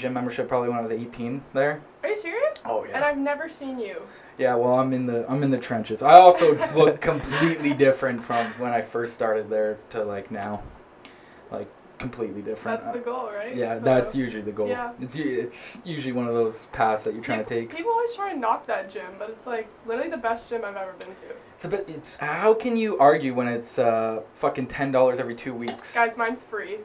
[0.00, 1.80] gym membership probably when I was 18 there.
[2.02, 2.58] Are you serious?
[2.64, 2.96] Oh, yeah.
[2.96, 4.02] And I've never seen you.
[4.38, 6.00] Yeah, well, I'm in the I'm in the trenches.
[6.02, 10.62] I also look completely different from when I first started there to like now,
[11.50, 11.68] like
[11.98, 12.82] completely different.
[12.82, 13.54] That's the goal, right?
[13.54, 14.68] yeah, So- that's usually the goal.
[14.68, 14.92] Yeah.
[14.98, 17.76] It's it's usually one of those paths that you're trying to take.
[17.76, 20.76] People always try to knock that gym, but it's like literally the best gym I've
[20.76, 21.26] ever been to.
[21.56, 21.84] It's a bit.
[21.86, 25.92] It's how can you argue when it's uh fucking ten dollars every two weeks?
[25.92, 26.78] Guys, mine's free.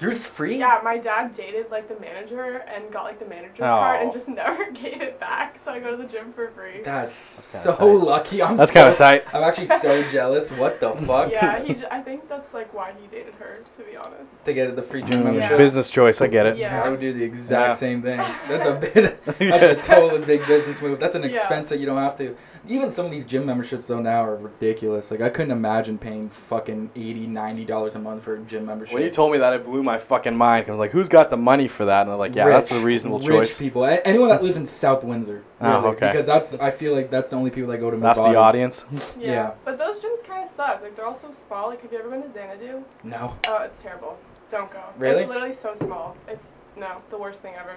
[0.00, 0.58] Yours free?
[0.58, 4.12] Yeah, my dad dated like the manager and got like the manager's card and Oh.
[4.12, 5.58] just never gave it back.
[5.62, 6.82] So I go to the gym for free.
[6.84, 7.84] That's, kinda so tight.
[8.06, 8.42] lucky.
[8.42, 9.24] I'm That's so, kind of tight.
[9.34, 10.50] I'm actually so jealous.
[10.52, 11.32] What the fuck?
[11.32, 11.74] Yeah, he.
[11.78, 14.44] J- I think that's like why he dated her, to be honest.
[14.44, 15.58] to get the free gym Mm, membership.
[15.58, 16.20] Business choice.
[16.20, 16.56] I get it.
[16.58, 16.82] Yeah.
[16.84, 17.74] I would do the exact Yeah.
[17.74, 18.18] same thing.
[18.48, 19.24] That's a bit.
[19.24, 21.00] That's a totally big business move.
[21.00, 21.30] That's an Yeah.
[21.30, 22.36] expense that you don't have to.
[22.68, 25.10] Even some of these gym memberships though now are ridiculous.
[25.10, 28.94] Like I couldn't imagine paying fucking 80 90 dollars a month for a gym membership.
[28.94, 30.66] When you told me that, it blew my fucking mind.
[30.68, 32.74] I was like, "Who's got the money for that?" And they're like, "Yeah, that's a
[32.74, 33.84] Rich- reasonable rich choice." people.
[33.84, 35.42] A- Anyone that lives in South Windsor.
[35.62, 36.08] Oh, okay.
[36.08, 38.84] Because that's I feel like that's the only people that go to That's the audience.
[39.18, 39.32] Yeah.
[39.32, 39.50] Yeah.
[39.64, 40.82] But those gyms kind of suck.
[40.82, 41.68] Like they're all so small.
[41.68, 42.82] Like have you ever been to Xanadu?
[43.04, 43.34] No.
[43.46, 44.18] Oh, it's terrible.
[44.50, 44.82] Don't go.
[44.98, 45.22] Really?
[45.22, 46.16] It's literally so small.
[46.26, 47.76] It's no, the worst thing ever.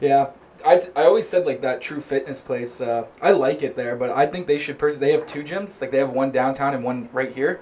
[0.00, 0.30] Yeah.
[0.64, 2.80] I, I always said like that True Fitness place.
[2.80, 4.78] Uh, I like it there, but I think they should.
[4.78, 5.80] Pers- they have two gyms.
[5.80, 7.60] Like they have one downtown and one right here.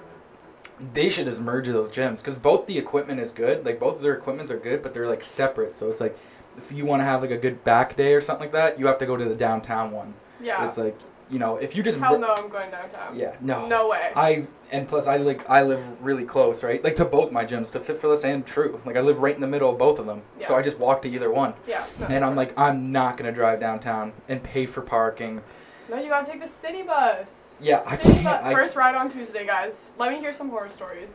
[0.93, 3.65] They should just merge those gyms because both the equipment is good.
[3.65, 5.75] Like both of their equipments are good, but they're like separate.
[5.75, 6.17] So it's like
[6.57, 8.87] if you want to have like a good back day or something like that, you
[8.87, 10.13] have to go to the downtown one.
[10.41, 10.67] Yeah.
[10.67, 10.97] It's like
[11.29, 13.17] you know if you just Hell no, I'm going downtown.
[13.17, 14.11] yeah no No way.
[14.15, 16.83] I and plus I like I live really close, right?
[16.83, 18.81] Like to both my gyms, to Fit4Less and True.
[18.85, 20.47] Like I live right in the middle of both of them, yeah.
[20.47, 21.53] so I just walk to either one.
[21.67, 21.85] yeah.
[21.99, 25.41] No, And I'm like, I'm not gonna drive downtown and pay for parking.
[25.89, 27.42] No, you gotta take the city bus.
[27.61, 28.23] Yeah, I City can't.
[28.43, 29.91] bu- I, First ride on Tuesday, guys.
[29.97, 31.09] Let me hear some horror stories.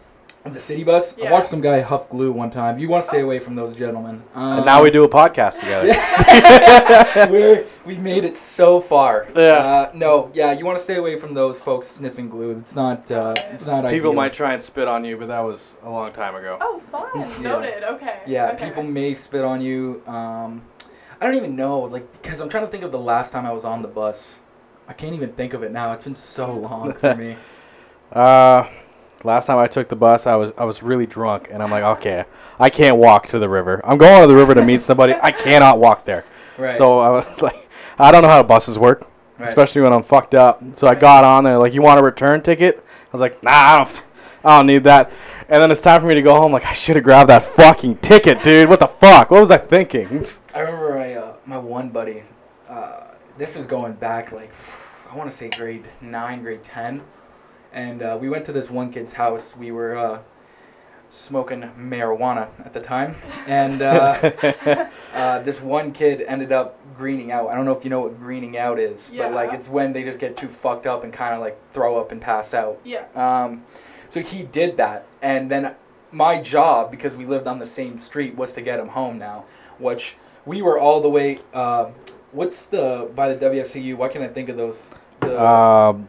[0.45, 1.15] the city bus.
[1.19, 1.33] I Yeah.
[1.33, 2.79] watched some guy huff glue one time.
[2.79, 4.23] You want to stay away from those gentlemen.
[4.35, 5.93] Um, And now we do a podcast together.
[7.31, 9.27] We're, we made it so far.
[9.37, 9.43] Yeah.
[9.43, 12.53] Uh, no, yeah, you want to stay away from those folks sniffing glue.
[12.59, 13.11] It's not.
[13.11, 14.13] Uh, it's not People ideal.
[14.15, 16.57] might try and spit on you, but that was a long time ago.
[16.61, 17.09] Oh, fun.
[17.43, 17.43] Yeah.
[17.43, 17.85] Noted.
[17.85, 18.21] Okay.
[18.27, 18.67] Yeah, okay.
[18.69, 20.03] people may spit on you.
[20.07, 20.63] Um,
[21.21, 23.53] I don't even know, like, because I'm trying to think of the last time I
[23.53, 24.39] was on the bus.
[24.89, 25.93] I can't even think of it now.
[25.93, 27.37] It's been so long for me.
[28.11, 28.67] Uh,
[29.23, 31.83] last time I took the bus, I was I was really drunk, and I'm like,
[31.99, 32.25] okay,
[32.59, 33.83] I can't walk to the river.
[33.85, 35.13] I'm going to the river to meet somebody.
[35.21, 36.25] I cannot walk there.
[36.57, 36.75] Right.
[36.79, 39.07] So I was like, I don't know how buses work,
[39.39, 39.47] right.
[39.49, 40.63] especially when I'm fucked up.
[40.77, 42.83] So I got on there, like, you want a return ticket?
[42.89, 44.03] I was like, nah, I don't,
[44.43, 45.13] I don't need that.
[45.51, 46.53] And then it's time for me to go home.
[46.53, 48.71] Like, I should have grabbed that fucking ticket, dude.
[48.71, 49.31] What the fuck?
[49.31, 50.27] What was I thinking?
[50.55, 52.23] I remember my uh, my one buddy.
[52.69, 54.53] Uh, this is going back like
[55.11, 57.03] I want to say grade nine, grade ten,
[57.73, 59.57] and uh, we went to this one kid's house.
[59.57, 60.21] We were uh,
[61.11, 63.17] smoking marijuana at the time,
[63.47, 67.49] and uh, uh, this one kid ended up greening out.
[67.49, 70.05] I don't know if you know what greening out is, but like it's when they
[70.05, 72.79] just get too fucked up and kind of like throw up and pass out.
[72.85, 73.07] Yeah.
[73.15, 73.65] Um,
[74.11, 75.75] so he did that, and then
[76.13, 79.47] my job, because we lived on the same street, was to get him home now.
[79.79, 81.41] Which we were all the way.
[81.55, 81.91] Uh,
[82.33, 83.97] what's the by the WFCU?
[83.97, 84.91] Why can't I think of those?
[85.21, 86.09] The, um,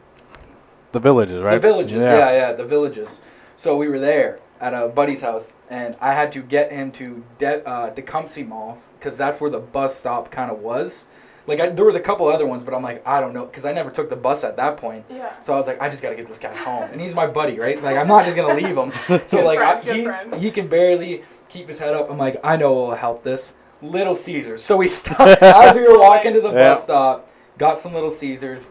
[0.92, 1.54] the villages, right?
[1.54, 2.02] the villages.
[2.02, 2.32] Yeah.
[2.32, 3.22] yeah, the villages.
[3.58, 7.24] So we were there at a buddy's house, and I had to get him to
[7.38, 11.06] De- uh, Tecumseh Malls because that's where the bus stop kind of was.
[11.48, 13.66] Like I, there was a couple other ones, but I'm like I don't know because
[13.66, 15.06] I never took the bus at that point.
[15.10, 15.40] Yeah.
[15.42, 17.58] So I was like, I just gotta get this guy home, and he's my buddy,
[17.60, 17.82] right?
[17.82, 18.92] Like I'm not just gonna leave him.
[19.28, 20.36] So Good like friend, good he friend.
[20.36, 22.12] he can barely keep his head up.
[22.12, 23.54] I'm like, I know what will help this.
[23.82, 24.64] Little Caesars.
[24.64, 26.74] So we stopped as we were walking to the Yeah.
[26.76, 28.68] bus stop, got some Little Caesars,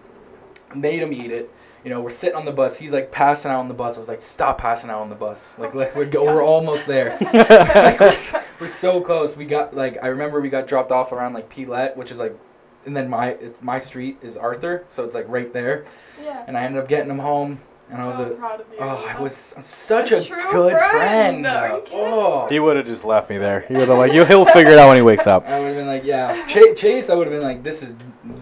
[0.74, 1.50] made him eat it.
[1.84, 2.76] You know, we're sitting on the bus.
[2.76, 3.96] He's like passing out on the bus.
[3.96, 5.54] I was like, stop passing out on the bus.
[5.58, 6.24] Like, let, we're go.
[6.24, 7.16] We're almost there.
[7.32, 9.36] like, we're, we're so close.
[9.36, 12.36] We got like I remember we got dropped off around like Pillette, which is like,
[12.84, 15.86] and then my it's my street is Arthur, so it's like right there.
[16.22, 16.44] Yeah.
[16.46, 18.76] And I ended up getting him home, and I was so a proud of you.
[18.80, 21.44] oh I was I'm such A a, true good friend.
[21.44, 21.46] friend.
[21.46, 21.82] Are?
[21.92, 22.46] Oh.
[22.48, 23.60] He would have just left me there.
[23.68, 25.46] He would have like, he'll, he'll figure it out when he wakes up.
[25.46, 26.78] I would have been like, yeah, Chase.
[26.78, 27.94] Chase I would have been like, this is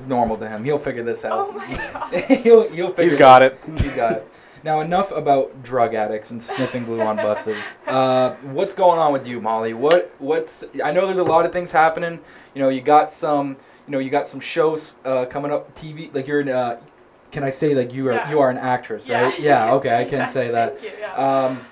[0.07, 0.65] normal to him.
[0.65, 1.49] He'll figure this out.
[1.49, 2.13] Oh my god.
[2.25, 3.11] he'll he'll figure.
[3.11, 3.59] He's got it.
[3.81, 4.29] He's got it.
[4.65, 7.77] Now enough about drug addicts and sniffing glue on buses.
[7.87, 9.75] Uh, what's going on with you, Molly?
[9.75, 12.19] What what's I know there's a lot of things happening.
[12.55, 13.57] You know, you got some.
[13.87, 15.73] You know, you got some shows uh, coming up.
[15.79, 16.49] TV like you're in.
[16.49, 16.81] Uh,
[17.31, 18.31] can I say like you are Yeah.
[18.31, 19.37] you are an actress, right?
[19.39, 19.73] you Yeah.
[19.77, 20.31] okay, I can that.
[20.33, 20.83] say that.
[20.83, 21.45] You, yeah.
[21.47, 21.67] Um,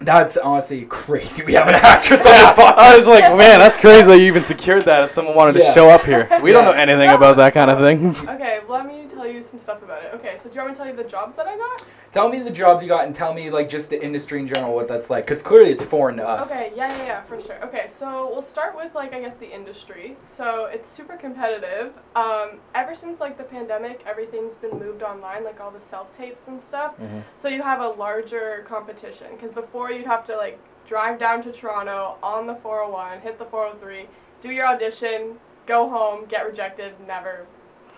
[0.00, 1.42] That's honestly crazy.
[1.42, 2.74] We have an actress on this podcast.
[2.76, 5.72] I was like, man, that's crazy that you even secured that if someone wanted to
[5.72, 6.28] show up here.
[6.42, 8.14] We don't know anything about that kind of thing.
[8.38, 10.14] Okay, let me tell you some stuff about it.
[10.14, 11.82] Okay, so do you want me to tell you the jobs that I got?
[12.12, 14.74] Tell me the jobs you got and tell me like just the industry in general,
[14.74, 16.50] what that's like, because clearly it's foreign to us.
[16.50, 17.62] Okay, yeah, yeah, yeah, for sure.
[17.64, 20.16] Okay, so we'll start with like I guess the industry.
[20.24, 21.92] So it's super competitive.
[22.16, 26.46] Um, ever since like the pandemic, everything's been moved online, like all the self tapes
[26.46, 26.98] and stuff.
[26.98, 27.22] Mhm.
[27.36, 31.52] So you have a larger competition because before you'd have to like drive down to
[31.52, 34.08] Toronto on the 401, hit the 403,
[34.40, 37.46] do your audition, go home, get rejected, never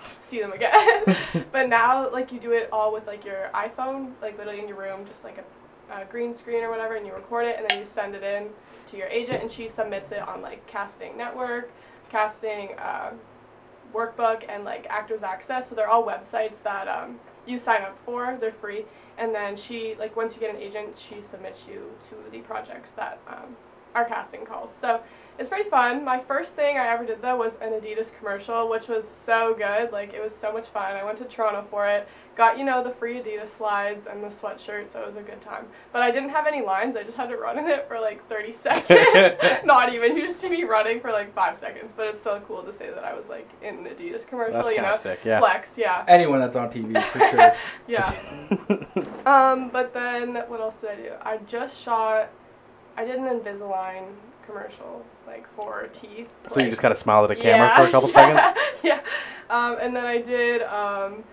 [0.03, 1.17] see them again.
[1.53, 4.79] but now like you do it all with like your iPhone, like literally in your
[4.79, 7.79] room, just like a, a green screen or whatever, and you record it and then
[7.79, 8.49] you send it in
[8.89, 11.71] to your agent, and she submits it on like Casting Network,
[12.11, 13.13] Casting uh,
[13.95, 15.69] Workbook, and like Actors Access.
[15.69, 17.21] So they're all websites that um,
[17.51, 18.39] you sign up for.
[18.41, 18.85] They're free,
[19.19, 22.93] and then she like once you get an agent, she submits you to the projects
[22.93, 23.57] that um,
[23.95, 24.75] are casting calls.
[24.75, 25.01] So
[25.41, 26.05] it's pretty fun.
[26.05, 29.91] My first thing I ever did though was an Adidas commercial, which was so good.
[29.91, 30.95] Like it was so much fun.
[30.95, 32.07] I went to Toronto for it.
[32.37, 35.41] Got you know the free Adidas slides and the sweatshirt, so it was a good
[35.41, 35.65] time.
[35.95, 36.95] But I didn't have any lines.
[36.95, 39.39] I just had to run in it for like 30 seconds.
[39.65, 40.15] Not even.
[40.15, 41.91] You just see me running for like five seconds.
[41.97, 44.53] But it's still cool to say that I was like in the Adidas commercial.
[44.53, 45.41] That's you kind know, of sick, yeah.
[45.41, 45.79] flex.
[45.79, 46.05] Yeah.
[46.07, 47.55] Anyone that's on TV for sure.
[47.89, 48.15] Yeah.
[49.25, 51.13] Um, but then what else did I do?
[51.23, 52.29] I just shot.
[52.99, 54.05] I did an Invisalign
[54.47, 56.29] commercial, like for teeth.
[56.49, 58.15] so you just kind of smiled at a camera Yeah, for a couple yeah,
[58.53, 58.61] seconds?
[58.83, 59.01] Yeah.
[59.51, 60.63] Um, and then I did.
[60.63, 61.25] Um,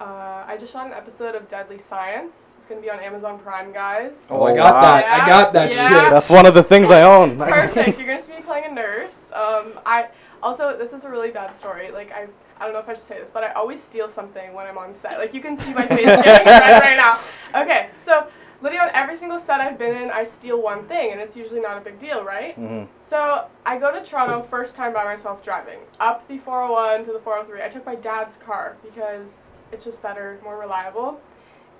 [0.00, 2.54] uh, I just shot an episode of Deadly Science.
[2.56, 4.28] It's gonna be on Amazon Prime, guys.
[4.30, 4.80] Oh, I Oh, got wow.
[4.82, 5.04] that.
[5.22, 5.88] I got that Yeah.
[5.88, 6.10] shit.
[6.10, 7.36] That's one of the things I own.
[7.38, 7.98] Perfect.
[7.98, 9.30] You're gonna see me playing a nurse.
[9.32, 10.08] Um, I
[10.42, 11.90] also this is a really bad story.
[11.90, 12.28] Like I,
[12.60, 14.78] I don't know if I should say this, but I always steal something when I'm
[14.78, 15.18] on set.
[15.18, 17.18] Like you can see my face getting red right now.
[17.62, 18.28] Okay, so
[18.60, 21.60] literally on every single set I've been in, I steal one thing, and it's usually
[21.60, 22.54] not a big deal, right?
[22.54, 27.12] hmm So I go to Toronto first time by myself driving up the 401 to
[27.12, 27.62] the 403.
[27.64, 31.20] I took my dad's car because it's just better, more reliable.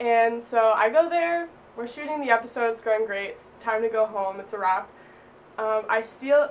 [0.00, 1.48] And so I go there.
[1.76, 2.70] We're shooting the episode.
[2.70, 3.31] It's going great.
[3.31, 4.38] It's time to go home.
[4.40, 4.88] It's a wrap.
[5.58, 6.50] Um, I steal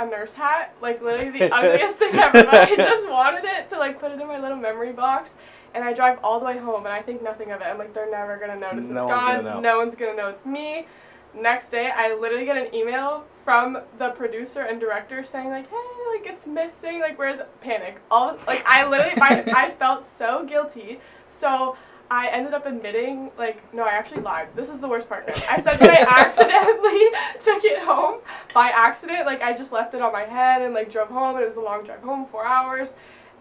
[0.00, 2.44] a nurse hat, like literally the ugliest thing ever.
[2.44, 5.34] But I just wanted it to like put it in my little memory box.
[5.74, 7.64] And I drive all the way home, and I think nothing of it.
[7.64, 9.62] I'm like, they're never gonna notice No it's gone.
[9.62, 10.86] No one's gonna know it's me.
[11.34, 15.76] Next day, I literally get an email from the producer and director saying like, "Hey,
[16.12, 17.00] like it's missing.
[17.00, 21.00] Like, where's Panic?" All like I literally, I, I felt so guilty.
[21.28, 21.76] So
[22.10, 24.48] I ended up admitting, like, no, I actually lied.
[24.54, 25.26] This is the worst part.
[25.26, 25.42] guys.
[25.48, 27.08] I said that I accidentally
[27.40, 28.20] took it home
[28.52, 29.24] by accident.
[29.24, 31.36] Like, I just left it on my head and like drove home.
[31.36, 32.92] And it was a long drive home, four hours,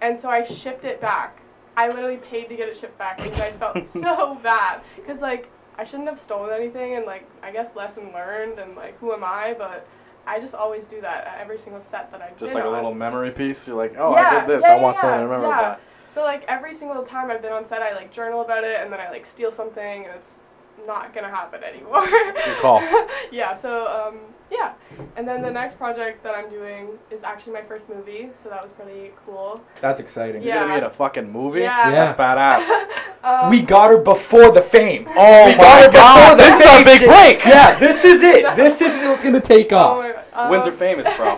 [0.01, 1.40] and so I shipped it back.
[1.77, 4.81] I literally paid to get it shipped back because I felt so bad.
[4.95, 8.97] Because like I shouldn't have stolen anything, and like I guess lesson learned, and like
[8.99, 9.55] who am I?
[9.57, 9.87] But
[10.27, 12.35] I just always do that at every single set that I do.
[12.37, 13.67] Just like a little memory piece.
[13.67, 14.63] You're like, oh, I did this.
[14.63, 15.61] yeah, I want yeah, someone to remember yeah.
[15.61, 15.81] that.
[16.09, 18.91] So like every single time I've been on set, I like journal about it, and
[18.91, 20.41] then I like steal something, and it's
[20.87, 22.07] not gonna happen anymore.
[22.09, 22.81] good call.
[23.31, 23.53] yeah.
[23.53, 24.19] So um,
[24.51, 24.73] yeah,
[25.15, 28.61] and then the next project that I'm doing is actually my first movie, so that
[28.61, 29.61] was pretty cool.
[29.79, 30.41] That's exciting.
[30.43, 31.61] You're gonna be in a fucking movie?
[31.61, 31.89] Yeah.
[31.89, 32.13] Yeah.
[32.13, 32.87] That's badass.
[33.43, 35.07] um, We got her before the fame.
[35.15, 37.45] Oh we my got her God, before the this is our fame big break.
[37.45, 38.55] Yeah, this is it.
[38.55, 39.97] This is what's gonna take off.
[39.97, 40.03] Oh off.
[40.03, 40.25] my God.
[40.33, 41.37] Um, Windsor famous, bro.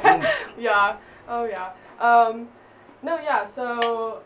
[0.57, 0.97] yeah.
[1.27, 1.71] Oh yeah.
[1.99, 2.47] Um,
[3.01, 3.43] no, yeah.
[3.45, 4.21] So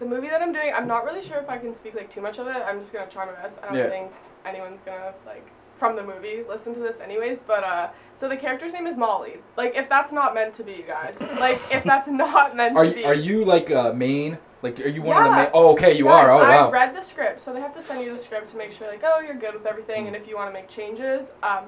[0.00, 2.20] the movie that I'm doing, I'm not really sure if I can speak like too
[2.20, 2.56] much of it.
[2.66, 3.58] I'm just gonna try my best.
[3.62, 3.88] I don't Yeah.
[3.88, 4.12] think
[4.44, 5.46] anyone's gonna like
[5.78, 7.42] from the movie listen to this anyways.
[7.42, 9.36] But uh, so the character's name is Molly.
[9.56, 11.16] Like if that's not meant to be, you guys.
[11.20, 13.04] Like if that's not meant Are to you, be.
[13.04, 14.38] are you like uh, main?
[14.60, 15.50] Like, are you one of the main?
[15.54, 16.32] Oh, okay, you Guys, are.
[16.32, 16.70] Oh, I wow.
[16.72, 19.02] read the script, so they have to send you the script to make sure, like,
[19.04, 20.06] oh, you're good with everything, Mm.
[20.08, 21.66] and if you want to make changes, um,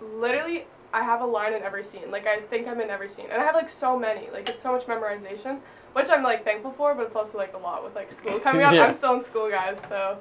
[0.00, 2.10] literally, I have a line in every scene.
[2.10, 4.30] Like, I think I'm in every scene, and I have like so many.
[4.32, 5.60] Like, it's so much memorization,
[5.92, 8.62] which I'm like thankful for, but it's also like a lot with like school coming
[8.62, 8.72] up.
[8.74, 8.86] Yeah.
[8.86, 10.18] I'm still in school, guys, so.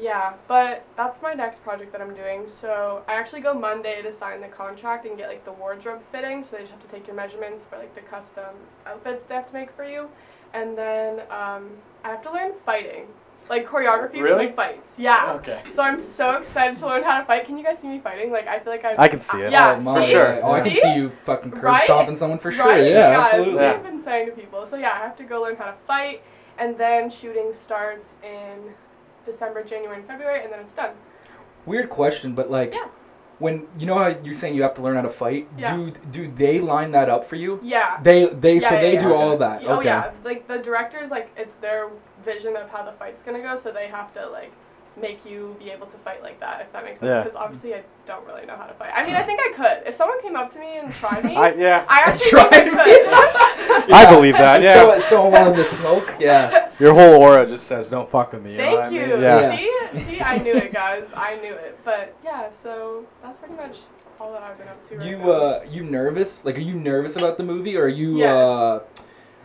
[0.00, 2.48] Yeah, but that's my next project that I'm doing.
[2.48, 6.42] So I actually go Monday to sign the contract and get like the wardrobe fitting.
[6.42, 8.54] So they just have to take your measurements for like the custom
[8.86, 10.08] outfits they have to make for you,
[10.54, 11.70] and then um,
[12.04, 13.06] I have to learn fighting,
[13.50, 14.46] like choreography for Really?
[14.46, 14.98] the fights.
[14.98, 15.34] Yeah.
[15.34, 15.62] Okay.
[15.70, 17.44] So I'm so excited to learn how to fight.
[17.44, 18.32] Can you guys see me fighting?
[18.32, 18.94] Like I feel like I.
[18.96, 19.52] I can see it.
[19.52, 20.10] Yeah, oh, my, see?
[20.12, 20.42] sure.
[20.42, 20.80] Oh, I can See?
[20.80, 21.84] see you fucking curb Right?
[21.84, 22.64] stomping someone for sure.
[22.64, 22.86] Right?
[22.86, 23.60] Yeah, that's absolutely.
[23.60, 23.72] Yeah.
[23.74, 24.66] I've been saying to people.
[24.66, 26.22] So yeah, I have to go learn how to fight,
[26.56, 28.72] and then shooting starts in
[29.24, 30.90] December, January, and February, and then it's done.
[31.66, 32.88] Weird question, but like, Yeah.
[33.38, 35.76] when you know how you're saying you have to learn how to fight, Yeah.
[35.76, 37.60] do do they line that up for you?
[37.62, 37.98] Yeah.
[38.02, 39.62] They they Yeah, so they do all that.
[39.66, 39.86] Oh okay.
[39.86, 41.88] yeah, like the directors, like it's their
[42.24, 44.52] vision of how the fight's gonna go, so they have to like
[45.00, 47.08] make you be able to fight like that, if that makes sense.
[47.08, 47.22] Yeah.
[47.22, 48.90] Because obviously I don't really know how to fight.
[48.94, 49.86] I mean, I think I could.
[49.88, 53.82] If someone came up to me and tried me, I, I, actually Tried think I
[53.86, 53.92] could.
[53.94, 54.60] I believe that.
[54.62, 56.12] Yeah, So, someone wanted to smoke.
[56.18, 56.70] Yeah.
[56.78, 59.00] your whole aura just says, "Don't fuck with me." You know Thank what I you.
[59.14, 59.22] mean?
[59.22, 59.92] Yeah.
[59.92, 61.08] See, see, I knew it, guys.
[61.14, 61.78] I knew it.
[61.84, 63.78] But yeah, so that's pretty much
[64.20, 64.96] all that I've been up to.
[64.98, 65.30] Right You now.
[65.30, 66.44] uh, you nervous?
[66.44, 68.30] Like, are you nervous about the movie, or are you Yes.
[68.34, 68.80] uh,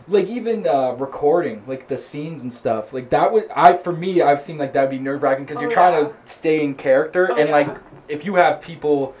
[0.08, 2.92] like even uh, recording, like the scenes and stuff?
[2.92, 5.58] Like that would I for me, I've seen like that would be nerve wracking because
[5.58, 7.76] Oh, you're trying to stay in character, Oh, and like
[8.08, 9.14] if you have people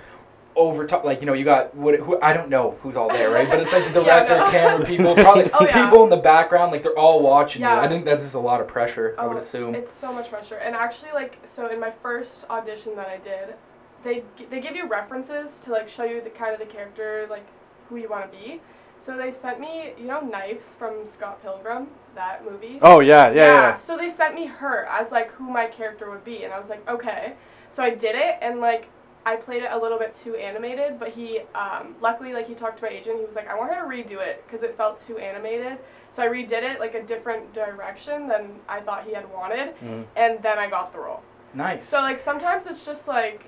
[0.56, 3.30] over top, like you know, you got what who I don't know who's all there,
[3.30, 3.48] right?
[3.48, 4.50] But it's like the Yeah, director, no.
[4.50, 5.84] camera people, probably Oh, yeah.
[5.88, 7.74] people in the background, like they're all watching Yeah.
[7.76, 7.80] you.
[7.80, 9.14] I think that's just a lot of pressure.
[9.18, 9.74] I would Oh, assume.
[9.74, 10.56] It's so much pressure.
[10.56, 13.54] And actually, like, so in my first audition that I did,
[14.02, 17.46] they they give you references to like show you the kind of the character, like
[17.88, 18.60] who you want to be.
[19.00, 22.78] So they sent me, you know, Knives from Scott Pilgrim, that movie.
[22.82, 23.76] Oh yeah, yeah, yeah.
[23.76, 26.68] So they sent me her as like who my character would be, and I was
[26.68, 27.34] like, okay.
[27.70, 28.88] So I did it, and like
[29.24, 32.78] I played it a little bit too animated, but he, um, luckily, like he talked
[32.78, 33.18] to my agent.
[33.18, 35.78] He was like, I want her to redo it because it felt too animated.
[36.10, 40.06] So I redid it like a different direction than I thought he had wanted, Mhm.
[40.16, 41.22] and then I got the role.
[41.54, 41.86] nice.
[41.88, 43.44] So like sometimes it's just like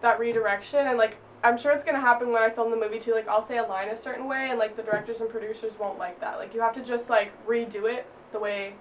[0.00, 1.16] that redirection, and like
[1.46, 3.12] I'm sure it's gonna happen when I film the movie too.
[3.12, 5.96] Like I'll say a line a certain way, and like the directors and producers won't
[5.98, 6.38] like that.
[6.38, 8.74] Like you have to just like redo it the way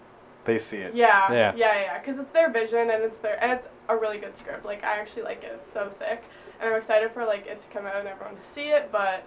[0.45, 0.95] They see it.
[0.95, 1.53] yeah, Yeah.
[1.55, 4.65] yeah, yeah, because it's their vision and it's their and it's a really good script.
[4.65, 5.51] Like I actually like it.
[5.55, 6.23] It's so sick,
[6.59, 8.91] and I'm excited for like it to come out and everyone to see it.
[8.91, 9.23] But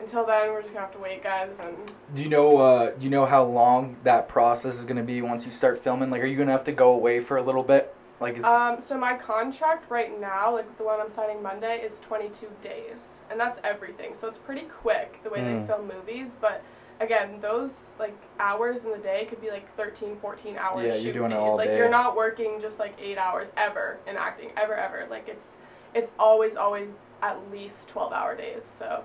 [0.00, 1.50] until then, we're just gonna have to wait, guys.
[1.62, 1.76] And
[2.14, 2.56] Do you know?
[2.56, 6.10] Uh, do you know how long that process is gonna be once you start filming?
[6.10, 7.94] Like, are you gonna have to go away for a little bit?
[8.22, 11.98] Like, is, um, so my contract right now, like the one I'm signing Monday, is
[11.98, 14.14] 22 days, and that's everything.
[14.14, 15.60] So it's pretty quick the way Mm.
[15.62, 16.62] they film movies, but.
[17.00, 21.00] Again, those like hours in the day could be like 13, 14 hours Yeah, you're
[21.00, 21.38] shoot doing it days.
[21.38, 21.76] all like day.
[21.76, 25.08] you're not working just like eight hours ever in acting, ever, ever.
[25.10, 25.56] Like it's
[25.94, 28.62] it's always, always at least 12 hour days.
[28.64, 29.02] So,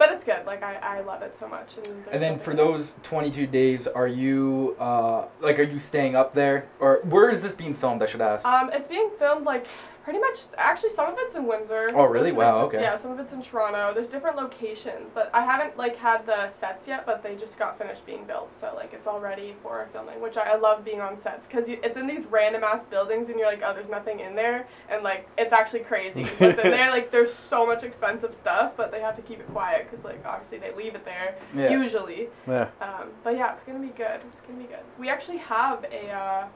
[0.00, 0.46] but it's good.
[0.46, 1.76] Like I, I love it so much.
[1.76, 6.34] And, and then for those 22 days, are you uh, like, are you staying up
[6.34, 8.02] there, or where is this being filmed?
[8.02, 8.46] I should ask.
[8.46, 9.66] Um, it's being filmed like
[10.04, 10.40] pretty much.
[10.56, 11.90] Actually, some of it's in Windsor.
[11.94, 12.32] Oh, really?
[12.32, 12.80] Wow, okay.
[12.80, 13.92] Yeah, some of it's in Toronto.
[13.94, 17.06] There's different locations, but I haven't like had the sets yet.
[17.06, 20.20] But they just got finished being built, so like it's all ready for filming.
[20.20, 23.38] Which I, I love being on sets because it's in these random ass buildings, and
[23.38, 26.90] you're like, oh, there's nothing in there, and like it's actually crazy what's in there.
[26.90, 30.24] Like there's so much expensive stuff, but they have to keep it quiet because like
[30.24, 31.70] obviously they leave it there yeah.
[31.70, 32.28] usually.
[32.46, 32.68] Yeah.
[32.80, 34.20] Um, but yeah, it's gonna be good.
[34.32, 34.84] It's gonna be good.
[34.98, 36.46] We actually have a uh,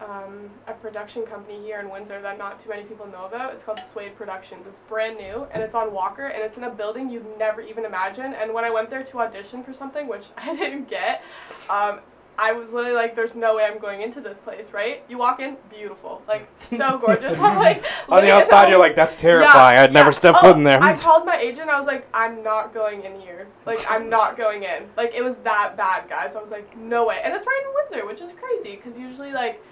[0.00, 3.52] um, a production company here in Windsor that not too many people know about.
[3.52, 4.66] It's called Suede Productions.
[4.66, 7.84] It's brand new and it's on Walker and it's in a building you'd never even
[7.84, 8.34] imagine.
[8.34, 11.22] And when I went there to audition for something, which I didn't get,
[11.70, 12.00] um,
[12.36, 15.04] I was literally like, "There's no way I'm going into this place." Right?
[15.08, 17.38] You walk in, beautiful, like so gorgeous.
[17.38, 19.78] I'm like, On the outside, you're like, "That's terrifying.
[19.78, 20.18] I'd never yeah.
[20.18, 21.70] step Oh, foot in there." I called my agent.
[21.70, 23.46] I was like, I'm not going in here.
[23.66, 24.88] Like, I'm not going in.
[24.96, 26.34] Like, it was that bad, guys.
[26.34, 27.20] I was like, no way.
[27.22, 29.62] And it's right in Windsor, which is crazy because usually, like,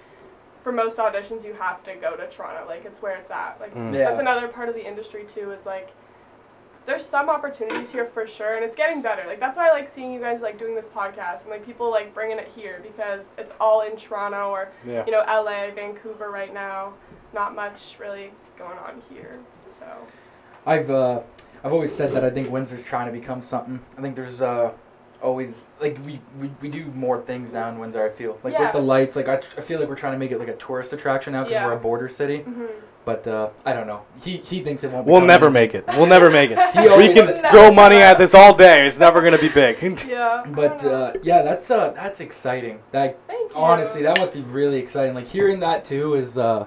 [0.63, 2.65] for most auditions, you have to go to Toronto.
[2.67, 3.57] Like, it's where it's at.
[3.59, 3.93] Like, Mm.
[3.93, 4.05] Yeah.
[4.05, 5.51] that's another part of the industry too.
[5.51, 5.91] Is like,
[6.85, 9.23] there's some opportunities here for sure, and it's getting better.
[9.27, 11.91] Like, that's why I like seeing you guys like doing this podcast and like people
[11.91, 15.05] like bringing it here because it's all in Toronto or yeah.
[15.05, 16.93] you know LA, Vancouver right now.
[17.33, 19.39] Not much really going on here.
[19.67, 19.85] So.
[20.65, 21.21] I've uh,
[21.63, 23.79] I've always said that I think Windsor's trying to become something.
[23.97, 24.71] I think there's uh,
[25.23, 28.03] always like we, we, we do more things now in Windsor.
[28.05, 28.63] I feel like Yeah.
[28.63, 30.55] with the lights, like I, I feel like we're trying to make it like a
[30.57, 31.65] tourist attraction now because Yeah.
[31.65, 32.39] we're a border city.
[32.39, 32.65] hmm
[33.05, 34.01] But uh, I don't know.
[34.23, 35.05] He he thinks it won't.
[35.07, 35.53] We'll never anything.
[35.53, 35.97] make it.
[35.97, 36.57] We'll never make it.
[36.73, 38.87] He we can throw money at this all day.
[38.87, 39.77] It's never gonna be big.
[40.07, 40.43] Yeah.
[40.47, 42.79] But uh, yeah, that's uh, that's exciting.
[42.91, 43.57] That Thank you.
[43.57, 45.13] honestly, that must be really exciting.
[45.15, 46.65] Like hearing that too is uh,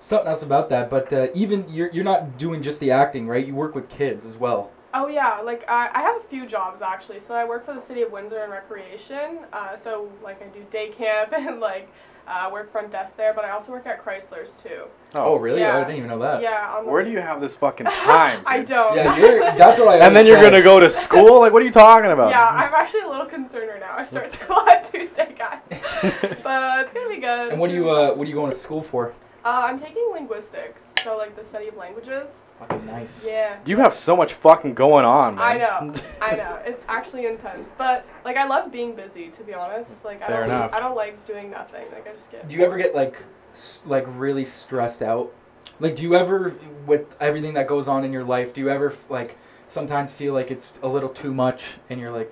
[0.00, 0.90] something else about that.
[0.90, 3.44] But uh, even you're you're not doing just the acting, right?
[3.46, 4.70] You work with kids as well.
[4.94, 7.20] Oh yeah, like I, I have a few jobs actually.
[7.20, 9.40] So I work for the city of Windsor in recreation.
[9.52, 11.88] Uh, so like I do day camp and like
[12.26, 13.34] uh, work front desk there.
[13.34, 14.84] But I also work at Chrysler's too.
[15.14, 15.60] Oh, really?
[15.60, 15.76] Yeah.
[15.76, 16.42] Oh, I didn't even know that.
[16.42, 16.74] Yeah.
[16.76, 18.42] On the, Where do you have this fucking time?
[18.46, 18.96] I don't.
[18.96, 19.98] Yeah, you're, that's what I.
[20.06, 20.50] And then you're said.
[20.50, 21.40] gonna go to school?
[21.40, 22.30] Like, what are you talking about?
[22.30, 23.94] Yeah, I'm actually a little concerned right now.
[23.96, 25.60] I start school on Tuesday, guys.
[25.68, 27.50] but uh, it's gonna be good.
[27.50, 29.12] And what do you uh, what are you going to school for?
[29.48, 32.52] Uh, I'm taking linguistics, so like the study of languages.
[32.58, 33.24] Fucking nice.
[33.26, 33.56] Yeah.
[33.64, 35.42] You have so much fucking going on, man.
[35.42, 36.60] I know, I know.
[36.66, 39.28] It's actually intense, but like I love being busy.
[39.28, 40.72] To be honest, like Fair I don't, enough.
[40.74, 41.86] I don't like doing nothing.
[41.92, 42.46] Like I just get.
[42.46, 43.16] Do you ever get like
[43.52, 45.32] s- like really stressed out?
[45.80, 46.54] Like, do you ever,
[46.86, 50.50] with everything that goes on in your life, do you ever like sometimes feel like
[50.50, 52.30] it's a little too much, and you're like,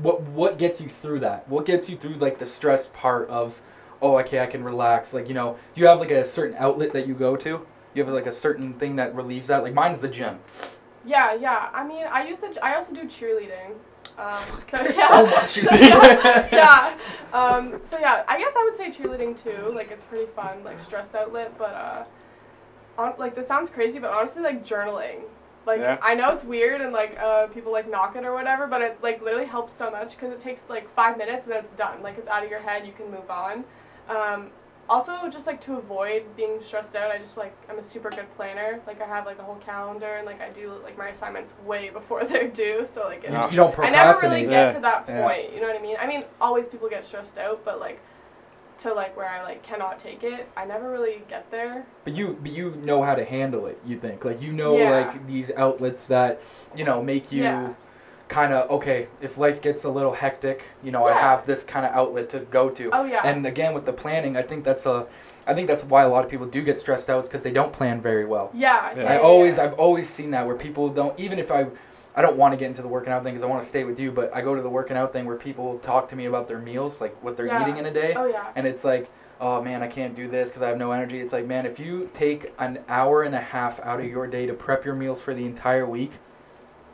[0.00, 1.46] what what gets you through that?
[1.46, 3.60] What gets you through like the stress part of
[4.02, 5.12] oh, okay, I can relax.
[5.14, 7.66] Like you know, you have like a certain outlet that you go to.
[7.94, 9.62] You have like a certain thing that relieves that.
[9.62, 10.38] Like mine's the gym.
[11.04, 11.70] Yeah, yeah.
[11.72, 12.56] I mean, I use the.
[12.62, 13.72] I also do cheerleading.
[14.18, 15.08] Um, so There's yeah.
[15.08, 15.78] so much you So, do.
[15.78, 16.98] yeah, yeah.
[17.32, 19.72] Um, so yeah, I guess I would say cheerleading too.
[19.74, 21.56] Like it's pretty fun, like stress outlet.
[21.56, 22.04] But uh,
[22.98, 25.20] on, like this sounds crazy, but honestly, like journaling.
[25.66, 25.98] Like Yeah.
[26.02, 28.98] I know it's weird and like uh, people like knock it or whatever, but it
[29.02, 32.02] like literally helps so much because it takes like five minutes and then it's done.
[32.02, 33.64] Like it's out of your head, you can move on.
[34.08, 34.50] Um,
[34.88, 38.34] also, just like to avoid being stressed out, I just like I'm a super good
[38.36, 38.80] planner.
[38.86, 41.90] Like I have like a whole calendar and like I do like my assignments way
[41.90, 42.86] before they're due.
[42.86, 44.72] So like it, You, don't I never really get Yeah.
[44.72, 45.24] to that Yeah.
[45.24, 45.52] point.
[45.54, 45.96] You know what I mean?
[46.00, 48.00] I mean, always people get stressed out, but like
[48.78, 51.84] to like where I like cannot take it, I never really get there.
[52.04, 53.78] But you, but you know how to handle it.
[53.84, 54.88] You think like you know Yeah.
[54.90, 56.40] like these outlets that
[56.74, 57.74] you know make you Yeah.
[58.28, 59.08] Kind of okay.
[59.20, 62.40] If life gets a little hectic, you know I have this kind of outlet to
[62.40, 62.90] go to.
[62.92, 63.22] Oh yeah.
[63.24, 65.06] And again with the planning, I think that's a,
[65.46, 67.52] I think that's why a lot of people do get stressed out is because they
[67.52, 68.50] don't plan very well.
[68.54, 69.02] yeah, Yeah.
[69.02, 69.10] yeah.
[69.10, 69.64] I yeah, always, yeah.
[69.64, 71.66] I've always seen that where people don't even if I.
[72.16, 73.84] I don't want to get into the working out thing because I want to stay
[73.84, 76.24] with you, but I go to the working out thing where people talk to me
[76.24, 77.62] about their meals, like what they're Yeah.
[77.62, 78.48] eating in a day Oh yeah.
[78.56, 79.08] and it's like
[79.40, 81.78] oh man i can't do this because i have no energy it's like man if
[81.78, 85.20] you take an hour and a half out of your day to prep your meals
[85.20, 86.10] for the entire week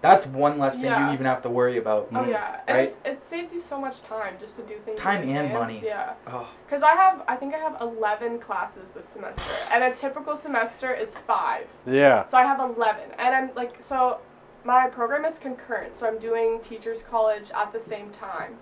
[0.09, 1.09] that's one less thing Yeah.
[1.09, 2.61] you even have to worry about Oh yeah.
[2.67, 2.89] And Right?
[3.05, 4.99] it, it saves you so much time just to do things.
[4.99, 5.53] in Time and advance.
[5.53, 5.83] money.
[5.85, 6.15] Yeah.
[6.29, 9.43] oh Because I have, I think I have 11 classes this semester,
[9.73, 11.67] and a typical semester is five.
[11.87, 12.25] Yeah.
[12.25, 13.05] So I have 11.
[13.19, 14.19] And I'm like, so
[14.65, 15.97] my program is concurrent.
[15.97, 18.57] So I'm doing teachers college at the same time.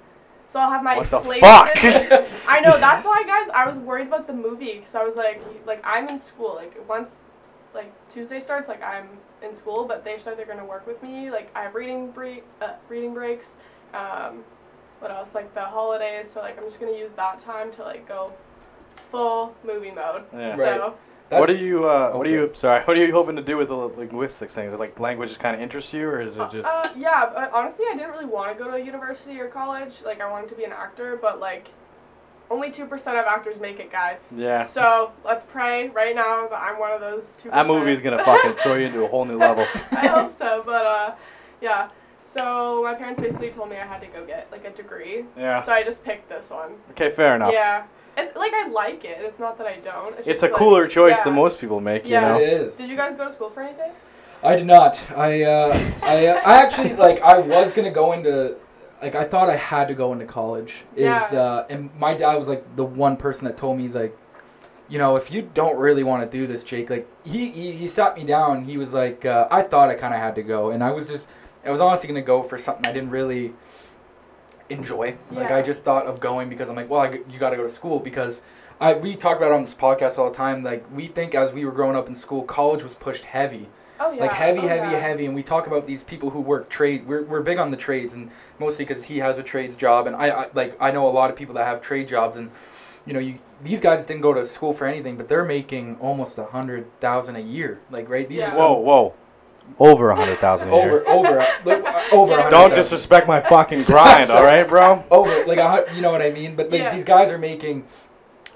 [0.48, 1.70] So I'll have my What the placement- fuck?
[2.48, 4.78] I know, that's why, guys, I was worried about the movie.
[4.80, 6.54] Because I was like, like, I'm in school.
[6.56, 7.12] Like, once,
[7.74, 9.08] like, Tuesday starts, like, I'm
[9.42, 11.30] in school, but they said they're going to work with me.
[11.30, 13.56] Like, I have reading, bre- uh, reading breaks.
[13.94, 14.44] Um,
[15.00, 15.34] what else?
[15.34, 16.30] Like, the holidays.
[16.32, 18.32] So, like, I'm just going to use that time to, like, go
[19.10, 20.24] full movie mode.
[20.32, 20.56] Yeah.
[20.56, 20.62] So,
[21.30, 21.40] Right.
[21.40, 21.88] What are you?
[21.88, 22.50] Uh, What are you?
[22.52, 22.82] Sorry.
[22.84, 24.66] What are you hoping to do with the linguistics thing?
[24.66, 26.68] Is it like language just kind of interests you, or is it just?
[26.68, 30.02] Uh, yeah, but honestly, I didn't really want to go to a university or college.
[30.04, 31.68] Like, I wanted to be an actor, but like,
[32.52, 34.34] only two percent of actors make it, guys.
[34.36, 34.62] Yeah.
[34.62, 37.50] So let's pray right now that I'm one of those two.
[37.50, 39.66] that movie's gonna fucking throw you into a whole new level.
[39.92, 41.14] I hope so, but uh,
[41.60, 41.88] yeah.
[42.22, 45.24] So my parents basically told me I had to go get like a degree.
[45.36, 45.62] Yeah.
[45.62, 46.72] So I just picked this one.
[46.92, 47.52] Okay, fair enough.
[47.52, 47.84] Yeah.
[48.16, 49.18] It's like I like it.
[49.20, 50.16] It's not that I don't.
[50.18, 51.24] It's, It's a like- cooler choice yeah.
[51.24, 52.06] than most people make.
[52.06, 52.36] Yeah.
[52.36, 52.64] You it know.
[52.66, 53.90] is Did you guys go to school for anything?
[54.44, 58.56] i did not i uh i uh, i actually like i was gonna go into
[59.02, 61.40] like i thought i had to go into college is Yeah.
[61.42, 64.16] uh and my dad was like the one person that told me he's like
[64.88, 67.88] you know, if you don't really want to do this, Jake, like he, he, he
[67.88, 68.64] sat me down.
[68.64, 71.08] He was like, uh, I thought I kind of had to go, and I was
[71.08, 71.26] just,
[71.64, 73.54] I was honestly gonna go for something I didn't really
[74.68, 75.16] enjoy.
[75.30, 75.56] Like Yeah.
[75.56, 77.68] I just thought of going because I'm like, well, I you got to go to
[77.70, 78.42] school because
[78.80, 80.62] I we talk about it on this podcast all the time.
[80.62, 83.68] Like we think as we were growing up in school, college was pushed heavy,
[84.00, 84.22] Oh yeah.
[84.22, 84.98] like heavy, oh, heavy, yeah.
[84.98, 87.06] heavy, and we talk about these people who work trade.
[87.06, 90.16] We're we're big on the trades, and mostly because he has a trades job, and
[90.16, 92.50] I, I like I know a lot of people that have trade jobs, and
[93.06, 96.38] you know, you these guys didn't go to school for anything, but they're making almost
[96.38, 97.80] a hundred thousand a year.
[97.90, 98.48] Like right, these Yeah.
[98.48, 99.14] are some Whoa, whoa.
[99.78, 101.04] Over a hundred thousand a year.
[101.06, 101.38] over over
[101.70, 102.32] a- uh, over.
[102.32, 102.50] Yeah.
[102.50, 105.04] Don't disrespect my fucking grind, all right, bro?
[105.12, 106.56] over like a, you know what I mean.
[106.56, 106.94] But like Yeah.
[106.94, 107.84] these guys are making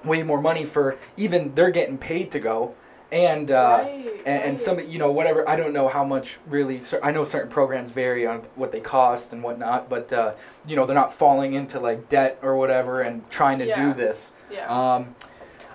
[0.04, 2.74] way more money for even they're getting paid to go,
[3.12, 4.60] and uh, Right, and, and right.
[4.60, 8.26] some you know whatever I don't know how much really I know certain programs vary
[8.26, 10.32] on what they cost and whatnot, but uh,
[10.66, 13.92] you know they're not falling into like debt or whatever and trying to Yeah.
[13.92, 14.32] do this.
[14.50, 14.66] Yeah.
[14.68, 15.14] Um,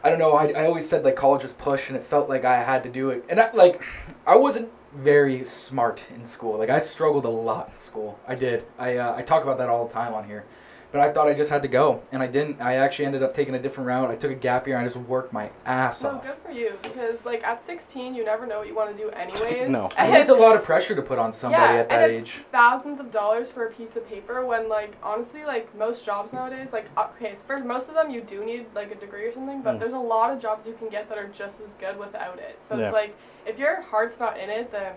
[0.04, 0.34] I don't know.
[0.34, 2.90] I, I always said like college was push, and it felt like I had to
[2.90, 3.24] do it.
[3.30, 3.82] And I, like,
[4.26, 6.58] I wasn't very smart in school.
[6.58, 8.20] Like I struggled a lot in school.
[8.28, 8.66] I did.
[8.80, 10.44] I uh, I talk about that all the time on here.
[10.92, 12.60] But I thought I just had to go, and I didn't.
[12.60, 14.12] I actually ended up taking a different route.
[14.12, 16.24] I took a gap year, and I just worked my ass No, off.
[16.24, 19.10] good for you because like at 16, you never know what you want to do
[19.12, 19.70] anyways.
[19.70, 19.90] No.
[19.96, 22.30] And it's a lot of pressure to put on somebody yeah, at that and it's
[22.30, 22.42] age.
[22.52, 26.74] thousands of dollars for a piece of paper when like honestly like most jobs nowadays
[26.74, 29.62] like uh, okay for most of them you do need like a degree or something
[29.62, 29.80] but Mm.
[29.80, 32.58] there's a lot of jobs you can get that are just as good without it.
[32.62, 32.86] So Yeah.
[32.88, 34.94] it's like if your heart's not in it then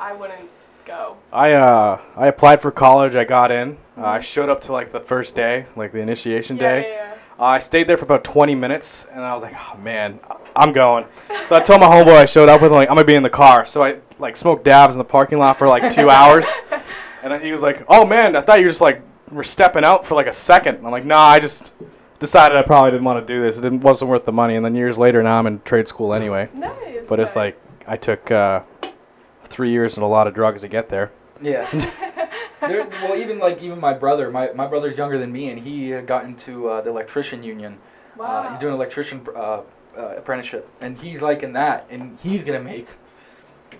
[0.00, 0.48] I wouldn't
[0.88, 1.16] go.
[1.32, 3.14] I uh I applied for college.
[3.14, 3.76] I got in.
[3.96, 4.22] Uh, I Mhm.
[4.22, 6.80] showed up to like the first day, like the initiation Yeah, day.
[6.90, 7.04] yeah, yeah.
[7.38, 10.18] Uh, I stayed there for about 20 minutes, and I was like, oh man,
[10.56, 11.04] I'm going.
[11.46, 13.30] So I told my homeboy I showed up with, like, I'm gonna be in the
[13.30, 13.64] car.
[13.64, 16.46] So I like smoked dabs in the parking lot for like two hours,
[17.22, 20.04] and he was like, oh man, I thought you were just like were stepping out
[20.06, 20.76] for like a second.
[20.76, 21.70] And I'm like, nah, I just
[22.18, 23.56] decided I probably didn't want to do this.
[23.58, 24.56] It didn't, wasn't worth the money.
[24.56, 26.48] And then years later, now I'm in trade school anyway.
[26.54, 27.06] Nice.
[27.08, 27.56] But it's like.
[27.90, 28.60] I took uh,
[29.50, 31.10] three years and a lot of drugs to get there.
[31.40, 31.68] Yeah.
[32.60, 35.94] there, well, even like even my brother, my, my brother's younger than me, and he
[35.94, 37.78] uh, got into uh, the electrician union.
[38.16, 38.48] Wow.
[38.48, 39.60] he's doing electrician uh,
[39.96, 42.88] uh, apprenticeship, and he's like in that, and he's gonna make.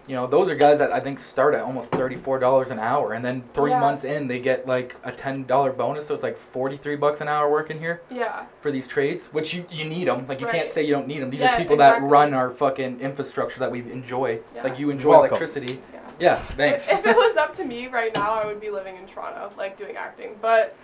[0.08, 3.12] You know, those are guys that I think start at almost thirty-four dollars an hour,
[3.12, 3.80] and then three Yeah.
[3.80, 7.28] months in, they get like a ten dollar bonus, so it's like forty-three bucks an
[7.28, 8.46] hour working here Yeah.
[8.62, 10.26] for these trades, which you, you need them.
[10.26, 11.28] Like you can't say you don't need them.
[11.28, 12.08] These Yeah, are people exactly.
[12.08, 14.40] that run our fucking infrastructure that we enjoy.
[14.54, 14.62] Yeah.
[14.62, 15.28] Like you enjoy Welcome.
[15.28, 15.78] electricity.
[15.92, 16.00] Yeah.
[16.18, 16.88] Yeah, thanks.
[16.88, 19.52] If, if it was up to me right now, I would be living in Toronto,
[19.58, 20.36] like doing acting.
[20.40, 20.74] But,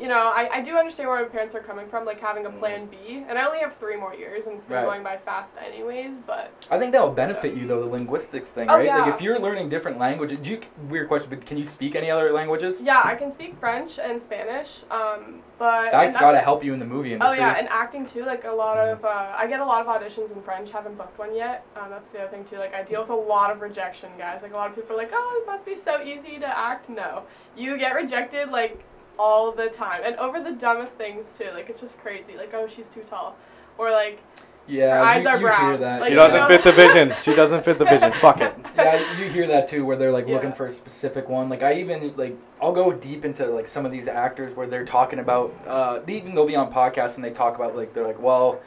[0.00, 2.50] you know, I, I do understand where my parents are coming from, like having a
[2.50, 3.24] plan B.
[3.28, 4.84] And I only have three more years, and it's been Right.
[4.86, 6.20] going by fast anyways.
[6.20, 8.86] But I think that will benefit you though, the linguistics thing, Oh, right?
[8.88, 12.10] Like if you're learning different languages, do you weird question, but can you speak any
[12.10, 12.80] other languages?
[12.80, 14.82] yeah, I can speak French and Spanish.
[14.90, 17.38] Um, but and That's gotta help you in the movie industry.
[17.38, 18.24] Oh yeah, and acting too.
[18.24, 20.70] Like a lot of, uh, I get a lot of auditions in French.
[20.70, 21.64] Haven't booked one yet.
[21.76, 22.58] Um, that's the other thing too.
[22.58, 24.42] Like I deal with a lot of rejection, guys.
[24.42, 26.88] Like a lot of people are like, oh, it must be so easy to act.
[26.88, 27.22] No,
[27.56, 28.82] you get rejected like
[29.22, 31.48] all the time, and over the dumbest things too.
[31.54, 32.36] Like it's just crazy.
[32.36, 33.36] Like oh, she's too tall,
[33.78, 34.20] or like
[34.66, 35.80] yeah, Her eyes you, are you hear brown.
[35.80, 36.00] that.
[36.00, 37.14] Like, She doesn't know- fit the vision.
[37.24, 38.12] She doesn't fit the vision.
[38.14, 38.54] Fuck it.
[38.76, 41.48] yeah, you hear that too, where they're like looking for a specific one.
[41.48, 44.84] Like I even like I'll go deep into like some of these actors where they're
[44.84, 45.54] talking about.
[45.66, 48.60] Uh, they even they'll be on podcasts and they talk about like they're like, well,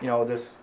[0.00, 0.54] you know this,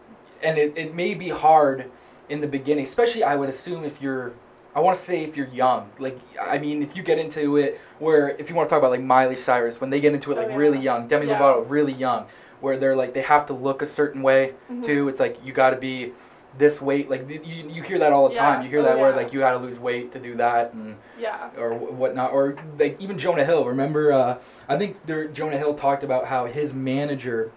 [0.44, 1.90] and it it may be hard
[2.30, 4.34] in the beginning, especially I would assume if you're.
[4.76, 7.80] I want to say if you're young, like I mean, if you get into it,
[8.04, 10.36] where if you want to talk about like Miley Cyrus, when they get into it
[10.38, 10.56] Oh, like yeah.
[10.58, 11.40] really young, Demi Yeah.
[11.40, 12.26] Lovato really young,
[12.60, 14.84] where they're like they have to look a certain way mhm.
[14.84, 15.08] too.
[15.10, 16.14] It's like you got to be
[16.58, 17.10] this weight.
[17.10, 18.42] Like you, you hear that all the Yeah.
[18.46, 18.62] time.
[18.64, 20.98] You hear Oh, that where like you got to lose weight to do that and
[21.20, 22.32] yeah, or wh- whatnot.
[22.32, 23.66] Or like even Jonah Hill.
[23.66, 24.38] Remember, uh,
[24.70, 27.52] I think there, Jonah Hill talked about how his manager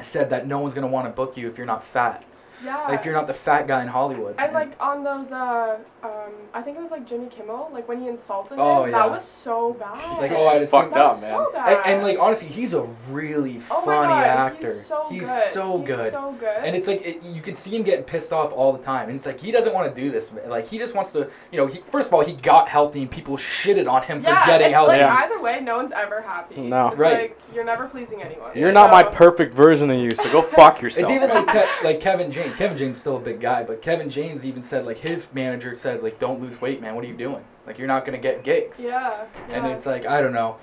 [0.00, 2.24] said that no one's gonna want to book you if you're not fat.
[2.64, 2.84] Yeah.
[2.88, 4.34] Like if you're not the fat guy in Hollywood.
[4.38, 6.10] And like on those, uh, um,
[6.54, 8.98] I think it was like Jimmy Kimmel, like when he insulted Oh, him, yeah.
[8.98, 10.20] that was so bad.
[10.20, 11.30] Like, oh, I'd fucked assume- up, man.
[11.30, 11.72] so bad.
[11.86, 14.72] and, and like honestly, he's a really oh funny my God, actor.
[14.74, 15.52] He's so He's good.
[15.52, 16.12] so He's good.
[16.12, 16.56] so good.
[16.64, 19.16] And it's like it, you can see him getting pissed off all the time, and
[19.16, 20.30] it's like he doesn't want to do this.
[20.32, 20.48] man.
[20.48, 21.66] Like he just wants to, you know.
[21.66, 24.66] He, first of all, he got healthy, and people shitted on him yeah, for getting
[24.68, 24.88] it's healthy.
[24.92, 25.14] like Yeah.
[25.24, 26.60] either way, no one's ever happy.
[26.60, 26.88] No.
[26.88, 27.12] It's Right.
[27.30, 28.50] Like you're never pleasing anyone.
[28.56, 31.10] You're not my perfect version of you, so go fuck yourself.
[31.10, 32.49] It's even like Ke- like Kevin James.
[32.56, 35.74] Kevin James is still a big guy, but Kevin James even said like his manager
[35.74, 36.94] said like don't lose weight, man.
[36.94, 37.44] What are you doing?
[37.66, 38.80] Like you're not gonna get gigs.
[38.80, 39.24] Yeah.
[39.48, 40.56] And it's like I don't know,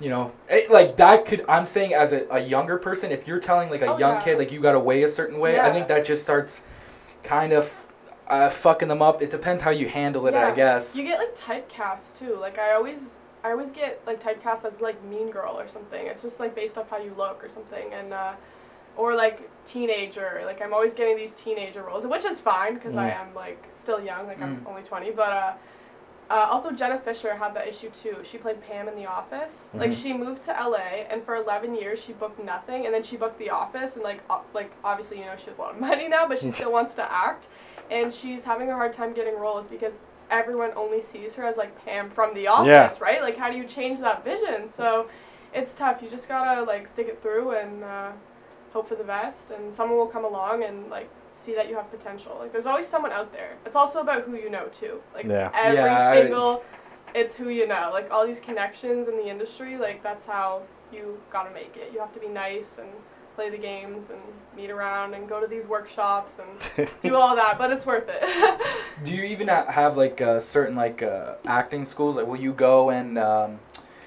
[0.00, 1.44] you know, it, like that could.
[1.48, 4.22] I'm saying as a, a younger person, if you're telling like a Oh, young yeah.
[4.24, 6.62] kid like you gotta weigh a certain way, I think that just starts
[7.22, 7.88] kind of
[8.28, 9.20] uh, fucking them up.
[9.22, 10.96] It depends how you handle it, I guess.
[10.96, 12.36] You get like typecast too.
[12.40, 16.06] Like I always, I always get like typecast as like Mean Girl or something.
[16.06, 18.32] It's just like based off how you look or something, and uh,
[18.96, 20.42] or like teenager.
[20.44, 23.20] Like I'm always getting these teenager roles, which is fine because I Mm.
[23.20, 24.26] am like still young.
[24.26, 24.68] Like I'm Mm.
[24.68, 25.52] only 20, but uh.
[26.30, 28.16] Uh, also, Jenna Fischer had that issue too.
[28.22, 29.68] She played Pam in The Office.
[29.74, 30.02] Like Mhm.
[30.02, 33.38] she moved to LA, and for 11 years she booked nothing, and then she booked
[33.38, 36.08] The Office, and like o- like obviously you know she has a lot of money
[36.08, 37.48] now, but she still wants to act,
[37.90, 39.92] and she's having a hard time getting roles because
[40.30, 43.04] everyone only sees her as like Pam from The Office, Yeah.
[43.04, 43.20] right?
[43.20, 44.70] Like how do you change that vision?
[44.70, 45.08] So
[45.52, 46.00] it's tough.
[46.00, 48.12] You just gotta like stick it through and uh,
[48.72, 51.90] hope for the best, and someone will come along and like see that you have
[51.90, 52.36] potential.
[52.38, 53.56] Like there's always someone out there.
[53.66, 55.00] It's also about who you know too.
[55.14, 55.50] Like Yeah.
[55.54, 56.62] every Yeah, I- single,
[57.14, 57.90] it's who you know.
[57.92, 59.76] Like all these connections in the industry.
[59.76, 61.90] Like that's how you gotta make it.
[61.92, 62.88] You have to be nice and
[63.34, 64.20] play the games and
[64.54, 67.56] meet around and go to these workshops and do all that.
[67.56, 68.60] But it's worth it.
[69.04, 72.16] Do you even have like uh, certain like uh, acting schools?
[72.16, 73.58] Like, will you go and um,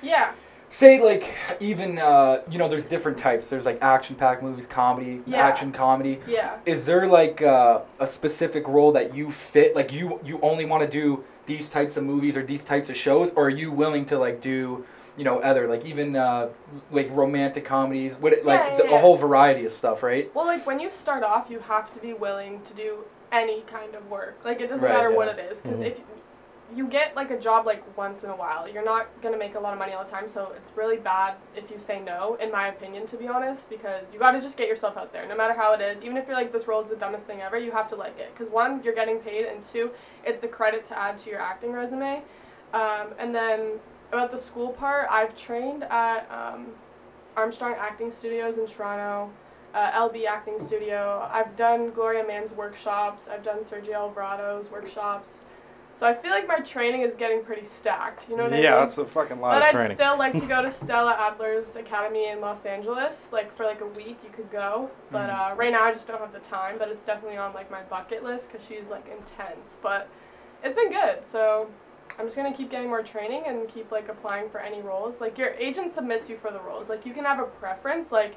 [0.04, 0.34] yeah.
[0.76, 3.50] Say like even uh, you know there's different types.
[3.50, 5.42] There's like action packed movies, comedy, Yeah.
[5.48, 6.20] action comedy.
[6.28, 6.58] Yeah.
[6.66, 9.74] Is there like uh, a specific role that you fit?
[9.76, 12.98] Like you you only want to do these types of movies or these types of
[12.98, 14.86] shows, or are you willing to like do
[15.16, 16.50] you know other like even uh,
[16.92, 18.16] like romantic comedies?
[18.18, 20.30] What it- like Yeah, yeah, the, a whole variety of stuff, right?
[20.36, 22.98] Well, like when you start off, you have to be willing to do
[23.32, 24.40] any kind of work.
[24.44, 25.86] Like it doesn't Right, matter what it is, because Mhm.
[25.92, 25.98] if
[26.74, 29.60] you get like a job like once in a while, you're not gonna make a
[29.60, 30.28] lot of money all the time.
[30.28, 34.08] So it's really bad if you say no, in my opinion, to be honest, because
[34.12, 36.02] you got to just get yourself out there, no matter how it is.
[36.02, 38.18] Even if you're like this role is the dumbest thing ever, you have to like
[38.18, 39.92] it, because one, you're getting paid, and two,
[40.26, 42.24] it's a credit to add to your acting resume.
[42.74, 43.80] Um, and then
[44.12, 46.68] about the school part, I've trained at um,
[47.38, 49.32] Armstrong Acting Studios in Toronto
[49.76, 51.30] uh, LB Acting Studio.
[51.32, 53.28] I've done Gloria Mann's workshops.
[53.30, 55.42] I've done Sergio Alvarado's workshops.
[55.98, 58.30] So I feel like my training is getting pretty stacked.
[58.30, 58.64] You know what I mean?
[58.64, 61.78] yeah, that's a fucking lot But of I'd still like to go to Stella Adler's
[61.78, 63.32] Academy in Los Angeles.
[63.32, 64.90] Like for like a week, you could go.
[65.12, 65.52] But Mhm.
[65.54, 66.78] uh, right now, I just don't have the time.
[66.78, 69.78] But it's definitely on like my bucket list because she's like intense.
[69.82, 70.10] But
[70.64, 71.26] it's been good.
[71.26, 71.70] So
[72.20, 75.22] I'm just gonna keep getting more training and keep like applying for any roles.
[75.22, 76.90] Like your agent submits you for the roles.
[76.90, 78.12] Like you can have a preference.
[78.12, 78.36] Like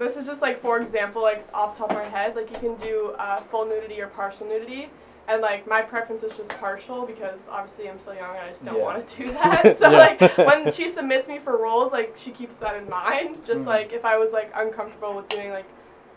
[0.00, 2.58] this is just like for example, like off the top of my head, like you
[2.58, 4.88] can do uh, full nudity or partial nudity.
[5.26, 8.64] And like my preference is just partial because obviously I'm still young and I just
[8.64, 8.82] don't Yeah.
[8.82, 9.76] want to do that.
[9.78, 9.98] So Yeah.
[9.98, 13.44] like when she submits me for roles, like she keeps that in mind.
[13.46, 13.66] Just Mhm.
[13.68, 15.66] like if I was like uncomfortable with doing like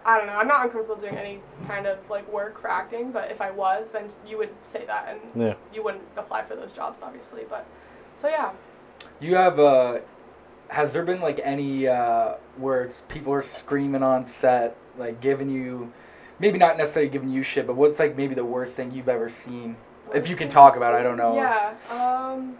[0.05, 3.29] I don't know, I'm not uncomfortable doing any kind of like work for acting, but
[3.31, 5.53] if I was, then you would say that and Yeah.
[5.73, 7.45] you wouldn't apply for those jobs obviously.
[7.49, 7.65] But
[8.21, 8.51] so yeah.
[9.19, 9.99] You have uh
[10.69, 15.93] has there been like any uh where people are screaming on set, like giving you
[16.39, 19.29] maybe not necessarily giving you shit, but what's like maybe the worst thing you've ever
[19.29, 19.75] seen?
[20.13, 21.35] If you can talk about it, I don't know.
[21.35, 21.73] Yeah.
[21.91, 22.57] Um.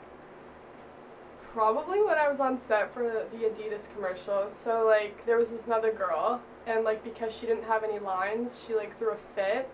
[1.54, 4.48] Probably when I was on set for the Adidas commercial.
[4.52, 8.64] So like there was this another girl, and like because she didn't have any lines,
[8.68, 9.68] she like threw a fit,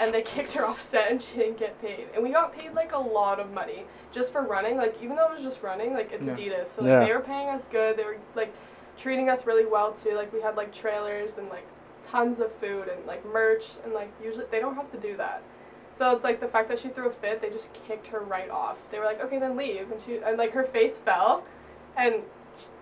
[0.00, 2.06] and they kicked her off set, and she didn't get paid.
[2.14, 4.78] And we got paid like a lot of money just for running.
[4.78, 6.34] Like even though it was just running, like it's Yeah.
[6.36, 7.04] Adidas, so like Yeah.
[7.04, 7.98] they were paying us good.
[7.98, 8.54] They were like
[8.96, 10.14] treating us really well too.
[10.14, 11.66] Like we had like trailers and like
[12.10, 15.42] tons of food and like merch, and like usually they don't have to do that.
[15.98, 18.50] So it's like the fact that she threw a fit, they just kicked her right
[18.50, 18.76] off.
[18.90, 21.44] They were like, okay, then leave, and she and like her face fell,
[21.96, 22.16] and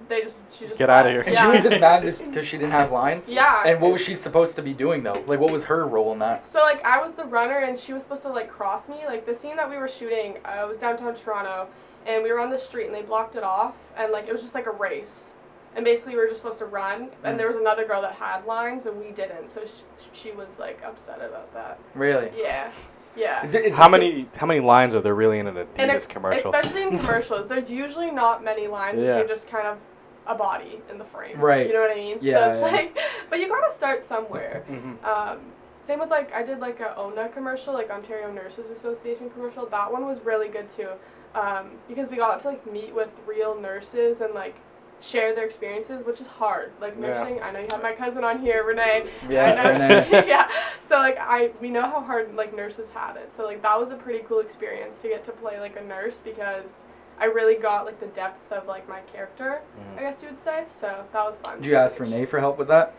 [0.09, 1.23] they just she just Get out of here.
[1.23, 1.43] And Yeah.
[1.45, 3.29] she was just mad because she didn't have lines.
[3.29, 3.63] Yeah.
[3.65, 5.23] And what was she supposed to be doing though?
[5.27, 6.47] Like, what was her role in that?
[6.49, 8.97] So like I was the runner and she was supposed to like cross me.
[9.07, 11.69] Like the scene that we were shooting uh, was downtown Toronto,
[12.07, 14.43] and we were on the street and they blocked it off, and like it was
[14.43, 15.34] just like a race,
[15.77, 17.11] and basically we were just supposed to run, Mm.
[17.25, 19.83] and there was another girl that had lines and we didn't, so she,
[20.13, 21.79] she was like upset about that.
[21.95, 22.31] Really?
[22.37, 22.71] Yeah,
[23.17, 23.45] yeah.
[23.45, 25.57] Is it- is How this the- many how many lines are there really in an
[25.57, 26.55] And Adidas ex- commercial?
[26.55, 29.01] Especially in commercials, there's usually not many lines.
[29.01, 29.19] Yeah.
[29.19, 29.79] You're just kind of
[30.27, 31.39] a body in the frame.
[31.39, 31.67] Right.
[31.67, 32.19] You know what I mean?
[32.23, 32.79] Yeah, So it's yeah.
[32.79, 32.99] like,
[33.31, 34.65] but you gotta start somewhere.
[34.71, 35.05] Mhm.
[35.05, 35.39] Um,
[35.83, 39.67] same with like I did like a ONA commercial, like Ontario Nurses Association commercial.
[39.67, 40.89] That one was really good too,
[41.35, 44.55] um, because we got to like meet with real nurses and like
[45.01, 46.73] share their experiences, which is hard.
[46.81, 47.09] Like Yeah.
[47.09, 49.07] nursing, I know you have my cousin on here, Renee.
[49.29, 50.27] Yes, I Renee.
[50.29, 50.49] yeah.
[50.81, 53.33] So like I we know how hard like nurses had it.
[53.35, 56.21] So like that was a pretty cool experience to get to play like a nurse
[56.25, 56.83] because
[57.19, 59.99] I really got like the depth of like my character, Mhm.
[59.99, 60.65] I guess you would say.
[60.69, 61.59] So that was fun.
[61.59, 62.95] Did you ask Renee for help with that?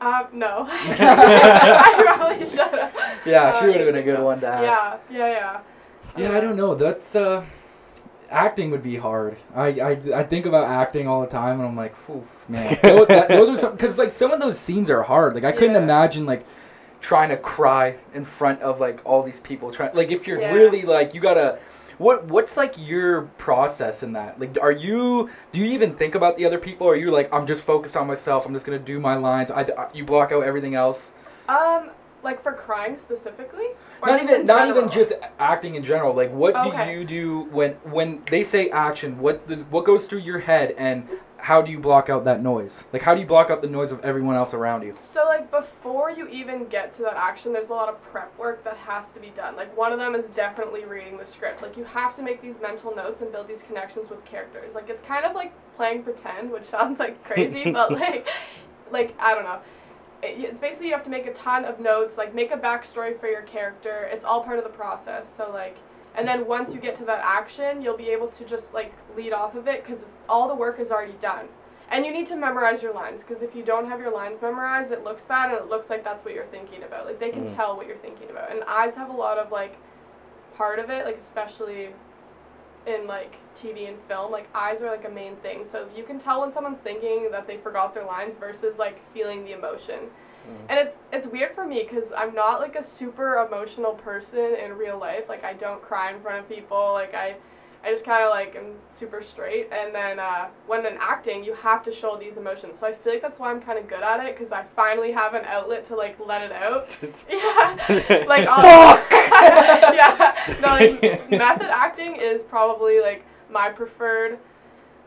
[0.00, 0.64] Um, no.
[0.68, 2.94] I probably should have.
[3.26, 5.00] Yeah, she Uh, would have been a good one to ask.
[5.10, 5.60] Yeah, yeah, yeah.
[6.30, 6.74] Yeah, I don't know.
[6.74, 7.44] That's uh,
[8.30, 9.36] acting would be hard.
[9.54, 13.06] I, I, I think about acting all the time, and I'm like, Phew, man, those,
[13.08, 15.34] that, those are some because like some of those scenes are hard.
[15.34, 15.82] Like I couldn't Yeah.
[15.82, 16.44] imagine like
[17.00, 19.70] trying to cry in front of like all these people.
[19.70, 20.52] Trying like if you're Yeah.
[20.52, 21.58] really like you gotta.
[21.98, 24.38] What what's like your process in that?
[24.38, 26.86] Like, are you do you even think about the other people?
[26.86, 28.46] Or are you like I'm just focused on myself?
[28.46, 29.50] I'm just gonna do my lines.
[29.50, 31.10] I, I- you block out everything else.
[31.48, 31.90] Um,
[32.22, 33.68] like for crying specifically,
[34.02, 37.72] or not even not even just acting in general like what do you do when
[37.84, 41.78] when they say action what does what goes through your head and how do you
[41.78, 44.52] block out that noise like how do you block out the noise of everyone else
[44.52, 48.02] around you So like before you even get to that action, there's a lot of
[48.02, 49.56] prep work that has to be done.
[49.56, 51.62] Like one of them is definitely reading the script.
[51.62, 54.74] Like you have to make these mental notes and build these connections with characters.
[54.74, 58.26] Like it's kind of like playing pretend, which sounds like crazy, but like
[58.90, 59.60] like I don't know.
[60.22, 63.18] It, it's basically you have to make a ton of notes, like make a backstory
[63.18, 64.08] for your character.
[64.12, 65.32] It's all part of the process.
[65.34, 65.76] So like
[66.14, 69.32] and then once you get to that action, you'll be able to just like lead
[69.32, 71.46] off of it because all the work is already done.
[71.90, 74.90] And you need to memorize your lines because if you don't have your lines memorized,
[74.90, 77.06] it looks bad and it looks like that's what you're thinking about.
[77.06, 77.56] Like they can Mm.
[77.56, 78.50] tell what you're thinking about.
[78.50, 79.76] And eyes have a lot of like
[80.56, 81.90] part of it, like especially
[82.88, 85.64] in like TV and film, like eyes are like a main thing.
[85.64, 89.44] So you can tell when someone's thinking that they forgot their lines versus like feeling
[89.44, 90.00] the emotion.
[90.48, 90.66] Mm.
[90.68, 94.72] And it's it's weird for me because I'm not like a super emotional person in
[94.72, 95.28] real life.
[95.28, 96.92] Like I don't cry in front of people.
[96.92, 97.36] Like I,
[97.84, 99.68] I just kind of like am super straight.
[99.72, 102.78] And then uh, when in acting, you have to show these emotions.
[102.78, 105.12] So I feel like that's why I'm kind of good at it because I finally
[105.12, 106.96] have an outlet to like let it out.
[107.28, 108.64] Yeah, like all,
[109.94, 110.56] yeah.
[110.60, 114.38] No, like method acting is probably like my preferred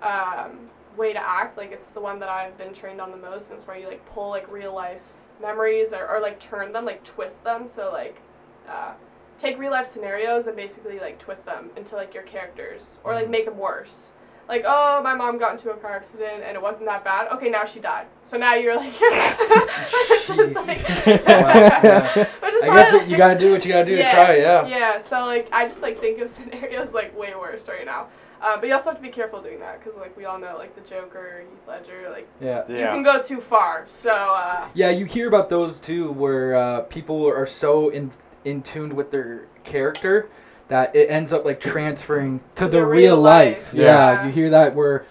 [0.01, 1.57] um, way to act.
[1.57, 3.87] Like it's the one that I've been trained on the most, and it's where you
[3.87, 5.01] like pull like real life
[5.41, 7.67] memories or, or like turn them, like twist them.
[7.67, 8.21] So like
[8.67, 8.93] uh,
[9.41, 13.29] take real life scenarios and basically like twist them into like your characters or like
[13.29, 14.13] make them worse.
[14.47, 17.31] Like, oh, my mom got into a car accident and it wasn't that bad.
[17.31, 18.07] Okay, now she died.
[18.23, 22.27] So now you're like, it's just like- yeah.
[22.43, 24.99] I guess like- you gotta do what you gotta do yeah, to cry yeah Yeah,
[24.99, 28.07] so like I just like think of scenarios like way worse right now.
[28.41, 30.55] Uh, but you also have to be careful doing that because like we all know
[30.57, 32.91] like the Joker, Heath Ledger, like yeah you Yeah.
[32.93, 33.85] can go too far.
[33.87, 38.11] So uh, yeah you hear about those too where uh, people are so in
[38.45, 40.29] in tuned with their character
[40.67, 43.83] that it ends up like transferring to the, The real real life, life, Yeah.
[43.83, 44.25] yeah.
[44.25, 45.05] you hear that where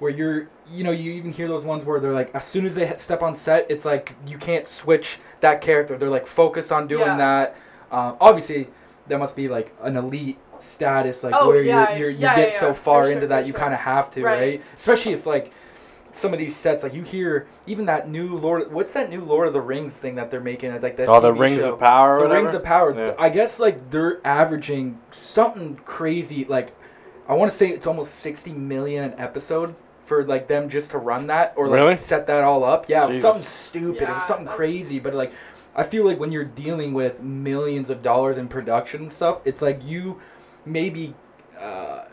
[0.00, 2.74] where you're you know you even hear those ones where they're like as soon as
[2.74, 6.86] they step on set it's like you can't switch that character they're like focused on
[6.88, 7.16] doing Yeah.
[7.16, 7.56] that
[7.92, 8.68] um, obviously
[9.08, 12.36] that must be like an elite status like Oh, where yeah, you're, you're you yeah,
[12.36, 13.60] get yeah, so far for into sure, that for you sure.
[13.60, 14.40] kind of have to Right.
[14.40, 14.62] right.
[14.76, 15.52] especially if like
[16.14, 19.48] some of these sets like you hear even that new lord what's that new lord
[19.48, 21.72] of the rings thing that they're making like that Oh, the Rings show?
[21.74, 22.16] of Power.
[22.16, 22.42] Or the whatever?
[22.42, 23.14] rings of power Yeah.
[23.18, 26.72] i guess like they're averaging something crazy like
[27.28, 29.74] i want to say it's almost 60 million an episode
[30.04, 31.96] for like them just to run that or like Really?
[31.96, 35.32] set that all up yeah it was something stupid it was something crazy but like
[35.74, 39.62] i feel like when you're dealing with millions of dollars in production and stuff it's
[39.62, 40.20] like you
[40.64, 41.14] maybe
[41.58, 42.04] uh,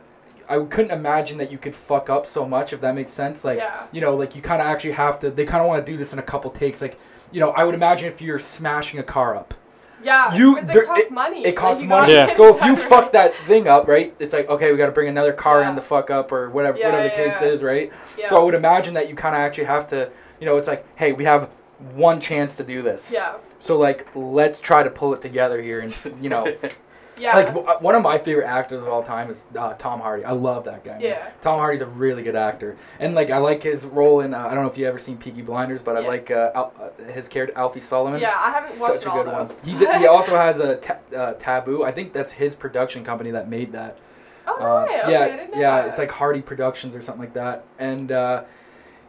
[0.51, 3.43] I couldn't imagine that you could fuck up so much if that makes sense.
[3.43, 3.83] Like, Yeah.
[3.91, 5.29] you know, like you kind of actually have to.
[5.31, 6.81] They kind of want to do this in a couple takes.
[6.81, 6.97] Like,
[7.31, 9.53] you know, I would imagine if you're smashing a car up,
[10.03, 11.45] Yeah, You- because there- it costs it- money.
[11.45, 12.13] it costs Like, money.
[12.15, 12.33] Yeah.
[12.33, 14.13] So if you done fuck that thing up, right?
[14.19, 15.69] It's like okay, we got to bring another car Yeah.
[15.69, 17.47] in the fuck up or whatever, Yeah, whatever the case yeah.
[17.47, 17.91] is, right?
[18.17, 18.27] yeah.
[18.27, 20.09] So I would imagine that you kind of actually have to.
[20.39, 21.49] You know, it's like, hey, we have
[21.95, 23.11] one chance to do this.
[23.13, 26.47] yeah, So like, let's try to pull it together here, and you know,
[27.21, 30.25] yeah, like w- one of my favorite actors of all time is uh, Tom Hardy.
[30.25, 30.93] I love that guy.
[30.93, 31.01] man.
[31.01, 31.29] yeah.
[31.41, 34.34] Tom Hardy's a really good actor, and like I like his role in.
[34.34, 36.73] Uh, I don't know if you ever seen Peaky Blinders, but I like uh, Al-
[36.81, 38.19] uh, his character Alfie Solomon.
[38.19, 39.51] Yeah, I haven't watched Such it a good one.
[39.63, 41.84] He did, he also has a ta- uh, Taboo.
[41.84, 43.97] I think that's his production company that made that.
[44.47, 44.99] Oh no Uh, way!
[45.01, 45.89] Okay, yeah, I didn't know yeah, that.
[45.89, 48.43] it's like Hardy Productions or something like that, and uh,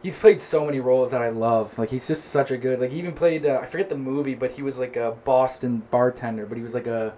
[0.03, 1.75] he's played so many roles that I love.
[1.79, 2.79] Like he's just such a good.
[2.79, 3.45] Like he even played.
[3.45, 6.73] Uh, I forget the movie, but he was like a Boston bartender, but he was
[6.75, 7.13] like a.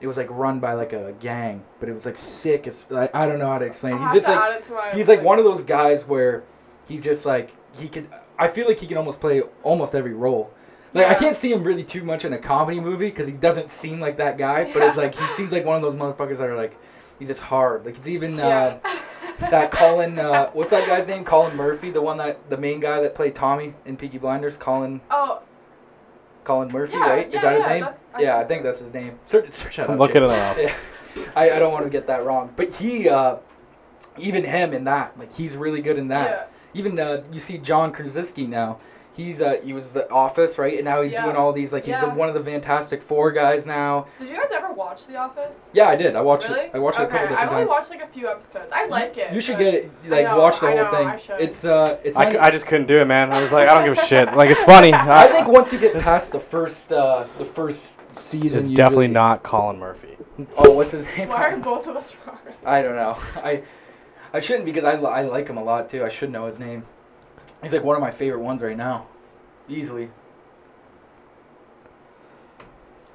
[0.00, 2.66] It was like run by like a gang, but it was like sick.
[2.66, 3.94] As, I, I don't know how to explain.
[3.94, 6.44] I'll he's just like add it to my, he's like one of those guys where
[6.86, 8.08] he just like he could.
[8.38, 10.52] I feel like he can almost play almost every role.
[10.92, 13.70] Like I can't see him really too much in a comedy movie because he doesn't
[13.70, 14.70] seem like that guy.
[14.72, 16.76] But it's like he seems like one of those motherfuckers that are like
[17.18, 17.84] he's just hard.
[17.84, 18.78] Like it's even Yeah.
[18.84, 18.96] uh,
[19.50, 20.18] that Colin.
[20.18, 21.24] Uh, what's that guy's name?
[21.24, 24.56] Colin Murphy, the one that the main guy that played Tommy in Peaky Blinders.
[24.56, 25.42] Colin oh,
[26.46, 27.26] Colin Murphy, Yeah, right?
[27.28, 27.84] Is yeah, that his name?
[28.14, 28.66] I yeah, I think think so.
[28.68, 29.18] that's his name.
[29.26, 30.30] Search, search that I'm up, looking Jason.
[30.30, 30.56] it up.
[31.16, 31.30] Yeah.
[31.34, 32.52] I, I don't want to get that wrong.
[32.56, 33.36] But he, uh,
[34.18, 36.30] even him in that, like he's really good in that.
[36.74, 36.78] yeah.
[36.78, 38.78] Even uh, you see John Krasinski now.
[39.16, 40.74] He's uh, he was the Office, right?
[40.74, 41.24] And now he's Yeah.
[41.24, 44.08] doing all these like he's the, one of the Fantastic Four guys now.
[44.18, 45.70] Did you guys ever watch The Office?
[45.72, 46.14] Yeah, I did.
[46.16, 46.60] I watched Really?
[46.66, 46.70] it.
[46.74, 47.78] I watched it a okay, couple different I've only times.
[47.78, 48.70] watched like a few episodes.
[48.72, 49.32] I like it.
[49.32, 49.90] You should get it.
[50.06, 51.08] Like know, watch the I whole know, thing.
[51.08, 51.40] I should.
[51.40, 53.32] It's uh, it's I, not c- I just couldn't do it, man.
[53.32, 54.34] I was like, I don't give a shit.
[54.34, 54.92] Like it's funny.
[54.94, 59.04] I think once you get past the first uh, the first season, it's you definitely
[59.06, 60.18] really- not Colin Murphy.
[60.58, 61.30] Oh, what's his name?
[61.30, 62.36] Why are both of us wrong?
[62.66, 63.16] I don't know.
[63.36, 63.62] I
[64.34, 66.04] I shouldn't because I, I like him a lot too.
[66.04, 66.84] I should know his name.
[67.66, 69.08] He's like one of my favorite ones right now,
[69.68, 70.08] easily.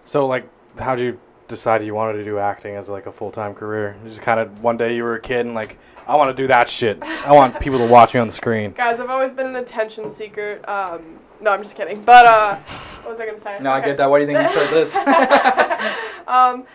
[0.04, 0.46] So like,
[0.78, 3.96] how'd you decide you wanted to do acting as like a full time career?
[4.04, 6.44] You Just kind of one day you were a kid and like, I want to
[6.44, 7.02] do that shit.
[7.02, 8.72] I want people to watch me on the screen.
[8.78, 10.60] Guys, I've always been an attention seeker.
[10.70, 12.04] Um, no, I'm just kidding.
[12.04, 12.58] But uh,
[13.04, 13.58] what was I gonna say?
[13.62, 14.10] No, I get that.
[14.10, 14.94] Why do you think you started this?
[16.28, 16.66] um,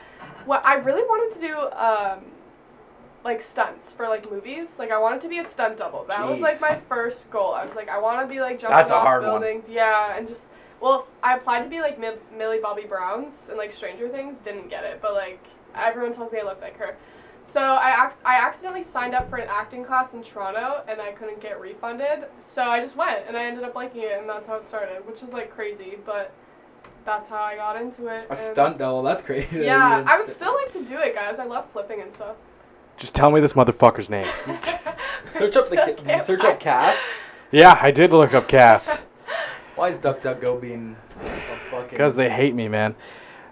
[0.46, 2.24] what I really wanted to do, um,
[3.26, 4.78] like stunts for like movies.
[4.78, 6.04] Like I wanted to be a stunt double.
[6.08, 7.52] That was like my first goal.
[7.52, 9.40] I was like, I want to be like jumping That's off hard one.
[9.40, 9.68] buildings.
[9.68, 10.46] Yeah, and just
[10.80, 14.38] well, I applied to be like Mi- Millie Bobby Brown's and like Stranger Things.
[14.38, 16.96] Didn't get it, but like everyone tells me I look like her.
[17.44, 21.12] So I ac- I accidentally signed up for an acting class in Toronto and I
[21.12, 22.26] couldn't get refunded.
[22.40, 25.06] So I just went and I ended up liking it and that's how it started,
[25.06, 26.32] which is like crazy, but
[27.04, 28.26] that's how I got into it.
[28.30, 29.02] a stunt double.
[29.02, 29.60] That's crazy.
[29.64, 31.38] Yeah, I would still like to do it, guys.
[31.38, 32.36] I love flipping and stuff.
[32.96, 34.26] Just tell me this motherfucker's name.
[35.30, 35.76] Search up the.
[35.76, 36.98] ca- Did you search up cast?
[37.52, 38.88] Yeah, I did look up cast
[39.76, 41.30] Why is DuckDuckGo being a
[41.70, 41.90] fucking?
[41.90, 42.94] because they hate me, man.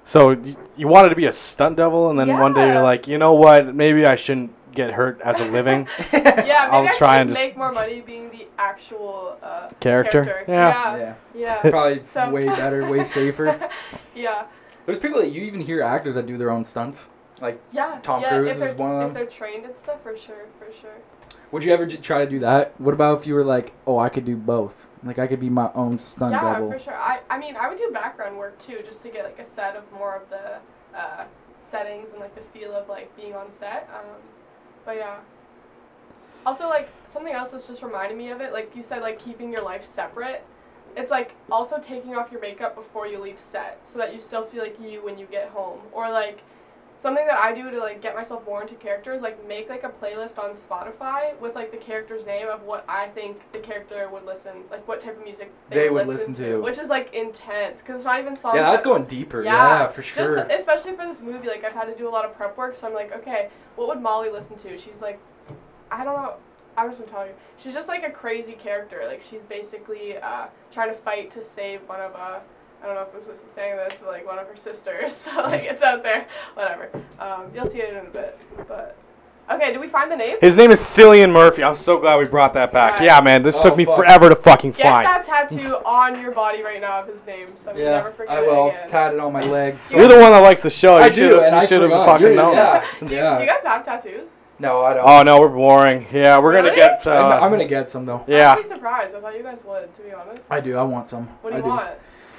[0.04, 2.74] So you, you wanted to be a stunt devil, and then one day Yeah.
[2.74, 3.74] you're like, you know what?
[3.74, 7.20] Maybe I shouldn't get hurt as a living Yeah, maybe I'll I should try just
[7.20, 10.44] and just- make more money being the actual uh, character.
[10.48, 10.96] Yeah.
[10.96, 10.96] Yeah.
[10.96, 11.14] Yeah.
[11.34, 11.70] Yeah.
[11.70, 13.70] Probably So- way better, way safer.
[14.14, 14.46] yeah.
[14.86, 17.08] There's people that you even hear actors that do their own stunts.
[17.44, 17.98] Like, Yeah.
[18.02, 19.08] Tom yeah, Cruise if is they're, one of them.
[19.08, 20.96] If they're trained and stuff, for sure, for sure.
[21.52, 22.78] would you ever try to do that?
[22.80, 24.86] What about if you were like, oh, I could do both?
[25.04, 26.72] Like, I could be my own stunt yeah, double.
[26.72, 26.94] for sure.
[26.94, 29.76] I, I mean, I would do background work too, just to get like a set
[29.76, 31.24] of more of the uh,
[31.60, 33.90] settings and like the feel of like being on set.
[33.94, 34.16] Um,
[34.86, 35.18] but yeah.
[36.46, 38.54] Also, like something else that's just reminding me of it.
[38.54, 40.42] Like you said, like keeping your life separate.
[40.96, 44.44] It's like also taking off your makeup before you leave set, so that you still
[44.44, 45.80] feel like you when you get home.
[45.92, 46.42] Or like
[47.04, 49.90] something that I do to like get myself more into characters, like make like a
[49.90, 54.24] playlist on Spotify with like the character's name of what I think the character would
[54.24, 56.62] listen, like what type of music they, They would, would listen, listen to, to.
[56.62, 58.56] which is like intense because it's not even songs.
[58.56, 59.42] yeah, that's that- going deeper.
[59.44, 59.52] Yeah,
[59.82, 60.36] Yeah, for sure.
[60.36, 62.74] Just especially for this movie, like I've had to do a lot of prep work,
[62.74, 64.78] so I'm like, okay, what would Molly listen to?
[64.78, 65.20] She's like,
[65.90, 66.36] I don't know.
[66.78, 67.32] I'm just gonna tell you.
[67.58, 69.02] She's just like a crazy character.
[69.06, 72.40] Like she's basically uh, trying to fight to save one of uh,
[72.84, 74.56] I don't know if I'm supposed to be saying this, but like one of her
[74.56, 75.12] sisters.
[75.24, 76.26] So like it's out there.
[76.52, 76.90] Whatever.
[77.18, 78.38] Um, you'll see it in a bit.
[78.68, 78.94] But
[79.50, 80.36] okay, did we find the name?
[80.42, 81.64] His name is Cillian Murphy.
[81.64, 82.94] I'm so glad we brought that back.
[83.00, 83.04] Right.
[83.06, 83.96] Yeah, man, this Oh, took me fuck.
[83.96, 85.06] forever to fucking Get find.
[85.06, 88.42] that tattoo on your body right now of his name, so you never forget I
[88.42, 88.66] will.
[88.66, 88.88] it again.
[88.90, 89.82] Tat it on my leg.
[89.82, 89.96] So.
[89.96, 90.96] You're the one that likes the show.
[90.96, 92.06] I you do, should've- and you I should have forgot.
[92.06, 92.52] fucking You're- known.
[92.54, 92.84] yeah.
[93.00, 93.34] do, you, yeah.
[93.36, 94.28] do you guys have tattoos?
[94.58, 95.08] No, I don't.
[95.08, 96.06] Oh no, we're boring.
[96.12, 96.76] Yeah, we're gonna Really?
[96.76, 97.04] get.
[97.06, 98.24] Uh, I'm, I'm gonna get some though.
[98.28, 99.14] yeah, I'm actually surprised.
[99.16, 100.42] I thought you guys would, to be honest.
[100.50, 100.76] I do.
[100.76, 101.26] I want some.
[101.42, 101.90] What do I you want?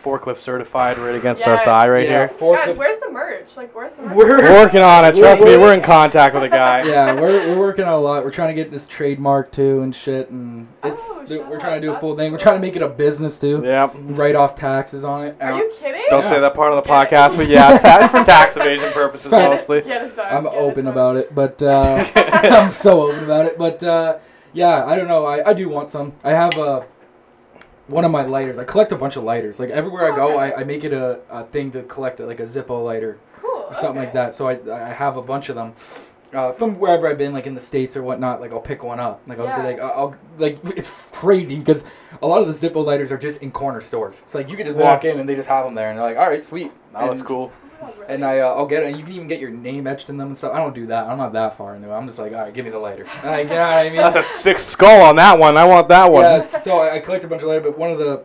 [0.05, 2.27] Forklift certified right against our thigh right yeah, here.
[2.27, 3.57] fork- Guys, where's the merch?
[3.57, 4.15] Like, where's the merch?
[4.15, 5.15] We're- We're working on it.
[5.15, 6.83] Trust me, We're- we're in contact with a guy.
[6.83, 8.23] yeah, we're, we're working on a lot.
[8.23, 11.81] We're trying to get this trademark too and shit, and it's Oh, th- we're trying
[11.81, 12.31] to do a full thing.
[12.31, 13.61] We're trying to make it a business too.
[13.65, 13.95] Yep.
[13.95, 15.35] Write off taxes on it.
[15.41, 16.01] Are you kidding?
[16.09, 16.29] Don't Yeah.
[16.29, 17.15] say that part on the Get it.
[17.15, 19.49] podcast, but yeah, it's, it's for tax evasion purposes Get it.
[19.49, 19.81] mostly.
[19.81, 20.33] Get it done.
[20.35, 23.57] I'm open about it, but uh, I'm so open about it.
[23.57, 24.17] But uh,
[24.53, 25.25] yeah, I don't know.
[25.25, 26.13] I, I do want some.
[26.23, 26.81] I have uh,
[27.87, 28.57] one of my lighters.
[28.57, 29.59] I collect a bunch of lighters.
[29.59, 30.53] Like everywhere I go, Okay.
[30.55, 33.17] I, I make it a, a thing to collect it, like a Zippo lighter.
[33.41, 33.69] Cool.
[33.73, 34.33] something like that.
[34.35, 34.59] So I,
[34.89, 35.73] I have a bunch of them
[36.33, 38.41] uh, from wherever I've been, like in the states or whatnot.
[38.41, 39.21] Like I'll pick one up.
[39.27, 39.61] Like I'll Yeah.
[39.61, 41.83] be like, I'll I'll- like it's crazy because
[42.21, 44.21] a lot of the Zippo lighters are just in corner stores.
[44.23, 46.05] It's like you can just walk in and they just have them there, and they're
[46.05, 46.71] like, all right, sweet.
[46.93, 47.51] That was cool.
[47.81, 48.13] Oh, really?
[48.13, 50.17] And I, uh, I'll get it, and you can even get your name etched in
[50.17, 50.53] them and stuff.
[50.53, 51.07] I don't do that.
[51.07, 51.93] I'm not that far into it.
[51.93, 53.05] I'm just like, all right, give me the lighter.
[53.23, 53.97] Like, you know what I mean?
[53.97, 55.57] That's a sick skull on that one.
[55.57, 56.23] I want that one.
[56.23, 58.23] Yeah, so I, I collect a bunch of lighters, but one of the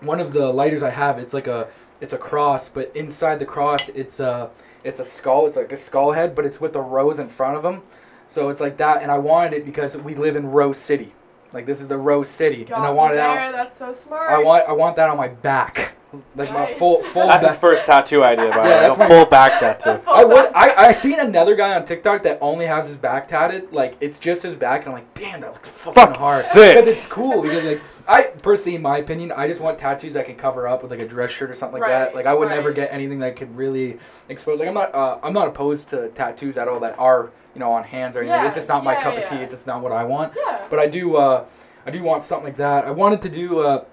[0.00, 1.68] one of the lighters I have, it's like a
[2.00, 4.50] it's a cross, but inside the cross, it's a
[4.84, 5.46] it's a skull.
[5.46, 7.82] It's like a skull head, but it's with a rose in front of them.
[8.28, 11.12] So it's like that, and I wanted it because we live in Rose City.
[11.52, 13.26] Like this is the Rose City, Got and I me want it there.
[13.26, 13.52] out.
[13.52, 14.30] That's so smart.
[14.30, 15.96] I want I want that on my back,
[16.36, 16.78] like my Nice.
[16.78, 17.26] full full.
[17.28, 17.60] That's his back.
[17.60, 18.86] first tattoo idea, by the Yeah, way.
[18.96, 20.00] that's A full back tattoo.
[20.10, 20.50] I would.
[20.54, 23.72] I I seen another guy on TikTok that only has his back tatted.
[23.72, 26.42] Like it's just his back, and I'm like, damn, that looks fucking Fucking hard.
[26.44, 26.76] sick.
[26.76, 27.42] Because it's cool.
[27.42, 30.82] Because like I personally, in my opinion, I just want tattoos I can cover up
[30.82, 32.06] with like a dress shirt or something like that.
[32.06, 32.76] Right, Like I would never right.
[32.76, 33.98] get anything that could really
[34.30, 34.58] expose.
[34.58, 34.94] Like I'm not.
[34.94, 38.20] Uh, I'm not opposed to tattoos at all that are you know on hands or
[38.20, 38.40] anything.
[38.40, 39.28] Yeah, It's just not my yeah, cup of yeah.
[39.28, 39.36] tea.
[39.42, 40.32] It's just not what I want.
[40.36, 40.64] Yeah.
[40.70, 41.16] But I do.
[41.16, 41.44] Uh,
[41.86, 42.86] I do want something like that.
[42.86, 43.60] I wanted to do.
[43.60, 43.84] Uh,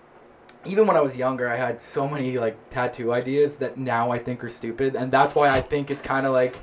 [0.66, 4.20] even when I was younger, I had so many like tattoo ideas that now I
[4.20, 6.56] think are stupid, and that's why I think it's kind of like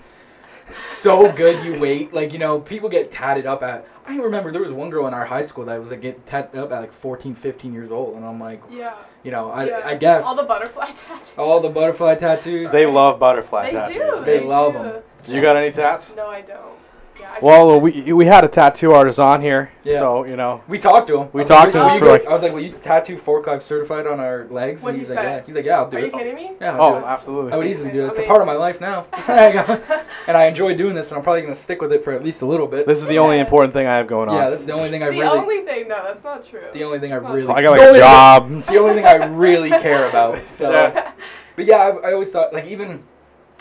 [0.71, 2.13] so good you wait.
[2.15, 3.87] Like you know, people get tatted up at.
[4.07, 6.59] I remember there was one girl in our high school that was like getting tatted
[6.59, 8.95] up at like 14, 15 years old, and I'm like, Yeah.
[9.23, 9.81] you know, I, yeah.
[9.85, 11.31] I guess All the butterfly tattoos.
[11.39, 12.73] all the butterfly tattoos.
[12.73, 13.95] They love butterfly They tattoos.
[14.19, 14.25] do.
[14.25, 15.03] They They, love them.
[15.29, 16.13] You got any tats?
[16.17, 16.79] No, I don't.
[17.21, 17.31] Yeah.
[17.31, 19.99] I Well, we we had a tattoo artist on here, Yeah.
[19.99, 20.63] so you know.
[20.67, 21.29] We talked to him.
[21.33, 24.07] We talked like, to him for, like- I was like, "Will you tattoo forklift certified
[24.07, 25.31] on our legs?" What'd and he's he like, say?
[25.37, 26.01] "Yeah." He's like, "Yeah, I'll do it.
[26.03, 26.53] Are you kidding me?
[26.61, 27.05] Yeah, I'll oh, do Oh, it.
[27.05, 27.53] absolutely.
[27.53, 28.09] I would easily do it.
[28.09, 29.07] It's a part of my life now.
[29.27, 29.81] There you go.
[30.27, 32.43] and I enjoy doing this, and I'm probably gonna stick with it for at least
[32.43, 32.87] a little bit.
[32.87, 34.37] This is the only important thing I have going on.
[34.37, 35.39] yeah, this is the only thing I the really.
[35.39, 36.63] only thing, no, that's not true.
[36.73, 37.47] the only thing I really.
[37.53, 38.49] I got like a job.
[38.49, 40.39] Thing, the only thing I really care about.
[40.51, 41.13] So, Yeah.
[41.57, 43.03] but yeah, I, I always thought like even,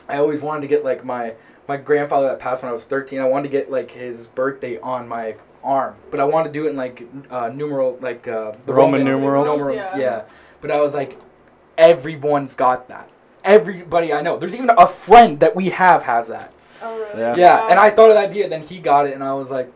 [0.07, 1.33] I always wanted to get like my
[1.71, 3.19] my grandfather that passed when I was 13.
[3.21, 6.65] I wanted to get like his birthday on my arm, but I wanted to do
[6.67, 9.47] it in like uh, numeral like uh, the Roman numerals?
[9.47, 9.97] numeral- Yeah.
[9.97, 10.21] yeah.
[10.59, 11.17] But I was like,
[11.77, 13.07] everyone's got that.
[13.45, 14.37] Everybody I know.
[14.37, 16.51] There's even a friend that we have has that.
[16.81, 17.21] Oh, really?
[17.21, 17.35] Yeah.
[17.37, 19.71] Yeah, and I thought of the idea, then he got it, and I was like,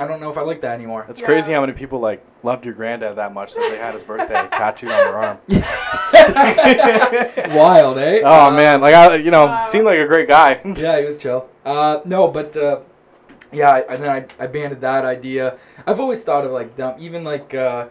[0.00, 1.06] I don't know if I like that anymore.
[1.08, 1.26] It's Yeah.
[1.26, 4.34] crazy how many people like loved your granddad that much that they had his birthday
[4.52, 5.38] tattooed on their arm.
[7.56, 8.20] Wild, eh?
[8.24, 9.60] Oh Uh, man, like I, you know, Wow.
[9.60, 10.60] seemed like a great guy.
[10.76, 11.48] Yeah, he was chill.
[11.64, 12.80] Uh, no, but uh,
[13.52, 15.58] yeah, I, and then I, I banded that idea.
[15.86, 17.86] I've always thought of like dumb, even like uh,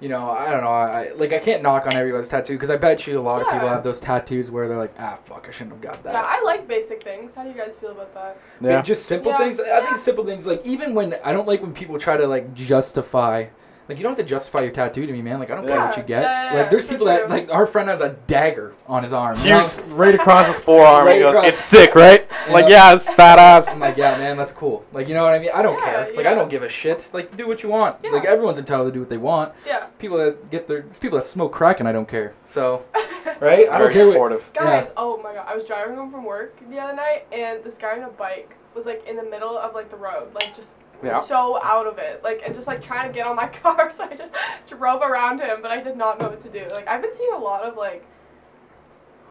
[0.00, 2.76] you know, I don't know, I like I can't knock on everybody's tattoo because I
[2.76, 5.50] bet you a lot of people have those tattoos where they're like, ah, fuck, I
[5.50, 6.12] shouldn't have got that.
[6.14, 7.34] Yeah, I like basic things.
[7.34, 8.38] How do you guys feel about that?
[8.60, 8.82] But Yeah.
[8.82, 9.38] just simple Yeah.
[9.38, 9.60] things.
[9.60, 9.84] I Yeah.
[9.84, 13.46] think simple things like even when I don't like when people try to like justify.
[13.90, 15.40] Like you don't have to justify your tattoo to me, man.
[15.40, 16.22] Like I don't care what you get.
[16.22, 17.28] Yeah, yeah, like there's so people that true.
[17.28, 19.36] like our friend has a dagger on his arm.
[19.40, 19.66] you know?
[19.88, 21.06] Right across his forearm.
[21.06, 21.48] Right he goes, across.
[21.48, 22.70] "It's sick, right?" You Like, know?
[22.70, 23.68] yeah, it's badass.
[23.68, 24.84] I'm like, yeah, man, that's cool.
[24.92, 25.50] Like, you know what I mean?
[25.52, 26.14] I don't Yeah, care.
[26.16, 27.10] Like, I don't give a shit.
[27.12, 27.96] Like, do what you want.
[28.02, 28.10] Yeah.
[28.12, 29.52] Like, everyone's entitled to do what they want.
[29.66, 29.86] Yeah.
[29.98, 32.32] People that get their, there's people that smoke crack, and I don't care.
[32.46, 32.84] So,
[33.40, 33.58] right?
[33.60, 34.12] It's I don't very care what.
[34.14, 34.52] supportive.
[34.54, 34.92] Guys, Yeah.
[34.96, 37.96] oh my god, I was driving home from work the other night, and this guy
[37.98, 40.68] on a bike was like in the middle of like the road, like just
[41.02, 41.20] Yeah.
[41.22, 43.90] so out of it, like and just like trying to get on my car.
[43.92, 44.32] So I just
[44.68, 46.66] drove around him, but I did not know what to do.
[46.72, 48.04] Like I've been seeing a lot of like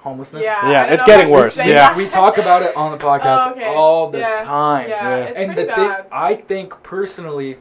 [0.01, 0.43] Homelessness.
[0.43, 1.95] yeah, Yeah, it's getting if I should worse, yeah.
[1.97, 3.65] We talk about it on the podcast Oh, okay.
[3.65, 4.43] all the Yeah.
[4.43, 4.89] time.
[4.89, 5.24] Yeah, Yeah.
[5.26, 5.91] it's and the pretty thing.
[6.11, 7.57] I think personally,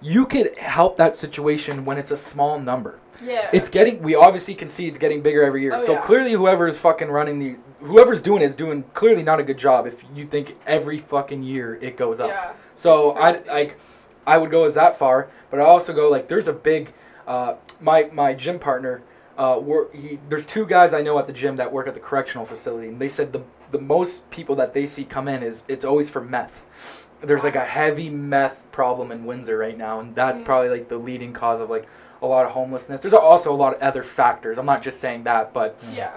[0.00, 2.98] you could help that situation when it's a small number.
[3.24, 4.02] yeah, It's getting.
[4.02, 5.72] We obviously can see it's getting bigger every year.
[5.76, 6.00] Oh, so yeah.
[6.02, 6.32] clearly,
[6.68, 9.86] is fucking running the, whoever's doing it is doing clearly not a good job.
[9.86, 12.28] If you think every fucking year it goes up.
[12.28, 12.52] yeah.
[12.74, 13.78] So I like,
[14.26, 16.92] I would go as that far, but I also go like there's a big
[17.26, 19.02] uh, my my gym partner.
[19.38, 22.00] Uh, work, he, there's two guys I know at the gym that work at the
[22.00, 25.62] correctional facility, and they said the the most people that they see come in is
[25.68, 27.06] it's always for meth.
[27.20, 30.44] There's like a heavy meth problem in Windsor right now, and that's Mm.
[30.46, 31.86] probably like the leading cause of like
[32.22, 33.00] a lot of homelessness.
[33.00, 34.56] There's also a lot of other factors.
[34.56, 36.12] I'm not just saying that, but Yeah.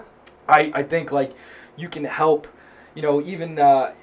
[0.49, 1.33] I, I think like
[1.77, 2.47] you can help
[2.95, 3.93] you know even uh,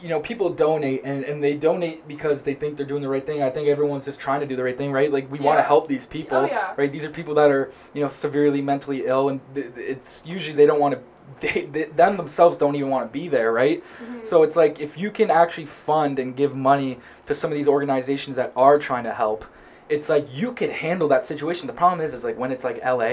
[0.00, 3.24] you know people donate and, and they donate because they think they're doing the right
[3.24, 5.58] thing i think everyone's just trying to do the right thing right like we want
[5.58, 6.72] to help these people Oh, yeah.
[6.76, 10.56] right these are people that are you know severely mentally ill and th- it's usually
[10.56, 11.00] they don't want to
[11.40, 14.26] they, they them themselves don't even want to be there right Mhm.
[14.26, 17.68] so it's like if you can actually fund and give money to some of these
[17.68, 19.44] organizations that are trying to help,
[19.88, 21.66] it's like you could handle that situation.
[21.66, 23.12] The problem is, is like when it's like LA,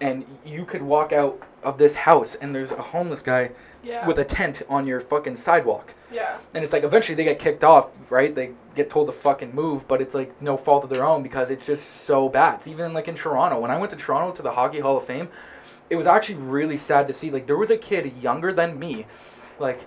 [0.00, 3.50] and you could walk out of this house and there's a homeless guy
[3.82, 4.06] yeah.
[4.06, 6.38] with a tent on your fucking sidewalk, yeah.
[6.54, 8.34] and it's like eventually they get kicked off, right?
[8.34, 11.50] They get told to fucking move, but it's like no fault of their own because
[11.50, 12.54] it's just so bad.
[12.54, 13.60] It's even like in Toronto.
[13.60, 15.28] When I went to Toronto to the Hockey Hall of Fame,
[15.90, 17.30] it was actually really sad to see.
[17.30, 19.06] Like there was a kid younger than me,
[19.58, 19.80] like,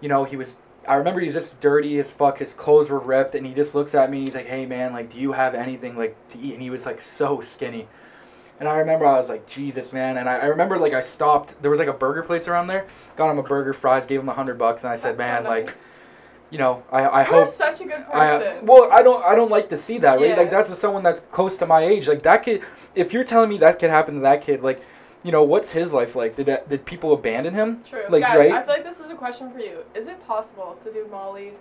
[0.00, 0.56] you know, he was.
[0.88, 2.38] I remember he's just dirty as fuck.
[2.38, 4.18] His clothes were ripped, and he just looks at me.
[4.18, 6.70] and He's like, "Hey man, like, do you have anything like to eat?" And he
[6.70, 7.86] was like so skinny.
[8.60, 10.18] And I remember I was like, Jesus, man.
[10.18, 11.60] And I, I remember like I stopped.
[11.62, 12.86] There was like a burger place around there.
[13.16, 15.44] Got him a burger, fries, gave him a hundred bucks, and I said, That's man,
[15.44, 15.74] so like,
[16.50, 17.48] you know, I, I You're hope.
[17.48, 18.66] such a good I, person.
[18.66, 19.24] well, I don't.
[19.24, 20.30] I don't like to see that, right?
[20.30, 20.36] Yeah.
[20.36, 22.06] Like that's someone that's close to my age.
[22.06, 22.62] Like that kid.
[22.94, 24.82] If you're telling me that could happen to that kid, like,
[25.22, 26.36] you know, what's his life like?
[26.36, 27.82] Did that, did people abandon him?
[27.88, 28.02] True.
[28.10, 28.52] Like, Guys, right?
[28.52, 29.84] I feel like this is a question for you.
[29.94, 31.52] Is it possible to do Molly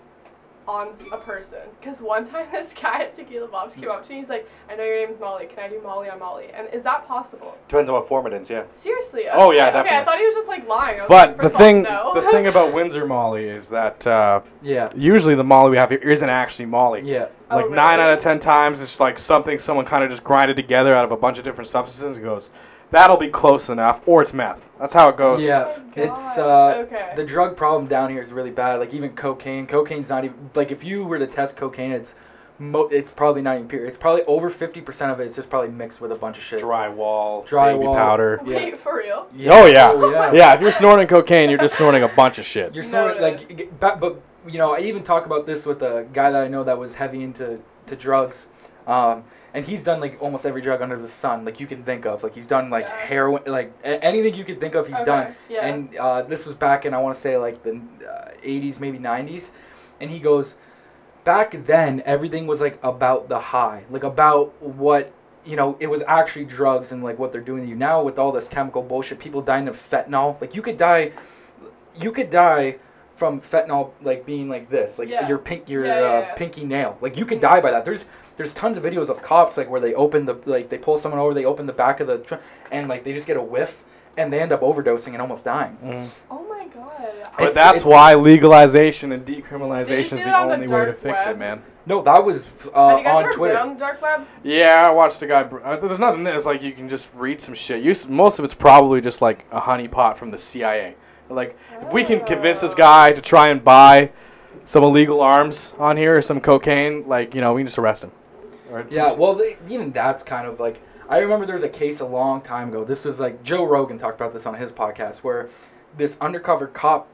[0.69, 1.57] on a person?
[1.79, 4.19] Because one time this guy at Tequila Bob's came up to me.
[4.19, 5.47] He's like, "I know your name's Molly.
[5.47, 7.57] Can I do Molly on Molly?" And is that possible?
[7.67, 8.63] Depends on what form it is, yeah.
[8.71, 9.23] Seriously?
[9.31, 10.99] Oh, yeah, okay, Okay, I thought he was just like lying.
[10.99, 12.21] I was But like, the thing, all, no.
[12.21, 14.89] the thing about Windsor Molly is that uh, Yeah.
[14.95, 17.01] usually the Molly we have here isn't actually Molly.
[17.03, 17.27] Yeah.
[17.51, 20.55] Oh, Like nine out of ten times, it's like something someone kind of just grinded
[20.55, 22.17] together out of a bunch of different substances.
[22.17, 22.51] and goes,
[22.91, 24.69] that'll be close enough, or it's meth.
[24.79, 25.43] That's how it goes.
[25.43, 25.73] Yeah.
[25.77, 27.13] Oh It's uh okay.
[27.15, 28.79] the drug problem down here is really bad.
[28.79, 29.67] Like even cocaine.
[29.67, 32.15] Cocaine's not even like if you were to test cocaine, it's
[32.59, 33.85] mo- it's probably not even pure.
[33.85, 36.43] It's probably over fifty percent of it is just probably mixed with a bunch of
[36.43, 36.61] shit.
[36.61, 37.95] Drywall, baby Drywall.
[37.95, 38.39] powder.
[38.45, 38.55] yeah.
[38.55, 39.27] Wait, for real?
[39.49, 39.91] Oh yeah.
[39.93, 40.31] Oh, yeah.
[40.33, 40.53] yeah.
[40.53, 42.73] If you're snorting cocaine, you're just snorting a bunch of shit.
[42.73, 43.49] You're sort of Noted.
[43.59, 46.47] like, but, but you know, I even talk about this with a guy that I
[46.47, 48.45] know that was heavy into to drugs,
[48.87, 49.23] um,
[49.53, 52.23] and he's done like almost every drug under the sun, like you can think of.
[52.23, 52.95] Like he's done like Yeah.
[52.97, 55.35] heroin, like a- anything you could think of, he's Okay, done.
[55.49, 55.65] yeah.
[55.65, 58.99] And uh, this was back in I want to say like the uh, 80s, maybe
[58.99, 59.51] 90s,
[59.99, 60.55] and he goes,
[61.23, 65.11] back then everything was like about the high, like about what.
[65.45, 68.19] You know, it was actually drugs and like what they're doing to you now with
[68.19, 69.17] all this chemical bullshit.
[69.19, 70.39] People dying of fentanyl.
[70.41, 71.13] Like you could die,
[71.99, 72.75] you could die
[73.15, 75.27] from fentanyl like being like this, like Yeah.
[75.27, 76.97] your pink, your uh, pinky nail.
[77.01, 77.83] Like you could die by that.
[77.85, 78.05] There's
[78.39, 81.19] there's tons of videos of cops like where they open the like they pull someone
[81.19, 82.35] over, they open the back of the tr-
[82.71, 83.83] and like they just get a whiff
[84.17, 85.77] and they end up overdosing and almost dying.
[86.31, 87.13] oh my god.
[87.37, 90.93] But It's- that's it's- why legalization and decriminalization is the on the only way to
[90.93, 91.35] fix web?
[91.35, 91.61] it, man.
[91.85, 93.53] No, that was Have uh, you guys on ever Twitter.
[93.55, 94.25] been on the dark web?
[94.43, 95.43] Yeah, I watched a guy.
[95.43, 96.35] br- Uh, there's nothing there.
[96.35, 97.81] It's like you can just read some shit.
[97.83, 100.95] You, s- most of it's probably just like a honeypot from the CIA.
[101.29, 102.77] Like, if we can convince this Oh.
[102.77, 104.11] guy to try and buy
[104.65, 108.03] some illegal arms on here or some cocaine, like, you know, we can just arrest
[108.03, 108.11] him.
[108.71, 111.99] Or Yeah, well, they, even that's kind of like I remember there was a case
[112.01, 112.83] a long time ago.
[112.83, 115.49] This was like Joe Rogan talked about this on his podcast, where
[115.97, 117.07] this undercover cop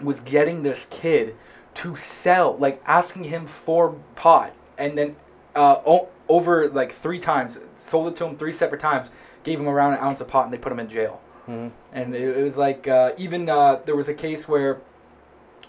[0.00, 1.36] was getting this kid
[1.74, 5.16] to sell, like asking him for pot, and then
[5.54, 9.10] uh, o- over like three times, sold it to him three separate times,
[9.44, 11.20] gave him around an ounce of pot, and they put him in jail.
[11.48, 11.70] Mhm.
[11.92, 14.80] And it, it was like uh, even uh, there was a case where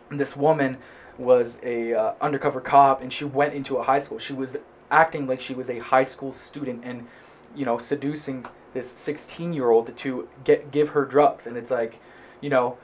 [0.09, 0.77] this woman
[1.19, 4.17] was a uh, undercover cop, and she went into a high school.
[4.17, 4.57] She was
[4.93, 7.07] acting like she was a high school student, and
[7.55, 11.47] you know, seducing this 16 year old to get give her drugs.
[11.47, 11.99] And it's like,
[12.41, 12.77] you know,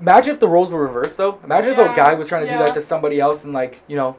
[0.00, 1.38] imagine if the roles were reversed though.
[1.44, 3.96] Imagine if a guy was trying to do that to somebody else, and like, you
[3.96, 4.16] know,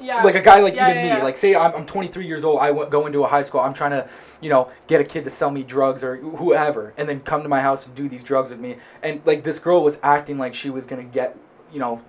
[0.00, 0.22] Yeah.
[0.22, 1.22] like a guy like Yeah, even yeah, me, yeah.
[1.24, 3.72] like say I'm, I'm 23 years old, I w- go into a high school, I'm
[3.74, 4.08] trying to,
[4.40, 7.42] you know, get a kid to sell me drugs or wh- whoever, and then come
[7.42, 10.36] to my house and do these drugs with me, and like this girl was acting
[10.38, 11.36] like she was gonna get,
[11.72, 12.00] you know,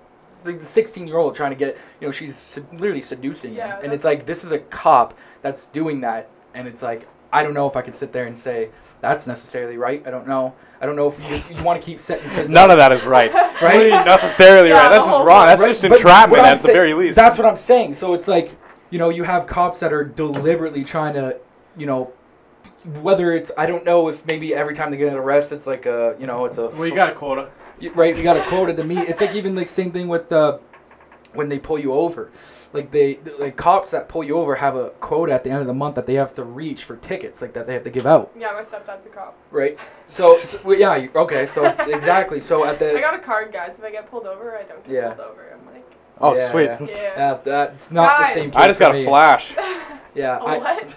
[0.43, 3.57] like the 16 year old trying to get, you know, she's sed- literally seducing him,
[3.57, 7.07] Yeah, and it's that's- like this is a cop that's doing that, and it's like
[7.33, 8.69] I don't know if I could sit there and say
[9.01, 10.01] that's necessarily right.
[10.07, 10.53] I don't know.
[10.81, 12.51] I don't know if you just you want to keep setting kids.
[12.51, 12.71] None up.
[12.71, 13.31] of that is right.
[13.61, 13.61] Right?
[13.61, 14.89] What do you mean necessarily Yeah, right.
[14.89, 15.45] That's the just whole wrong.
[15.47, 17.15] That's Right, just but what entrapment I'm at the saying- very least.
[17.15, 17.95] That's what I'm saying.
[17.95, 18.51] So it's like,
[18.91, 21.37] you know, you have cops that are deliberately trying to,
[21.75, 22.13] you know,
[23.01, 25.85] whether it's I don't know if maybe every time they get an arrest, it's like
[25.85, 27.49] a, you know, it's a well, you got a quota.
[27.81, 28.15] Y- right.
[28.15, 28.99] You got a quota to meet.
[29.09, 30.57] It's like even like same thing with uh,
[31.33, 32.31] when they pull you over.
[32.73, 35.67] Like they like cops that pull you over have a quota at the end of
[35.67, 38.05] the month that they have to reach for tickets like that they have to give
[38.05, 38.31] out.
[38.37, 39.37] Yeah, my stepdad's a cop.
[39.51, 39.77] Right.
[40.09, 41.45] So, so well, yeah, you- okay.
[41.45, 42.39] So exactly.
[42.39, 43.75] So at the I got a card, guys.
[43.77, 45.13] If I get pulled over, I don't get Yeah.
[45.13, 45.49] pulled over.
[45.57, 45.85] I'm like,
[46.19, 46.65] Oh, Yeah, sweet.
[46.65, 46.77] yeah.
[46.89, 47.15] yeah.
[47.15, 48.33] that, that's not Guys.
[48.33, 48.51] the same.
[48.51, 48.59] Thing.
[48.59, 49.05] I just got for a me.
[49.05, 49.53] flash.
[50.17, 50.37] Yeah.
[50.37, 50.95] I, what?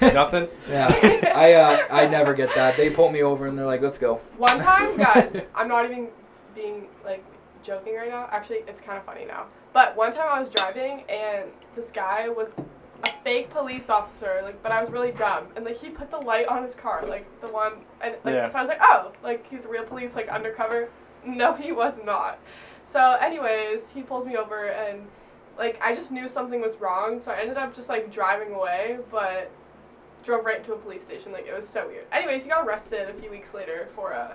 [0.14, 0.48] Nothing.
[0.68, 2.76] Yeah, I uh, I never get that.
[2.76, 6.08] They pull me over and they're like, "Let's go." One time, guys, I'm not even
[6.54, 7.24] being like
[7.62, 8.28] joking right now.
[8.30, 9.46] Actually, it's kind of funny now.
[9.72, 12.50] But one time I was driving and this guy was
[13.04, 16.18] a fake police officer, like, but I was really dumb, and like he put the
[16.18, 18.46] light on his car, like the one, and like Yeah.
[18.46, 20.88] so I was like, oh, like he's real police, like undercover.
[21.24, 22.38] No, he was not.
[22.84, 25.06] So, anyways, he pulls me over and
[25.58, 28.98] like I just knew something was wrong, so I ended up just like driving away,
[29.10, 29.50] but
[30.24, 31.32] drove right into a police station.
[31.32, 32.06] Like it was so weird.
[32.12, 34.34] Anyways, he got arrested a few weeks later for a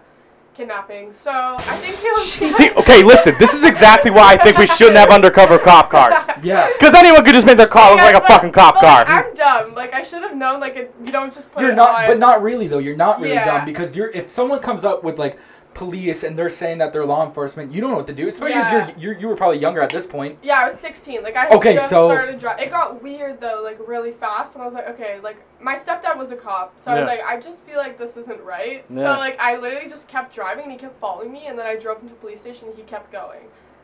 [0.56, 1.14] kidnapping.
[1.14, 2.56] So I think he was.
[2.58, 3.36] See, okay, listen.
[3.40, 6.16] This is exactly why I think we shouldn't have undercover cop cars.
[6.44, 6.72] Yeah.
[6.72, 9.06] Because anyone could just make their car look like a fucking cop but, car.
[9.06, 9.74] Like, I'm dumb.
[9.74, 10.60] Like I should have known.
[10.60, 12.08] Like it, you don't just put You're it not, on.
[12.08, 12.78] but not really though.
[12.78, 13.58] You're not really Yeah.
[13.58, 14.10] dumb because you're.
[14.10, 15.40] If someone comes up with like
[15.78, 18.28] police and they're saying that they're law enforcement, you don't know what to do.
[18.28, 18.88] Especially Yeah.
[18.90, 20.38] if you're, you're you were probably younger at this point.
[20.42, 21.22] Yeah, I was 16.
[21.24, 22.66] Like I Okay, just so- started driving.
[22.66, 26.18] It got weird though, like really fast, and I was like, okay, like my stepdad
[26.18, 28.84] was a cop, so I was like, I just feel like this isn't right.
[28.90, 29.14] Yeah.
[29.14, 31.76] So like I literally just kept driving, and he kept following me, and then I
[31.76, 33.42] drove into the police station, and he kept going.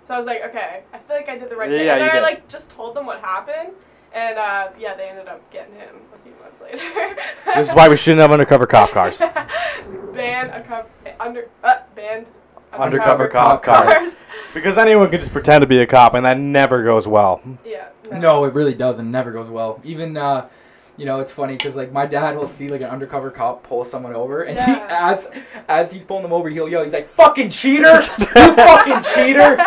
[0.07, 1.87] So I was like, okay, I feel like I did the right thing.
[1.87, 2.21] And then I did.
[2.21, 3.69] like just told them what happened,
[4.13, 7.17] and uh, yeah, they ended up getting him a few months later.
[7.55, 9.19] This is why we shouldn't have undercover cop cars.
[10.13, 12.25] ban a cop under uh, banned
[12.73, 14.23] Undercover cop cars.
[14.53, 17.41] Because anyone can just pretend to be a cop, and that never goes well.
[17.65, 17.87] Yeah.
[18.11, 19.09] No, it really doesn't.
[19.09, 19.81] Never goes well.
[19.83, 20.47] Even uh,
[20.95, 23.83] you know, it's funny because like my dad will see like an undercover cop pull
[23.83, 25.27] someone over, and he as
[25.67, 28.01] as he's pulling them over, he'll yell, he's like, "Fucking cheater!
[28.19, 29.57] you fucking cheater!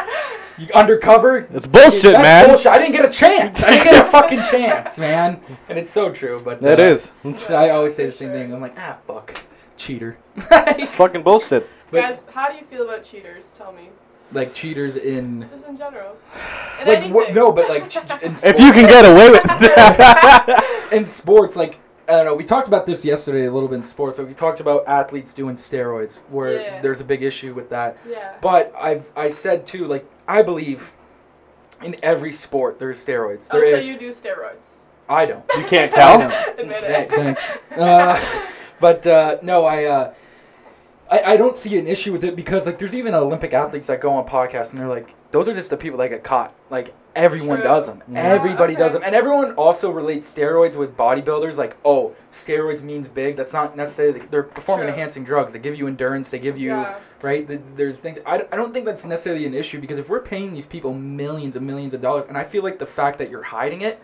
[0.58, 2.48] You undercover." It's bullshit, That's man.
[2.48, 2.66] Bullshit.
[2.66, 3.62] I didn't get a chance.
[3.62, 5.40] I didn't get a fucking chance, man.
[5.68, 6.40] And it's so true.
[6.44, 7.10] But That uh, is.
[7.48, 8.52] I always say the same thing.
[8.54, 9.36] I'm like, ah, fuck,
[9.76, 10.18] cheater.
[10.90, 11.68] Fucking bullshit.
[11.90, 13.50] But- Guys, how do you feel about cheaters?
[13.56, 13.90] Tell me.
[14.32, 16.16] like cheaters in Just in general.
[16.80, 17.12] In like anything.
[17.12, 21.78] what, no, but like ch- in If you can get away with in sports, like
[22.08, 24.18] I don't know, we talked about this yesterday a little bit in sports.
[24.18, 26.80] Like we talked about athletes doing steroids, where Yeah.
[26.82, 27.98] there's a big issue with that.
[28.08, 28.34] Yeah.
[28.40, 30.92] But I've I said too, like I believe
[31.82, 33.46] in every sport there's steroids.
[33.50, 33.86] Oh, There so is.
[33.86, 34.74] you do steroids.
[35.08, 35.44] I don't.
[35.56, 36.20] You can't tell?
[36.58, 37.10] Admit it.
[37.10, 37.42] thanks.
[37.76, 38.46] Uh,
[38.80, 40.14] but uh, no, I, uh,
[41.10, 44.00] I I don't see an issue with it because like there's even Olympic athletes that
[44.00, 46.54] go on podcasts and they're like, those are just the people that get caught.
[46.70, 47.64] Like everyone True.
[47.66, 48.02] does them.
[48.10, 51.56] Yeah, Everybody does them, and everyone also relates steroids with bodybuilders.
[51.56, 53.36] Like, oh, steroids means big.
[53.36, 54.20] That's not necessarily.
[54.30, 54.94] They're performance True.
[54.94, 55.52] enhancing drugs.
[55.52, 56.30] They give you endurance.
[56.30, 56.98] They give you Yeah.
[57.26, 57.76] Right?
[57.76, 58.18] There's things.
[58.24, 61.56] I, I don't think that's necessarily an issue because if we're paying these people millions
[61.56, 64.00] and millions of dollars, and I feel like the fact that you're hiding it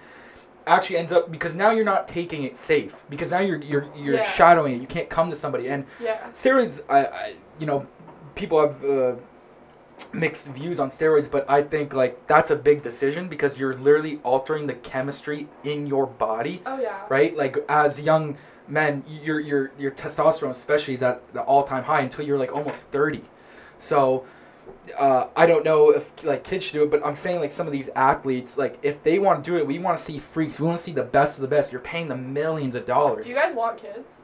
[0.66, 4.16] actually ends up because now you're not taking it safe because now you're you're you're
[4.16, 4.32] Yeah.
[4.32, 4.80] shadowing it.
[4.80, 6.18] You can't come to somebody and Yeah.
[6.32, 6.80] steroids.
[6.88, 7.86] I, I you know
[8.34, 8.84] people have.
[8.84, 9.14] Uh,
[10.12, 14.18] mixed views on steroids but i think like that's a big decision because you're literally
[14.24, 17.02] altering the chemistry in your body Oh yeah.
[17.08, 17.36] right?
[17.36, 18.36] Like as young
[18.72, 22.52] men, your your your testosterone especially is at the all time high until you're like
[22.52, 23.22] almost thirty.
[23.78, 24.24] So
[24.98, 27.66] uh, I don't know if like kids should do it, but I'm saying like some
[27.66, 30.58] of these athletes, like if they want to do it, we want to see freaks.
[30.58, 31.70] We want to see the best of the best.
[31.70, 33.26] You're paying them millions of dollars.
[33.26, 34.22] Do you guys want kids?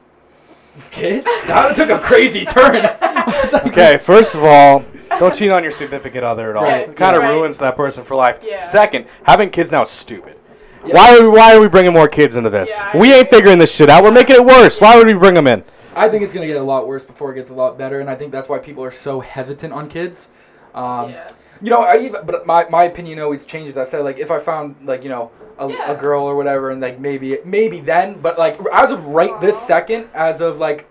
[0.91, 1.25] kids?
[1.47, 2.73] That took a crazy turn.
[2.75, 4.85] Like, Okay, first of all,
[5.19, 6.63] don't cheat on your significant other at all.
[6.63, 7.33] Right, It kind of right.
[7.33, 8.39] ruins that person for life.
[8.41, 8.61] Yeah.
[8.61, 10.38] Second, having kids now is stupid.
[10.85, 10.95] Yeah.
[10.95, 12.69] Why are we, why are we bringing more kids into this?
[12.69, 14.03] Yeah, we ain't figuring this shit out.
[14.03, 14.79] We're making it worse.
[14.79, 15.63] Why would we bring them in?
[15.95, 18.09] I think it's gonna get a lot worse before it gets a lot better, and
[18.09, 20.29] I think that's why people are so hesitant on kids.
[20.73, 21.27] Um, yeah.
[21.61, 23.77] You know, I even but my, my opinion always changes.
[23.77, 25.91] I said like if I found like you know a, Yeah.
[25.91, 29.59] a girl or whatever, and like maybe maybe then, but like as of right this
[29.61, 30.87] second, as of like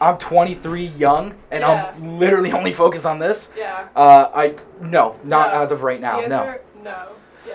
[0.00, 1.92] I'm 23, young, and Yeah.
[1.94, 3.48] I'm literally only focused on this.
[3.56, 3.88] Yeah.
[3.94, 5.60] Uh, I no, not No.
[5.62, 6.38] as of right now, the no.
[6.40, 6.90] answer, no.
[6.90, 7.06] Yeah.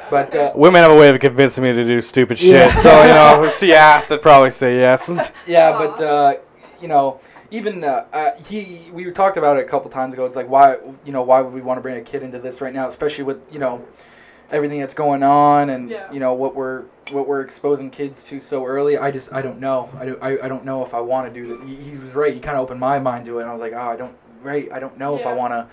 [0.09, 2.49] But uh, Women have a way of convincing me to do stupid shit.
[2.55, 2.81] Yeah.
[2.81, 5.09] So, you know, if she asked, I'd probably say yes.
[5.47, 6.35] yeah, but uh,
[6.81, 7.19] you know,
[7.51, 10.25] even uh, uh, he we talked about it a couple times ago.
[10.25, 12.61] It's like why you know why would we want to bring a kid into this
[12.61, 13.85] right now, especially with you know
[14.51, 16.11] everything that's going on and Yeah.
[16.11, 18.97] you know what we're what we're exposing kids to so early.
[18.97, 19.89] I just I don't know.
[19.99, 21.67] I don't I, I don't know if I want to do that.
[21.67, 22.33] He, he was right.
[22.33, 24.15] He kind of opened my mind to it, and I was like, oh, I don't
[24.41, 24.69] right.
[24.71, 25.67] I don't know if I want to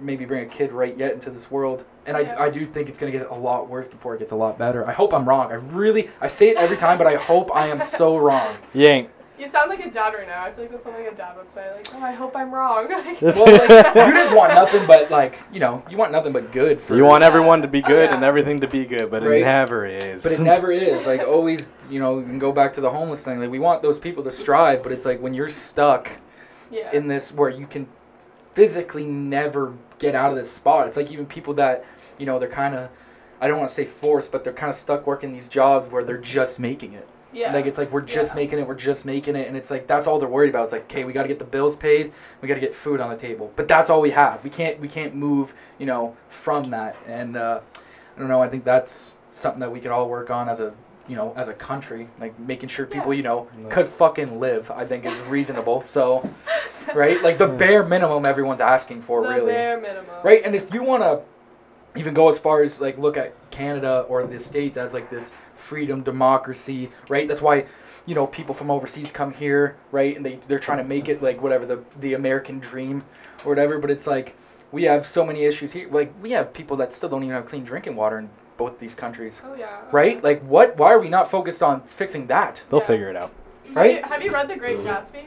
[0.00, 1.84] maybe bring a kid right yet into this world.
[2.06, 2.34] And Yeah.
[2.38, 4.58] I, I do think it's gonna get a lot worse before it gets a lot
[4.58, 4.86] better.
[4.86, 5.50] I hope I'm wrong.
[5.50, 8.56] I really I say it every time, but I hope I am so wrong.
[8.72, 9.10] You ain't.
[9.36, 10.44] You sound like a dad right now.
[10.44, 11.68] I feel like that's something a dad would say.
[11.74, 12.86] Like, oh, I hope I'm wrong.
[13.20, 16.52] Like, well, like, you just want nothing but like you know you want nothing but
[16.52, 18.14] good for You want everyone to be Oh, good yeah.
[18.14, 19.40] and everything to be good, but Right.
[19.40, 20.22] it never is.
[20.22, 21.04] But it never is.
[21.06, 23.40] Like always, you know, you can go back to the homeless thing.
[23.40, 26.10] Like we want those people to strive, but it's like when you're stuck
[26.70, 26.92] yeah.
[26.92, 27.88] in this where you can
[28.54, 30.86] physically never get out of this spot.
[30.88, 31.84] It's like even people that,
[32.18, 32.88] you know, they're kind of
[33.40, 36.02] I don't want to say forced, but they're kind of stuck working these jobs where
[36.04, 37.06] they're just making it.
[37.32, 37.52] yeah.
[37.52, 38.36] Like it's like we're just Yeah.
[38.36, 40.64] making it, we're just making it, and it's like that's all they're worried about.
[40.64, 43.00] It's like, okay, we got to get the bills paid, we got to get food
[43.00, 44.42] on the table, but that's all we have.
[44.44, 46.96] We can't we can't move, you know, from that.
[47.06, 47.60] And uh,
[48.16, 48.40] I don't know.
[48.40, 50.72] I think that's something that we could all work on as a
[51.08, 53.16] you know as a country, like making sure people Yeah.
[53.18, 53.68] you know Yeah.
[53.70, 54.70] could fucking live.
[54.70, 55.84] I think is reasonable.
[55.86, 56.28] So,
[56.94, 59.52] right, like the bare minimum everyone's asking for, the really.
[59.52, 60.06] bare minimum.
[60.22, 61.20] Right, and if you want to
[61.98, 65.30] even go as far as like look at Canada or the states as like this
[65.54, 67.28] freedom democracy, right?
[67.28, 67.66] That's why
[68.06, 70.16] you know people from overseas come here, right?
[70.16, 73.04] And they they're trying to make it like whatever the the American dream
[73.44, 74.34] or whatever, but it's like
[74.72, 75.88] we have so many issues here.
[75.90, 78.94] Like we have people that still don't even have clean drinking water in both these
[78.94, 79.40] countries.
[79.44, 79.80] Oh yeah.
[79.92, 80.22] Right?
[80.22, 82.60] Like what why are we not focused on fixing that?
[82.70, 82.86] They'll Yeah.
[82.86, 83.32] figure it out.
[83.68, 83.96] Have right?
[83.96, 85.24] You, have you read The Great Gatsby?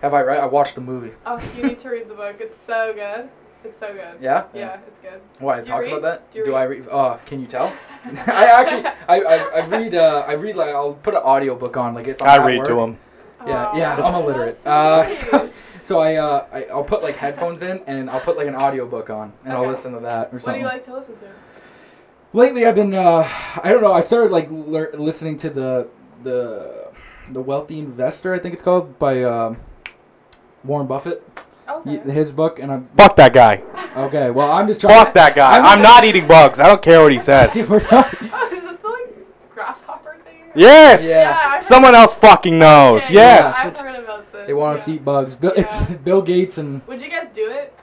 [0.00, 1.12] Have I read I watched the movie.
[1.26, 2.36] Oh, you need to read the book.
[2.40, 3.28] It's so good.
[3.64, 4.16] It's so good.
[4.20, 4.44] Yeah?
[4.54, 5.20] Yeah, it's good.
[5.38, 5.92] Why it Do you talks read?
[5.98, 6.32] about that?
[6.32, 6.58] Do you Do read?
[6.58, 6.86] I read?
[6.90, 7.72] Oh, can you tell?
[8.26, 11.94] I actually, I, I, I read, uh, I read like I'll put an audiobook on
[11.94, 12.68] like if I'm I at read work.
[12.68, 12.98] to them.
[13.46, 14.58] Yeah, Oh, yeah, I'm illiterate.
[14.64, 15.50] that's Uh, so,
[15.82, 19.10] so I, uh, I, I'll put like headphones in and I'll put like an audiobook
[19.10, 20.40] on and I'll listen to that or something.
[20.40, 20.60] what do something.
[20.60, 21.26] you like to listen to?
[22.34, 23.28] Lately, I've been, uh,
[23.62, 25.88] I don't know, I started like lear- listening to the,
[26.24, 26.88] the,
[27.30, 29.58] the Wealthy Investor, I think it's called by um,
[30.64, 31.22] Warren Buffett,
[31.68, 31.98] Okay.
[31.98, 33.62] y- his book, and I'm Fuck that guy.
[33.96, 34.30] okay.
[34.30, 34.96] Well, I'm just trying.
[34.96, 35.56] Fuck that guy.
[35.58, 36.58] I'm I'm, not eating bugs.
[36.58, 37.54] I don't care what he says.
[37.68, 39.14] We're not- Oh, is this the like
[39.54, 40.50] grasshopper thing?
[40.54, 41.04] Yes.
[41.04, 41.38] Yeah.
[41.56, 43.02] I've Someone else fucking knows.
[43.04, 43.54] Okay, yes.
[43.58, 44.46] I've heard about this.
[44.46, 44.94] They want us yeah.
[44.94, 45.34] to eat bugs.
[45.36, 45.86] Bill, Yeah.
[45.90, 47.74] it's Bill Gates and Would you guys do it?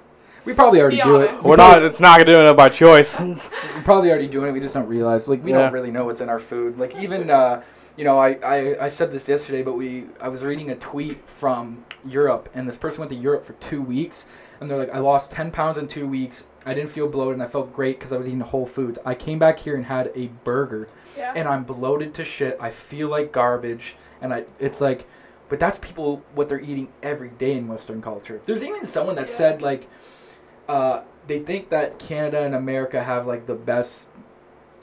[0.45, 1.29] We probably already Be do it.
[1.29, 1.43] honest.
[1.43, 1.83] We We're probably- not.
[1.85, 3.19] It's not gonna do it by choice.
[3.19, 3.37] We're
[3.83, 4.51] probably already doing it.
[4.53, 5.27] We just don't realize.
[5.27, 5.59] Like we Yeah.
[5.59, 6.77] don't really know what's in our food.
[6.77, 7.61] Like even uh,
[7.97, 11.27] you know, I, I I said this yesterday, but we I was reading a tweet
[11.27, 14.25] from Europe, and this person went to Europe for two weeks,
[14.61, 16.45] and they're like, I lost ten pounds in two weeks.
[16.65, 18.99] I didn't feel bloated, and I felt great because I was eating Whole Foods.
[19.05, 20.87] I came back here and had a burger,
[21.17, 21.33] Yeah.
[21.35, 22.57] and I'm bloated to shit.
[22.61, 25.05] I feel like garbage, and I it's like,
[25.49, 28.39] but that's people what they're eating every day in Western culture.
[28.45, 29.35] There's even someone that Yeah.
[29.35, 29.87] said like,
[30.69, 34.09] uh, they think that Canada and America have like the best,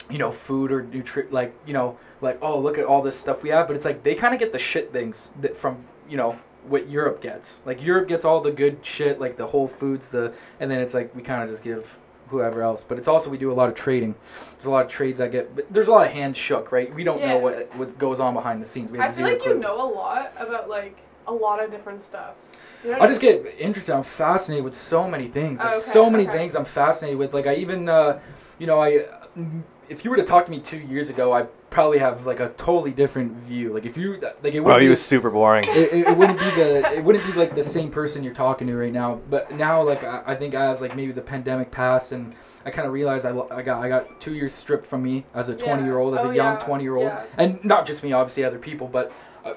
[0.09, 3.41] you know, food or nutri like you know like oh look at all this stuff
[3.41, 6.17] we have, but it's like they kind of get the shit things that from you
[6.17, 7.59] know what Europe gets.
[7.65, 10.93] Like Europe gets all the good shit like the Whole Foods the and then it's
[10.93, 12.83] like we kind of just give whoever else.
[12.85, 14.13] But it's also we do a lot of trading.
[14.55, 15.55] There's a lot of trades that get.
[15.55, 16.93] But there's a lot of hands shook, right?
[16.93, 18.91] We don't know what what goes on behind the scenes.
[18.91, 22.35] We I feel like you know a lot about like a lot of different stuff.
[22.87, 23.93] You I just get interested.
[23.93, 25.59] I'm fascinated with so many things.
[25.59, 26.37] Like Okay, so many okay.
[26.37, 27.33] things I'm fascinated with.
[27.33, 28.19] Like I even, uh,
[28.59, 29.05] you know, I,
[29.89, 32.49] if you were to talk to me two years ago, I probably have like a
[32.57, 33.73] totally different view.
[33.73, 35.65] Like if you, like it Bro, wouldn't he be, was super boring.
[35.67, 38.67] it, it, it wouldn't be the, it wouldn't be like the same person you're talking
[38.67, 39.19] to right now.
[39.29, 42.33] But now, like I, I think as like maybe the pandemic passed and
[42.65, 45.49] I kind of realized I, I got I got two years stripped from me as
[45.49, 45.65] a Yeah.
[45.65, 46.65] 20 year old, as Oh, a young yeah.
[46.65, 47.23] 20 year old, Yeah.
[47.37, 49.11] and not just me, obviously other people, but.
[49.47, 49.53] Uh,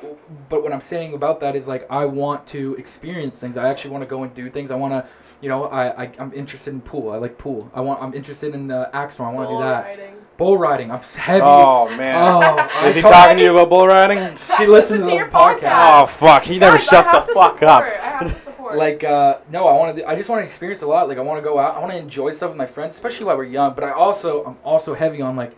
[0.48, 3.56] but what I'm saying about that is like I want to experience things.
[3.56, 4.70] I actually want to go and do things.
[4.70, 5.06] I want to,
[5.40, 7.10] you know, I, I I'm interested in pool.
[7.10, 7.70] I like pool.
[7.74, 8.02] I want.
[8.02, 9.34] I'm interested in uh, axe throwing.
[9.34, 9.84] I want to do that.
[9.84, 10.14] riding.
[10.36, 10.90] Bull riding.
[10.90, 11.42] I'm heavy.
[11.44, 12.16] Oh man.
[12.16, 14.36] Oh, Is he talking to you about bull riding?
[14.56, 17.84] She listened to the your Oh fuck, he never Guys, shuts the fuck up.
[17.84, 18.00] support.
[18.00, 18.76] I have to support.
[18.76, 20.08] Like uh, no, I want to.
[20.08, 21.08] I just want to experience a lot.
[21.08, 21.76] Like I want to go out.
[21.76, 23.74] I want to enjoy stuff with my friends, especially while we're young.
[23.74, 25.54] But I also I'm also heavy on like,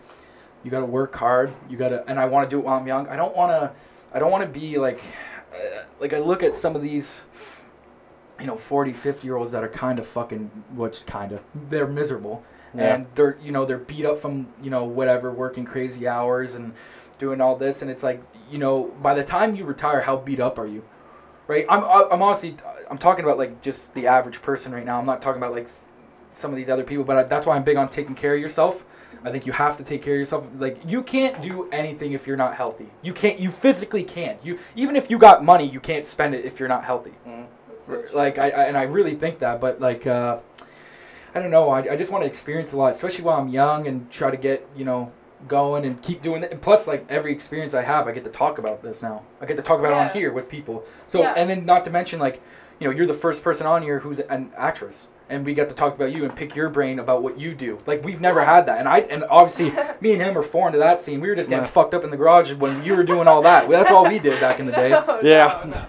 [0.63, 1.53] you got to work hard.
[1.69, 3.07] You got to, and I want to do it while I'm young.
[3.07, 3.71] I don't want to.
[4.13, 5.01] I don't want to be like,
[5.53, 7.23] uh, like I look at some of these,
[8.39, 11.87] you know, 40, 50 year olds that are kind of fucking, which kind of, they're
[11.87, 12.43] miserable.
[12.75, 12.95] Yeah.
[12.95, 16.73] And they're, you know, they're beat up from, you know, whatever, working crazy hours and
[17.19, 17.81] doing all this.
[17.81, 20.83] And it's like, you know, by the time you retire, how beat up are you?
[21.47, 21.65] Right?
[21.69, 22.55] I'm, I'm honestly,
[22.89, 24.99] I'm talking about like just the average person right now.
[24.99, 25.69] I'm not talking about like
[26.31, 28.41] some of these other people, but I, that's why I'm big on taking care of
[28.41, 28.83] yourself.
[29.25, 30.45] I think you have to take care of yourself.
[30.57, 32.89] Like you can't do anything if you're not healthy.
[33.01, 33.39] You can't.
[33.39, 34.37] You physically can't.
[34.43, 37.13] You even if you got money, you can't spend it if you're not healthy.
[37.25, 38.09] That's so true.
[38.13, 39.61] Like I, I and I really think that.
[39.61, 40.39] But like uh,
[41.33, 41.69] I don't know.
[41.69, 44.37] I, I just want to experience a lot, especially while I'm young, and try to
[44.37, 45.11] get you know
[45.47, 46.51] going and keep doing it.
[46.51, 49.23] And plus, like every experience I have, I get to talk about this now.
[49.41, 50.83] I get to talk about it on here with people.
[51.07, 51.33] So Yeah.
[51.35, 52.41] and then not to mention like
[52.79, 55.07] you know you're the first person on here who's an actress.
[55.29, 57.79] And we got to talk about you and pick your brain about what you do.
[57.85, 59.71] Like we've never had that, and I and obviously
[60.01, 61.21] me and him are foreign to that scene.
[61.21, 61.69] We were just getting Yeah.
[61.69, 63.69] fucked up in the garage when you were doing all that.
[63.69, 64.89] That's all we did back in the day.
[65.07, 65.61] No, Yeah.
[65.65, 65.85] no, no.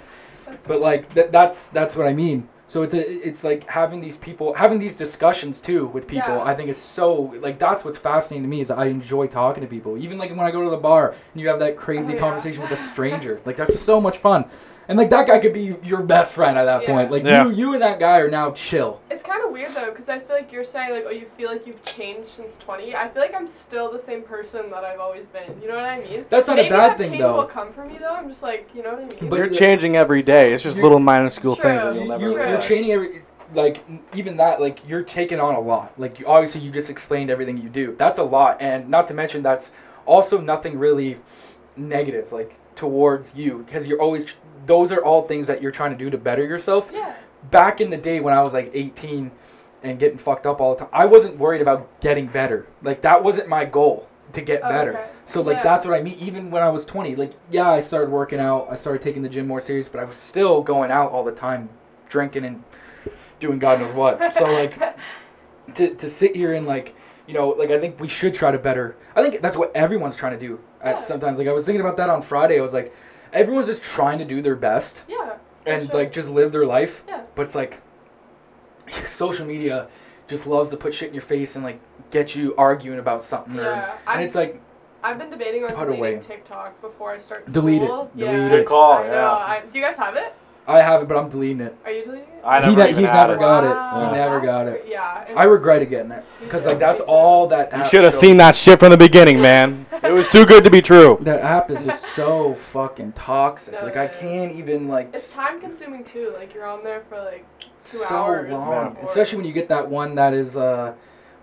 [0.67, 2.49] But like that, that's that's what I mean.
[2.67, 6.37] So it's a, it's like having these people having these discussions too with people.
[6.37, 6.43] Yeah.
[6.45, 9.69] I think is so like that's what's fascinating to me is I enjoy talking to
[9.69, 9.99] people.
[9.99, 12.21] Even like when I go to the bar and you have that crazy Oh, yeah.
[12.21, 13.41] conversation with a stranger.
[13.45, 14.47] Like that's so much fun.
[14.89, 16.89] And like that guy could be your best friend at that Yeah.
[16.95, 17.11] point.
[17.11, 17.45] Like Yeah.
[17.47, 19.01] you you and that guy are now chill.
[19.11, 21.51] It's kind of weird though, because I feel like you're saying like, oh, you feel
[21.51, 22.95] like you've changed since 20.
[22.95, 25.61] I feel like I'm still the same person that I've always been.
[25.63, 26.25] You know what I mean?
[26.29, 27.37] That's not a Maybe bad that thing, change though.
[27.37, 28.15] will come for me though.
[28.15, 29.29] I'm just like, you know what I mean?
[29.31, 30.53] But You're the- changing every day.
[30.53, 32.23] It's just You're- little minuscule things that you'll never.
[32.27, 32.49] you, True.
[32.49, 33.23] you're changing every
[33.55, 33.81] like
[34.15, 35.93] even that like you're taking on a lot.
[35.97, 37.95] Like you, obviously you just explained everything you do.
[37.97, 39.71] That's a lot, and not to mention that's
[40.07, 41.19] also nothing really
[41.77, 44.25] negative like towards you because you're always
[44.67, 46.91] those are all things that you're trying to do to better yourself.
[46.93, 47.15] yeah.
[47.51, 49.31] Back in the day when I was like 18
[49.83, 52.67] and getting fucked up all the time, I wasn't worried about getting better.
[52.83, 54.93] Like that wasn't my goal to get Oh, better.
[54.95, 55.07] okay.
[55.27, 55.63] So like Yeah.
[55.63, 56.17] that's what I mean.
[56.19, 58.69] Even when I was 20, like yeah, I started working out.
[58.71, 61.33] I started taking the gym more serious, but I was still going out all the
[61.33, 61.69] time,
[62.09, 62.63] drinking and
[63.41, 64.33] doing God knows what.
[64.33, 64.75] So like
[65.75, 66.95] to to sit here and like
[67.27, 68.97] you know like I think we should try to better.
[69.15, 70.61] I think that's what everyone's trying to do.
[70.81, 71.01] At Yeah.
[71.03, 72.59] sometimes like I was thinking about that on Friday.
[72.59, 72.95] I was like,
[73.35, 75.37] everyone's just trying to do their best yeah.
[75.67, 76.01] and sure.
[76.01, 77.05] like just live their life.
[77.07, 77.23] Yeah.
[77.35, 77.83] But it's like
[79.07, 79.89] social media
[80.27, 81.81] just loves to put shit in your face and like
[82.11, 83.59] get you arguing about something.
[83.59, 84.63] Or, Yeah, and I'm- it's like
[85.03, 86.19] I've been debating on deleting away.
[86.19, 87.89] TikTok before I start Delete it.
[87.89, 88.11] school.
[88.17, 88.47] Delete yeah.
[88.47, 88.49] it.
[88.49, 89.13] Good call, I know.
[89.13, 89.33] yeah.
[89.33, 90.35] I, do you guys have it?
[90.67, 91.77] I have it, but I'm deleting it.
[91.85, 92.34] Are you deleting it?
[92.45, 93.39] I He never ne- even he's had never it.
[93.41, 93.69] got it.
[93.71, 94.75] Wow, He never that's got great.
[94.77, 94.87] it.
[94.89, 95.03] Yeah.
[95.03, 97.73] I it's- regretted getting it because like that's all that.
[97.73, 98.21] You app should have shows.
[98.21, 99.87] seen that shit from the beginning, man.
[100.03, 101.19] It was too good to be true.
[101.23, 103.75] That app is just so fucking toxic.
[103.75, 104.19] No, like I it is.
[104.21, 106.33] can't even like It's time consuming too.
[106.37, 107.45] Like you're on there for like
[107.85, 108.91] two so hours long.
[108.95, 110.93] before- Especially when you get that one that is uh,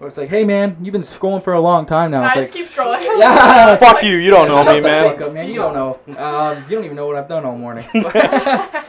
[0.02, 2.24] where it's like, hey man, you've been scrolling for a long time now.
[2.24, 3.04] I It's just like, keep scrolling.
[3.20, 4.16] Yeah, Fuck like- you.
[4.18, 5.12] You don't know Shut me, the man.
[5.12, 5.48] fuck up, man.
[5.48, 6.00] You don't know.
[6.18, 7.86] Um, you don't even know what I've done all morning.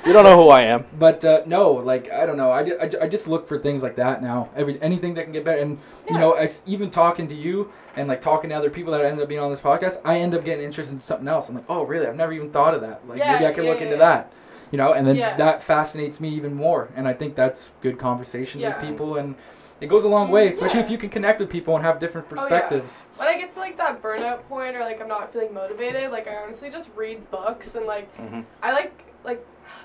[0.04, 0.84] You don't know who I am.
[0.98, 2.50] But uh, no, like I don't know.
[2.50, 4.50] I, I, I just look for things like that now.
[4.56, 5.78] Every anything that can get better, and
[6.10, 9.04] you know, I s even talking to you and like talking to other people that
[9.04, 11.48] end up being on this podcast, I end up getting interested in something else.
[11.48, 12.06] I'm like, oh, really?
[12.08, 13.06] I've never even thought of that.
[13.06, 14.08] Like Yeah, maybe I can yeah, look yeah, into yeah.
[14.08, 14.32] that.
[14.72, 15.36] You know, and then Yeah.
[15.36, 16.88] that fascinates me even more.
[16.96, 18.74] And I think that's good conversations Yeah.
[18.76, 19.36] with people, and
[19.82, 20.84] it goes a long way, especially Yeah.
[20.84, 22.40] if you can connect with people and have different Oh, yeah.
[22.42, 23.02] perspectives.
[23.16, 26.28] when I get to like that burnout point or like I'm not feeling motivated, like
[26.28, 28.44] I honestly just read books and like Mhm.
[28.62, 28.92] I like
[29.24, 29.44] like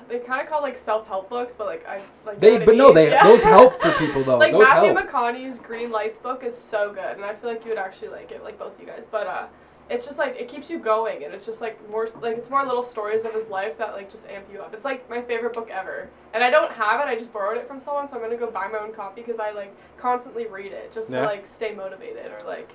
[0.10, 2.40] they kind of call like self help books, but like I like.
[2.40, 3.24] They, know I but no, they Yeah.
[3.24, 4.38] those help for people though.
[4.38, 5.10] like those Matthew help.
[5.10, 8.32] McConaughey's Green Lights book is so good, and I feel like you would actually like
[8.32, 9.08] it, like both you guys.
[9.10, 9.44] But uh,
[9.90, 12.66] it's just like it keeps you going, and it's just like more like it's more
[12.66, 14.74] little stories of his life that like just amp you up.
[14.74, 17.06] It's like my favorite book ever, and I don't have it.
[17.10, 19.40] I just borrowed it from someone, so I'm gonna go buy my own copy because
[19.40, 21.22] I like constantly read it just Yeah.
[21.22, 22.70] to like stay motivated or like.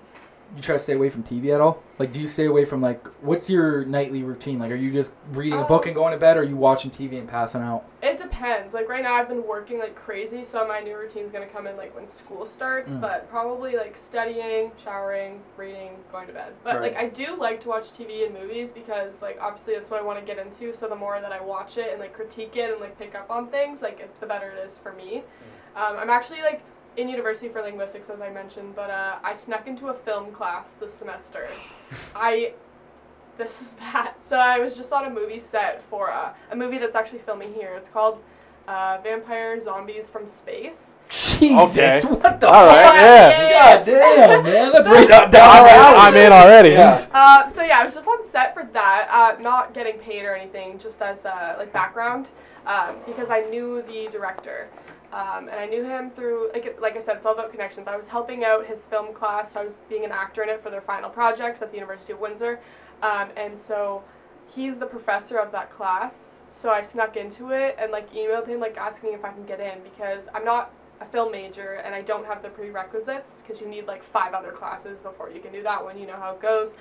[0.55, 1.83] You try to stay away from TV at all?
[1.99, 4.59] Like, do you stay away from like what's your nightly routine?
[4.59, 6.57] Like, are you just reading a book Um, and going to bed, or are you
[6.57, 7.85] watching TV and passing out?
[8.03, 8.75] It depends.
[8.75, 11.77] Like right now, I've been working like crazy, so my new routine's gonna come in
[11.77, 12.93] like when school starts.
[12.93, 13.01] Mm.
[13.01, 16.53] But probably like studying, showering, reading, going to bed.
[16.65, 16.93] But Right.
[16.93, 20.03] like I do like to watch TV and movies because like obviously that's what I
[20.03, 20.75] want to get into.
[20.75, 23.31] So the more that I watch it and like critique it and like pick up
[23.31, 25.23] on things, like it, the better it is for me.
[25.75, 26.63] Um, I'm actually like
[26.97, 30.73] in university for linguistics, as I mentioned, but uh, I snuck into a film class
[30.73, 31.49] this semester.
[32.15, 32.55] I
[33.39, 34.11] this is bad.
[34.23, 37.53] So I was just on a movie set for uh, a movie that's actually filming
[37.55, 37.75] here.
[37.77, 38.23] It's called
[38.69, 40.97] uh, Vampire Zombies from Space.
[41.09, 42.01] Jesus, Okay.
[42.03, 42.95] what the All fuck?
[42.95, 42.95] right,
[43.51, 43.77] yeah.
[43.79, 45.97] God damn, man, that's So- right down, down I'm in.
[45.99, 46.71] I'm in already.
[46.71, 47.07] Yeah.
[47.13, 50.35] Uh, so yeah, I was just on set for that, uh, not getting paid or
[50.37, 52.31] anything, just as uh, like background,
[52.67, 54.69] um, because I knew the director,
[55.13, 57.87] um, and I knew him through like like I said, it's all about connections.
[57.87, 60.63] I was helping out his film class, so I was being an actor in it
[60.63, 62.61] for their final projects at the University of Windsor,
[63.03, 64.03] um, and so
[64.55, 66.43] he's the professor of that class.
[66.49, 69.61] So I snuck into it and like emailed him like asking if I can get
[69.61, 73.69] in because I'm not a film major and I don't have the prerequisites because you
[73.69, 75.99] need like five other classes before you can do that one.
[75.99, 76.75] You know how it goes.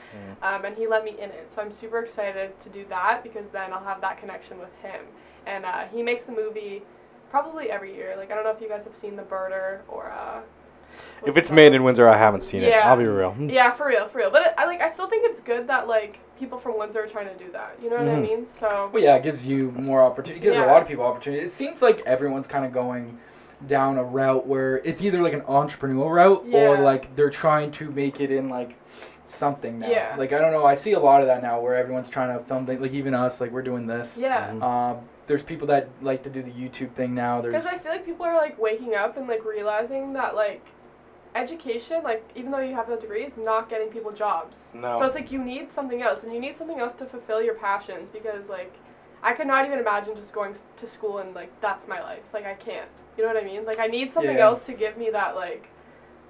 [0.43, 1.49] Um, and he let me in it.
[1.49, 5.05] So I'm super excited to do that because then I'll have that connection with him.
[5.47, 6.83] And uh, he makes a movie
[7.31, 8.13] probably every year.
[8.17, 10.11] Like I don't know if you guys have seen The Birder or.
[10.11, 10.41] Uh,
[11.25, 12.69] If it's made in Windsor, I haven't seen it.
[12.69, 12.89] Yeah.
[12.89, 13.33] I'll be real.
[13.39, 14.29] Yeah, for real, for real.
[14.31, 17.07] But it, I like I still think it's good that like people from Windsor are
[17.07, 17.77] trying to do that.
[17.81, 18.21] You know what I Mhm.
[18.21, 18.47] mean?
[18.47, 20.39] So Well, yeah, it gives you more opportunity.
[20.41, 21.43] It gives a lot of people opportunity.
[21.43, 23.17] It seems like everyone's kind of going
[23.67, 27.89] down a route where it's either like an entrepreneurial route or like they're trying to
[27.91, 28.75] make it in like
[29.27, 29.87] something now.
[29.87, 30.15] Yeah.
[30.17, 30.65] Like I don't know.
[30.65, 32.81] I see a lot of that now where everyone's trying to film things.
[32.81, 34.17] Like even us, like we're doing this.
[34.17, 34.49] yeah.
[34.49, 34.61] Mhm.
[34.63, 34.97] Um,
[35.31, 37.39] there's people that like to do the YouTube thing now.
[37.39, 40.65] There's Because I feel like people are like waking up and like realizing that like
[41.35, 44.73] education, like even though you have the degree, is not getting people jobs.
[44.75, 44.99] No.
[44.99, 47.53] So it's like you need something else, and you need something else to fulfill your
[47.53, 48.09] passions.
[48.09, 48.75] Because like,
[49.23, 52.25] I could not even imagine just going to school and like that's my life.
[52.33, 52.89] Like I can't.
[53.17, 53.63] You know what I mean?
[53.63, 54.47] Like I need something Yeah.
[54.47, 55.69] else to give me that like.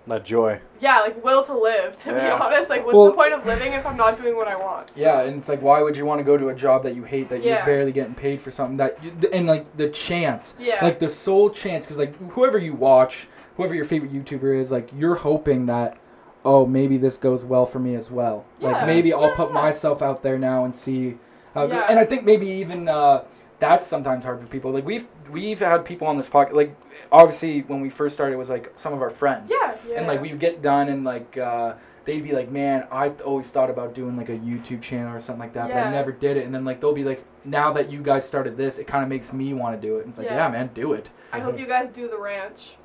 [0.08, 0.60] That joy.
[0.80, 1.96] Yeah, like will to live.
[2.04, 4.48] To be honest, like what's Well- the point of living if I'm not doing what
[4.48, 4.90] I want?
[4.96, 6.96] So- Yeah, and it's like, why would you want to go to a job that
[6.96, 7.58] you hate, that Yeah.
[7.58, 10.84] you're barely getting paid for something that, you, and like the chance, Yeah.
[10.84, 13.28] like the sole chance, because like whoever you watch,
[13.58, 15.98] whoever your favorite YouTuber is, like you're hoping that,
[16.44, 18.44] oh, maybe this goes well for me as well.
[18.60, 19.54] Like maybe I'll put Yeah.
[19.62, 21.20] myself out there now and see
[21.54, 21.68] how.
[21.68, 21.86] Yeah.
[21.88, 23.22] And I think maybe even uh,
[23.60, 24.72] that's sometimes hard for people.
[24.72, 26.76] Like we've we've had people on this podcast, like
[27.12, 29.76] obviously when we first started, it was like some of our friends yeah.
[29.88, 30.00] Yeah.
[30.00, 31.76] and like we would get done and like uh,
[32.06, 35.20] they'd be like man i th- always thought about doing like a youtube channel or
[35.20, 37.72] something like that but i never did it and then like they'll be like now
[37.72, 40.10] that you guys started this it kind of makes me want to do it and
[40.10, 40.48] it's like yeah.
[40.48, 40.50] Yeah.
[40.50, 42.76] man do it I hope you guys do the ranch.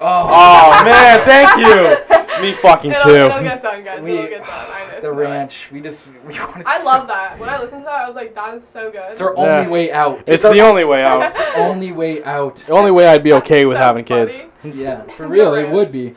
[0.00, 2.16] Oh, Oh man, thank you.
[2.42, 3.10] Me fucking it'll, too.
[3.14, 4.02] It'll get done, guys.
[4.02, 4.66] We- it'll get done.
[4.70, 5.00] I know.
[5.00, 7.38] the ranch we just we wanted I so- love that.
[7.38, 9.02] When I listened to that, I was like, that is so good.
[9.10, 9.58] it's our Yeah.
[9.58, 11.22] only way out It's our the only way out.
[11.22, 14.26] it's the only way out The only way I'd be okay with so having funny.
[14.26, 14.44] kids.
[14.76, 16.14] yeah for real it would be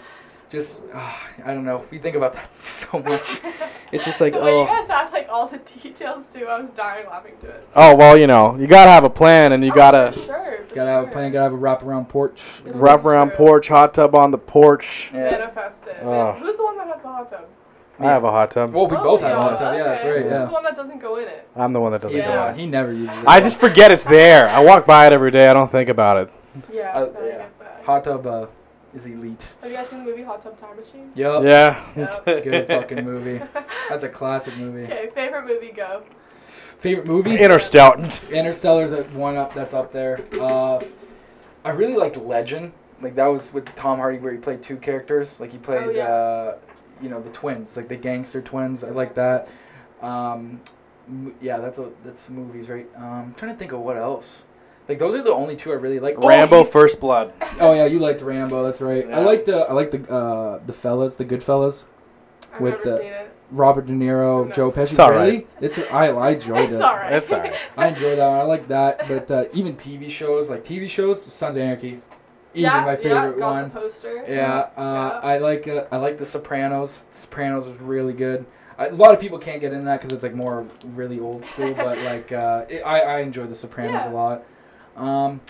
[0.49, 1.13] just uh,
[1.45, 3.39] i don't know we think about that so much
[3.91, 6.59] it's just like the way oh you guys have like all the details too, I
[6.59, 7.67] was dying laughing to it.
[7.75, 10.57] Oh well, you know, you gotta have a plan, and you Oh, gotta for sure,
[10.67, 13.93] for gotta have a plan gotta have a wraparound porch It wrap around porch, hot
[13.93, 15.09] tub on the porch.
[15.13, 15.97] yeah Manifest it.
[16.01, 16.33] Oh.
[16.33, 17.45] Who's the one that has the hot tub?
[17.99, 18.73] I have a hot tub.
[18.73, 20.23] well we Oh, both have a hot tub yeah that's okay.
[20.23, 21.47] right Who's the one that doesn't go in it?
[21.55, 22.45] I'm the one that doesn't He's do the Yeah.
[22.45, 22.53] one.
[22.55, 22.59] it.
[22.59, 23.27] He never uses it.
[23.27, 24.49] I just forget it's there.
[24.49, 25.47] I walk by it every day.
[25.47, 26.33] I don't think about it.
[26.73, 26.91] Yeah.
[26.97, 27.45] Uh, yeah.
[27.85, 28.47] Hot tub uh,
[28.93, 29.45] is elite.
[29.61, 31.11] Have you guys seen the movie Hot Tub Time Machine?
[31.15, 31.43] Yup.
[31.43, 31.83] Yeah.
[31.95, 32.25] Yep.
[32.43, 33.41] Good fucking movie.
[33.89, 34.83] That's a classic movie.
[34.85, 36.03] Okay, favorite movie, go.
[36.79, 37.37] Favorite movie?
[37.37, 38.09] Interstellar.
[38.31, 39.53] Interstellar's at one up.
[39.53, 40.19] That's up there.
[40.39, 40.79] Uh,
[41.65, 42.71] I really liked Legend.
[43.01, 45.35] Like that was with Tom Hardy, where he played two characters.
[45.39, 46.07] Like he played, Oh, yeah.
[46.07, 46.57] uh,
[47.01, 48.83] you know, the twins, like the gangster twins.
[48.83, 49.47] I like that.
[50.01, 50.61] Um,
[51.07, 52.87] m- yeah, that's a that's movies, right?
[52.97, 54.43] Um, I'm trying to think of what else.
[54.89, 56.15] Like those are the only two I really like.
[56.17, 57.31] Oh, Rambo he- First Blood.
[57.59, 58.63] Oh yeah, you liked Rambo.
[58.63, 59.05] That's right.
[59.05, 59.19] I Yeah.
[59.19, 61.85] like the I like the uh, the fellas, the good fellas.
[62.53, 63.35] I've With never the- seen it.
[63.51, 64.53] Robert De Niro, No.
[64.55, 64.89] Joe Pesci.
[64.91, 65.23] It's all right.
[65.25, 65.47] really?
[65.61, 66.83] It's I I enjoyed It's it.
[66.83, 67.13] alright.
[67.13, 67.53] It's alright.
[67.77, 68.39] I enjoy that one.
[68.39, 69.07] I like that.
[69.07, 71.99] But uh, even TV shows, like TV shows, Sons of Anarchy,
[72.53, 73.63] easily yeah, my favorite yeah, got one.
[73.65, 74.23] the poster.
[74.27, 75.19] Yeah, uh, Yeah.
[75.23, 76.99] I like uh, I like The Sopranos.
[77.11, 78.45] Sopranos is really good.
[78.77, 80.65] I, a lot of people can't get in that because it's like more
[80.95, 84.11] really old school, but like uh, it, I I enjoy The Sopranos Yeah.
[84.11, 84.43] a lot.
[84.99, 85.41] Um,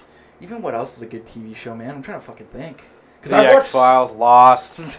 [0.42, 1.92] even what else is a good TV show, man?
[1.92, 2.84] I'm trying to fucking think.
[3.24, 4.82] The I X Files, Lost.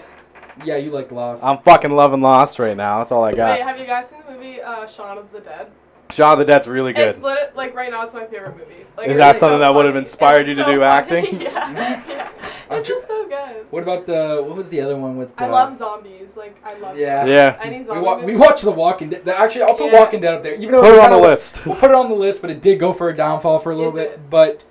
[0.65, 1.43] Yeah, you like Lost.
[1.43, 2.99] I'm fucking loving Lost right now.
[2.99, 3.53] That's all I got.
[3.53, 3.69] Wait, got.
[3.69, 5.71] have you guys seen the movie uh, Shaun of the Dead?
[6.11, 7.09] Shaun of the Dead's really good.
[7.09, 8.85] It's lit- like right now, it's my favorite movie.
[8.97, 10.81] Like, Is it's that so something that would have inspired It's you to so do
[10.81, 10.85] funny.
[11.29, 11.41] acting?
[11.41, 12.29] yeah, yeah.
[12.69, 13.67] I'm It's tr- just so good.
[13.71, 15.31] What about the what was the other one with?
[15.39, 16.37] I uh, love zombies.
[16.37, 16.97] Like I love.
[16.99, 17.21] Yeah.
[17.21, 17.35] Zombies.
[17.35, 17.59] Yeah.
[17.63, 19.29] Any We, zombie wa- we watched The Walking Dead.
[19.29, 19.99] Actually, I'll put Yeah.
[20.01, 20.55] Walking Dead up there.
[20.55, 21.65] Even though Put it on kinda- the list.
[21.67, 23.77] We'll put it on the list, but it did go for a downfall for a
[23.77, 24.11] little It bit.
[24.13, 24.31] did.
[24.31, 24.63] But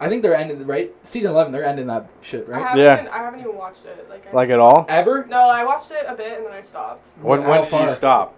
[0.00, 0.94] I think they're ending right.
[1.04, 2.62] Season eleven, they're ending that shit, right?
[2.62, 2.92] haven't, Yeah.
[2.94, 4.06] even, I haven't even watched it.
[4.08, 4.86] Like I Like just- it all?
[4.88, 5.26] Ever?
[5.28, 7.08] No, I watched it a bit and then I stopped.
[7.20, 8.34] When, How when did you stop?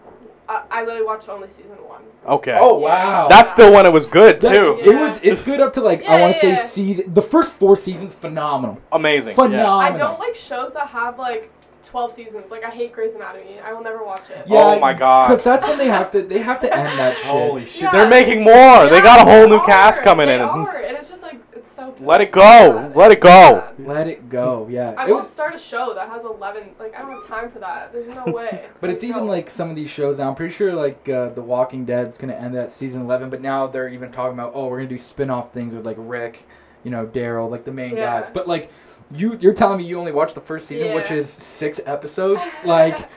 [0.50, 2.02] I, I literally watched only season one.
[2.26, 2.58] Okay.
[2.60, 3.28] Oh wow.
[3.28, 4.78] That's still when it was good That- too.
[4.82, 5.20] It was.
[5.22, 6.66] It's good up to like I Yeah, want to yeah, say yeah.
[6.66, 7.14] season.
[7.14, 8.78] The first four seasons, phenomenal.
[8.92, 9.30] Amazing.
[9.30, 9.34] Yeah.
[9.44, 9.78] Phenomenal.
[9.78, 11.50] I don't like shows that have like
[11.84, 12.50] twelve seasons.
[12.50, 13.60] Like I hate Grey's Anatomy.
[13.60, 14.44] I will never watch it.
[14.46, 15.28] Yeah, Oh my God.
[15.28, 16.22] Because that's when they have to.
[16.22, 17.26] They have to end that shit.
[17.26, 17.82] Holy shit.
[17.82, 17.92] Yeah.
[17.92, 18.86] They're making more.
[18.88, 19.66] they got a whole new are.
[19.66, 20.40] cast coming They in.
[20.40, 21.38] Are, and it's just like
[21.78, 22.04] it's so.
[22.04, 22.92] Let it it's so go.
[22.94, 23.28] Let it go.
[23.78, 23.86] bad.
[23.86, 24.66] Let it go.
[24.70, 24.94] Yeah.
[24.96, 25.32] I it won't was.
[25.32, 26.70] start a show that has eleven.
[26.78, 27.92] Like I don't have time for that.
[27.92, 28.66] There's no way.
[28.80, 30.28] But it's Like, even like some of these shows now.
[30.28, 33.66] I'm pretty sure like uh, The Walking Dead's gonna end at season 11, but now
[33.66, 36.44] they're even talking about oh we're gonna do spin-off things with like Rick,
[36.84, 38.20] you know Daryl, like the main Yeah.
[38.20, 38.30] guys.
[38.30, 38.70] But like
[39.12, 42.42] you you're telling me you only watched the first season, which is six episodes.
[42.64, 43.08] Like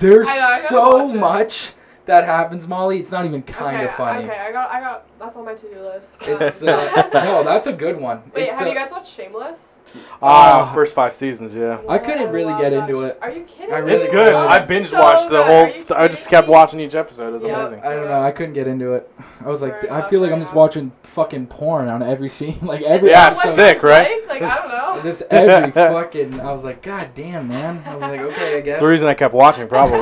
[0.00, 1.18] there's know, so watch it.
[1.18, 1.72] much
[2.08, 2.98] that happens, Molly.
[2.98, 4.24] It's not even kind okay, of funny.
[4.24, 5.06] Okay, I got, I got.
[5.18, 6.16] That's on my to-do list.
[6.22, 8.22] It's uh, no, that's a good one.
[8.34, 9.76] Wait, It, have uh, you guys watched Shameless?
[10.20, 11.80] Ah, Uh, first five seasons, yeah.
[11.88, 13.18] I couldn't really get into sh- it.
[13.22, 13.72] Are you kidding?
[13.74, 14.34] I really It's good.
[14.34, 15.46] Oh, I it's binge so watched the good.
[15.46, 15.64] whole.
[15.64, 16.52] Are you I just kidding kept me?
[16.52, 17.28] watching each episode.
[17.28, 17.60] It was Yeah.
[17.66, 17.80] amazing.
[17.86, 18.20] I don't know.
[18.22, 19.10] I couldn't get into it.
[19.44, 20.56] I was like, Fair I enough, feel like fair I'm just enough.
[20.56, 23.66] watching fucking porn on every scene, like Is every Yeah, that it's what episode.
[23.76, 24.28] sick, right?
[24.28, 25.02] Like, like I don't know.
[25.02, 26.40] This every fucking.
[26.40, 27.82] I was like, God damn, man.
[27.86, 28.74] I was like, okay, I guess.
[28.74, 30.00] That's the reason I kept watching, probably.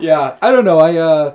[0.00, 0.78] Yeah, I don't know.
[0.78, 1.34] I uh,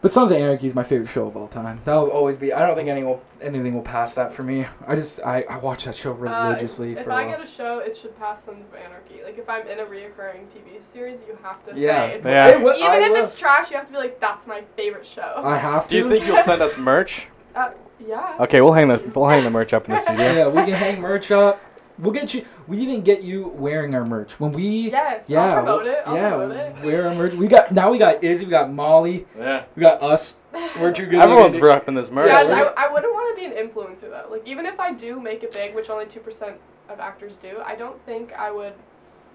[0.00, 1.80] But Sons of Anarchy is my favorite show of all time.
[1.84, 2.52] That'll always be.
[2.52, 4.66] I don't think anything will, anything will pass that for me.
[4.86, 7.46] I just I, I watch that show Uh, religiously if for a I get a
[7.46, 9.22] show, it should pass Sons of Anarchy.
[9.24, 12.08] Like if I'm in a reoccurring TV series, you have to Yeah.
[12.10, 12.48] say it's Yeah.
[12.48, 14.62] It will- even I if will- it's trash, you have to be like, that's my
[14.76, 15.32] favorite show.
[15.36, 15.90] I have to.
[15.90, 17.26] Do you think you'll send us merch?
[17.56, 17.70] uh,
[18.06, 18.36] yeah.
[18.40, 20.32] Okay, we'll hang the we'll hang the merch up in the studio.
[20.32, 21.60] Yeah, we can hang merch up.
[21.98, 22.44] We'll get you.
[22.68, 24.90] We even get you wearing our merch when we.
[24.90, 25.24] Yes.
[25.26, 26.02] Yeah, I'll promote it.
[26.06, 26.76] I'll yeah, promote it.
[26.84, 27.34] wear our merch.
[27.34, 27.90] We got now.
[27.90, 28.44] We got Izzy.
[28.44, 29.26] We got Molly.
[29.36, 29.64] Yeah.
[29.74, 30.36] We got us.
[30.78, 31.20] We're too good.
[31.20, 31.68] Everyone's looking.
[31.68, 32.28] repping this merch.
[32.28, 34.26] Guys, we're- I, I wouldn't want to be an influencer though.
[34.30, 36.56] Like even if I do make it big, which only two percent
[36.88, 38.74] of actors do, I don't think I would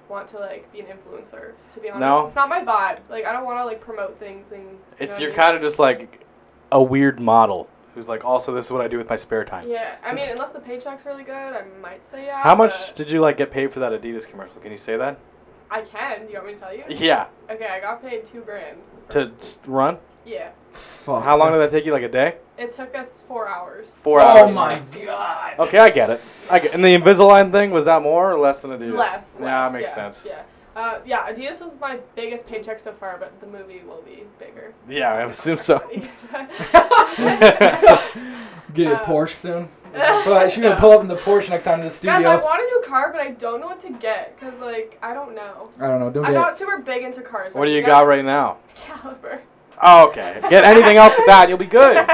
[0.09, 1.51] want to like be an influencer.
[1.73, 2.25] To be honest, No?
[2.25, 2.99] it's not my vibe.
[3.09, 4.63] Like I don't want to like promote things and.
[4.63, 5.39] you It's know you're I mean?
[5.39, 6.25] kind of just like
[6.71, 9.69] a weird model who's like, also this is what I do with my spare time.
[9.69, 12.41] Yeah, I mean, unless the paycheck's really good, I might say yeah.
[12.41, 14.59] How much did you like get paid for that Adidas commercial?
[14.61, 15.17] Can you say that?
[15.69, 16.25] I can.
[16.25, 16.83] Do you want me to tell you?
[16.89, 17.27] Yeah.
[17.49, 18.77] Okay, I got paid two grand.
[19.09, 19.97] To s- run?
[20.25, 21.23] Yeah, Fuck.
[21.23, 21.91] How long did that take you?
[21.91, 22.35] Like a day?
[22.57, 23.97] it took us four hours.
[24.03, 24.41] Four Oh hours.
[24.49, 25.59] Oh my god.
[25.59, 26.21] Okay, I get it.
[26.49, 26.73] I get.
[26.73, 28.95] And the Invisalign thing was that more or less than Adidas?
[28.97, 29.37] Less.
[29.41, 30.23] Yeah, less, makes yeah, sense.
[30.25, 30.41] Yeah.
[30.75, 34.73] Uh, yeah, Adidas was my biggest paycheck so far, but the movie will be bigger.
[34.89, 35.77] Yeah, I assume so.
[38.73, 39.69] Get a Uh, Porsche soon.
[39.93, 42.17] But she's gonna pull up in the Porsche next time to the studio.
[42.23, 44.97] Guys, I want a new car, but I don't know what to get because, like,
[45.03, 45.69] I don't know.
[45.79, 46.09] I don't know.
[46.09, 46.39] Don't I'm get.
[46.39, 47.53] not super big into cars.
[47.53, 48.57] What do you guys- got right now?
[48.73, 49.41] Caliber.
[49.81, 50.39] Oh, okay.
[50.49, 52.07] Get anything else but that, you'll be good.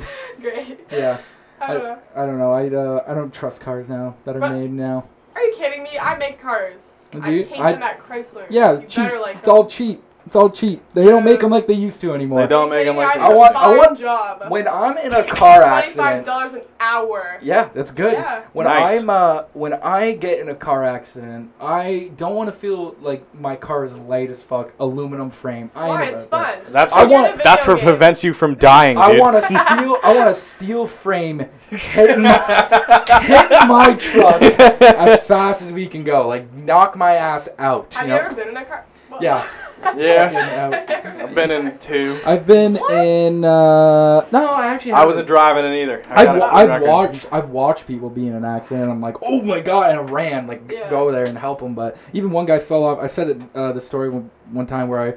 [0.40, 0.80] Great.
[0.90, 1.20] Yeah.
[1.60, 1.98] I don't know.
[2.14, 2.52] I don't know.
[2.52, 5.04] I uh, I don't trust cars now that are But- made now.
[5.34, 5.98] Are you kidding me?
[5.98, 6.95] I make cars.
[7.12, 8.46] I Dude, paint I- them at Chrysler.
[8.50, 9.12] Yeah, you cheap.
[9.20, 10.02] like It's all cheap.
[10.26, 10.82] It's all cheap.
[10.92, 12.40] They don't make them like they used to anymore.
[12.40, 13.56] They don't make them like I I want- want.
[13.56, 14.50] I want- job.
[14.50, 16.26] When I'm in a car Twenty-five accident.
[16.26, 17.38] dollars an hour.
[17.40, 18.14] Yeah, that's good.
[18.14, 18.42] Yeah.
[18.52, 19.02] When Nice.
[19.02, 23.22] I'm uh, when I get in a car accident, I don't want to feel like
[23.40, 25.70] my car is light as fuck, aluminum frame.
[25.76, 26.02] I Why?
[26.06, 26.64] ain't It's about that.
[26.64, 26.72] fun.
[26.72, 29.98] That's I what want- that's what prevents you from dying, I want a steel.
[30.02, 36.02] I want a steel frame hit my, hitting my truck as fast as we can
[36.02, 36.26] go.
[36.26, 37.94] Like knock my ass out.
[37.94, 38.26] Have you you know?
[38.26, 38.84] ever been in a car?
[39.08, 39.46] Well, Yeah.
[39.96, 41.22] Yeah.
[41.22, 42.20] I've been in two.
[42.24, 42.92] I've been What?
[42.92, 43.44] in.
[43.44, 44.92] Uh, no, I actually.
[44.92, 45.08] I haven't.
[45.08, 46.02] wasn't driving in either.
[46.08, 46.88] I I've, wa- I've record.
[46.88, 48.84] watched I've watched people be in an accident.
[48.84, 50.90] and I'm like, oh my god, and I ran like Yeah.
[50.90, 51.74] go there and help them.
[51.74, 52.98] But even one guy fell off.
[53.00, 55.14] I said it uh, the story one, one time where I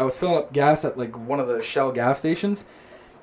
[0.00, 2.64] I was filling up gas at like one of the Shell gas stations,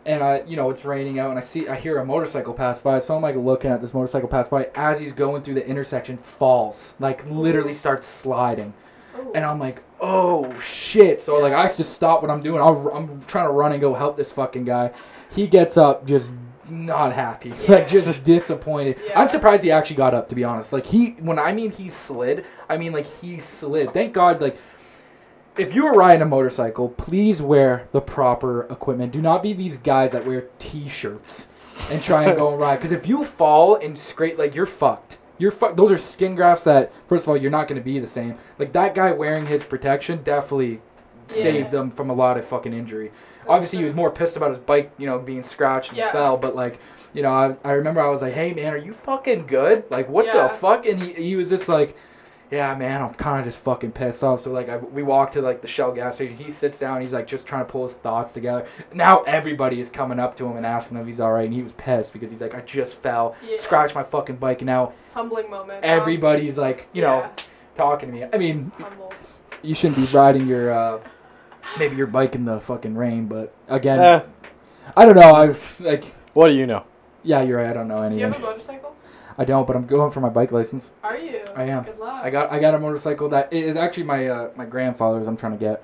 [0.06, 2.82] and I you know it's raining out and I see I hear a motorcycle pass
[2.82, 3.00] by.
[3.00, 6.18] So I'm like looking at this motorcycle pass by as he's going through the intersection,
[6.18, 8.74] falls like literally starts sliding.
[9.18, 9.32] Ooh.
[9.34, 11.22] And I'm like, oh shit!
[11.22, 12.62] So like, I just stop what I'm doing.
[12.62, 14.92] I'll, I'm trying to run and go help this fucking guy.
[15.32, 16.32] He gets up, just
[16.70, 17.72] not happy, Yeah.
[17.76, 18.98] like just disappointed.
[19.08, 19.20] Yeah.
[19.22, 20.30] I'm surprised he actually got up.
[20.30, 23.94] To be honest, like he, when I mean he slid, I mean like he slid.
[23.94, 24.58] Thank God, like.
[25.58, 29.12] If you are riding a motorcycle, please wear the proper equipment.
[29.12, 31.48] Do not be these guys that wear T-shirts
[31.90, 32.76] and try and go and ride.
[32.76, 35.17] Because if you fall and scrape, like you're fucked.
[35.38, 35.78] You're fucked.
[35.78, 38.38] Those are skin grafts that, first of all, you're not going to be the same.
[38.58, 40.82] Like that guy wearing his protection definitely
[41.30, 41.36] Yeah.
[41.44, 43.12] saved them from a lot of fucking injury.
[43.48, 46.12] Obviously, he was more pissed about his bike, you know, being scratched and Yeah.
[46.12, 46.38] fell.
[46.38, 46.80] But like,
[47.14, 49.84] you know, I, I remember I was like, "Hey man, are you fucking good?
[49.90, 50.44] Like, what Yeah.
[50.44, 51.96] the fuck?" And he he was just like.
[52.50, 54.40] Yeah, man, I'm kind of just fucking pissed off.
[54.42, 56.38] So like, I, we walk to like the Shell gas station.
[56.38, 57.02] He sits down.
[57.02, 58.66] He's like just trying to pull his thoughts together.
[58.94, 61.54] Now everybody is coming up to him and asking him if he's all right, and
[61.54, 63.58] he was pissed because he's like, I just fell, Yeah.
[63.58, 65.84] scratched my fucking bike, and now Humbling moment.
[65.84, 65.92] huh?
[65.92, 67.30] everybody's like, you know, Yeah,
[67.76, 68.26] talking to me.
[68.32, 69.14] I mean, humble.
[69.62, 71.00] you shouldn't be riding your uh,
[71.78, 74.22] maybe your bike in the fucking rain, but again, Eh,
[74.96, 75.34] I don't know.
[75.34, 76.86] I was like, what do you know?
[77.24, 77.70] yeah, you're right.
[77.70, 78.96] I don't know Do you have a motorcycle?
[79.38, 80.92] I don't, but I'm going for my bike license.
[81.04, 81.42] Are you?
[81.56, 81.84] I am.
[81.84, 82.24] Good luck.
[82.24, 85.28] I got I got a motorcycle that is actually my uh, my grandfather's.
[85.28, 85.84] I'm trying to get.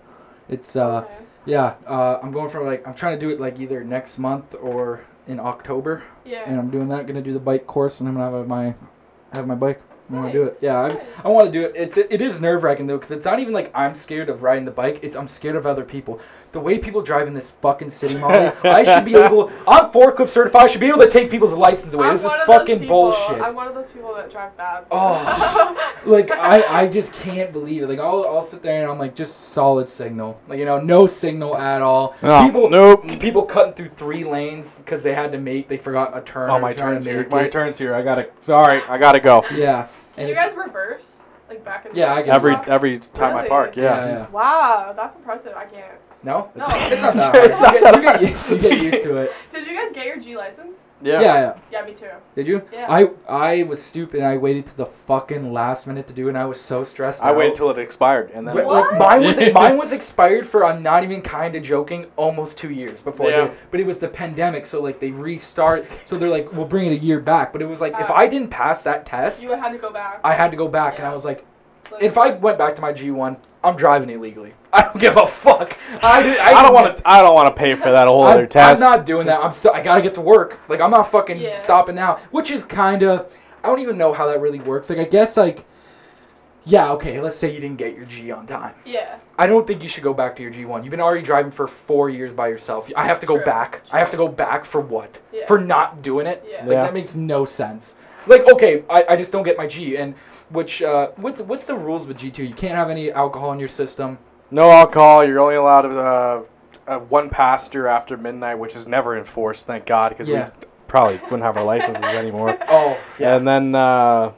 [0.50, 1.14] It's uh Okay.
[1.46, 1.76] yeah.
[1.88, 5.02] Uh, I'm going for like I'm trying to do it like either next month or
[5.28, 6.44] in October, Yeah.
[6.46, 7.06] and I'm doing that.
[7.08, 8.74] Gonna do the bike course, and I'm gonna have my
[9.34, 9.82] have my bike.
[10.12, 10.58] I want to do it.
[10.62, 10.98] Yeah, nice.
[11.24, 11.72] I want to do it.
[11.76, 14.66] It's it is nerve wracking though, because it's not even like I'm scared of riding
[14.66, 15.00] the bike.
[15.02, 16.20] It's I'm scared of other people.
[16.54, 19.52] The way people drive in this fucking city, Molly, I should be able.
[19.68, 20.66] I'm forklift certified.
[20.66, 22.06] I should be able to take people's license away.
[22.06, 23.42] I'm this is one of those fucking people- bullshit.
[23.42, 24.86] I'm one of those people that drive bad.
[24.92, 25.94] Oh.
[26.06, 27.90] like I, I just can't believe it.
[27.90, 30.40] Like I'll, I'll sit there and I'm like just solid signal.
[30.48, 32.16] Like you know, no signal at all.
[32.22, 33.20] No, people, nope.
[33.20, 35.68] People cutting through three lanes because they had to make.
[35.68, 36.52] They forgot a turn.
[36.52, 37.28] Oh, my turn's here.
[37.30, 37.52] My it.
[37.52, 37.96] turn's here.
[37.96, 38.30] I gotta.
[38.42, 39.44] Sorry, I gotta go.
[39.56, 39.88] Yeah.
[40.14, 41.14] Can And you guys reverse?
[41.50, 42.26] Like back and Yeah, I forth?
[42.26, 43.84] get Every every time I park, yeah.
[43.84, 44.30] Yeah, yeah.
[44.30, 45.54] Wow, that's impressive.
[45.56, 45.94] I can't.
[46.24, 46.66] No, No.
[46.68, 47.48] it's not that hard.
[47.48, 49.34] It's not you, that get, you, get used, you get used to it.
[49.54, 50.84] Did you guys get your G license?
[51.02, 51.20] Yeah.
[51.20, 51.86] yeah, Yeah, yeah.
[51.86, 52.06] me too.
[52.34, 52.62] Did you?
[52.72, 52.88] Yeah.
[52.90, 54.20] I I was stupid.
[54.22, 56.30] and I waited to the fucking last minute to do it.
[56.30, 57.22] and I was so stressed.
[57.22, 57.36] I out.
[57.38, 58.56] waited until it expired and then.
[58.56, 58.68] What?
[58.68, 62.70] like, mine was mine was expired for I'm not even kind of joking almost two
[62.72, 63.30] years before.
[63.30, 63.48] Yeah.
[63.48, 65.86] They, but it was the pandemic, so like they restart.
[66.06, 67.52] So they're like, we'll bring it a year back.
[67.52, 69.78] But it was like if Uh, I didn't pass that test, You would have to
[69.78, 70.22] go back.
[70.24, 71.46] I had to go back, and I was like, Like,
[72.02, 74.54] if I went back to my G1, I'm driving illegally.
[74.74, 75.78] I don't give a fuck.
[76.02, 77.08] I, did, I don't want to.
[77.08, 78.74] I don't want to pay for that whole other I'm, test.
[78.76, 79.44] I'm not doing that.
[79.44, 79.72] I'm still.
[79.72, 80.60] I gotta get to work.
[80.68, 81.56] Like I'm not fucking Yeah.
[81.56, 82.20] stopping now.
[82.32, 83.32] Which is kind of.
[83.64, 84.90] I don't even know how that really works.
[84.90, 85.66] Like I guess like.
[86.66, 86.92] Yeah.
[86.94, 87.20] Okay.
[87.22, 88.74] Let's say you didn't get your G on time.
[88.86, 89.20] Yeah.
[89.38, 90.84] I don't think you should go back to your G1.
[90.84, 92.90] You've been already driving for four years by yourself.
[92.96, 93.82] I have to go True, back.
[93.92, 95.20] I have to go back for what?
[95.34, 95.46] Yeah.
[95.46, 96.46] For not doing it?
[96.50, 96.60] Yeah.
[96.60, 96.84] Like Yeah.
[96.84, 97.96] that makes no sense.
[98.26, 99.98] Like okay, I, I just don't get my G.
[99.98, 100.16] And
[100.54, 102.38] which uh, what's what's the rules with G2?
[102.48, 104.18] You can't have any alcohol in your system.
[104.52, 105.26] No alcohol.
[105.26, 106.42] You're only allowed uh,
[106.88, 109.66] uh, one passenger after midnight, which is never enforced.
[109.66, 110.52] Thank God, because Yeah.
[110.60, 112.58] we probably wouldn't have our licenses anymore.
[112.68, 113.36] Oh yeah.
[113.36, 114.32] And then uh,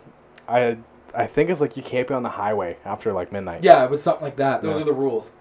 [0.48, 0.78] I
[1.14, 3.64] I think it's like you can't be on the highway after like midnight.
[3.64, 4.62] Yeah, it was something like that.
[4.62, 4.82] Those Yeah.
[4.82, 5.32] are the rules.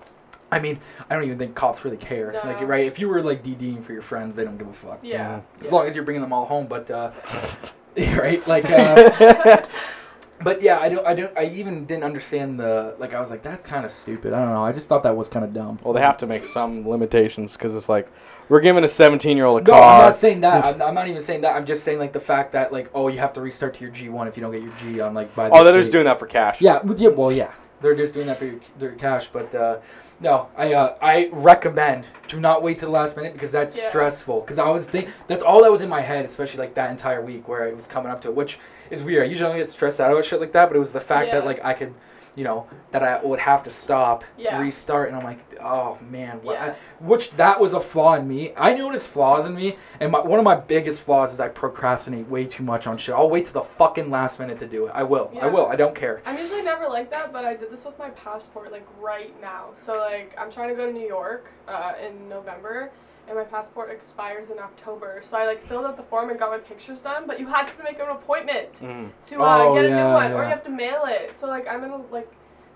[0.52, 0.78] I mean,
[1.10, 2.30] I don't even think cops really care.
[2.32, 2.40] No.
[2.44, 2.84] Like, right?
[2.86, 5.01] If you were like DDing for your friends, they don't give a fuck.
[5.02, 5.40] Yeah.
[5.60, 5.70] As yeah.
[5.70, 7.10] long as you're bringing them all home, but uh,
[7.96, 8.46] right?
[8.46, 9.62] Like, uh,
[10.43, 13.15] but yeah, I don't, I don't, I even didn't understand the like.
[13.15, 14.32] I was like, that's kind of stupid.
[14.32, 14.65] I don't know.
[14.65, 15.78] I just thought that was kind of dumb.
[15.82, 18.11] Well, they have to make some limitations because it's like
[18.48, 19.82] we're giving a 17 year old a No, car.
[19.82, 20.65] I'm not saying that.
[20.65, 21.55] I'm, I'm not even saying that.
[21.56, 23.93] I'm just saying like the fact that like, oh, you have to restart to your
[23.93, 25.48] G1 if you don't get your G on like by.
[25.48, 26.61] The Oh, they're just doing that for cash.
[26.61, 27.52] Yeah, yeah, well, yeah,
[27.85, 29.28] they're just doing that for your, their cash.
[29.32, 29.78] But uh,
[30.19, 33.89] no, I uh, I recommend do not wait to the last minute because that's Yeah.
[33.90, 34.40] stressful.
[34.40, 37.20] Because I was think that's all that was in my head, especially like that entire
[37.23, 38.59] week where it was coming up to it, which
[38.90, 39.24] is weird.
[39.24, 41.31] I usually don't get stressed out about shit like that, but it was the fact
[41.31, 41.94] that like I could.
[42.36, 44.61] You know that I would have to stop, Yeah.
[44.61, 46.74] restart, and I'm like, oh man, what- Yeah.
[47.01, 48.52] which that was a flaw in me.
[48.56, 52.28] I noticed flaws in me, and my, one of my biggest flaws is I procrastinate
[52.28, 53.15] way too much on shit.
[53.15, 54.93] I'll wait to the fucking last minute to do it.
[54.94, 55.31] I will.
[55.40, 55.66] I will.
[55.66, 56.23] I don't care.
[56.27, 59.66] I'm usually never like that, but I did this with my passport like right now.
[59.74, 62.90] So like I'm trying to go to New York uh, in November,
[63.28, 65.20] and my passport expires in October.
[65.22, 67.76] So I like filled out the form and got my pictures done, but you have
[67.76, 69.10] to make an appointment Mm.
[69.28, 71.34] to uh, Oh, get a new yeah, one, or you have to mail it.
[71.38, 72.30] So like I'm in a, like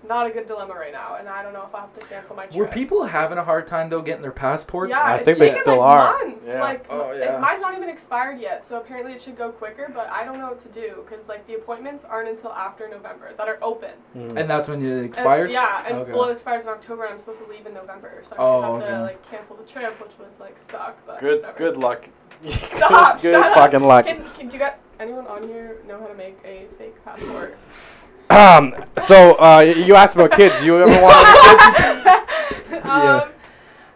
[0.07, 2.35] not a good dilemma right now, and I don't know if I have to cancel
[2.35, 2.55] my trip.
[2.57, 4.91] Were people having a hard time though getting their passports?
[4.91, 6.17] Yeah, I it's think they taken, still like, are.
[6.25, 6.45] Months.
[6.47, 6.61] Yeah.
[6.61, 7.37] Like, Oh, yeah.
[7.37, 9.91] mine's not even expired yet, so apparently it should go quicker.
[9.93, 13.31] But I don't know what to do because like the appointments aren't until after November
[13.37, 13.91] that are open.
[14.15, 14.37] Mm.
[14.39, 15.51] And that's when it And- expires.
[15.51, 16.11] yeah, and Okay.
[16.13, 18.61] well, it expires in October, and I'm supposed to leave in November, so I Oh,
[18.61, 18.87] have okay.
[18.91, 20.97] to like cancel the trip, which would like suck.
[21.05, 21.57] But Good, whatever.
[21.57, 22.05] good luck.
[22.49, 23.53] Stop, good, shut good up.
[23.57, 24.05] fucking luck.
[24.05, 27.57] Can, can do you got anyone on here know how to make a fake passport?
[28.29, 30.61] Um, so uh, you asked about kids.
[30.61, 31.27] You ever want
[32.67, 32.83] kids?
[32.85, 33.29] um,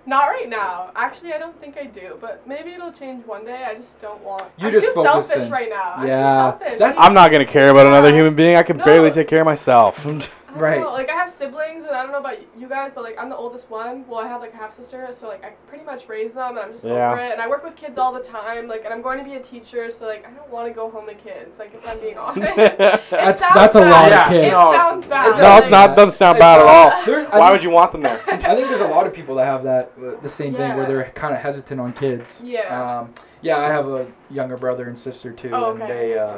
[0.05, 0.91] Not right now.
[0.95, 3.63] Actually, I don't think I do, but maybe it'll change one day.
[3.63, 4.45] I just don't want.
[4.57, 5.51] You're I'm just too selfish focusing.
[5.51, 5.93] right now.
[5.97, 6.79] I'm Yeah, too selfish.
[6.79, 8.55] that's- I'm not gonna care about another human being.
[8.57, 8.85] I can No.
[8.85, 10.05] barely take care of myself.
[10.53, 10.81] I don't Right.
[10.81, 13.29] know, Like I have siblings, and I don't know about you guys, but like I'm
[13.29, 14.05] the oldest one.
[14.07, 16.59] Well, I have like a half sister, so like I pretty much raise them, and
[16.59, 17.11] I'm just Yeah.
[17.11, 17.31] over it.
[17.33, 19.39] And I work with kids all the time, like, and I'm going to be a
[19.39, 21.57] teacher, so like I don't want to go home to kids.
[21.59, 23.89] Like if I'm being honest, It That's- sounds that's a bad.
[24.11, 24.51] lot of It kids.
[24.53, 24.71] No.
[24.73, 25.37] sounds bad.
[25.41, 25.97] no, it's like- not.
[25.97, 27.05] Doesn't sound bad at all.
[27.05, 28.21] There- Why think- would you want them there?
[28.27, 30.85] I think there's a lot of people that have that uh, the same thing where
[30.85, 32.41] they're kind of hesitant on kids.
[32.43, 32.99] Yeah.
[32.99, 36.37] Um, yeah, I have a younger brother and sister too, Oh, and they, uh,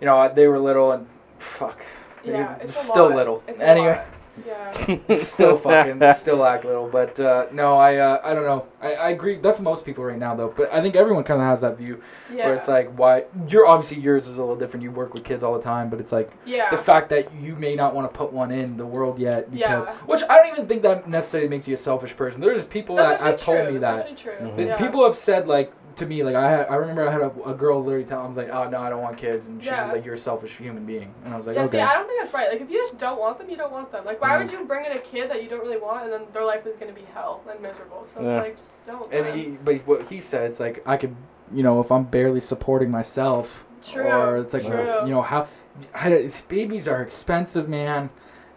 [0.00, 1.06] you know, they were little and
[1.38, 1.84] fuck, they
[2.32, 3.16] Yeah, it's a still lot.
[3.16, 3.42] little.
[3.48, 4.06] It's a anyway, lot.
[4.46, 5.14] Yeah.
[5.16, 8.66] still fucking still act little, but uh, no, I uh, I don't know.
[8.82, 9.36] I, I agree.
[9.38, 12.02] That's most people right now though, but I think everyone kind of has that view
[12.30, 12.46] Yeah.
[12.48, 13.24] where it's like, why?
[13.48, 14.82] You're obviously yours is a little different.
[14.84, 16.68] You work with kids all the time, but it's like yeah.
[16.68, 19.86] the fact that you may not want to put one in the world yet because
[19.86, 19.94] Yeah.
[20.04, 22.40] which I don't even think that necessarily makes you a selfish person.
[22.42, 24.12] There's people That's that have actually told me That's that.
[24.12, 24.48] actually true.
[24.64, 24.66] Mhm.
[24.66, 24.76] Yeah.
[24.76, 27.54] People have said like to me like I had, I remember I had a, a
[27.54, 29.82] girl literally tell I was like oh no I don't want kids and she Yeah.
[29.82, 31.94] was like you're a selfish human being and I was like yeah, okay see, I
[31.94, 32.50] don't think that's right.
[32.50, 34.04] Like, if you just don't want them, you don't want them.
[34.04, 36.22] Like, why would you bring in a kid that you don't really want, and then
[36.32, 38.06] their life is gonna be hell and miserable?
[38.14, 39.12] So it's like, just don't.
[39.12, 39.38] and man.
[39.38, 41.16] he but what he said it's like I could
[41.52, 44.02] you know if I'm barely supporting myself True.
[44.04, 45.00] or it's like True.
[45.04, 45.48] you know how
[45.94, 48.10] I, babies are expensive man.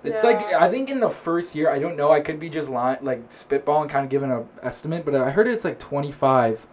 [0.03, 2.69] It's like I think in the first year I don't know I could be just
[2.69, 6.65] lying like spitballing kind of giving a estimate but I heard it's like 25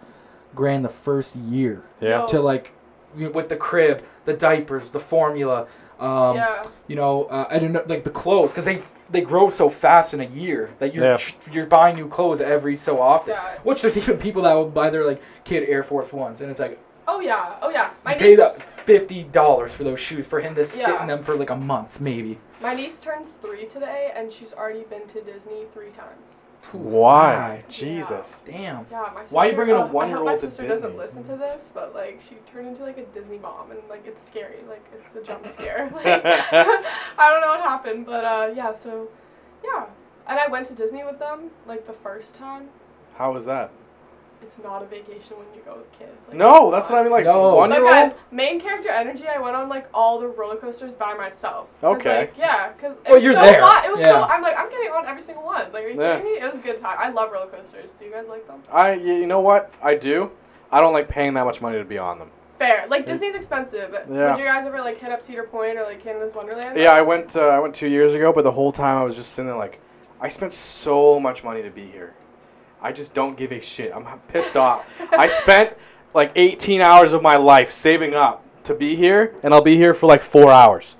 [0.57, 2.25] grand the first year Yeah.
[2.27, 2.71] To like
[3.15, 5.67] you know, with the crib, the diapers, the formula,
[5.99, 6.63] um, yeah.
[6.87, 10.13] you know, uh, I don't know, like the clothes, because they they grow so fast
[10.13, 11.17] in a year that you're Yeah.
[11.51, 13.33] you're buying new clothes every so often.
[13.33, 13.57] Yeah.
[13.63, 16.59] Which there's even people that will buy their like kid Air Force Ones, and it's
[16.59, 16.77] like
[17.07, 17.55] Oh yeah.
[17.61, 17.91] Oh yeah.
[18.03, 18.49] My you pay niece, the
[18.83, 22.01] fifty dollars for those shoes for him to sit in them for like a month
[22.01, 22.37] maybe.
[22.61, 26.43] my niece turns three today, and she's already been to Disney three times.
[26.61, 27.61] Phew, Why?
[27.61, 27.69] God.
[27.69, 28.41] Jesus.
[28.45, 28.85] Damn.
[28.91, 31.23] Yeah, my sister, Why are you bringing a uh, one-year-old My to sister doesn't listen
[31.25, 34.57] to this, but like she turned into like a Disney mom, and like it's scary.
[34.67, 35.91] Like it's a jump scare.
[35.95, 38.73] Like, I don't know what happened, but uh, yeah.
[38.73, 39.07] So,
[39.63, 39.85] yeah,
[40.27, 42.69] and I went to Disney with them like the first time.
[43.15, 43.71] How was that?
[44.41, 46.27] It's not a vacation when you go with kids.
[46.27, 46.95] Like, No, that's not.
[46.95, 47.11] what I mean.
[47.11, 47.55] Like No.
[47.55, 48.19] one But year guys, old.
[48.31, 51.67] main character energy, I went on like all the roller coasters by myself.
[51.81, 52.19] 'Cause, Okay.
[52.19, 53.61] Like, yeah, because it Well, was you're so there.
[53.61, 53.85] fun.
[53.85, 54.21] It was so.
[54.21, 55.71] I'm like, I'm getting on every single one.
[55.73, 56.17] Like, are you Yeah.
[56.17, 56.39] kidding me?
[56.39, 56.97] It was a good time.
[56.99, 57.89] I love roller coasters.
[57.99, 58.61] Do you guys like them?
[58.71, 58.93] I.
[58.93, 59.71] You know what?
[59.81, 60.31] I do.
[60.71, 62.29] I don't like paying that much money to be on them.
[62.59, 62.85] Fair.
[62.89, 63.91] Like Disney's expensive.
[64.09, 64.31] Yeah.
[64.31, 66.77] Would you guys ever like hit up Cedar Point or like Canada's Wonderland?
[66.77, 67.35] Yeah, I went.
[67.35, 69.57] Uh, I went two years ago, but the whole time I was just sitting there
[69.57, 69.79] like,
[70.21, 72.13] I spent so much money to be here.
[72.81, 73.91] I just don't give a shit.
[73.93, 74.85] I'm pissed off.
[75.11, 75.75] I spent
[76.13, 79.93] like 18 hours of my life saving up to be here, and I'll be here
[79.93, 80.95] for like four hours.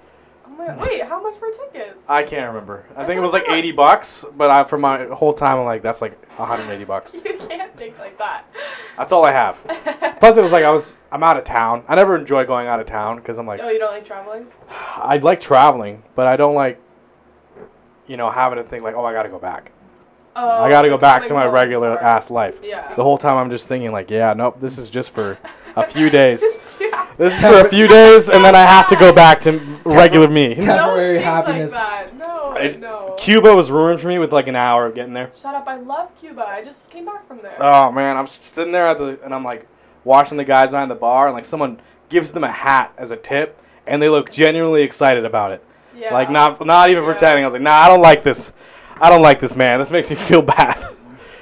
[0.57, 1.97] My, wait, how much were tickets?
[2.07, 2.85] I can't remember.
[2.95, 5.83] I think it was like 80 bucks, but I, for my whole time, I'm like,
[5.83, 7.13] that's like 180 bucks.
[7.13, 8.45] you can't think like that.
[8.97, 9.57] That's all I have.
[10.19, 10.97] Plus, it was like I was.
[11.11, 11.83] I'm out of town.
[11.87, 14.47] I never enjoy going out of town because I'm like, oh, you don't like traveling?
[14.69, 16.81] I like traveling, but I don't like,
[18.07, 19.71] you know, having to think like, oh, I gotta go back.
[20.37, 22.55] Oh, I gotta go back to my regular or- ass life.
[22.61, 22.93] Yeah.
[22.95, 25.37] The whole time I'm just thinking like, yeah, nope, this is just for
[25.75, 26.41] a few days.
[26.79, 27.07] yeah.
[27.17, 30.27] This is for a few days, and then I have to go back to regular
[30.27, 30.55] me.
[30.55, 31.71] Temporary happiness.
[31.71, 32.13] Like.
[32.15, 33.15] No, It- no.
[33.17, 35.31] Cuba was ruined for me with like an hour of getting there.
[35.39, 35.67] Shut up!
[35.67, 36.47] I love Cuba.
[36.47, 37.57] I just came back from there.
[37.59, 39.67] Oh man, I'm sitting there at the and I'm like
[40.03, 43.17] watching the guys behind the bar, and like someone gives them a hat as a
[43.17, 45.63] tip, and they look genuinely excited about it.
[45.97, 46.13] yeah.
[46.13, 47.09] Like not not even Yeah.
[47.11, 47.43] pretending.
[47.43, 48.51] I was like, nah, I don't like this.
[48.99, 49.79] I don't like this, man.
[49.79, 50.95] This makes me feel bad.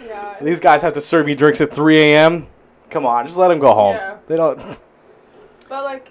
[0.06, 0.36] Yeah.
[0.42, 2.48] These guys have to serve you drinks at 3 a.m.
[2.90, 3.96] Come on, just let them go home.
[3.96, 4.18] Yeah.
[4.28, 4.80] They don't.
[5.68, 6.10] But like,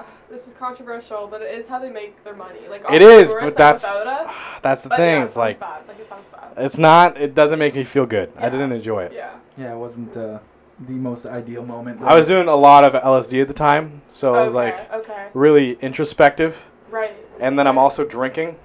[0.30, 2.58] this is controversial, but it is how they make their money.
[2.68, 4.34] Like It all the tourists, but that's without us.
[4.62, 5.18] that's the But thing.
[5.20, 5.86] yeah, it's like bad.
[5.86, 6.52] Like it sounds bad.
[6.56, 7.16] it's not.
[7.16, 8.32] It doesn't make me feel good.
[8.36, 9.12] I didn't enjoy it.
[9.12, 9.36] Yeah.
[9.56, 10.40] Yeah, it wasn't uh,
[10.80, 12.02] the most ideal moment.
[12.02, 15.28] I was doing a lot of LSD at the time, so I was like okay.
[15.32, 16.64] really introspective.
[16.90, 17.14] Right.
[17.40, 18.56] And then I'm also drinking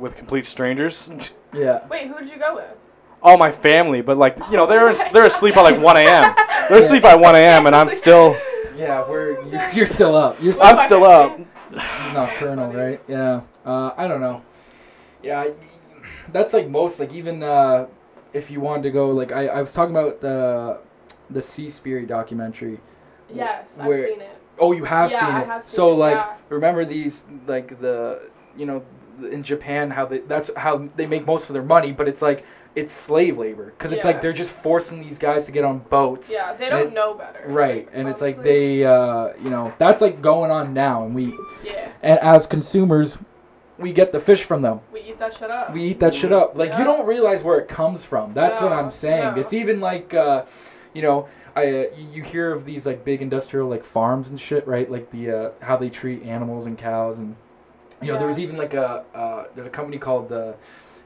[0.00, 1.10] with complete strangers.
[1.52, 1.84] Yeah.
[1.88, 2.76] Wait, who did you go with?
[3.24, 5.08] All my family, but like you know, they're Okay.
[5.12, 6.32] they're asleep at like 1 a.m.
[6.68, 7.66] They're asleep at 1 a.m.
[7.66, 8.36] and I'm still
[8.76, 10.40] Yeah, we're you're, you're still up.
[10.40, 11.36] You're still I'm still up.
[11.36, 13.00] He's not colonel, right?
[13.08, 13.40] Yeah.
[13.66, 14.42] Uh, I don't know.
[15.24, 15.54] Yeah, I,
[16.32, 17.88] that's like most like even uh,
[18.32, 20.78] if you wanted to go like I, I was talking about the
[21.30, 22.78] the Seaspiracy documentary.
[23.28, 24.40] Yes, I've seen it.
[24.56, 25.46] Oh, you have Yeah, seen I it.
[25.46, 26.36] have seen so it, like yeah.
[26.48, 28.84] remember these like the you know
[29.24, 32.44] in Japan how they that's how they make most of their money, but it's like
[32.76, 34.12] it's slave labor because it's Yeah.
[34.12, 36.30] like they're just forcing these guys to get on boats.
[36.30, 37.42] Yeah, they don't it- know better.
[37.48, 41.34] Right, and it's like they, uh, you know, that's like going on now, and we,
[41.64, 43.18] Yeah, and as consumers,
[43.76, 44.80] we get the fish from them.
[44.92, 45.72] we eat that shit up.
[45.72, 46.56] We eat that shit up.
[46.56, 46.78] Like Yeah.
[46.78, 48.34] you don't realize where it comes from.
[48.34, 49.34] That's what I'm saying.
[49.34, 49.40] no.
[49.40, 50.44] It's even like, uh,
[50.94, 51.26] you know,
[51.56, 51.66] I uh,
[51.96, 54.88] you you hear of these like big industrial like farms and shit, right?
[54.88, 57.34] Like the uh, how they treat animals and cows, and
[58.02, 60.54] you know, there was even like a uh, there's a company called the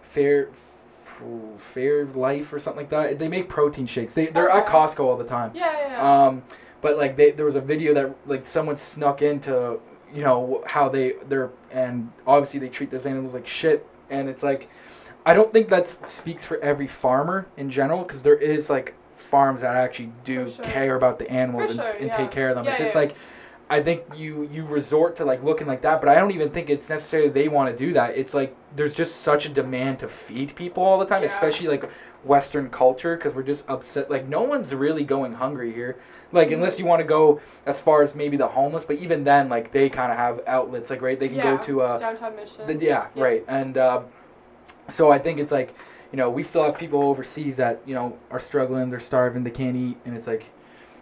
[0.02, 0.48] Fair.
[1.74, 3.20] Fairlife or something like that.
[3.20, 4.14] They make protein shakes.
[4.14, 5.52] They they're at Costco all the time.
[5.54, 6.26] yeah, yeah, yeah.
[6.26, 6.42] Um,
[6.80, 9.78] but like they, there was a video that like someone snuck into,
[10.12, 14.42] you know, how they they're and obviously they treat those animals like shit, and it's
[14.42, 14.68] like,
[15.24, 19.60] I don't think that speaks for every farmer in general because there is like farms
[19.60, 20.64] that actually do sure.
[20.64, 22.16] care about the animals For and, sure, and yeah.
[22.16, 22.64] take care of them.
[22.64, 23.14] Yeah, it's just like.
[23.74, 26.70] I think you you resort to like looking like that, but I don't even think
[26.70, 28.16] it's necessarily they want to do that.
[28.16, 31.28] It's like there's just such a demand to feed people all the time, Yeah.
[31.34, 31.90] especially like
[32.22, 34.10] Western culture, because we're just upset.
[34.10, 35.96] Like no one's really going hungry here.
[36.30, 36.54] Like Mm-hmm.
[36.54, 39.72] unless you want to go as far as maybe the homeless, but even then, like
[39.72, 40.88] they kind of have outlets.
[40.90, 41.56] Like right, they can yeah.
[41.56, 42.66] go to uh, downtown mission.
[42.68, 43.22] the, yeah, Yeah.
[43.24, 43.44] right.
[43.48, 44.02] And uh,
[44.88, 45.74] so I think it's like,
[46.12, 49.50] you know, we still have people overseas that you know are struggling, they're starving, they
[49.50, 50.44] can't eat, and it's like,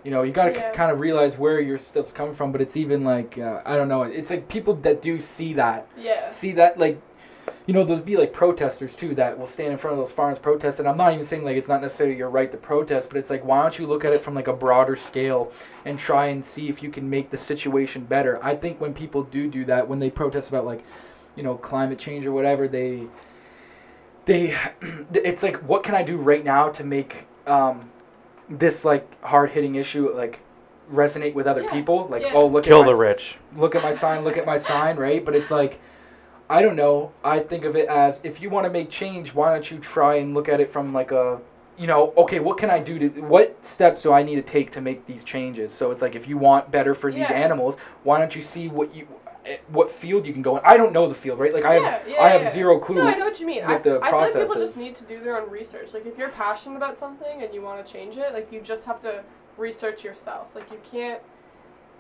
[0.04, 0.72] you know, you got to Yeah.
[0.72, 2.52] kind of realize where your stuff's coming from.
[2.52, 5.86] But it's even like, uh, I don't know, it's like people that do see that,
[5.96, 6.28] yeah.
[6.28, 7.00] see that like.
[7.66, 10.36] You know, there'll be like protesters too that will stand in front of those farms
[10.38, 10.80] protest.
[10.80, 13.30] And I'm not even saying like it's not necessarily your right to protest, but it's
[13.30, 15.52] like why don't you look at it from like a broader scale
[15.84, 18.42] and try and see if you can make the situation better.
[18.44, 20.82] I think when people do do that, when they protest about like,
[21.36, 23.06] you know, climate change or whatever, they
[24.24, 24.56] they
[25.14, 27.90] it's like what can I do right now to make um,
[28.58, 30.40] this like hard hitting issue like
[30.90, 31.70] resonate with other Yeah.
[31.72, 32.06] people?
[32.08, 32.32] Like Yeah.
[32.34, 33.38] oh look Kill at my the s- rich.
[33.56, 35.24] look at my sign, look at my sign, right?
[35.24, 35.80] But it's like,
[36.50, 37.12] I don't know.
[37.24, 40.16] I think of it as if you want to make change, why don't you try
[40.16, 41.40] and look at it from like a,
[41.78, 44.70] you know, okay, what can I do to, what steps do I need to take
[44.72, 45.72] to make these changes?
[45.72, 48.94] So it's like if you want better for these animals, why don't you see what
[48.94, 49.08] you,
[49.44, 50.62] Eh, what field you can go in.
[50.64, 51.52] I don't know the field, right?
[51.52, 52.50] Like I have Yeah, yeah, I have yeah.
[52.50, 52.96] zero clue.
[52.96, 53.64] No, I know what you mean.
[53.64, 55.92] I, the I feel like people just need to do their own research.
[55.92, 58.84] Like if you're passionate about something and you want to change it, like you just
[58.84, 59.24] have to
[59.56, 60.54] research yourself.
[60.54, 61.20] Like you can't.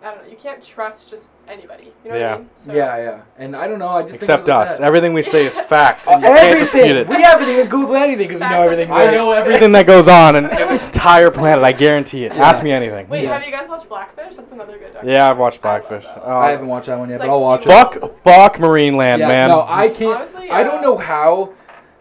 [0.04, 0.30] I don't know.
[0.30, 1.92] You can't trust just anybody.
[2.04, 2.30] You know Yeah.
[2.30, 2.50] what I mean?
[2.66, 3.20] So, Yeah, yeah.
[3.38, 3.88] And I don't know.
[3.88, 4.78] I just think Except of us.
[4.78, 4.84] that.
[4.84, 7.12] Everything we say is facts, and you can't dispute everything.
[7.14, 7.16] it.
[7.18, 9.14] We haven't even googled anything because we know Facts everything's like I right.
[9.14, 11.64] know everything that goes on in, in this entire planet.
[11.64, 12.34] I guarantee it.
[12.34, 12.44] Yeah.
[12.48, 13.08] Ask me anything.
[13.08, 13.34] Wait, Yeah.
[13.34, 14.34] have you guys watched Blackfish?
[14.36, 15.12] That's another good documentary.
[15.12, 16.04] Yeah, I've watched Blackfish.
[16.04, 16.36] that Uh.
[16.38, 17.68] I haven't watched that one yet, It's but I'll watch it.
[17.68, 19.48] Fuck, fuck Marineland, yeah, man.
[19.50, 20.16] No, I can't.
[20.16, 21.50] Honestly, I don't know how.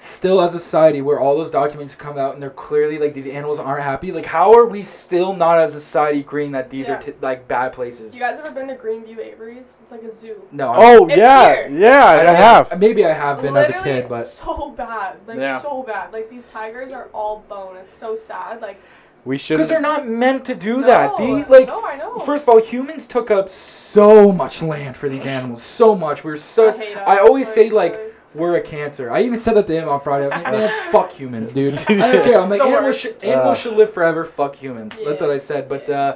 [0.03, 3.27] Still, as a society, where all those documents come out and they're clearly like these
[3.27, 4.11] animals aren't happy.
[4.11, 6.95] Like, how are we still not as a society agreeing that these Yeah.
[6.97, 8.15] are t- like bad places?
[8.15, 9.67] You guys ever been to Greenview Aviaries?
[9.83, 10.41] It's like a zoo.
[10.51, 10.73] no.
[10.75, 11.79] oh It's yeah, here.
[11.79, 12.79] yeah, I, don't- have.
[12.79, 15.61] Maybe I have been as a kid, but so bad, like Yeah.
[15.61, 16.11] so bad.
[16.11, 17.75] Like these tigers are all bone.
[17.77, 18.59] It's so sad.
[18.59, 18.81] Like
[19.23, 19.57] We should.
[19.57, 21.11] because they're not meant to do that.
[21.19, 22.17] no, The, like, no, I know.
[22.21, 25.61] first of all, humans took up so much land for these animals.
[25.61, 26.23] So much.
[26.23, 26.73] We're so.
[26.73, 28.10] I, hate I us, always say, like, really.
[28.33, 29.11] We're a cancer.
[29.11, 30.29] I even said that to him on Friday.
[30.29, 31.73] I'm like, man, fuck humans, dude.
[31.89, 32.39] I don't care.
[32.39, 32.99] I'm like, animals, worst.
[33.01, 33.61] should, animals Uh.
[33.61, 34.23] should live forever.
[34.23, 34.97] Fuck humans.
[35.05, 35.67] That's what I said.
[35.67, 36.15] But, uh,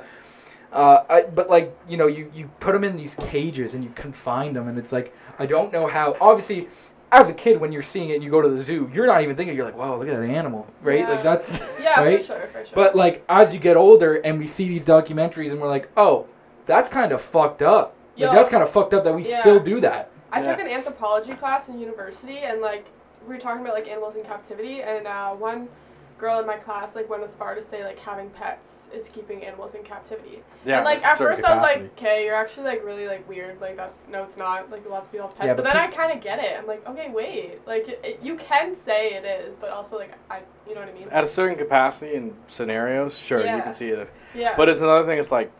[0.72, 3.92] uh, I, but like, you know, you, you put them in these cages and you
[3.96, 6.16] confine them, and it's like, I don't know how.
[6.22, 6.68] Obviously,
[7.12, 9.22] as a kid, when you're seeing it and you go to the zoo, you're not
[9.22, 11.00] even thinking, you're like, wow, look at that animal, right?
[11.00, 11.10] Yeah.
[11.10, 11.60] Like, that's.
[11.82, 12.20] yeah, right?
[12.22, 12.76] for sure, for sure.
[12.76, 16.28] But, like, as you get older and we see these documentaries and we're like, oh,
[16.66, 17.94] that's kind of fucked up.
[18.18, 18.34] Like, Yo.
[18.34, 19.40] that's kind of fucked up that we Yeah.
[19.42, 20.10] still do that.
[20.36, 20.52] I Yeah.
[20.52, 22.86] took an anthropology class in university, and like
[23.26, 25.70] we were talking about like animals in captivity, and uh, one
[26.18, 29.44] girl in my class like went as far to say like having pets is keeping
[29.46, 30.42] animals in captivity.
[30.66, 33.60] Yeah, and like at first I was like, okay, you're actually like really like weird.
[33.62, 34.70] Like that's no, it's not.
[34.70, 36.58] Like lots of people have pets, Yeah, but, but then I kind of get it.
[36.58, 40.14] I'm like, okay, wait, like it, it, you can say it is, but also like
[40.30, 41.08] I, you know what I mean?
[41.12, 44.12] At a certain capacity and scenarios, sure, you can see it.
[44.36, 44.54] Yeah.
[44.58, 45.18] But it's another thing.
[45.18, 45.52] It's like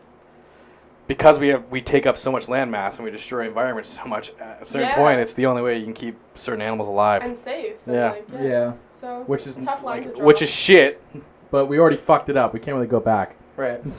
[1.06, 4.04] because we have we take up so much land mass and we destroy environments so
[4.06, 4.32] much.
[4.40, 4.96] At a certain Yeah.
[4.96, 7.22] point, it's the only way you can keep certain animals alive.
[7.22, 7.74] and safe.
[7.86, 8.10] Yeah.
[8.10, 8.42] Like, yeah.
[8.42, 8.72] Yeah.
[9.00, 10.26] So Which is tough line Like, to draw.
[10.26, 11.02] which is shit.
[11.50, 12.52] But we already fucked it up.
[12.54, 13.36] We can't really go back.
[13.56, 13.80] Right.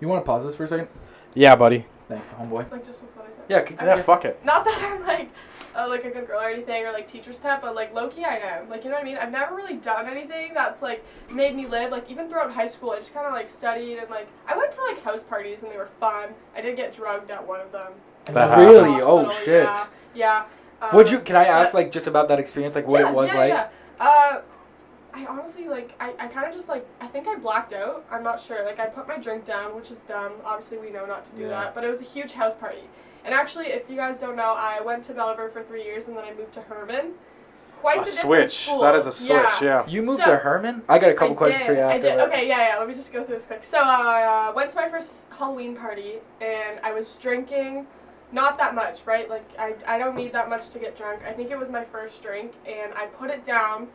[0.00, 0.86] You want to pause this for a second?
[1.34, 1.84] Yeah, buddy.
[2.08, 2.70] Thanks, homeboy.
[2.70, 3.17] like just with what I said.
[3.48, 4.38] Yeah, c- Yeah, fuck it.
[4.44, 5.30] Not that I'm like,
[5.74, 8.24] uh, like a good girl or anything, or like teacher's pet, but like low key
[8.24, 8.68] I am.
[8.68, 9.16] Like you know what I mean?
[9.16, 11.90] I've never really done anything that's like made me live.
[11.90, 14.72] Like even throughout high school, I just kind of like studied and like I went
[14.72, 16.30] to like house parties and they were fun.
[16.54, 17.92] I did get drugged at one of them.
[18.26, 18.90] That really?
[18.90, 19.04] happens.
[19.06, 19.64] Oh shit.
[19.64, 19.86] Yeah.
[20.14, 20.44] yeah.
[20.80, 21.20] Um, Would you?
[21.20, 23.48] Can I ask like just about that experience, like what yeah, it was yeah, like?
[23.48, 23.68] Yeah.
[23.98, 24.40] Uh,
[25.14, 28.04] I honestly like I, I kind of just like I think I blacked out.
[28.10, 28.64] I'm not sure.
[28.64, 30.32] Like I put my drink down, which is dumb.
[30.44, 31.48] Obviously we know not to do Yeah.
[31.48, 31.74] that.
[31.74, 32.82] But it was a huge house party.
[33.28, 36.16] And actually, if you guys don't know, I went to Belleville for three years and
[36.16, 37.12] then I moved to Herman.
[37.82, 38.64] Quite A the switch.
[38.64, 38.80] school.
[38.80, 39.30] That is a switch.
[39.60, 39.86] Yeah.
[39.86, 40.80] You moved So- to Herman?
[40.88, 42.18] I got a couple I questions did, for you I after did.
[42.18, 42.28] that.
[42.30, 42.78] Okay, yeah, yeah.
[42.78, 43.64] Let me just go through this quick.
[43.64, 47.86] So I uh, went to my first Halloween party and I was drinking,
[48.32, 49.28] not that much, right?
[49.28, 51.20] Like I, I don't need that much to get drunk.
[51.26, 53.88] I think it was my first drink and I put it down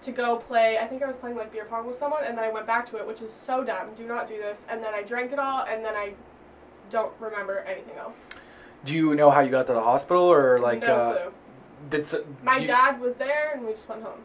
[0.00, 0.78] to go play.
[0.78, 2.88] I think I was playing like beer pong with someone and then I went back
[2.92, 3.88] to it, which is so dumb.
[3.94, 4.62] Do not do this.
[4.66, 6.14] And then I drank it all and then I
[6.88, 8.16] don't remember anything else.
[8.84, 11.32] Do you know how you got to the hospital or like no uh clue.
[11.90, 14.20] did s- My you- dad was there and we just went home.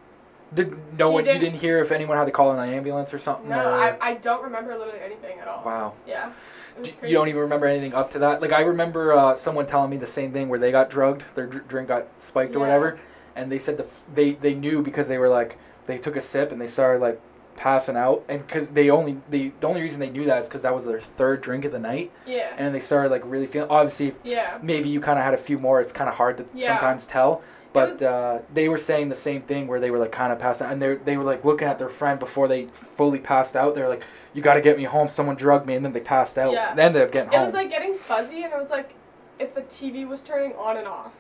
[0.54, 3.14] did no he one you didn't- didn't hear if anyone had to call an ambulance
[3.14, 3.50] or something?
[3.50, 5.64] No, or- I, I don't remember literally anything at all.
[5.66, 5.94] Wow.
[6.08, 6.32] Yeah.
[6.76, 7.12] It was D- crazy.
[7.12, 8.42] You don't even remember anything up to that?
[8.42, 11.46] Like I remember uh, someone telling me the same thing where they got drugged, their
[11.48, 13.00] dr- drink got spiked or whatever,
[13.36, 15.58] and they said the f- they they knew because they were like
[15.88, 17.20] they took a sip and they started like
[17.56, 20.62] passing out and because they only the the only reason they knew that is because
[20.64, 22.54] that was their third drink of the night Yeah.
[22.58, 24.58] and they started like really feeling obviously if Yeah.
[24.62, 26.70] maybe you kind of had a few more it's kind of hard to Yeah.
[26.70, 30.12] sometimes tell but was- uh, they were saying the same thing where they were like
[30.12, 32.66] kind of passing out and they they were like looking at their friend before they
[32.74, 34.04] fully passed out they're like
[34.34, 36.74] you got to get me home someone drugged me and then they passed out Yeah.
[36.74, 38.94] they ended up getting It home was like getting fuzzy, and it was like
[39.40, 41.12] if the TV was turning on and off.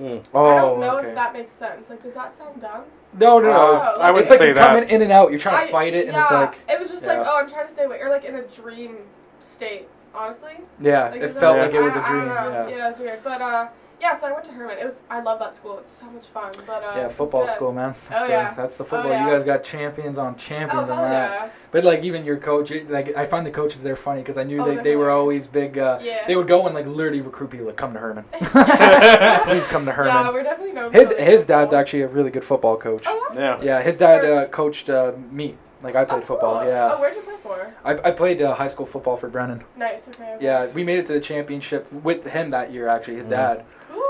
[0.00, 0.24] Mm.
[0.34, 1.08] oh I don't know okay.
[1.10, 1.90] if that makes sense.
[1.90, 2.82] Like, does that sound dumb?
[3.14, 4.68] No no no Oh, I would it's like say you're that.
[4.74, 6.80] coming in and out you're trying I- to fight it and yeah, it's like it
[6.80, 8.98] was just like, oh, I'm trying to stay awake, or like in a dream
[9.40, 9.88] state.
[10.14, 12.28] Honestly, yeah like, it is that- felt like it was I- a I don't dream
[12.34, 12.68] know.
[12.68, 13.24] yeah yeah, it's weird.
[13.24, 13.68] But uh,
[14.02, 14.78] yeah, so I went to Herman.
[14.78, 15.78] It was I love that school.
[15.78, 16.52] It's so much fun.
[16.66, 17.94] But uh, yeah, football school, man.
[17.96, 18.54] Oh, That's, uh, yeah.
[18.54, 19.12] that's the Oh, football.
[19.12, 19.24] yeah.
[19.24, 21.30] You guys got champions on Oh champions hell on that.
[21.44, 21.50] yeah!
[21.70, 24.42] But like even your coach, it- like I find the coaches there funny because I
[24.42, 25.78] knew Oh, they, they're were always big.
[25.78, 26.26] Uh, Yeah.
[26.26, 28.24] They would go and like literally recruit people like come to Herman.
[29.44, 30.12] Please come to Herman.
[30.14, 30.34] Yeah, Herman.
[30.34, 30.92] we're definitely known.
[30.92, 31.78] His for his dad's football.
[31.80, 33.04] actually a really good football coach.
[33.06, 33.40] Oh yeah.
[33.40, 33.62] Yeah.
[33.62, 35.56] Yeah, his dad uh, coached uh, me.
[35.82, 36.60] Like I played oh, football.
[36.60, 36.68] cool.
[36.68, 37.74] Yeah, Oh, where'd you play for?
[37.84, 39.64] I, I played uh, high school football for Brennan.
[39.76, 40.06] Nice.
[40.08, 40.34] Okay.
[40.34, 40.44] okay.
[40.44, 42.86] Yeah, we made it to the championship with him that year.
[42.88, 43.30] Actually, his Mhm.
[43.30, 43.64] dad.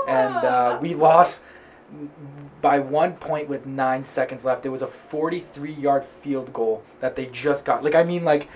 [0.05, 0.13] Cool.
[0.15, 1.39] and uh, we lost
[2.61, 4.65] by one point with nine seconds left.
[4.65, 7.83] It was a 43 yard field goal that they just got.
[7.83, 8.49] Like, I mean, like,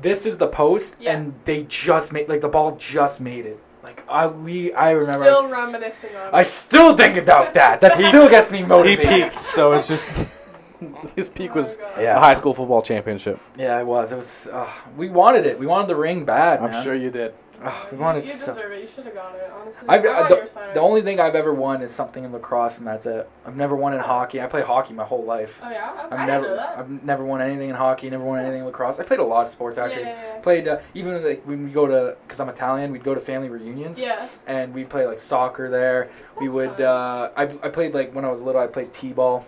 [0.00, 1.12] this is the post, Yeah.
[1.12, 3.58] and they just made, like, the ball just made it.
[3.84, 5.24] Like I we I remember.
[5.24, 6.30] Still I, s- reminiscing on.
[6.32, 7.80] I still think about that.
[7.80, 9.10] That still gets me motivated.
[9.12, 10.28] He peaked, so it's just
[11.16, 12.16] his peak Oh was my God.
[12.16, 13.40] a high school football championship.
[13.58, 14.12] Yeah, it was.
[14.12, 14.46] It was.
[14.52, 15.58] Uh, we wanted it.
[15.58, 16.60] We wanted the ring bad.
[16.60, 16.84] I'm man.
[16.84, 17.34] sure you did.
[17.64, 18.80] Ugh, we wanted you so- deserve it.
[18.82, 19.88] You should have got it, honestly.
[19.88, 20.74] I've, I'm uh, on the, your side.
[20.74, 23.28] the only thing I've ever won is something in lacrosse, and that's it.
[23.46, 24.40] I've never won in hockey.
[24.40, 25.60] I play hockey my whole life.
[25.62, 26.78] Oh yeah, I, I've I didn't never, know that.
[26.78, 28.10] I've never won anything in hockey.
[28.10, 28.98] Never won anything in lacrosse.
[28.98, 30.02] I played a lot of sports actually.
[30.02, 33.14] Yeah, yeah, Played uh, even like when we go to, cause I'm Italian, we'd go
[33.14, 34.28] to family reunions, yeah.
[34.46, 36.10] and we play like soccer there.
[36.40, 36.80] we would.
[36.80, 38.60] Uh, I, I played like when I was little.
[38.60, 39.46] I played t-ball.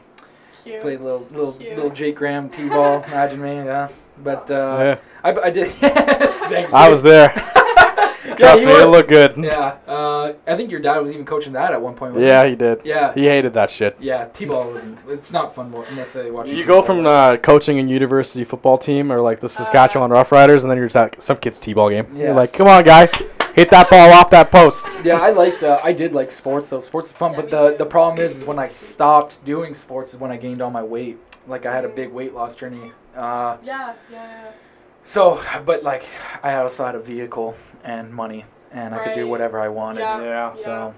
[0.62, 0.80] Cute.
[0.80, 1.76] Played little little Cute.
[1.76, 3.02] little Jake Graham t-ball.
[3.06, 3.88] imagine me, yeah.
[4.22, 4.98] But uh, yeah.
[5.22, 5.72] I, I did.
[5.72, 7.32] Thanks, I was there.
[8.38, 9.34] yeah, Trust he me, it looked good.
[9.36, 12.18] Yeah, uh, I think your dad was even coaching that at one point.
[12.18, 12.80] Yeah, he did.
[12.84, 13.12] Yeah.
[13.14, 13.96] He hated that shit.
[14.00, 14.98] Yeah, T-ball wasn't.
[15.08, 16.56] It's not fun wa- necessarily watching.
[16.56, 16.96] You go T-ball.
[16.96, 20.86] from uh, coaching a university football team or like the Saskatchewan Roughriders, and then you're
[20.86, 22.06] just at some kid's t-ball game.
[22.14, 22.24] Yeah.
[22.26, 23.06] You're like, come on, guy,
[23.54, 24.86] hit that ball off that post.
[25.04, 25.62] Yeah, I liked.
[25.62, 26.80] Uh, I did like sports though.
[26.80, 27.76] Sports is fun, Yeah, but the too.
[27.78, 30.82] the problem is, is when I stopped doing sports is when I gained all my
[30.82, 31.18] weight.
[31.46, 32.92] Like I had a big weight loss journey.
[33.14, 34.50] Uh, Yeah, yeah,
[35.04, 36.04] so, but like
[36.42, 39.30] I also had a vehicle and money, and I could do Right.
[39.30, 40.00] whatever I wanted.
[40.00, 40.54] Yeah.
[40.56, 40.64] Yeah.
[40.64, 40.94] So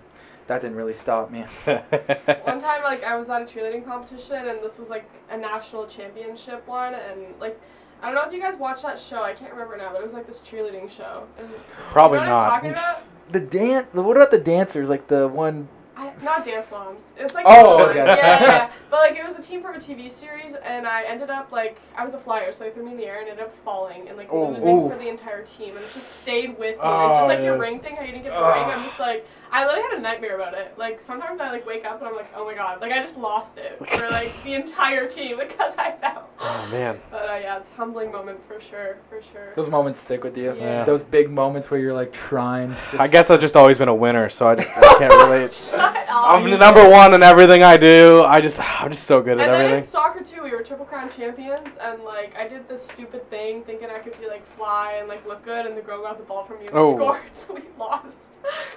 [0.46, 1.40] that didn't really stop me.
[1.64, 5.86] One time, like, I was at a cheerleading competition, and this was like a national
[5.86, 7.60] championship one, and like.
[8.02, 9.22] I don't know if you guys watched that show.
[9.22, 11.26] I can't remember now, but it was like this cheerleading show.
[11.38, 11.58] It was,
[11.88, 12.54] Probably you know what I'm not.
[12.56, 13.02] talking about?
[13.32, 13.86] The dance.
[13.94, 14.90] What about the dancers?
[14.90, 15.66] Like the one.
[15.98, 17.00] I, not Dance Moms.
[17.16, 17.96] It's like Oh, okay.
[17.96, 18.70] yeah, yeah, yeah.
[18.90, 21.78] But like it was a team from a TV series, and I ended up like
[21.96, 24.08] I was a flyer, so they threw me in the air and ended up falling
[24.08, 24.90] and like Oh, losing ooh.
[24.90, 26.82] for the entire team, and it just stayed with me.
[26.82, 28.54] Oh, and just like your ring thing, how you didn't get the Ugh.
[28.56, 28.64] ring.
[28.78, 30.74] I'm just like I literally had a nightmare about it.
[30.76, 33.16] Like sometimes I like wake up and I'm like, oh my god, like I just
[33.16, 36.28] lost it for like the entire team because I fell.
[36.40, 37.00] Oh man.
[37.10, 39.52] But uh, yeah, it's a humbling moment for sure, for sure.
[39.54, 40.54] Those moments stick with you.
[40.58, 40.84] Yeah.
[40.84, 42.74] Those big moments where you're like trying.
[42.90, 45.54] Just, I guess I've just always been a winner, so I just I can't relate.
[45.54, 46.06] Shut up.
[46.10, 48.22] I'm the number one in everything I do.
[48.24, 49.64] I just I'm just so good at everything.
[49.66, 52.82] And then in soccer too, we were triple crown champions, and like I did this
[52.86, 56.02] stupid thing, thinking I could be like fly and like look good, and the girl
[56.02, 56.96] got the ball from me and Oh.
[56.96, 58.18] scored, so we lost.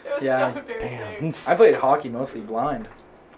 [0.05, 0.39] It was Yeah.
[0.53, 0.58] so embarrassing.
[0.79, 1.33] Damn.
[1.45, 2.87] I played hockey mostly blind.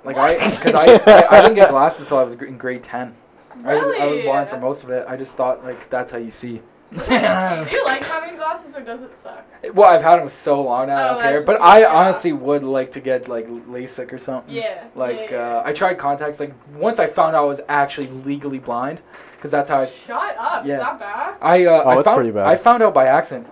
[0.03, 3.15] Like I, because I, I, I didn't get glasses till I was in grade ten.
[3.63, 5.05] I was, I was blind for most of it.
[5.07, 6.61] I just thought like that's how you see.
[6.91, 9.45] Do you like having glasses, or does it suck?
[9.73, 10.95] well, I've had them so long now.
[10.95, 11.43] I Oh, don't care.
[11.45, 11.93] But I yeah.
[11.93, 14.53] honestly would like to get like LASIK or something.
[14.53, 14.87] Yeah.
[14.95, 15.57] Like yeah, yeah.
[15.59, 16.39] Uh, I tried contacts.
[16.41, 18.99] Like once I found out I was actually legally blind,
[19.37, 19.85] because that's how I.
[19.85, 20.65] Shut up.
[20.65, 20.77] yeah.
[20.77, 21.35] Is that bad?
[21.41, 22.47] I uh, Oh, I it's found, pretty bad.
[22.47, 23.47] I found out by accident.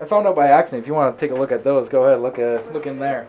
[0.00, 0.82] I found out by accident.
[0.82, 2.20] If you want to take a look at those, go ahead.
[2.22, 3.26] Look at look in there.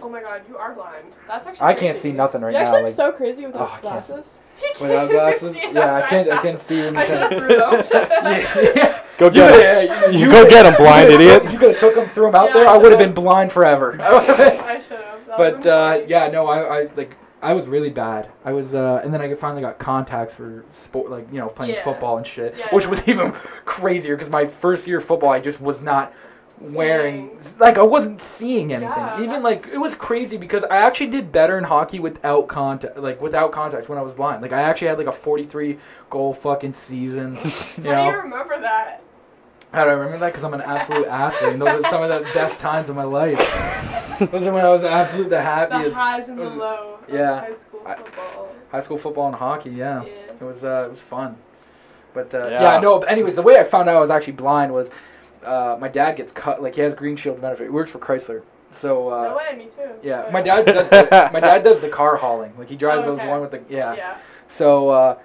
[0.00, 1.06] Oh my god, you are blind.
[1.26, 1.66] That's actually.
[1.66, 2.10] I can't crazy.
[2.10, 2.58] see nothing right now.
[2.60, 4.12] You're actually like, so crazy without Oh, I can't see.
[4.12, 4.38] glasses.
[4.80, 5.52] without glasses.
[5.54, 6.30] See, I'm yeah, I can't.
[6.30, 7.06] I can't see I anything.
[7.06, 8.72] should have threw them.
[8.76, 9.02] yeah.
[9.18, 9.60] Go You, get him.
[9.60, 11.50] yeah, you, You you go get him, blind you idiot.
[11.50, 12.68] You could have took them, threw them out Yeah, there.
[12.68, 13.14] I I would have should've.
[13.16, 13.98] been blind forever.
[14.00, 15.26] I should have.
[15.36, 18.28] but uh, yeah, no, I, I like I was really bad.
[18.44, 21.74] I was, uh, and then I finally got contacts for sport, like you know, playing
[21.74, 21.84] Yeah.
[21.84, 23.32] football and shit, Yeah, which was even
[23.64, 26.12] crazier because my first year of football, I just was not
[26.60, 27.58] wearing, Seeing.
[27.60, 28.96] like I wasn't seeing anything.
[28.96, 32.98] Yeah, even like it was crazy because I actually did better in hockey without contact,
[32.98, 34.42] like without contacts when I was blind.
[34.42, 35.78] Like I actually had like a 43
[36.10, 37.38] goal fucking season.
[37.78, 39.02] You How know, do you remember that?
[39.72, 40.26] How do I remember that?
[40.28, 43.04] Because I'm an absolute athlete, and those are some of the best times of my
[43.04, 43.38] life.
[44.18, 45.70] those are when I was absolute the happiest.
[45.70, 45.96] The happiest.
[45.96, 46.98] highs and the It low.
[47.12, 47.40] yeah.
[47.40, 48.48] High school I- football.
[48.70, 49.70] high school football and hockey.
[49.70, 50.10] Yeah, Yeah.
[50.40, 51.36] it was uh, it was fun.
[52.14, 52.62] But uh, Yeah.
[52.62, 52.80] yeah.
[52.80, 52.98] no.
[52.98, 54.90] But anyways, the way I found out I was actually blind was
[55.44, 56.62] uh, my dad gets cut.
[56.62, 57.64] Like he has Green Shield benefit.
[57.64, 58.42] He works for Chrysler.
[58.70, 59.90] So uh, no way, me too.
[60.02, 60.90] yeah, Oh, my dad does.
[60.90, 62.52] The, my dad does the car hauling.
[62.58, 63.28] Like he drives Oh, those okay.
[63.28, 63.94] one with the yeah.
[63.94, 64.16] Yeah.
[64.48, 65.18] So uh,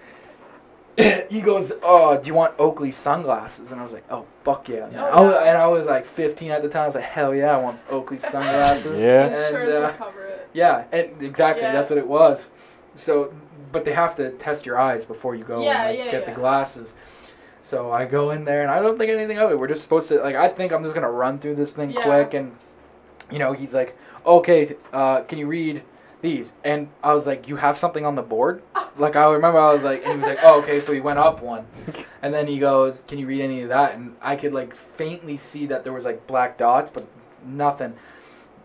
[1.30, 4.88] he goes, "Oh, do you want Oakley sunglasses?" And I was like, "Oh, fuck yeah!"
[4.88, 6.84] man." Oh, I was- and I was like 15 at the time.
[6.84, 9.26] I was like, "Hell yeah, I want Oakley sunglasses." Yeah.
[9.26, 9.94] And uh,
[10.30, 10.50] it.
[10.54, 11.72] yeah, and exactly Yeah.
[11.74, 12.48] that's what it was.
[12.96, 13.34] So,
[13.72, 16.26] but they have to test your eyes before you go Yeah, and like, yeah, get
[16.28, 16.94] the glasses.
[17.64, 19.58] So I go in there and I don't think anything of it.
[19.58, 22.04] We're just supposed to like I think I'm just gonna run through this thing Yeah.
[22.04, 22.56] quick and
[23.32, 25.82] you know he's like, okay, uh, can you read
[26.22, 26.52] these?
[26.64, 28.62] And I was like, you have something on the board?
[28.98, 30.80] Like I remember I was like, and he was like, oh okay.
[30.80, 31.66] So he went up one,
[32.22, 33.96] and then he goes, can you read any of that?
[33.96, 37.06] And I could like faintly see that there was like black dots, but
[37.46, 37.94] nothing.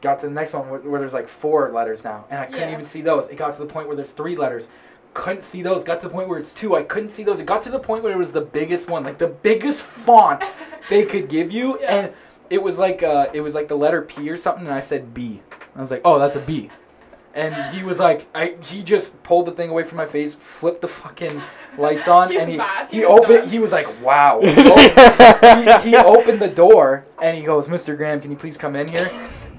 [0.01, 2.69] Got to the next one where, where there's like four letters now, and I couldn't
[2.69, 2.73] Yeah.
[2.73, 3.29] even see those.
[3.29, 4.69] It got to the point where there's three letters.
[5.15, 5.83] Couldn't see those.
[5.83, 6.77] Got to the point where it's two.
[6.77, 7.41] I couldn't see those.
[7.41, 10.45] It got to the point where it was the biggest one, like the biggest font
[10.91, 11.95] they could give you, Yeah.
[11.97, 12.13] and
[12.51, 15.13] it was like uh, it was like the letter P or something, and I said
[15.15, 15.41] B.
[15.75, 16.71] I was like, oh, that's a B.
[17.35, 20.81] And he was like, I, he just pulled the thing away from my face, flipped
[20.81, 21.41] the fucking
[21.77, 22.91] lights on, He and he mad.
[22.91, 23.29] He he opened.
[23.41, 23.49] done.
[23.49, 27.97] He was like, "Wow." He opened- he, he opened the door and he goes, "Mr.
[27.97, 29.11] Graham, can you please come in here?"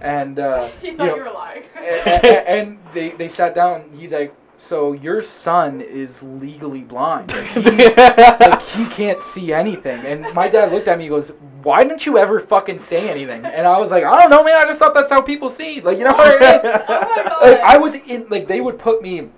[0.02, 1.64] And uh, He you thought know, you were lying.
[1.78, 3.90] and, and they they sat down.
[3.96, 7.34] He's like, "So your son is legally blind.
[7.34, 7.62] Like, he,
[7.96, 11.06] like he can't see anything." And my dad looked at me.
[11.06, 11.30] He goes,
[11.64, 14.58] "Why didn't you ever fucking say anything?" And I was like, "I don't know, man.
[14.58, 15.82] I just thought that's how people see.
[15.82, 17.42] Like, you know what I mean?" oh my god.
[17.42, 19.30] like I was in like they would put me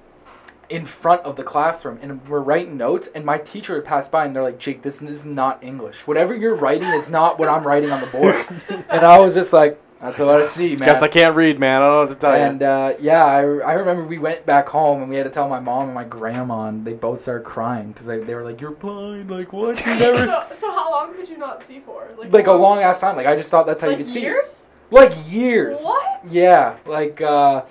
[0.72, 4.26] in front of the classroom and we're writing notes and my teacher would pass by
[4.26, 7.50] and they're like Jake this, this is not English whatever you're writing is not what
[7.50, 8.46] I'm writing on the board
[8.90, 11.82] and I was just like that's what I see man Guess I can't read, man.
[11.82, 12.44] I don't know what to tell you.
[12.44, 15.48] and uh, yeah I, I remember we went back home and we had to tell
[15.48, 18.60] my mom and my grandma and they both started crying because they, they were like
[18.62, 22.10] you're blind like what you never so, so how long could you not see for?
[22.18, 24.14] Like, like a long ass time like I just thought that's how like you could
[24.14, 24.66] see years?
[24.90, 26.22] like years What?
[26.30, 27.64] Yeah, like, uh,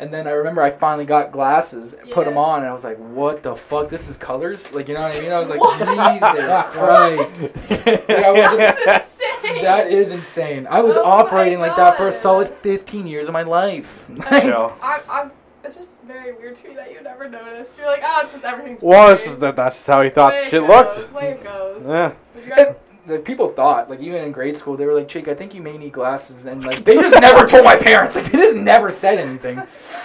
[0.00, 2.84] and then I remember I finally got glasses, and put them on, and I was
[2.84, 3.88] like, "What the fuck?
[3.88, 5.32] This is colors?" Like, you know what I mean?
[5.32, 5.78] I was like, What?
[5.78, 9.62] "Jesus Christ, I wasn't- That's insane.
[9.62, 13.32] that is insane." I was Oh operating like that for a solid 15 years of
[13.32, 14.06] my life.
[14.28, 14.72] Chill.
[14.82, 15.30] I'm, I'm,
[15.64, 17.76] it's just very weird to me that you never noticed.
[17.76, 18.80] You're like, oh, it's just everything's.
[18.80, 19.56] Well, this pretty." is that.
[19.56, 21.12] That's just how he thought Way it shit goes, looked.
[21.12, 21.84] Way it goes.
[21.84, 22.12] Yeah.
[22.34, 22.74] Did you guys,
[23.08, 25.54] And the people thought, like, even in grade school, they were like, "Jake, I think
[25.54, 28.14] you may need glasses," and like, they just never told my parents.
[28.14, 29.62] Like, they just never said anything.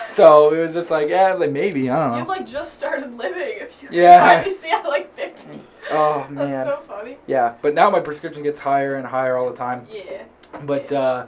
[0.10, 2.18] So it was just like, yeah, like maybe I don't know.
[2.20, 3.58] you've like just started living.
[3.60, 4.20] If you Yeah.
[4.42, 5.62] finally see at like 15.
[5.92, 6.66] Oh That's man.
[6.66, 7.18] so funny.
[7.28, 9.86] Yeah, but now my prescription gets higher and higher all the time.
[9.92, 10.24] Yeah.
[10.64, 11.26] But uh,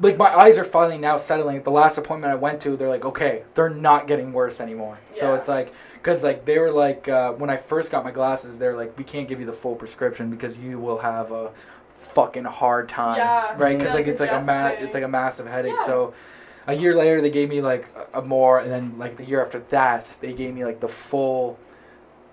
[0.00, 1.62] like my eyes are finally now settling.
[1.62, 4.98] The last appointment I went to, they're like, okay, they're not getting worse anymore.
[5.14, 5.20] Yeah.
[5.20, 5.72] So it's like,
[6.04, 9.02] cause like they were like, uh, when I first got my glasses, they're like, we
[9.02, 11.50] can't give you the full prescription because you will have a
[11.98, 13.76] fucking hard time, Yeah, right?
[13.76, 15.74] Because yeah, like like it's like a ma- it's like a massive headache.
[15.80, 15.86] Yeah.
[15.86, 16.14] So.
[16.66, 19.44] A year later, they gave me like a, a more, and then like the year
[19.44, 21.58] after that, they gave me like the full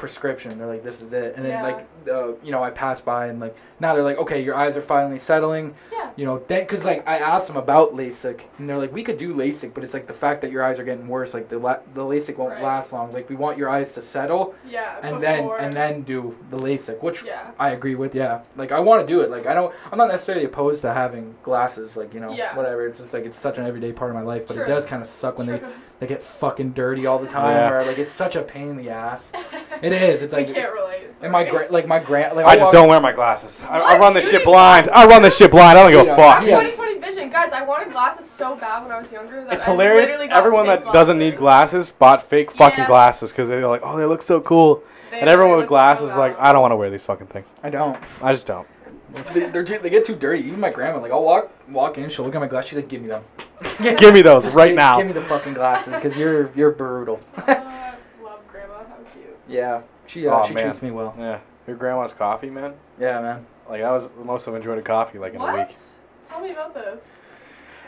[0.01, 0.57] prescription.
[0.57, 1.63] They're like, "This is it." And then Yeah.
[1.63, 4.75] like, uh, you know, I passed by and like now they're like, "Okay, your eyes
[4.75, 6.09] are finally settling." Yeah.
[6.17, 9.17] You know, then because like I asked them about LASIK, and they're like, "We could
[9.19, 11.33] do LASIK, but it's like the fact that your eyes are getting worse.
[11.33, 12.63] Like the la- the LASIK won't Right.
[12.63, 13.11] last long.
[13.11, 14.95] Like we want your eyes to settle, Yeah.
[15.03, 17.39] and then and then do the LASIK, which Yeah.
[17.59, 18.15] I agree with.
[18.15, 19.29] Yeah, like I want to do it.
[19.29, 19.71] Like I don't.
[19.91, 21.95] I'm not necessarily opposed to having glasses.
[21.95, 22.55] Like you know, Yeah.
[22.57, 22.87] whatever.
[22.87, 25.01] It's just like it's such an everyday part of my life, but it does kind
[25.01, 25.59] of suck when True.
[25.59, 25.63] they
[26.07, 27.71] get fucking dirty all the time, Yeah.
[27.71, 29.31] or like it's such a pain in the ass.
[29.81, 30.21] It is.
[30.21, 31.07] It's we like can't relate.
[31.21, 31.65] and my sorry.
[31.67, 33.63] gra- like my grand like I I'll just walk- don't wear my glasses.
[33.63, 34.87] I, I run this You shit blind.
[34.87, 35.05] glasses?
[35.05, 35.77] I run this shit blind.
[35.77, 36.43] I don't give a fuck.
[36.43, 36.59] Yeah.
[36.61, 37.51] 2020 vision, guys.
[37.51, 39.43] I wanted glasses so bad when I was younger.
[39.43, 40.15] That It's I hilarious.
[40.15, 41.89] got Everyone fake that doesn't need glasses.
[41.89, 42.87] glasses bought fake fucking Yeah.
[42.87, 44.83] glasses because they're like, oh, they look so cool.
[45.11, 46.39] They And everyone with glasses so is like.
[46.39, 47.45] I don't want to wear these fucking things.
[47.61, 47.97] I don't.
[48.23, 48.65] I just don't.
[49.33, 50.43] They, they're too, they get too dirty.
[50.47, 52.87] Even my grandma, like I'll walk walk in, she'll look at my glass, she's like,
[52.87, 53.23] "Give me them,
[53.97, 54.97] Give me those right give- now.
[54.97, 58.75] Give me the fucking glasses, because you're you're brutal." Oh, I love grandma.
[58.79, 59.37] How cute.
[59.49, 60.63] yeah, she uh, Aw, she man.
[60.63, 61.13] treats me well.
[61.17, 61.39] Yeah.
[61.67, 62.73] Your grandma's coffee, man.
[62.99, 63.45] Yeah, man.
[63.69, 65.55] Like that was the most I've enjoyed a coffee like in what?
[65.55, 65.75] a week.
[66.29, 67.03] Tell me about this.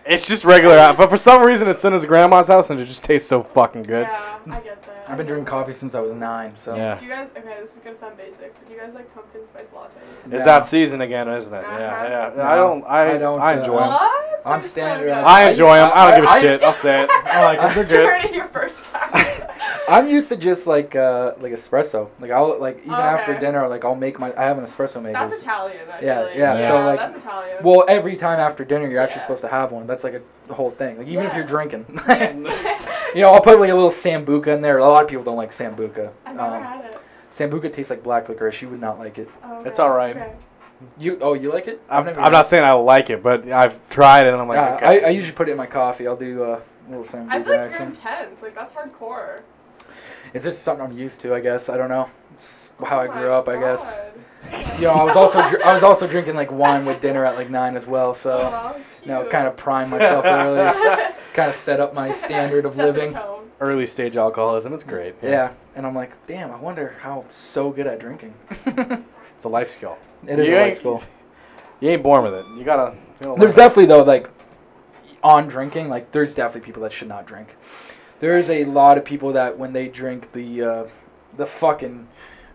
[0.05, 3.03] It's just regular, but for some reason it's in his grandma's house and it just
[3.03, 4.05] tastes so fucking good.
[4.05, 5.05] Yeah, I get that.
[5.07, 6.95] I've been drinking coffee since I was nine, so Yeah.
[6.97, 7.29] Do you guys?
[7.37, 8.53] Okay, this is gonna sound basic.
[8.57, 9.91] but Do you guys like pumpkin spice lattes?
[10.25, 10.45] It's No.
[10.45, 11.63] that season again, isn't it?
[11.65, 11.77] Uh-huh.
[11.79, 12.31] Yeah, yeah.
[12.35, 12.83] No, I don't.
[12.85, 13.87] I, I don't, I uh, enjoy them.
[13.89, 14.39] What?
[14.45, 15.13] I'm They're so standing- good.
[15.13, 15.91] I enjoy them.
[15.93, 16.63] I don't give a I- shit.
[16.63, 17.09] I'll say it.
[17.09, 17.73] I like them.
[17.75, 18.05] They're You good.
[18.05, 19.39] heard it here first, guys.
[19.89, 22.09] I'm used to just like uh like espresso.
[22.19, 23.41] Like I'll like even after Okay.
[23.41, 25.13] dinner, like I'll make my I have an espresso maker.
[25.27, 25.87] That's Italian.
[25.89, 26.35] I Yeah, feel like.
[26.37, 27.57] yeah, so, like- that's Italian.
[27.63, 29.21] Well, every time after dinner, you're actually Yeah.
[29.23, 29.85] supposed to have one.
[29.93, 30.97] That's like a the whole thing.
[30.97, 31.85] Like even if you're drinking,
[33.15, 34.79] you know, I'll put like a little sambuca in there.
[34.79, 36.09] A lot of people don't like sambuca.
[36.25, 36.97] I've never Um, had it.
[37.31, 38.59] sambuca tastes like black licorice.
[38.63, 39.29] You would not like it.
[39.43, 40.17] Oh, It's alright.
[40.17, 40.33] okay.
[40.97, 41.79] You oh you like it?
[41.91, 42.49] I'm, never I'm not it.
[42.49, 45.03] saying I like it, but I've tried it and I'm like, Yeah, okay.
[45.05, 46.07] I, I usually put it in my coffee.
[46.07, 48.41] I'll do uh, a little sambuca I feel like you're intense.
[48.41, 49.41] Like that's hardcore.
[50.33, 51.35] It's just something I'm used to.
[51.35, 52.09] I guess I don't know.
[52.33, 53.47] It's how I Oh grew my up.
[53.47, 53.81] I guess.
[54.53, 54.79] God.
[54.79, 57.35] You know, I was also dr- I was also drinking like wine with dinner at
[57.35, 58.13] like nine as well.
[58.13, 61.13] So Aw, you know, kind of prime myself early.
[61.33, 63.17] kind of set up my standard of Set living.
[63.59, 64.73] Early stage alcoholism.
[64.73, 65.15] It's great.
[65.21, 68.33] Yeah, and I'm like, damn, I wonder how I'm so good at drinking.
[69.35, 69.97] It's a life skill.
[70.27, 71.01] it is You a ain't- life skill.
[71.81, 72.45] You ain't born with it.
[72.57, 72.95] You gotta.
[73.19, 73.57] You gotta There's learn.
[73.57, 74.29] definitely though, like
[75.21, 77.55] on drinking, like there's definitely people that should not drink.
[78.19, 80.83] There's a lot of people that when they drink, the uh,
[81.35, 82.07] the fucking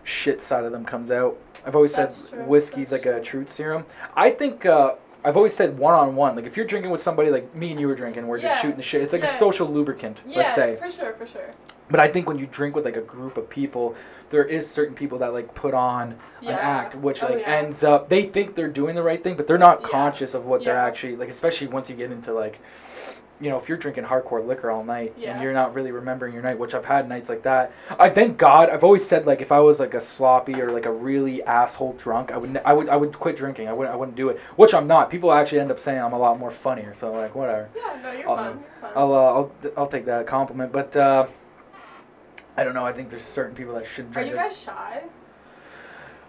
[0.04, 1.36] shit side of them comes out.
[1.64, 3.84] I've always That's said true, whiskey's that's like a truth serum.
[4.16, 4.94] I think uh,
[5.24, 6.36] I've always said one on one.
[6.36, 8.76] Like if you're drinking with somebody like me and you were drinking, we're just shooting
[8.76, 9.02] the shit.
[9.02, 10.76] It's like a social lubricant, Yeah, let's say.
[10.76, 11.50] for sure, for sure.
[11.90, 13.94] But I think when you drink with like a group of people,
[14.30, 16.50] there is certain people that like put on Yeah.
[16.50, 17.50] an act which Oh, like yeah.
[17.50, 19.88] ends up they think they're doing the right thing, but they're not Yeah.
[19.88, 22.58] conscious of what they're actually like especially once you get into like
[23.40, 25.32] you know, if you're drinking hardcore liquor all night Yeah.
[25.34, 27.70] and you're not really remembering your night, which I've had nights like that.
[27.98, 28.68] I thank God.
[28.68, 31.92] I've always said like if I was like a sloppy or like a really asshole
[31.92, 33.68] drunk, I would I would I would quit drinking.
[33.68, 34.38] I wouldn't I wouldn't do it.
[34.56, 35.08] Which I'm not.
[35.10, 36.94] People actually end up saying I'm a lot more funnier.
[36.98, 37.68] So like whatever.
[37.76, 38.58] Yeah, no, you're I'll- fun.
[38.60, 38.92] You're fun.
[38.96, 40.72] I'll uh, I'll I'll take that compliment.
[40.72, 41.26] But uh,
[42.56, 42.84] I don't know.
[42.84, 44.34] I think there's certain people that shouldn't Are drink.
[44.34, 44.48] you it.
[44.48, 45.02] guys shy?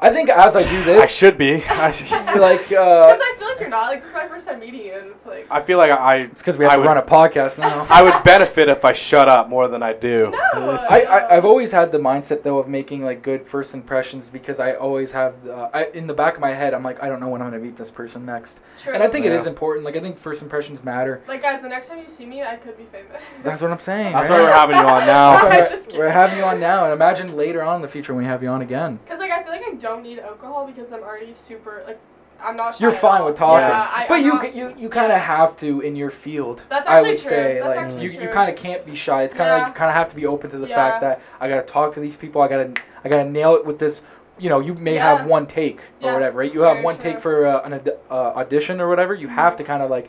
[0.01, 1.63] I think as I do this, I should be.
[1.65, 2.09] I, should,
[2.39, 3.88] like Because uh, I feel like you're not.
[3.88, 5.47] Like this is my first time meeting you, and it's like.
[5.51, 6.17] I feel like I.
[6.17, 7.85] it's because we have I to would, run a podcast now.
[7.89, 10.31] I would benefit if I shut up more than I do.
[10.31, 10.77] No.
[10.89, 14.59] I, I I've always had the mindset though of making like good first impressions because
[14.59, 17.19] I always have the, I, in the back of my head I'm like I don't
[17.19, 18.93] know when I'm gonna meet this person next True.
[18.93, 21.69] and I think it is important like I think first impressions matter Like guys, the
[21.69, 23.21] next time you see me, I could be famous.
[23.43, 24.39] that's what I'm saying That's right?
[24.39, 25.38] why we're having you on now.
[25.38, 28.13] I'm we're, just we're having you on now and imagine later on in the future
[28.13, 30.66] when we have you on again Because like I feel like I don't need alcohol
[30.68, 31.99] because I'm already super like
[32.41, 32.76] I'm not.
[32.76, 35.20] Shy you're fine with talking Yeah, I, but I'm you not- you you kind of
[35.20, 37.30] have to in your field That's I actually would true.
[37.30, 38.22] say That's like actually you, true.
[38.22, 39.64] you kind of can't be shy it's kind of Yeah.
[39.64, 40.76] like you kind of have to be open to the Yeah.
[40.76, 42.72] fact that I gotta talk to these people I gotta
[43.03, 44.02] I gotta nail it with this
[44.38, 45.18] you know you may Yeah.
[45.18, 46.14] have one take or Yeah.
[46.14, 47.11] whatever right you have Very one true.
[47.11, 49.57] take for uh, an aud- uh, audition or whatever you have Mhm.
[49.57, 50.07] to kind of like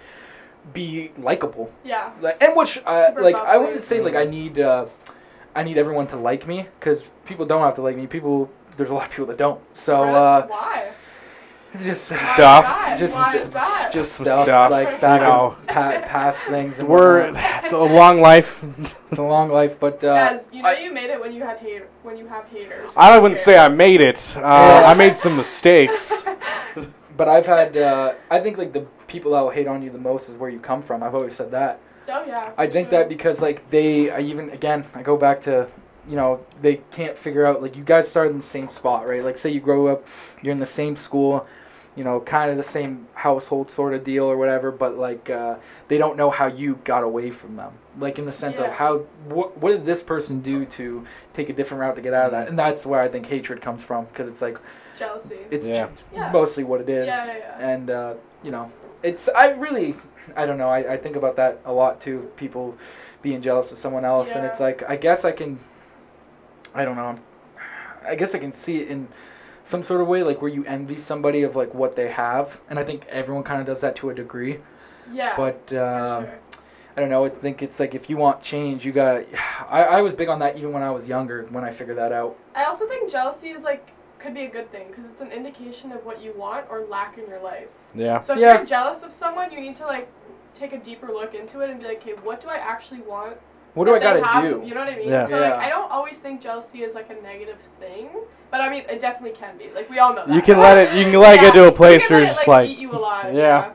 [0.73, 2.11] be likable Yeah.
[2.21, 3.59] like and which I Super like I bubbly.
[3.65, 4.85] wouldn't say like I need uh,
[5.57, 8.49] I need everyone to like me because people don't have to like me people
[8.81, 10.15] there's a lot of people that don't so Really?
[10.17, 10.91] uh Why?
[11.83, 12.65] just Why Stuff.
[12.65, 12.99] that?
[12.99, 13.91] just Why is that?
[13.93, 15.57] just Some stuff, stuff, like back you know.
[15.67, 17.31] pa- past things and We're
[17.63, 18.59] it's a long life.
[19.11, 21.43] it's a long life but uh, Guys, you know I- you made it when you
[21.43, 22.91] had hate when you have haters.
[22.97, 24.35] I wouldn't say I made it.
[24.37, 24.41] Uh,
[24.87, 26.13] I made some mistakes.
[27.17, 29.99] But I've had, uh, I think like the people that will hate on you the
[29.99, 31.03] most is where you come from.
[31.03, 31.79] I've always said that.
[32.09, 32.53] Oh yeah.
[32.57, 32.99] I think sure.
[33.01, 35.69] that because like they, I even again, I go back to,
[36.11, 39.25] you know, they can't figure out like you guys started in the same spot, right?
[39.25, 40.05] Like say you grow up,
[40.43, 41.47] you're in the same school,
[41.97, 45.55] you know, kind of the same household sort of deal or whatever, but like uh,
[45.89, 47.73] they don't know how you got away from them.
[47.99, 51.53] Like in the sense of how what what did this person do to take a
[51.53, 52.49] different route to get out of that?
[52.49, 54.59] And that's where I think hatred comes from because it's like
[54.99, 55.37] jealousy.
[55.51, 55.87] it's Yeah.
[55.87, 56.33] ju- Yeah.
[56.33, 57.69] mostly what it is Yeah, yeah, yeah.
[57.71, 58.71] and uh, you know
[59.03, 59.95] it's i really
[60.37, 62.77] i don't know I, I think about that a lot too people
[63.23, 65.59] being jealous of someone else and it's like i guess i can
[66.75, 67.21] i don't know I'm,
[68.07, 69.09] i guess i can see it in
[69.65, 72.79] some sort of way like where you envy somebody of like what they have and
[72.79, 74.59] i think everyone kind of does that to a degree
[75.13, 75.35] yeah.
[75.37, 76.39] but uh, sure.
[76.97, 79.25] i don't know i think it's like if you want change you got
[79.69, 82.13] I, I was big on that even when i was younger when i figured that
[82.13, 85.33] out I also think jealousy is like could be a good thing because it's an
[85.33, 87.69] indication of what you want or lack in your life.
[87.95, 88.21] Yeah.
[88.21, 88.57] So if Yeah.
[88.57, 90.09] you're jealous of someone, you need to like
[90.55, 93.39] take a deeper look into it and be like, okay, what do I actually want?
[93.75, 94.43] What do i gotta have?
[94.43, 95.09] do You know what I mean?
[95.09, 95.27] Yeah.
[95.27, 95.51] So Yeah.
[95.51, 98.09] like, I don't always think jealousy is like a negative thing,
[98.51, 99.71] but I mean, it definitely can be.
[99.75, 100.35] Like we all know that.
[100.35, 100.95] You can let it.
[100.97, 102.49] You can let it get to a place you can where let it's it, just
[102.49, 103.35] like, like, eat you alive.
[103.35, 103.41] Yeah.
[103.43, 103.73] Yeah.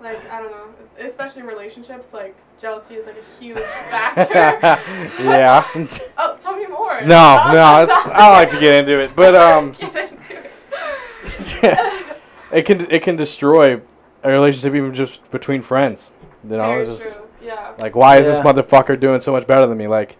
[0.00, 0.66] Like I don't know,
[0.98, 3.58] especially in relationships, like jealousy is like a huge
[3.90, 4.34] factor.
[5.22, 5.66] yeah.
[6.18, 7.00] oh, tell me more.
[7.02, 10.42] No, That no, it's, I don't like to get into it, but um, Get into
[10.42, 12.16] it.
[12.52, 13.80] it can it can destroy
[14.22, 16.04] a relationship even just between friends.
[16.48, 17.23] You know, Very it's just true.
[17.44, 17.72] Yeah.
[17.78, 19.86] like why is this motherfucker doing so much better than me?
[19.86, 20.16] Like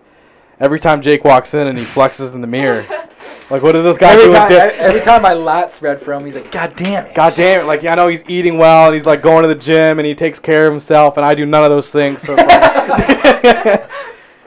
[0.60, 2.86] every time Jake walks in and he flexes in the mirror,
[3.50, 4.36] like what is this guy every doing?
[4.36, 7.34] time, di- every time my lats spread for him he's like god damn it God
[7.36, 7.64] damn it!
[7.64, 10.06] Like yeah, I know he's eating well and he's like going to the gym and
[10.06, 12.22] he takes care of himself and I do none of those things.
[12.22, 13.90] So it's like,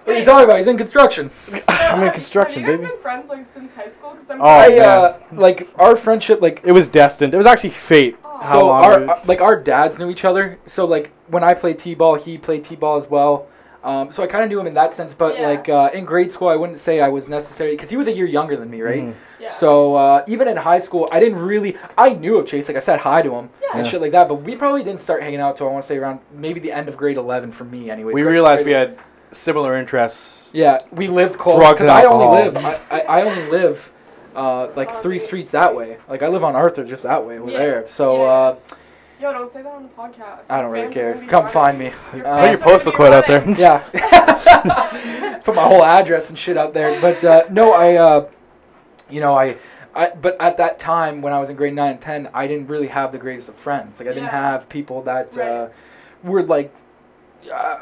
[0.07, 0.57] What are you talking about?
[0.59, 1.29] He's in construction.
[1.67, 2.93] I'm in Have- construction, Have you guys baby.
[2.93, 4.11] been friends like since high school?
[4.11, 7.33] Cause I'm Oh, I uh, like our friendship like It was destined.
[7.33, 8.15] It was actually fate.
[8.41, 10.57] How so long our it- uh, like our dads knew each other.
[10.65, 13.47] So like when I played t-ball, he played t-ball as well.
[13.84, 15.14] Um, so I kind of knew him in that sense.
[15.14, 15.47] But Yeah.
[15.47, 18.11] like uh, in grade school, I wouldn't say I was necessarily because he was a
[18.11, 19.03] year younger than me, right?
[19.03, 19.14] Mhm.
[19.39, 19.49] yeah.
[19.49, 21.77] So uh, even in high school, I didn't really.
[21.97, 22.68] I knew of Chase.
[22.68, 23.77] Like I said hi to him Yeah.
[23.77, 24.27] and shit like that.
[24.27, 26.72] But we probably didn't start hanging out till I want to say around maybe the
[26.72, 28.14] end of grade eleven for me, anyways.
[28.14, 28.97] We realized we had
[29.31, 30.49] similar interests.
[30.53, 31.57] Yeah, we lived close.
[31.59, 32.57] Drugs Because and I only live.
[32.57, 33.91] I, I, I only live.
[34.38, 35.97] Uh, like Oh, three dude, streets that way.
[36.07, 37.57] Like I live on Arthur, just that way over Yeah.
[37.57, 37.85] there.
[37.88, 38.30] So Yeah.
[38.30, 38.55] uh,
[39.19, 40.41] Yo, don't say that on the podcast.
[40.49, 41.15] I don't really care.
[41.27, 41.91] Come find me.
[42.15, 43.43] Your Uh, Put your postal code out there.
[43.57, 43.80] yeah.
[45.43, 47.01] Put my whole address and shit out there.
[47.01, 48.27] But uh, no, I, uh,
[49.09, 49.57] you know, I,
[49.95, 52.68] I, but at that time when I was in grade nine and ten, I didn't
[52.68, 53.99] really have the greatest of friends.
[53.99, 54.51] Like I didn't Yeah.
[54.51, 55.68] have people that uh,
[56.23, 56.72] were like,
[57.51, 57.77] uh,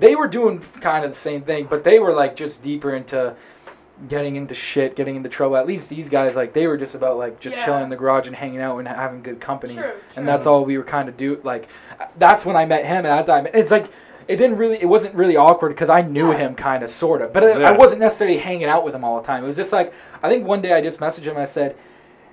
[0.00, 3.34] they were doing kind of the same thing, but they were like just deeper into
[4.08, 5.56] getting into shit, getting into trouble.
[5.56, 7.64] At least these guys, like, they were just about like just Yeah.
[7.64, 10.64] chilling in the garage and hanging out and having good company True, and that's all
[10.64, 11.68] we were kind of do like
[12.18, 13.86] that's when i met him at that time it's like
[14.26, 16.38] it didn't really it wasn't really awkward because i knew Yeah.
[16.38, 19.20] him kind of sort of but I, I wasn't necessarily hanging out with him all
[19.20, 19.94] the time it was just like
[20.24, 21.76] i think one day i just messaged him and i said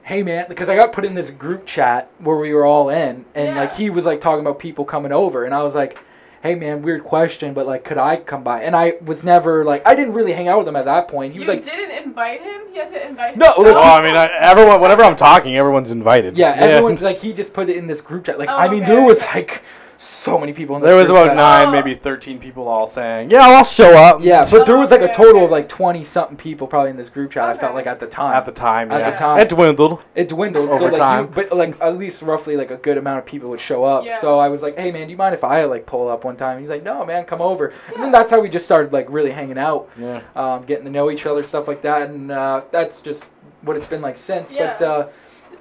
[0.03, 3.23] hey man because i got put in this group chat where we were all in
[3.35, 3.55] and Yeah.
[3.55, 5.99] like he was like talking about people coming over and i was like
[6.41, 9.85] "Hey man, weird question, but like, could I come by?" And I was never like,
[9.87, 11.33] I didn't really hang out with him at that point.
[11.33, 12.61] He you was like, didn't invite him.
[12.71, 13.39] He had to invite him?
[13.39, 13.67] No, himself.
[13.67, 14.81] like- Oh, I mean, I, everyone.
[14.81, 16.37] Whenever I'm talking, everyone's invited.
[16.37, 18.39] yeah, everyone's like, he just put it in this group chat.
[18.39, 19.39] Like, Oh, I mean, okay, there was okay.
[19.41, 19.61] like
[20.03, 21.35] so many people in this There was about chat.
[21.35, 21.71] nine, Oh.
[21.71, 25.13] maybe thirteen people all saying, "Yeah, I'll show up." Yeah, but there was like a
[25.13, 25.45] total okay.
[25.45, 27.43] of like twenty something people probably in this group chat.
[27.47, 28.33] I felt like at the time.
[28.33, 29.11] At the time, At yeah.
[29.11, 29.39] the time.
[29.39, 29.99] it dwindled.
[30.15, 31.25] it dwindled so Over like time.
[31.25, 34.03] You, but like at least roughly like a good amount of people would show up
[34.03, 34.19] Yeah.
[34.19, 36.35] so i was like hey man do you mind if i like pull up one
[36.35, 39.05] time he's like no man come over and then that's how we just started like
[39.09, 40.21] really hanging out Yeah.
[40.35, 43.29] um, getting to know each other stuff like that and uh, that's just
[43.61, 45.07] what it's been like since but uh,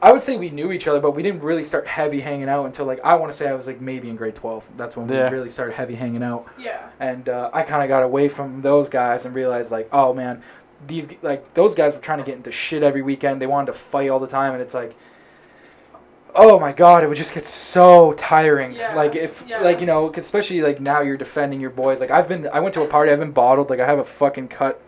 [0.03, 2.65] i would say we knew each other but we didn't really start heavy hanging out
[2.65, 5.09] until like i want to say i was like maybe in grade 12 that's when
[5.09, 5.29] Yeah.
[5.29, 6.89] we really started heavy hanging out Yeah.
[7.01, 10.43] and uh, I kind of got away from those guys and realized like, oh man,
[10.87, 13.41] these like those guys were trying to get into shit every weekend.
[13.43, 14.95] They wanted to fight all the time, and it's like,
[16.35, 18.73] oh my god, it would just get so tiring.
[18.73, 19.61] Yeah, Like if yeah.
[19.61, 22.01] like you know, 'cause especially like now you're defending your boys.
[22.01, 23.69] Like I've been, I went to a party, I've been bottled.
[23.71, 24.81] Like I have a fucking cut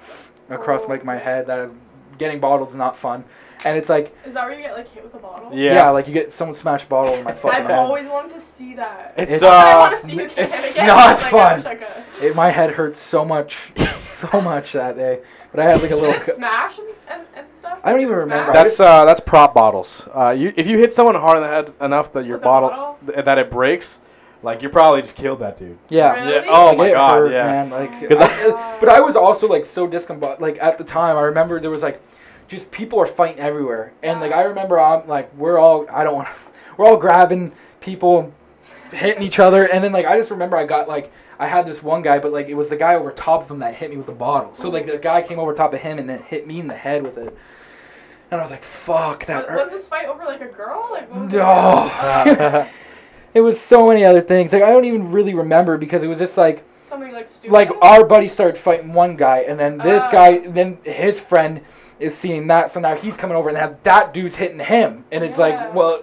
[0.48, 0.88] across Oh.
[0.88, 1.78] like my head that I'm,
[2.22, 3.24] getting bottled is not fun.
[3.64, 5.50] And it's like, Is that where you get like hit with a bottle?
[5.52, 5.90] yeah, Yeah.
[5.90, 7.78] like you get someone smash a bottle in my fucking I've head.
[7.78, 9.14] always wanted to see that.
[9.16, 10.86] It's It's- I uh, want to see you can it's again.
[10.88, 11.56] not like, I fun.
[11.58, 12.22] wish I could.
[12.24, 13.58] It, my head hurt so much,
[14.00, 15.20] so much that day.
[15.52, 16.14] But I had like a Did little.
[16.14, 17.78] it cu- smash and, and, and stuff?
[17.84, 18.52] I don't even it remember.
[18.52, 20.08] That's uh, that's prop bottles.
[20.12, 22.44] Uh, you if you hit someone hard in the head enough that your With a
[22.44, 22.98] bottle, bottle?
[23.12, 24.00] th- that it breaks,
[24.42, 25.78] like you probably just killed that dude.
[25.90, 26.14] Yeah.
[26.14, 26.32] Really?
[26.34, 26.44] Yeah.
[26.48, 27.14] Oh Like, my it god.
[27.14, 27.44] hurt, yeah.
[27.46, 27.70] man.
[27.70, 30.40] Like, 'Cause I- I- but I was also like so discombobulated.
[30.40, 32.00] Like at the time, I remember there was like,
[32.52, 36.14] just people are fighting everywhere, and like I remember I'm like we're all I don't
[36.14, 36.28] want,
[36.76, 38.32] we're all grabbing people,
[38.92, 41.82] hitting each other, and then like I just remember I got like I had this
[41.82, 43.96] one guy, but like it was the guy over top of him that hit me
[43.96, 44.54] with the bottle.
[44.54, 45.02] So like the mm-hmm.
[45.02, 47.36] guy came over top of him and then hit me in the head with it,
[48.30, 49.50] and I was like, fuck that.
[49.50, 50.88] Was, was this fight over like a girl?
[50.90, 52.68] Like what was No.
[53.34, 53.40] It?
[53.40, 54.52] Was so many other things.
[54.52, 56.62] Like I don't even really remember because it was just like.
[56.86, 57.50] something like stupid.
[57.50, 60.12] like our buddy started fighting one guy and then this Oh.
[60.12, 61.62] guy then his friend
[62.02, 65.04] is seeing that so now he's coming over and that that dude's hitting him.
[65.12, 65.44] And it's Yeah.
[65.46, 66.00] like well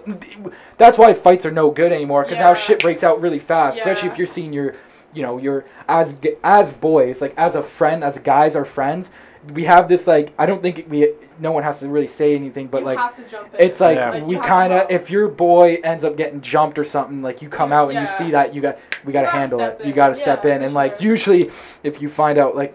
[0.78, 4.08] that's why fights are no good anymore because now shit breaks out really fast especially
[4.08, 4.74] if you're seeing your
[5.12, 6.14] you know your as
[6.44, 9.10] as boys like as a friend as guys are friends
[9.54, 12.66] we have this like i don't think we no one has to really say anything
[12.68, 13.60] but you like have to jump in.
[13.66, 14.10] it's like Yeah.
[14.10, 16.84] Like, we you have to kind of if your boy ends up getting jumped or
[16.84, 19.28] something like you come You- out and you see that you got we got to
[19.28, 19.76] handle it.
[19.76, 20.58] Step you got to Yeah, step in.
[20.60, 21.50] for and like usually
[21.82, 22.74] if you find out like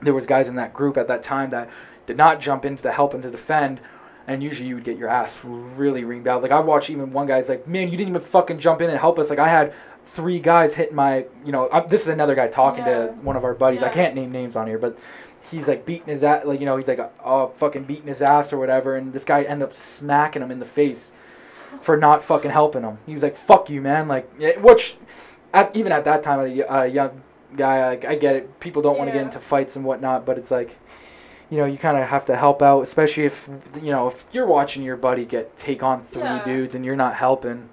[0.00, 1.68] there was guys in that group at that time that
[2.08, 3.80] did not jump into the help and to defend
[4.26, 7.26] and usually you would get your ass really reamed out like i watched even one
[7.26, 9.72] guy's like man you didn't even fucking jump in and help us like i had
[10.06, 13.06] three guys hitting my you know i this is another guy talking Yeah.
[13.06, 14.98] to one of our buddies i can't name names on here but
[15.50, 18.52] he's like beating his ass, like you know, he's like uh, fucking beating his ass
[18.52, 21.10] or whatever, and this guy ended up smacking him in the face
[21.80, 22.98] for not fucking helping him.
[23.06, 24.28] He was like, "Fuck you, man!" Like,
[24.60, 24.96] which,
[25.54, 27.22] at, even at that time, a, a young
[27.56, 28.60] guy, like, I get it.
[28.60, 30.76] People don't want to get into fights and whatnot, but it's like,
[31.50, 34.46] you know, you kind of have to help out, especially if you know if you're
[34.46, 36.44] watching your buddy get take on three Yeah.
[36.44, 37.68] dudes and you're not helping.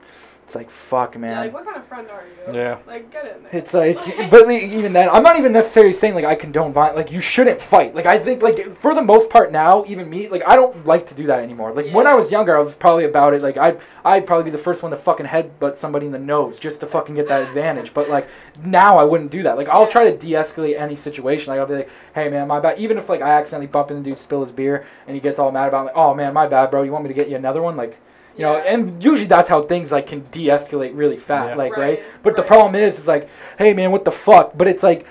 [0.56, 1.32] It's like, fuck, man.
[1.32, 2.58] Yeah, like what kind of friend are you?
[2.58, 2.78] Yeah.
[2.88, 3.52] Like get in there.
[3.52, 3.98] It's like,
[4.32, 6.96] but even then, I'm not even necessarily saying like I condone violence.
[6.96, 7.94] Like you shouldn't fight.
[7.94, 11.08] Like I think like for the most part now, even me, like I don't like
[11.08, 11.74] to do that anymore.
[11.74, 13.42] Like when I was younger, I was probably about it.
[13.42, 16.58] Like I'd I'd probably be the first one to fucking headbutt somebody in the nose
[16.58, 17.94] just to fucking get that advantage.
[17.94, 18.30] But like
[18.64, 19.58] now, I wouldn't do that.
[19.58, 21.50] Like I'll try to de-escalate any situation.
[21.50, 22.80] Like I'll be like, hey man, my bad.
[22.80, 25.52] Even if like I accidentally bump into dude, spill his beer, and he gets all
[25.52, 26.84] mad about, it, like, oh man, my bad, bro.
[26.84, 27.76] You want me to get you another one?
[27.76, 28.00] Like.
[28.38, 28.64] You know, Yeah.
[28.74, 31.56] and usually that's how things like can de-escalate really fast, Yeah.
[31.56, 32.00] like right.
[32.00, 34.52] Right, But the problem is, is like, hey man, what the fuck?
[34.58, 35.06] But it's like,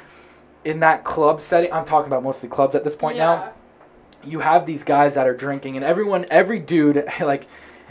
[0.64, 3.50] in that club setting, I'm talking about mostly clubs at this point now.
[4.22, 7.46] You have these guys that are drinking, and everyone, every dude, like,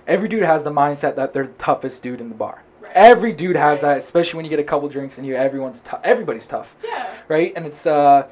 [0.07, 2.63] every dude has the mindset that they're the toughest dude in the bar.
[2.81, 2.91] Right.
[2.95, 3.93] Every dude has Right.
[3.93, 5.99] that, especially when you get a couple drinks and you, everyone's tough.
[6.03, 7.05] Everybody's tough, Yeah.
[7.27, 7.53] right?
[7.55, 8.23] And it's, uh,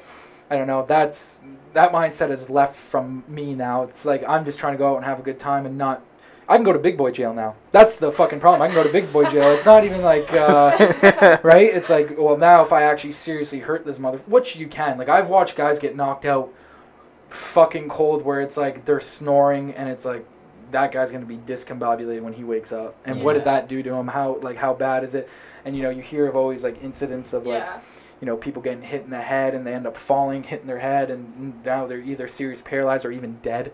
[0.50, 0.84] I don't know.
[0.86, 1.40] That's
[1.72, 3.84] that mindset is left from me now.
[3.84, 6.02] It's like I'm just trying to go out and have a good time and not.
[6.48, 7.54] I can go to big boy jail now.
[7.70, 8.62] That's the fucking problem.
[8.62, 9.52] I can go to big boy jail.
[9.52, 10.30] It's not even like.
[10.32, 11.72] Uh, right?
[11.72, 14.98] It's like, well, now if I actually seriously hurt this mother, which you can.
[14.98, 16.52] Like I've watched guys get knocked out,
[17.30, 20.26] fucking cold, where it's like they're snoring, and it's like
[20.72, 22.96] that guy's gonna be discombobulated when he wakes up.
[23.04, 24.08] And what did that do to him?
[24.08, 25.28] How like how bad is it?
[25.64, 27.80] And you know, you hear of always like incidents of like Yeah.
[28.20, 30.78] you know people getting hit in the head and they end up falling, hitting their
[30.80, 33.72] head, and now they're either serious paralyzed or even dead.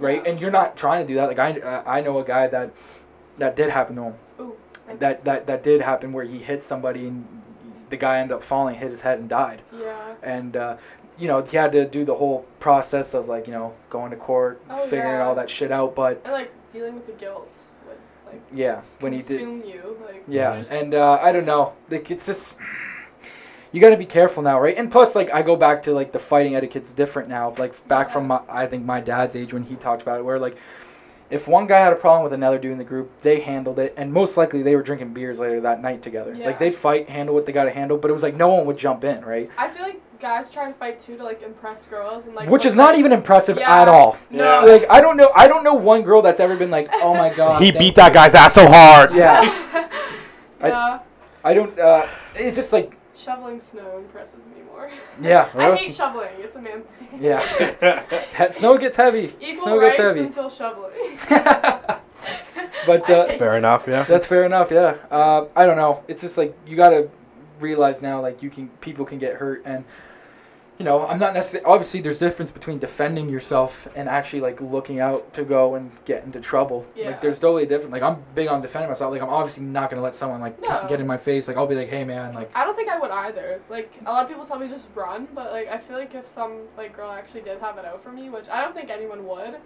[0.00, 0.22] Right?
[0.24, 0.30] Yeah.
[0.32, 1.28] And you're not trying to do that.
[1.28, 2.72] Like I, I know a guy that
[3.38, 4.56] that did happen to him Ooh.
[4.98, 7.26] that that that did happen where he hit somebody and
[7.90, 9.62] the guy ended up falling, hit his head, and died.
[9.78, 10.14] Yeah.
[10.22, 10.76] And uh,
[11.18, 14.16] you know he had to do the whole process of like you know going to
[14.16, 15.26] court, Oh, figuring yeah.
[15.26, 15.94] all that shit out.
[15.94, 17.52] But And like dealing with the guilt
[17.86, 17.98] would
[18.32, 19.38] like Yeah, when he did.
[19.40, 19.96] consume you.
[20.06, 21.72] Like Yeah, and uh, I don't know.
[21.90, 22.56] Like it's just
[23.72, 24.76] you got to be careful now, right?
[24.76, 27.54] And plus, like I go back to like the fighting etiquette's different now.
[27.58, 30.38] Like back from my, I think my dad's age when he talked about it, where
[30.38, 30.56] like
[31.30, 33.94] if one guy had a problem with another dude in the group, they handled it,
[33.96, 36.34] and most likely they were drinking beers later that night together.
[36.34, 36.46] Yeah.
[36.46, 38.66] Like they'd fight, handle what they got to handle, but it was like no one
[38.66, 39.48] would jump in, right?
[39.56, 42.66] I feel like guys try to fight too to like impress girls and like Which
[42.66, 43.82] is not like- even impressive Yeah.
[43.82, 44.18] at all.
[44.30, 44.64] No.
[44.66, 47.32] Like I don't know, I don't know one girl that's ever been like, oh my
[47.34, 49.14] god, he thank beat that you." guy's ass so hard.
[49.14, 49.40] Yeah.
[50.60, 50.98] I- yeah.
[51.44, 51.78] I don't.
[51.78, 52.92] uh It's just like,
[53.22, 54.90] Shoveling snow impresses me more.
[55.20, 56.30] yeah, I hate shoveling.
[56.38, 57.20] It's a man thing.
[57.20, 57.40] yeah.
[58.46, 59.34] He- Snow gets heavy.
[59.40, 60.20] Equal Snow rights gets heavy.
[60.20, 61.18] until shoveling.
[62.86, 63.84] But, I uh, Fair enough.
[63.86, 64.04] Yeah.
[64.04, 64.70] That's fair enough.
[64.70, 64.96] Yeah.
[65.10, 66.02] Uh, I don't know.
[66.08, 67.10] It's just like you gotta
[67.58, 69.84] realize now, like you can people can get hurt, and
[70.80, 71.66] you know I'm not necessarily.
[71.66, 76.24] Obviously, there's difference between defending yourself and actually like looking out to go and get
[76.24, 76.86] into trouble.
[76.96, 77.08] Yeah.
[77.08, 77.92] Like there's totally different.
[77.92, 79.12] Like I'm big on defending myself.
[79.12, 80.86] Like I'm obviously not gonna let someone like No.
[80.88, 81.48] get in my face.
[81.48, 83.60] Like I'll be like, hey man, like I don't think I would either.
[83.68, 86.26] Like a lot of people tell me just run, but like I feel like if
[86.26, 89.26] some like girl actually did have it out for me, which I don't think anyone
[89.26, 89.56] would,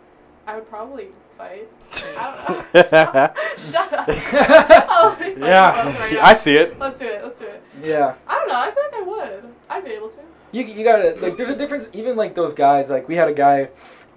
[0.49, 1.69] I would probably fight.
[1.93, 2.83] I don't know.
[2.87, 3.37] Stop.
[3.71, 4.09] Shut up.
[4.91, 5.97] I'll be fighting yeah.
[5.97, 6.77] right I see it.
[6.77, 7.23] Let's do it.
[7.23, 7.63] Let's do it.
[7.85, 8.15] yeah.
[8.27, 8.59] I don't know.
[8.59, 9.55] I feel like I would.
[9.71, 10.24] I'd be able to.
[10.55, 13.35] You, you gotta like there's a difference even like those guys like we had a
[13.35, 13.69] guy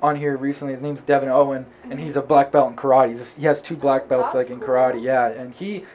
[0.02, 3.36] on here recently his name's Devin Owen and he's a black belt in karate he's
[3.36, 4.70] he has two black belts That's like in cool.
[4.70, 5.86] karate yeah and he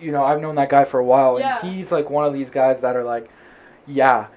[0.00, 1.60] you know I've known that guy for a while and Yeah.
[1.60, 3.28] he's like one of these guys that are like
[3.86, 4.28] yeah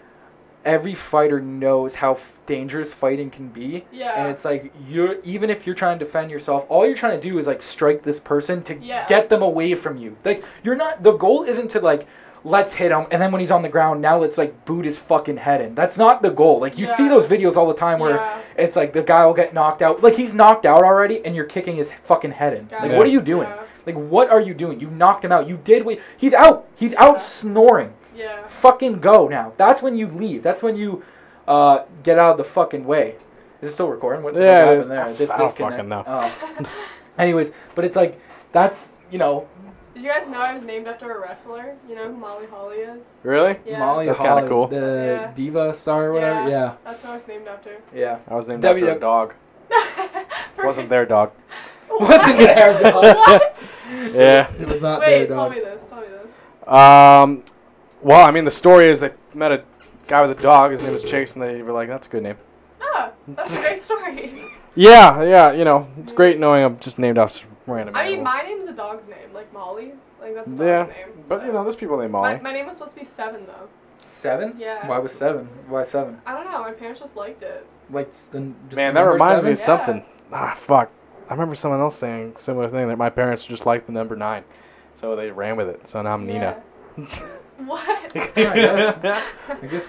[0.65, 4.13] every fighter knows how f- dangerous fighting can be Yeah.
[4.21, 7.31] and it's like you're even if you're trying to defend yourself all you're trying to
[7.31, 9.05] do is like strike this person to Yeah.
[9.07, 12.07] get them away from you like you're not the goal isn't to like
[12.43, 13.05] let's hit him.
[13.11, 15.75] And then when he's on the ground now let's like boot his fucking head in.
[15.75, 16.59] That's not the goal.
[16.59, 18.41] Like you see those videos all the time where yeah.
[18.57, 20.03] it's like the guy will get knocked out.
[20.03, 22.67] Like he's knocked out already and you're kicking his fucking head in.
[22.71, 23.47] Like Guys, what are you doing?
[23.47, 23.63] Yeah.
[23.85, 24.79] like what are you doing?
[24.79, 25.47] You knocked him out.
[25.47, 26.67] You did what he's out.
[26.75, 27.17] He's out Yeah.
[27.19, 27.93] snoring.
[28.15, 28.47] Yeah.
[28.47, 29.53] fucking go now.
[29.57, 30.43] That's when you leave.
[30.43, 31.03] That's when you
[31.47, 33.15] uh, get out of the fucking way.
[33.61, 34.21] Is it still recording?
[34.23, 34.87] What, what Yeah, it happened is.
[34.89, 35.03] there?
[35.05, 35.75] I this don't disconnect.
[35.77, 36.03] fucking know.
[36.05, 36.69] oh.
[37.17, 38.19] anyways but it's like
[38.51, 39.47] that's you know
[39.93, 41.75] Did you guys know I was named after a wrestler?
[41.87, 43.05] You know who Molly Holly is?
[43.21, 43.57] Really?
[43.65, 43.79] Yeah.
[43.79, 44.67] Molly That's kinda Holly, cool.
[44.67, 45.31] the Yeah.
[45.35, 47.77] diva star or whatever yeah That's who I was named after.
[47.93, 49.33] yeah, I was named W- after a dog.
[50.63, 51.31] Wasn't their dog.
[51.89, 53.03] Wasn't their dog.
[53.17, 53.55] what?
[54.13, 54.51] Yeah.
[54.59, 55.83] it was not Wait, their tell dog me this.
[55.89, 56.67] Tell me this.
[56.67, 57.43] Um,
[58.01, 59.63] well, I mean, the story is they met a
[60.07, 60.71] guy with a dog.
[60.71, 62.37] His name was Chase, and they were like, "That's a good name."
[62.81, 64.45] Ah, that's a great story.
[64.75, 65.51] Yeah, yeah.
[65.51, 67.95] You know, it's great knowing I'm just named after some random.
[67.95, 68.33] I mean, animal.
[68.33, 69.93] my name's a dog's name, like Molly.
[70.21, 71.23] Like that's a dog's Yeah, name.
[71.27, 71.45] but so.
[71.47, 72.35] you know, there's people named Molly.
[72.35, 73.67] my, my name was supposed to be Seven though.
[74.01, 74.87] seven Yeah.
[74.87, 76.61] why was seven why seven I don't know.
[76.61, 77.65] My parents just liked it.
[77.89, 79.55] like the just Man, the that number reminds me seven?
[79.55, 80.05] of something.
[80.31, 80.89] Ah, fuck.
[81.29, 84.43] I remember someone else saying similar thing that my parents just liked the number nine,
[84.95, 85.87] so they ran with it.
[85.87, 86.61] So now I'm Nina.
[86.97, 87.05] Yeah.
[87.65, 88.11] what?
[88.35, 89.87] Yeah, I guess.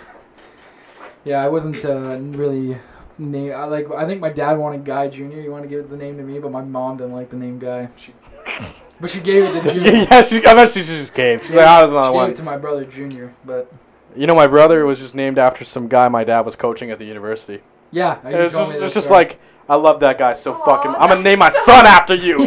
[1.25, 2.79] Yeah, I wasn't uh, really
[3.19, 3.53] name.
[3.55, 3.91] I like.
[3.91, 5.41] I think my dad wanted Guy Junior.
[5.41, 7.59] You want to give the name to me, but my mom didn't like the name
[7.59, 7.89] Guy.
[7.97, 8.13] She,
[9.01, 9.93] but she gave it to Junior.
[10.11, 11.41] yeah, she, I bet she just came.
[11.41, 13.35] She's like, "Oh, there's she another gave one." it to my brother Junior.
[13.45, 13.73] But
[14.17, 16.99] You know, my brother was just named after some guy my dad was coaching at
[16.99, 17.61] the university.
[17.91, 19.39] yeah, It was just, me it's just like,
[19.69, 20.95] I love that guy so Aw, fucking.
[20.99, 22.47] I'm gonna name my son after you.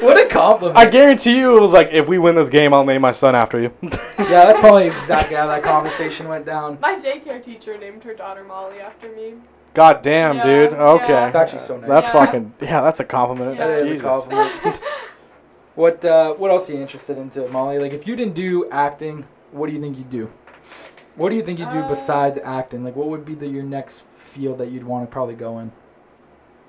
[0.06, 0.78] what a compliment.
[0.78, 3.34] I guarantee you, it was like, if we win this game, I'll name my son
[3.34, 3.72] after you.
[3.82, 6.78] yeah, that's probably exactly how that conversation went down.
[6.80, 9.34] My daycare teacher named her daughter Molly after me.
[9.74, 10.72] God damn, Yeah, dude.
[10.72, 11.08] Okay.
[11.08, 11.26] yeah.
[11.28, 11.88] It's actually so nice.
[11.88, 12.12] That's Yeah.
[12.12, 12.54] fucking.
[12.60, 13.56] Yeah, that's a compliment.
[13.56, 13.68] Yeah.
[13.68, 14.80] That is a compliment.
[15.76, 17.78] What uh, What else are you interested into, Molly?
[17.78, 20.30] Like, if you didn't do acting, what do you think you'd do?
[21.14, 22.84] What do you think you'd do Uh, besides acting?
[22.84, 25.70] Like, what would be the, your next field that you'd want to probably go in?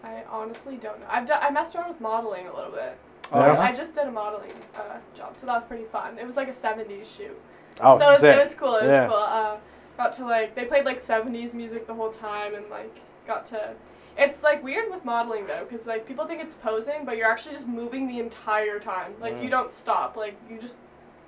[0.04, 1.08] I honestly don't know.
[1.10, 2.96] I've done, I messed around with modeling a little bit.
[3.32, 3.60] Oh, Yeah.
[3.60, 6.18] I just did a modeling uh, job, so that was pretty fun.
[6.20, 7.40] It was like a 70s shoot.
[7.80, 8.36] Oh, so it was, sick.
[8.38, 8.76] it was cool.
[8.76, 9.08] It was Yeah.
[9.08, 9.16] cool.
[9.16, 9.58] Uh,
[9.98, 12.98] got to like they played like 70s music the whole time and like
[13.28, 13.74] got to.
[14.18, 17.56] It's like weird with modeling though, because like people think it's posing, but you're actually
[17.56, 19.14] just moving the entire time.
[19.22, 19.52] Like you Mm.
[19.52, 20.18] don't stop.
[20.18, 20.76] Like you just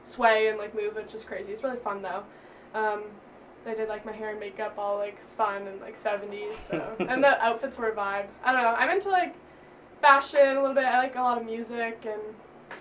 [0.04, 0.98] sway and like move.
[0.98, 1.54] It's just crazy.
[1.54, 2.24] It's really fun though.
[2.78, 3.04] Um,
[3.64, 6.56] they did like my hair and makeup all like fun and like 70s.
[6.70, 8.26] So and the outfits were a vibe.
[8.44, 8.76] I don't know.
[8.78, 9.36] I'm into like
[10.08, 10.84] fashion a little bit.
[10.86, 12.22] I like a lot of music and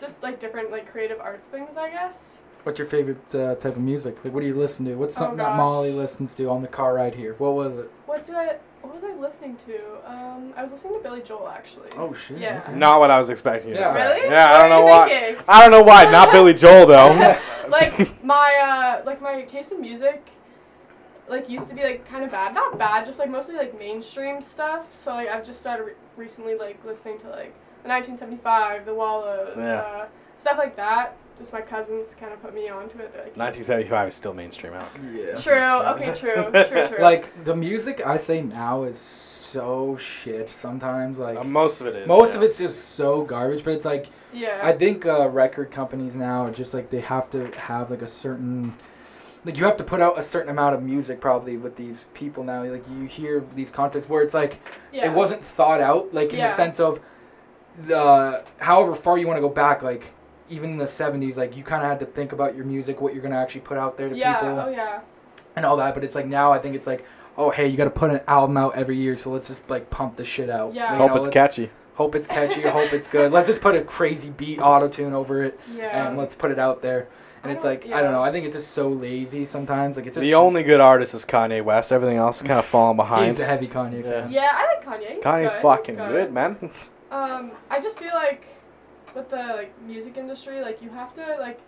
[0.01, 1.77] just like different like creative arts things.
[1.77, 2.39] I guess.
[2.65, 4.25] What's your favorite uh, type of music?
[4.25, 4.95] Like, what do you listen to?
[4.95, 5.57] What's Oh, something that.
[5.57, 7.35] Molly listens to on the car ride here?
[7.39, 7.91] What was it?
[8.07, 8.57] What do I?
[8.83, 9.77] What was I listening to?
[10.11, 11.91] Um, I was listening to Billy Joel actually.
[11.97, 12.39] Oh shit.
[12.39, 12.63] Yeah.
[12.67, 12.77] okay.
[12.77, 13.93] Not what I was expecting Yeah.
[13.95, 14.29] Really?
[14.29, 15.09] Yeah, What I don't know why.
[15.09, 15.45] thinking?
[15.49, 16.05] I don't know why.
[16.11, 17.39] Not Billy Joel though.
[17.69, 18.51] Like my
[19.01, 20.29] uh, like my taste in music,
[21.29, 22.55] like used to be like kind of bad.
[22.55, 24.85] Not bad, just like mostly like mainstream stuff.
[25.03, 29.55] So like I've just started re- recently like listening to like the 1975, the Wallows,
[29.59, 29.81] Yeah.
[29.81, 30.07] uh,
[30.39, 31.17] stuff like that.
[31.39, 33.13] Just my cousins kind of put me onto it.
[33.13, 34.89] They're like, 1975 is still mainstream out.
[35.15, 35.35] Yeah.
[35.41, 35.89] True.
[35.95, 36.15] Okay.
[36.15, 36.51] True.
[36.67, 36.87] True.
[36.89, 36.99] True.
[37.03, 40.49] Like the music I say now is so shit.
[40.51, 42.07] Sometimes like Uh, most of it is.
[42.09, 42.37] most yeah.
[42.37, 43.65] of it's just so garbage.
[43.65, 44.61] But it's like yeah.
[44.63, 48.07] I think uh, record companies now are just like they have to have like a
[48.07, 48.75] certain
[49.45, 52.45] like you have to put out a certain amount of music probably with these people
[52.45, 52.63] now.
[52.65, 54.61] Like you hear these contracts where it's like
[54.93, 55.11] yeah.
[55.11, 56.49] it wasn't thought out like in Yeah.
[56.49, 57.01] the sense of
[57.87, 60.13] the however far you want to go back like
[60.51, 63.15] even in the 70s like you kind of had to think about your music what
[63.15, 64.35] you're going to actually put out there to Yeah.
[64.41, 65.01] people Oh yeah.
[65.57, 67.07] and all that but it's like now i think it's like
[67.39, 69.89] oh hey you got to put an album out every year so let's just like
[69.89, 70.93] pump the shit out Yeah.
[70.93, 71.71] You Hope know, it's let's- catchy.
[71.95, 75.43] hope it's catchy hope it's good let's just put a crazy beat auto tune over
[75.43, 76.07] it Yeah.
[76.09, 77.09] and let's put it out there
[77.43, 79.97] and I it's don't- like i don't know i think it's just so lazy sometimes
[79.97, 81.93] like it's just The only good artist is Kanye West.
[81.93, 83.31] Everything else is kind of falling behind.
[83.33, 84.11] he's a heavy kanye Yeah.
[84.11, 85.15] fan yeah, I like Kanye.
[85.17, 85.63] He's Kanye's good.
[85.63, 86.71] fucking He's good, man.
[87.11, 88.47] Um, I just feel like
[89.15, 91.61] with the like music industry, like you have to like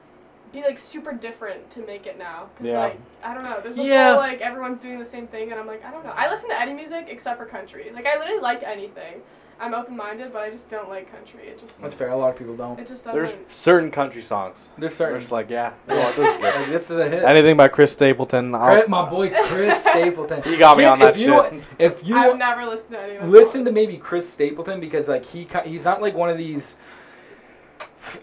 [0.52, 2.48] be like super different to make it now.
[2.56, 2.78] Cause Yeah.
[2.80, 4.10] like I don't know, there's this Yeah.
[4.12, 6.12] whole like everyone's doing the same thing, and I'm like I don't know.
[6.16, 7.90] I listen to any music except for country.
[7.94, 9.20] Like I literally like anything.
[9.60, 11.46] I'm open minded, but I just don't like country.
[11.48, 13.14] It just that's fair a lot of people don't it just doesn't.
[13.24, 14.68] There's certain country songs.
[14.78, 16.40] there's They're certain just like, yeah, this is good.
[16.42, 18.54] like, this is a hit Anything by Chris Stapleton.
[18.54, 20.42] I'll- Chris- my boy Chris Stapleton.
[20.42, 21.68] He got me Here, on that if you, shit.
[21.78, 25.08] If you I've never listened to any of his listen to maybe Chris Stapleton because
[25.08, 26.74] like he ki- he's not like one of these.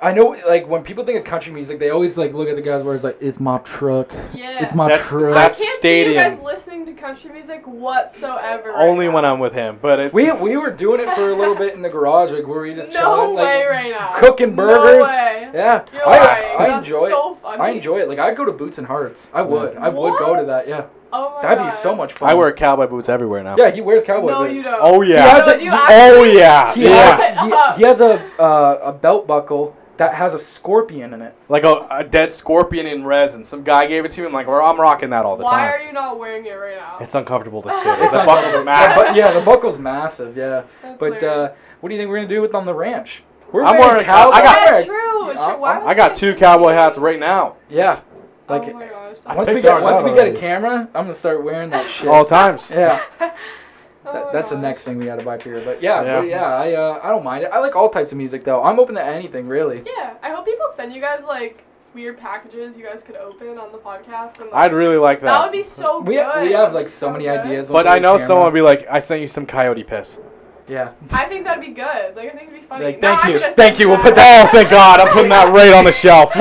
[0.02, 2.62] I know like when people think of country music, they always like look at the
[2.62, 4.64] guys where it's like it's my truck, Yeah.
[4.64, 5.34] it's my That's- truck.
[5.34, 6.14] that's- I can't Stadium.
[6.24, 8.72] see you guys listening to country music whatsoever.
[8.72, 9.14] right Only now.
[9.16, 11.74] when I'm with him, but it's we we were doing it for a little bit
[11.74, 14.14] in the garage, like where we just no chilling, like way right now.
[14.18, 14.98] cooking burgers.
[14.98, 15.50] No way.
[15.54, 16.56] Yeah, You're I, lying.
[16.58, 17.38] I That's enjoy so it.
[17.42, 17.60] funny.
[17.62, 18.08] I enjoy it.
[18.08, 19.28] Like I'd go to Boots and Hearts.
[19.34, 19.76] I would.
[19.78, 20.68] I would go to that.
[20.68, 21.70] Yeah, Oh my that'd god.
[21.72, 22.30] be so much fun.
[22.30, 23.56] I wear cowboy boots everywhere now.
[23.58, 24.54] Yeah, he wears cowboy No, boots.
[24.56, 24.80] you don't.
[24.82, 25.28] Oh He yeah.
[25.28, 26.38] has No, a- you he- oh actually?
[26.38, 26.74] yeah.
[26.74, 27.16] He yeah.
[27.18, 31.36] has, he, he has a uh, a belt buckle that has a scorpion in it.
[31.48, 33.44] Like a, a dead scorpion in resin.
[33.44, 34.28] Some guy gave it to me.
[34.28, 35.52] I'm like, well, I'm rocking that all the time.
[35.54, 35.80] Why time.
[35.82, 36.98] are you not wearing it right now?
[37.00, 38.00] It's uncomfortable to sit.
[38.00, 39.14] It's the buckles are The massive.
[39.14, 40.36] bu- yeah, the buckle's massive.
[40.38, 41.56] Yeah, That's but uh, hilarious.
[41.82, 43.22] what do you think we're gonna do with on the ranch?
[43.52, 44.32] We're I'm wearing wearing- cowboy.
[44.38, 45.28] I got- yeah, true.
[45.28, 45.58] Yeah, true.
[45.62, 47.58] Why I'm- got it two cowboy hats right now.
[47.70, 48.00] Yeah,
[48.50, 49.20] like oh my gosh.
[49.26, 51.88] I once we get ours once we get a camera, I'm gonna start wearing that
[51.90, 52.08] shit.
[52.08, 52.70] All times.
[52.70, 53.02] Yeah,
[54.04, 55.64] Oh that, my that's the next thing we gotta buy for you.
[55.64, 56.20] But yeah, Yeah.
[56.20, 57.52] but yeah, I uh, I don't mind it.
[57.54, 58.62] I like all types of music though.
[58.64, 59.84] I'm open to anything really.
[59.86, 61.64] Yeah, I hope people send you guys like
[61.94, 64.40] weird packages you guys could open on the podcast.
[64.40, 65.26] And, like, I'd really like that.
[65.28, 66.44] That would be so We good.
[66.44, 67.40] we have like be so many good.
[67.42, 67.68] ideas.
[67.68, 70.18] but I know someone would be like, I sent you some coyote piss.
[70.68, 70.94] Yeah.
[71.12, 72.16] I think that'd be good.
[72.16, 72.86] Like I think it'd be funny.
[72.86, 73.40] Like, thank I'm you.
[73.40, 73.90] Thank send you.
[73.90, 74.48] We'll put that.
[74.48, 75.00] Oh, thank God.
[75.02, 76.32] I'm putting that right on the shelf.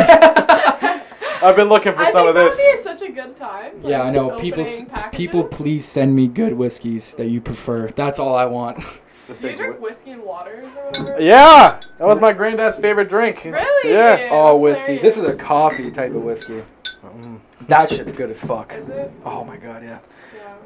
[1.43, 2.57] I've been looking for I some think of this.
[2.57, 3.83] That would be such a good time.
[3.83, 4.39] like, Yeah, I know.
[4.39, 5.17] People, packages.
[5.17, 7.89] people, please send me good whiskeys that you prefer.
[7.89, 8.79] That's all I want.
[9.41, 11.21] Do you drink whiskey and waters or whatever?
[11.21, 13.45] Yeah, that was my granddad's favorite drink.
[13.45, 13.93] Really?
[13.93, 14.29] Yeah.
[14.33, 14.99] Oh, That's whiskey.
[14.99, 16.65] This is a coffee type of whiskey.
[17.05, 17.39] Mm.
[17.69, 18.73] That shit's good as fuck.
[18.75, 19.13] Is it?
[19.25, 20.01] Oh my god, yeah.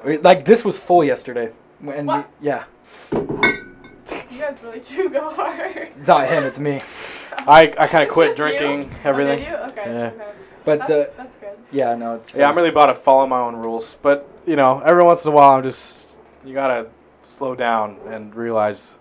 [0.06, 0.16] Yeah.
[0.22, 1.50] Like this was full yesterday.
[1.80, 2.30] And we, What?
[2.40, 2.64] yeah,
[3.12, 5.88] You guys really do go hard.
[5.98, 6.80] it's not him, it's me.
[7.38, 8.44] I, I kind of quit just you?
[8.58, 9.38] drinking Oh, everything.
[9.40, 9.54] did you?
[9.56, 9.82] Okay.
[9.86, 10.06] Yeah.
[10.06, 10.24] okay.
[10.64, 11.58] But That's, uh, that's good.
[11.70, 13.96] yeah, no, it's Yeah, I'm uh, really about to follow my own rules.
[14.00, 16.06] But, you know, every once in a while, I'm just,
[16.44, 16.88] you gotta
[17.22, 18.94] slow down and realize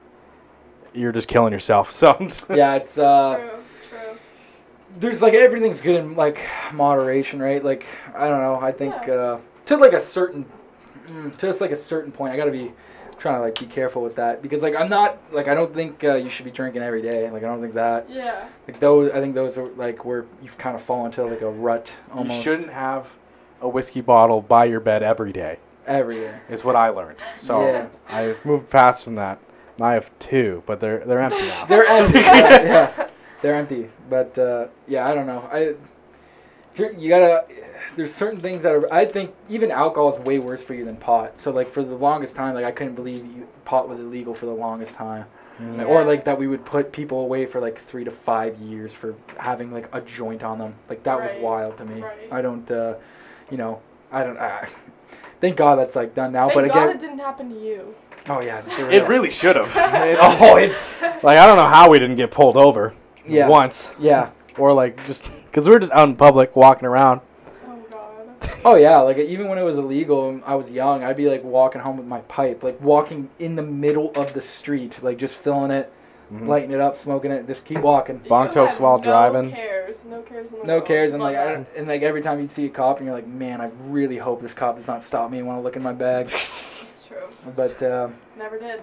[0.94, 1.92] you're just killing yourself.
[1.94, 4.00] So, yeah, it's uh, true.
[4.00, 4.18] True.
[5.00, 6.42] there's like everything's good in like
[6.74, 7.64] moderation, right?
[7.64, 7.86] Like
[8.16, 8.60] I don't know.
[8.62, 9.14] I think Yeah.
[9.14, 10.46] uh, to like a certain,
[11.08, 12.74] mm, to just like a certain point, I gotta be
[13.24, 16.04] trying to like be careful with that because like I'm not like I don't think
[16.04, 17.32] uh, you should be drinking every day.
[17.32, 18.48] Like I don't think that Yeah.
[18.68, 19.12] like those.
[19.12, 22.36] I think those are like where you've kind of fallen into like a rut almost.
[22.36, 23.08] you shouldn't have
[23.62, 26.38] a whiskey bottle by your bed every day, every day.
[26.50, 27.16] is what I learned.
[27.38, 27.88] So, Yeah.
[28.10, 29.40] I've moved past from that.
[29.78, 31.66] And I have two, but they're, they're empty now.
[31.70, 32.20] They're empty.
[32.20, 33.08] yeah,
[33.42, 33.90] they're empty.
[34.10, 35.50] But uh, yeah, I don't know.
[35.52, 35.76] I
[36.76, 37.46] you you gotta.
[37.96, 38.92] There's certain things that are.
[38.94, 41.40] I think even alcohol is way worse for you than pot.
[41.40, 44.46] So like for the longest time, like I couldn't believe you, pot was illegal for
[44.46, 45.26] the longest time,
[45.62, 45.88] Mm.
[45.88, 49.14] or like that we would put people away for like three to five years for
[49.38, 50.74] having like a joint on them.
[50.90, 52.02] Like that was wild to me.
[52.02, 52.18] Right.
[52.32, 52.70] I don't.
[52.72, 52.96] Uh,
[53.52, 53.80] you know.
[54.12, 54.38] I don't.
[54.38, 54.68] I,
[55.42, 56.50] thank God that's like done now.
[56.50, 56.96] Thank but God again.
[56.96, 57.94] it didn't happen to you.
[58.30, 58.62] oh yeah.
[58.62, 59.72] there we It really should have.
[59.76, 60.94] Oh, it's
[61.24, 62.94] like, I don't know how we didn't get pulled over
[63.28, 63.48] yeah.
[63.48, 63.92] once.
[64.00, 64.32] Yeah.
[64.58, 67.22] Or, like, just, because we were just out in public walking around.
[68.66, 71.04] Oh yeah, like even when it was illegal, I was young.
[71.04, 74.40] I'd be like walking home with my pipe, like walking in the middle of the
[74.42, 75.92] street, like just filling it,
[76.32, 76.48] Mhm.
[76.48, 78.22] lighting it up, smoking it, just keep walking.
[78.28, 79.52] Bong You tokes have while no driving.
[79.52, 80.06] cares.
[80.06, 80.86] No cares in the No world.
[80.86, 83.16] cares, and like I don't, and like every time you'd see a cop, and you're
[83.16, 85.76] like, man, I really hope this cop does not stop me and want to look
[85.76, 86.28] in my bag.
[86.34, 87.18] It's true.
[87.56, 88.08] But uh,
[88.38, 88.82] Never did.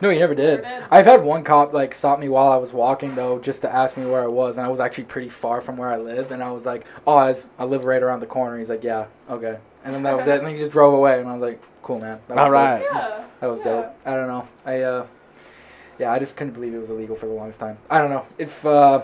[0.00, 0.62] No, he never did.
[0.62, 0.88] Never did.
[0.90, 3.96] I've had one cop like stop me while I was walking though, just to ask
[3.96, 6.42] me where I was, and I was actually pretty far from where I live, and
[6.42, 9.06] I was like, "Oh, I, was- I live right around the corner." He's like, "Yeah,
[9.28, 10.38] okay," and then that was it.
[10.38, 12.50] And then he just drove away, and I was like, "Cool, man." That was All
[12.50, 12.82] dope.
[12.92, 13.24] Yeah.
[13.40, 13.64] That was yeah.
[13.64, 13.96] dope.
[14.06, 14.48] I don't know.
[14.64, 15.06] I uh,
[15.98, 17.76] yeah, I just couldn't believe it was illegal for the longest time.
[17.90, 19.02] I don't know if uh,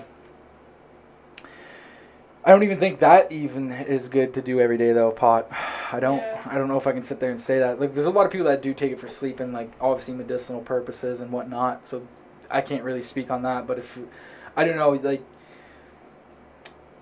[2.47, 5.11] I don't even think that even is good to do every day though.
[5.11, 5.49] Pot.
[5.93, 6.19] I don't.
[6.19, 6.41] Yeah.
[6.47, 7.81] I don't know if I can sit there and say that.
[7.81, 10.15] Like, there's a lot of people that do take it for sleep and like obviously
[10.15, 11.87] medicinal purposes and whatnot.
[11.89, 12.07] So
[12.49, 13.67] I can't really speak on that.
[13.67, 13.99] But if
[14.57, 15.23] I don't know, like.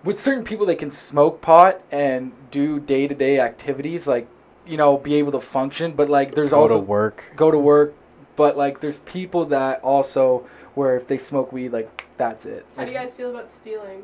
[0.03, 4.29] With certain people, they can smoke pot and do day to day activities, like,
[4.67, 5.93] you know, be able to function.
[5.93, 7.25] But, like, there's Go also to work.
[7.37, 7.95] go to work,
[8.37, 12.67] but like there's people that also where if they smoke weed, like that's it.
[12.77, 14.03] How do you guys feel about stealing?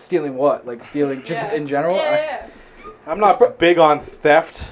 [0.00, 0.66] Stealing what?
[0.66, 1.52] Like stealing just Yeah.
[1.54, 1.96] in general?
[1.96, 2.46] Yeah, I, yeah,
[3.06, 4.62] I'm not big on theft.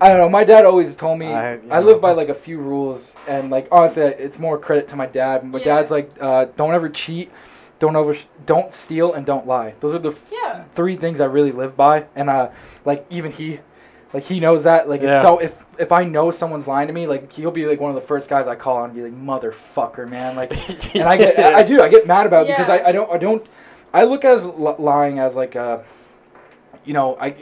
[0.00, 0.28] I don't know.
[0.28, 1.80] My dad always told me I- I, you know.
[1.80, 5.44] live by like a few rules, and like honestly, it's more credit to my dad.
[5.44, 5.64] My Yeah.
[5.64, 7.30] dad's like, uh, don't ever cheat,
[7.78, 9.74] don't over, don't steal, and don't lie.
[9.80, 10.64] Those are the f- Yeah.
[10.74, 12.48] three things I really live by, and uh,
[12.84, 13.60] like even he,
[14.12, 14.88] like he knows that.
[14.88, 15.16] Like Yeah.
[15.16, 17.90] if so, if if I know someone's lying to me, like he'll be like one
[17.90, 20.52] of the first guys I call on and be like, motherfucker, man, like.
[20.94, 23.10] and I get, I, I do, I get mad about it because I, I don't,
[23.12, 23.46] I don't,
[23.92, 25.84] I look at as li- lying as like a,
[26.84, 27.34] you know, I,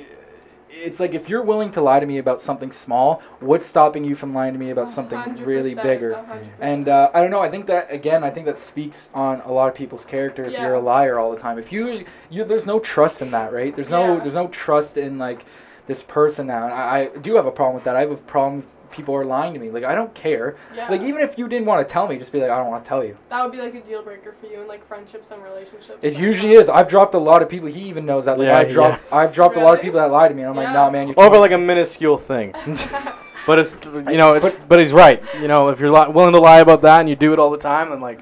[0.69, 4.15] it's like if you're willing to lie to me about something small, what's stopping you
[4.15, 6.13] from lying to me about something really bigger?
[6.13, 6.49] 100%.
[6.61, 7.41] And uh, I don't know.
[7.41, 8.25] I think that again.
[8.25, 10.45] I think that speaks on a lot of people's character.
[10.45, 10.63] If Yeah.
[10.65, 13.75] you're a liar all the time, if you, you, there's no trust in that, right?
[13.75, 14.21] There's no, Yeah.
[14.21, 15.45] there's no trust in like
[15.87, 16.65] this person now.
[16.65, 17.97] And I, I do have a problem with that.
[17.97, 18.65] I have a problem.
[18.95, 19.71] With people are lying to me.
[19.71, 20.57] Like I don't care.
[20.75, 20.89] yeah.
[20.89, 22.85] Like even if you didn't want to tell me, just be like, I don't want
[22.85, 23.17] to tell you.
[23.29, 25.99] that would be like a deal breaker for you in like friendships and relationships.
[26.03, 26.69] It usually is.
[26.69, 27.69] I've dropped a lot of people.
[27.69, 28.39] He even knows that.
[28.39, 30.43] Like Yeah, I've dropped, I've dropped a lot of people that lie to me.
[30.43, 31.09] And I'm like, nah, man.
[31.09, 32.55] You Over like a minuscule thing.
[33.47, 35.23] But it's you know, it's, But- but he's right.
[35.39, 37.51] You know, if you're li- willing to lie about that and you do it all
[37.51, 38.19] the time, then like,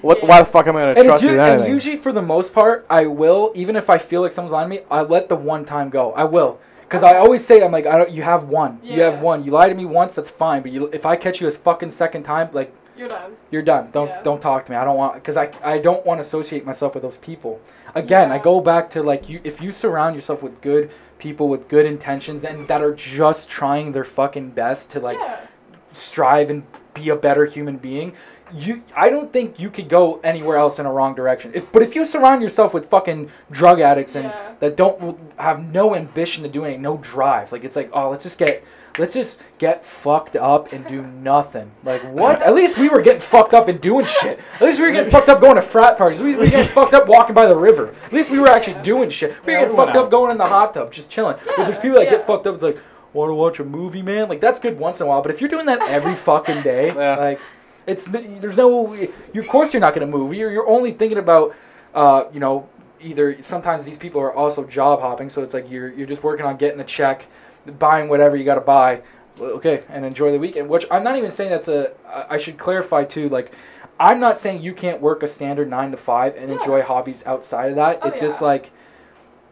[0.00, 0.18] what?
[0.20, 0.26] Yeah.
[0.28, 1.70] Why the fuck am I gonna and, trust you u- and anything?
[1.72, 3.52] usually, for the most part, I will.
[3.54, 6.12] Even if I feel like someone's lying to me, I let the one time go.
[6.14, 8.10] I will, because I always say, I'm like, I don't.
[8.10, 8.78] You have one.
[8.82, 9.44] You have one.
[9.44, 10.62] You lie to me once, that's fine.
[10.62, 13.36] But you, if I catch you a fucking second time, like You're done.
[13.50, 13.90] you're done.
[13.92, 14.22] Don't Yeah.
[14.22, 14.76] don't talk to me.
[14.76, 17.60] I don't want because I I don't want to associate myself with those people.
[17.94, 19.40] Again, I go back to like you.
[19.44, 23.92] If you surround yourself with good people with good intentions and that are just trying
[23.92, 25.40] their fucking best to like yeah.
[25.92, 26.62] strive and
[26.92, 28.12] be a better human being
[28.54, 31.82] you i don't think you could go anywhere else in a wrong direction if, but
[31.82, 34.52] if you surround yourself with fucking drug addicts and Yeah.
[34.60, 38.22] that don't have no ambition to do anything no drive like it's like oh let's
[38.22, 38.62] just get
[38.96, 43.20] let's just get fucked up and do nothing like what at least we were getting
[43.20, 45.98] fucked up and doing shit at least we were getting fucked up going to frat
[45.98, 48.74] parties we were getting fucked up walking by the river at least we were actually
[48.74, 48.82] Yeah.
[48.82, 50.92] doing shit we Yeah, were getting we went fucked up going in the hot tub
[50.92, 52.10] just chilling but there's people that yeah.
[52.10, 52.78] get fucked up it's like
[53.12, 54.28] want to watch a movie, man?
[54.28, 56.88] Like that's good once in a while, but if you're doing that every fucking day,
[56.88, 57.14] Yeah.
[57.14, 57.40] like
[57.86, 58.94] it's there's no.
[58.94, 60.34] You, of course, you're not gonna move.
[60.34, 61.54] You're you're only thinking about,
[61.94, 62.68] uh, you know,
[63.00, 66.46] either sometimes these people are also job hopping, so it's like you're you're just working
[66.46, 67.26] on getting a check,
[67.78, 69.02] buying whatever you got to buy.
[69.40, 70.68] Okay, and enjoy the weekend.
[70.68, 71.92] Which I'm not even saying that's a.
[72.30, 73.52] I should clarify too, like.
[74.00, 76.58] I'm not saying you can't work a standard nine to five and Yeah.
[76.58, 78.00] enjoy hobbies outside of that.
[78.02, 78.72] Oh, it's just like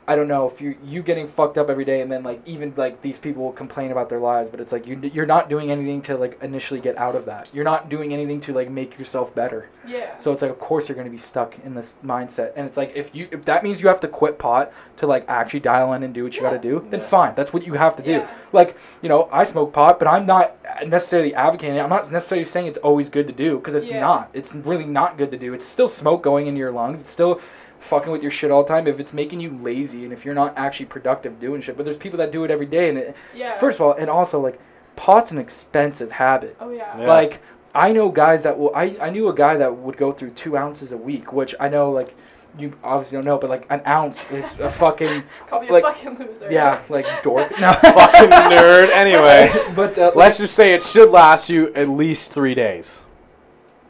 [0.09, 2.75] I don't know if you you getting fucked up every day and then like even
[2.77, 5.71] like these people will complain about their lives, but it's like you you're not doing
[5.71, 7.49] anything to like initially get out of that.
[7.53, 9.69] You're not doing anything to like make yourself better.
[9.87, 10.19] Yeah.
[10.19, 12.93] So it's like of course you're gonna be stuck in this mindset, and it's like
[12.97, 16.03] if you if that means you have to quit pot to like actually dial in
[16.03, 16.51] and do what you Yeah.
[16.51, 17.07] got to do, then Yeah.
[17.07, 17.35] fine.
[17.37, 18.11] That's what you have to do.
[18.11, 18.29] Yeah.
[18.53, 20.57] Like you know I smoke pot, but I'm not
[20.87, 21.77] necessarily advocating.
[21.77, 21.81] it.
[21.81, 24.31] I'm not necessarily saying it's always good to do because it's not.
[24.33, 25.55] It's really not good to do.
[25.55, 27.01] It's still smoke going into your lungs.
[27.01, 27.41] It's still
[27.83, 30.35] fucking with your shit all the time if it's making you lazy and if you're
[30.35, 31.77] not actually productive doing shit.
[31.77, 33.59] But there's people that do it every day, and it, yeah.
[33.59, 34.59] first of all, and also like
[34.97, 36.57] pot's an expensive habit.
[36.61, 36.99] Oh yeah.
[36.99, 37.07] Yeah.
[37.07, 37.43] Like
[37.75, 38.75] I know guys that will.
[38.75, 41.69] I I knew a guy that would go through two ounces a week, which I
[41.69, 42.15] know like
[42.59, 45.93] you obviously don't know, but like an ounce is a fucking Call me like- a
[45.93, 46.53] fucking loser.
[46.53, 47.51] yeah like dork.
[47.59, 47.73] No.
[47.73, 48.91] Fucking nerd.
[48.91, 53.01] Anyway, but uh, let's just say it should last you at least three days.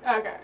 [0.09, 0.36] Okay.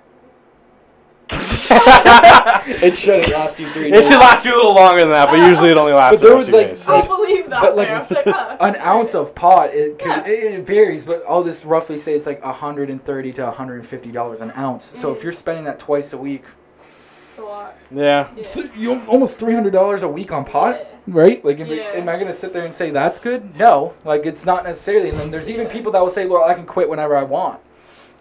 [2.83, 4.05] it should last you three It days.
[4.09, 6.33] should last you a little longer than that, but usually it only lasts But there
[6.33, 6.89] about was, two like, days.
[6.89, 7.61] I'll Like- believe that.
[7.63, 7.89] but, like.
[7.89, 10.33] I was like, huh, an ounce of pot it, can, Yeah.
[10.33, 14.53] it, it varies but i'll just roughly say it's like 130 to 150 dollars an
[14.57, 15.23] ounce so if Mm.
[15.25, 16.45] you're spending that twice a week
[17.31, 17.77] It's a lot.
[17.91, 18.29] yeah.
[18.37, 18.63] Yeah.
[18.77, 20.77] you almost 300 dollars a week on pot
[21.07, 21.15] Yeah.
[21.15, 21.83] right like if, Yeah.
[21.95, 25.11] am i going to sit there and say that's good no like it's not necessarily
[25.11, 25.73] and then there's even Yeah.
[25.73, 27.61] people that will say well i can quit whenever i want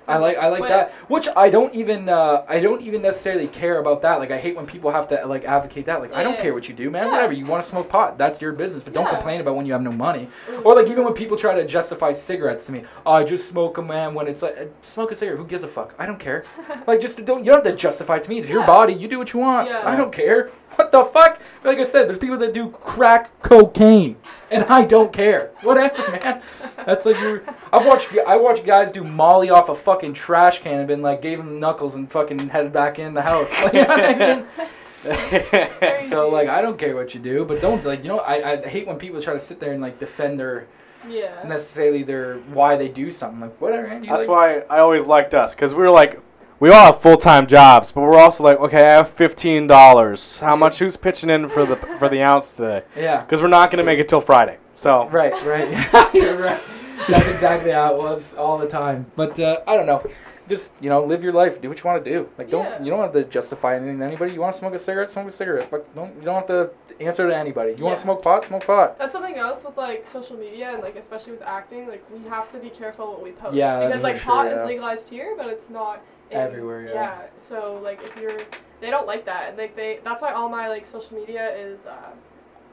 [0.08, 0.94] I like I like But- that.
[1.10, 4.20] Which I don't even uh, I don't even necessarily care about that.
[4.20, 6.00] Like I hate when people have to like advocate that.
[6.00, 7.06] Like I don't care what you do, man.
[7.08, 7.12] Yeah.
[7.12, 8.84] Whatever you want to smoke pot, that's your business.
[8.84, 9.16] But don't Yeah.
[9.16, 10.28] complain about when you have no money.
[10.50, 10.66] Mm.
[10.66, 13.78] Or like even when people try to justify cigarettes to me, oh, I just smoke
[13.78, 15.40] a man when it's like uh, smoke a cigarette.
[15.40, 15.94] Who gives a fuck?
[16.00, 16.46] I don't care.
[16.88, 18.40] Like just don't you don't have to justify it to me.
[18.40, 18.94] It's your body.
[18.94, 19.68] You do what you want.
[19.70, 19.82] Yeah.
[19.86, 20.52] I don't care.
[20.78, 21.42] What the fuck?
[21.64, 24.16] Like I said, there's people that do crack cocaine,
[24.52, 25.52] and I don't care.
[25.64, 26.42] Whatever, man.
[26.86, 27.42] That's like you.
[27.74, 31.22] I've watched I watched guys do Molly off a fucking trash can and been like
[31.22, 33.52] gave him knuckles and fucking headed back in the house.
[33.52, 34.46] Like, you know what I mean?
[36.10, 38.68] So like I don't care what you do, but don't like you know I, I
[38.68, 40.68] hate when people try to sit there and like defend their
[41.08, 41.44] Yeah.
[41.46, 43.40] necessarily their why they do something.
[43.40, 43.88] Like whatever.
[43.88, 44.30] Man, That's like,
[44.70, 46.20] why I always liked us because we were like,
[46.60, 50.40] we all have full time jobs, but we're also like, okay, I have fifteen dollars.
[50.40, 50.80] How much?
[50.80, 52.84] Who's pitching in for the for the ounce today?
[52.96, 53.22] Yeah.
[53.22, 54.58] Because we're not gonna make it till Friday.
[54.76, 55.34] So Right.
[55.46, 56.14] Right.
[56.14, 56.62] You're right.
[57.08, 59.06] That's exactly how it was all the time.
[59.16, 60.04] But uh, I don't know.
[60.50, 61.62] Just you know, live your life.
[61.62, 62.30] Do what you want to do.
[62.38, 62.82] Like don't Yeah.
[62.82, 64.34] you don't have to justify anything to anybody.
[64.34, 65.70] You want to smoke a cigarette, smoke a cigarette.
[65.70, 67.76] But don't you don't have to answer to anybody.
[67.78, 68.98] You want to smoke pot, smoke pot.
[68.98, 71.88] That's something else with like social media and like especially with acting.
[71.88, 73.56] Like we have to be careful what we post.
[73.56, 74.64] Yeah, because like sure, pot yeah.
[74.64, 76.02] is legalized here, but it's not
[76.32, 76.94] in- Everywhere, yeah.
[76.94, 77.22] Yeah.
[77.38, 78.40] So like if you're,
[78.82, 79.50] they don't like that.
[79.50, 82.12] And like they, that's why all my like social media is uh,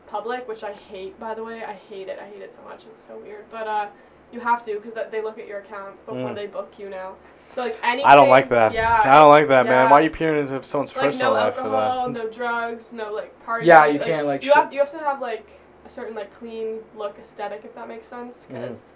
[0.07, 1.19] public, which I hate.
[1.19, 2.19] By the way, I hate it.
[2.21, 2.85] I hate it so much.
[2.87, 3.45] It's so weird.
[3.51, 3.87] But uh,
[4.33, 6.35] you have to because they look at your accounts before Mm.
[6.35, 7.15] they book you now.
[7.55, 8.07] So like anything.
[8.07, 8.73] I don't like that.
[8.73, 9.03] Yeah.
[9.05, 9.91] I don't like that, man.
[9.91, 12.11] Why are you peering into someone's like personal no life for that?
[12.11, 13.67] no drugs, no like party.
[13.67, 15.47] Yeah, you can't, like, you sh- have you have to have like
[15.87, 18.47] a certain like clean look aesthetic if that makes sense.
[18.49, 18.93] Because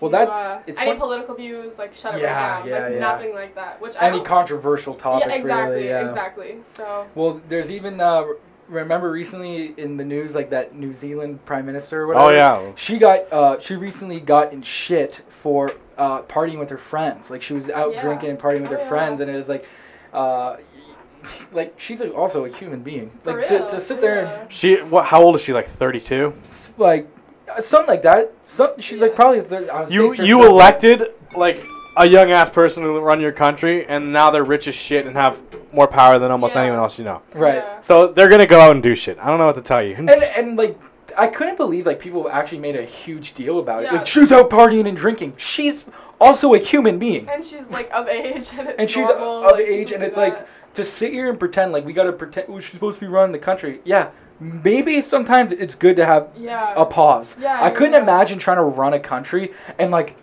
[0.00, 2.68] Well, that's- it's any fun- political views like shut it Yeah, right down.
[2.68, 2.98] yeah, like yeah.
[3.00, 3.80] nothing like that.
[3.80, 5.88] Which I Any don't, controversial topics, yeah exactly really.
[5.88, 6.08] Yeah.
[6.08, 6.56] exactly.
[6.64, 8.24] So Well, there's even uh,
[8.68, 12.26] remember recently in the news like that New Zealand prime minister or whatever.
[12.26, 12.72] Oh yeah.
[12.76, 17.30] She got uh, she recently got in shit for uh, partying with her friends.
[17.30, 18.02] Like she was out Yeah.
[18.02, 18.88] drinking and partying with Oh, her yeah.
[18.88, 19.66] friends, and it was like,
[20.12, 20.56] uh,
[21.52, 23.10] like she's a, also a human being.
[23.24, 25.06] For Like real, to, to sit there and She what?
[25.06, 25.52] How old is she?
[25.52, 26.34] Like thirty-two.
[26.76, 27.17] like uh,
[27.48, 28.32] Uh, something like that.
[28.46, 31.62] Some she's like probably thir- I would You say you elected like
[31.96, 35.16] a young ass person to run your country, and now they're rich as shit and
[35.16, 35.38] have
[35.72, 36.62] more power than almost Yeah.
[36.62, 37.22] anyone else you know.
[37.34, 37.56] right.
[37.56, 37.80] Yeah.
[37.80, 39.18] So they're gonna go out and do shit.
[39.18, 39.94] I don't know what to tell you.
[39.98, 40.78] And and like
[41.16, 43.86] I couldn't believe like people actually made a huge deal about it.
[43.86, 43.92] Yeah.
[43.98, 45.34] Like she's out partying and drinking.
[45.36, 45.84] She's
[46.20, 47.28] also a human being.
[47.28, 50.02] And she's like of age and it's and she's normal, of like, age, to and
[50.02, 52.46] do it's like to sit here and pretend like we gotta pretend.
[52.48, 53.80] Oh, she's supposed to be running the country.
[53.84, 56.74] Yeah, maybe sometimes it's good to have yeah.
[56.76, 57.36] a pause.
[57.40, 58.02] Yeah, I couldn't yeah.
[58.02, 60.16] imagine trying to run a country and like.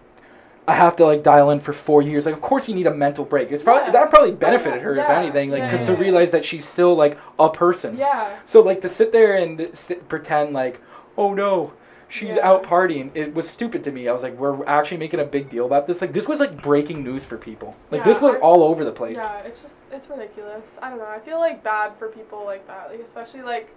[0.67, 2.25] I have to like dial in for four years.
[2.25, 3.51] Like, of course, you need a mental break.
[3.51, 3.91] It's probably Yeah.
[3.91, 5.99] that probably benefited her, if anything, like Yeah, because yeah, to yeah.
[5.99, 7.95] realize that she's still like a person.
[7.99, 8.35] Yeah.
[8.45, 10.81] So like to sit there and sit, pretend like,
[11.19, 11.73] oh no,
[12.09, 12.49] she's Yeah.
[12.49, 13.11] out partying.
[13.13, 14.07] It was stupid to me.
[14.07, 16.01] I was like, we're actually making a big deal about this.
[16.01, 17.75] Like this was like breaking news for people.
[17.91, 19.17] Like Yeah, this was I- all over the place.
[19.17, 20.79] Yeah, it's just it's ridiculous.
[20.81, 21.05] I don't know.
[21.05, 23.69] I feel like bad for people like that, like especially like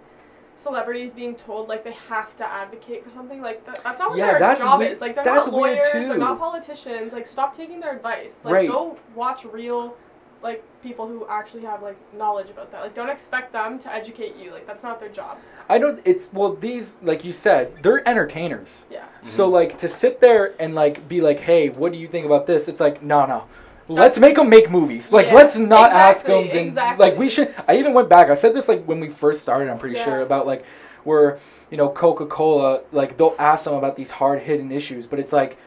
[0.59, 3.81] celebrities being told like they have to advocate for something like that.
[3.83, 5.01] That's not what Yeah, their that's job weird- is.
[5.01, 5.87] Like they're that's not lawyers.
[5.91, 6.07] too.
[6.09, 7.13] They're not politicians.
[7.13, 8.41] Like stop taking their advice.
[8.43, 8.69] Like Right.
[8.69, 9.95] go watch real
[10.41, 12.81] like people who actually have like knowledge about that.
[12.81, 14.51] Like don't expect them to educate you.
[14.51, 15.37] Like that's not their job.
[15.69, 16.01] I don't.
[16.03, 18.85] It's well, these like you said, they're entertainers.
[18.91, 19.05] Yeah.
[19.23, 19.53] So mm-hmm.
[19.53, 22.67] like to sit there and like be like, hey, what do you think about this?
[22.67, 23.45] It's like, no, no.
[23.89, 25.11] Let's make them make movies.
[25.11, 26.47] Like, Yeah, let's not ask them.
[26.49, 27.09] Things, exactly.
[27.09, 27.53] Like, we should.
[27.67, 28.29] I even went back.
[28.29, 29.69] I said this like when we first started.
[29.69, 30.05] I'm pretty Yeah.
[30.05, 30.63] sure about like
[31.03, 31.39] where
[31.71, 32.81] you know Coca Cola.
[32.91, 35.57] Like they'll ask them about these hard hitting issues, but it's like,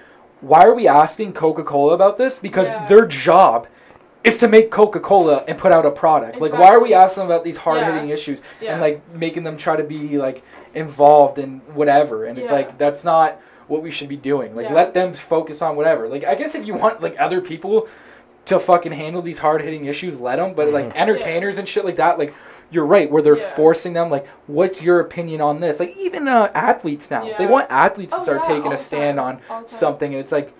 [0.40, 2.38] why are we asking Coca Cola about this?
[2.38, 2.86] Because Yeah.
[2.86, 3.66] their job
[4.22, 6.40] is to make Coca Cola and put out a product.
[6.40, 9.56] Like, why are we asking them about these hard hitting issues and like making them
[9.56, 10.44] try to be like
[10.74, 12.26] involved in whatever?
[12.26, 14.54] And it's like that's not what we should be doing.
[14.54, 16.06] Like, let them focus on whatever.
[16.08, 17.88] Like, I guess if you want like other people
[18.46, 20.54] to fucking handle these hard hitting issues, let them.
[20.54, 20.96] But like Mhm.
[20.96, 22.34] entertainers and shit like that, like
[22.70, 23.48] you're right, where they're Yeah.
[23.54, 24.10] forcing them.
[24.10, 25.78] Like, what's your opinion on this?
[25.78, 28.76] Like even uh, athletes now, they want athletes to Oh, start yeah, taking a the
[28.76, 29.78] stand time, on all the time.
[29.78, 30.52] something, and it's like,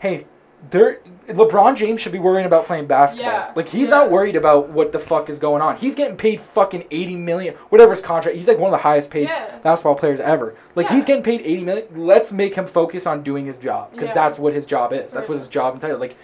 [0.00, 0.26] hey.
[0.70, 3.32] They're, LeBron James should be worrying about playing basketball.
[3.32, 3.94] Yeah, Like he's yeah.
[3.96, 5.76] not worried about what the fuck is going on.
[5.76, 8.36] He's getting paid fucking eighty million, whatever his contract.
[8.36, 9.56] He's like one of the highest paid Yeah.
[9.62, 10.54] basketball players ever.
[10.74, 10.96] Like Yeah.
[10.96, 11.86] he's getting paid eighty million.
[11.96, 14.14] Let's make him focus on doing his job because Yeah.
[14.14, 15.12] that's what his job is.
[15.12, 15.98] That's what his job entitled.
[15.98, 16.16] Like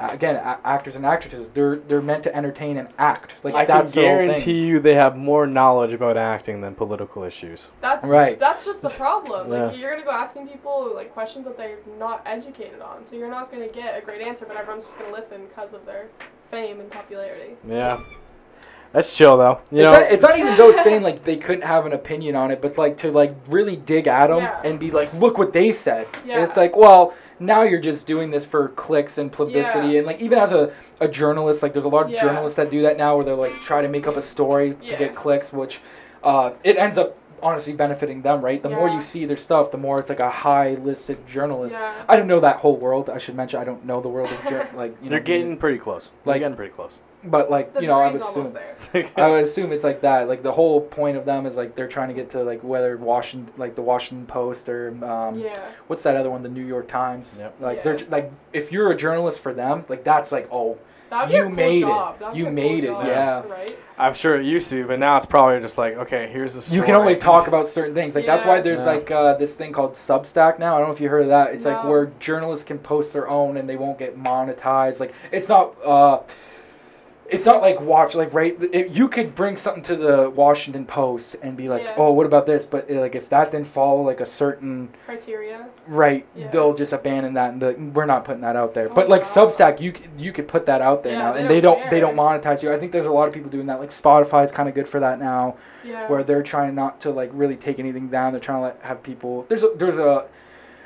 [0.00, 3.34] again, a- actors and actresses, they're they're meant to entertain and act.
[3.42, 4.26] Like I can that's the whole thing.
[4.28, 7.70] guarantee you they have more knowledge about acting than political issues.
[7.80, 8.38] That's Right.
[8.38, 9.50] That's just the problem.
[9.50, 9.78] Like Yeah.
[9.80, 13.50] you're gonna go asking people like questions that they're not educated on, so you're not
[13.52, 14.44] gonna get a great answer.
[14.46, 16.06] But everyone's just gonna listen because of their
[16.50, 17.56] fame and popularity.
[17.66, 17.98] Yeah.
[18.92, 19.60] That's chill though.
[19.70, 22.34] You it's, know, not, it's not even those saying like they couldn't have an opinion
[22.34, 24.60] on it, but like to like really dig at them Yeah.
[24.64, 26.08] and be like, look what they said.
[26.22, 26.44] And Yeah.
[26.44, 29.98] it's like, well, now you're just doing this for clicks and publicity Yeah.
[29.98, 32.22] and like even as a, a journalist like there's a lot of Yeah.
[32.22, 34.96] journalists that do that now where they're like try to make up a story to
[34.96, 35.80] get clicks which
[36.22, 39.78] uh, it ends up honestly benefiting them right the more you see their stuff the
[39.78, 41.94] more it's like a high listed journalist Yeah.
[42.08, 44.42] i don't know that whole world i should mention i don't know the world of
[44.46, 46.10] jour- like you know You're getting pretty close.
[46.26, 47.00] Like- Like getting pretty close.
[47.24, 49.10] But like The you know i would assume there.
[49.16, 50.26] I would assume it's like that.
[50.28, 52.96] Like the whole point of them is like they're trying to get to like whether
[52.96, 55.58] Washington, like the Washington Post or um, Yeah.
[55.88, 57.34] what's that other one, the New York Times.
[57.38, 57.56] Yep.
[57.60, 60.78] Like they're like if you're a journalist for them, like that's like oh
[61.30, 61.80] You cool made it.
[61.80, 62.18] job.
[62.20, 63.42] That would You made it, yeah.
[63.42, 63.78] to write.
[63.98, 66.74] I'm sure it used to, be, but now it's probably just like, okay, here's the.
[66.74, 68.14] you can only talk about certain things.
[68.14, 68.86] Like that's why there's Yeah.
[68.92, 70.74] like uh, this thing called Substack now.
[70.76, 71.52] I don't know if you heard of that.
[71.52, 75.00] It's like where journalists can post their own and they won't get monetized.
[75.00, 75.74] Like it's not.
[75.84, 76.20] Uh,
[77.30, 78.56] it's not like watch like right.
[78.72, 81.94] If you could bring something to the Washington Post and be like, Yeah.
[81.96, 82.66] oh, what about this?
[82.66, 85.66] But like if that didn't follow like a certain Criteria.
[85.86, 86.50] right, Yeah.
[86.50, 88.88] they'll just abandon that and the, we're not putting that out there.
[88.90, 89.28] Oh, but like wow.
[89.48, 91.90] Substack, you you could put that out there Yeah, now, they and they don't don't
[91.90, 92.72] they don't monetize you.
[92.72, 93.78] I think there's a lot of people doing that.
[93.80, 96.08] Like Spotify is kind of good for that now Yeah.
[96.08, 98.32] where they're trying not to like really take anything down.
[98.32, 99.46] They're trying to let, have people.
[99.48, 100.26] There's a, there's a.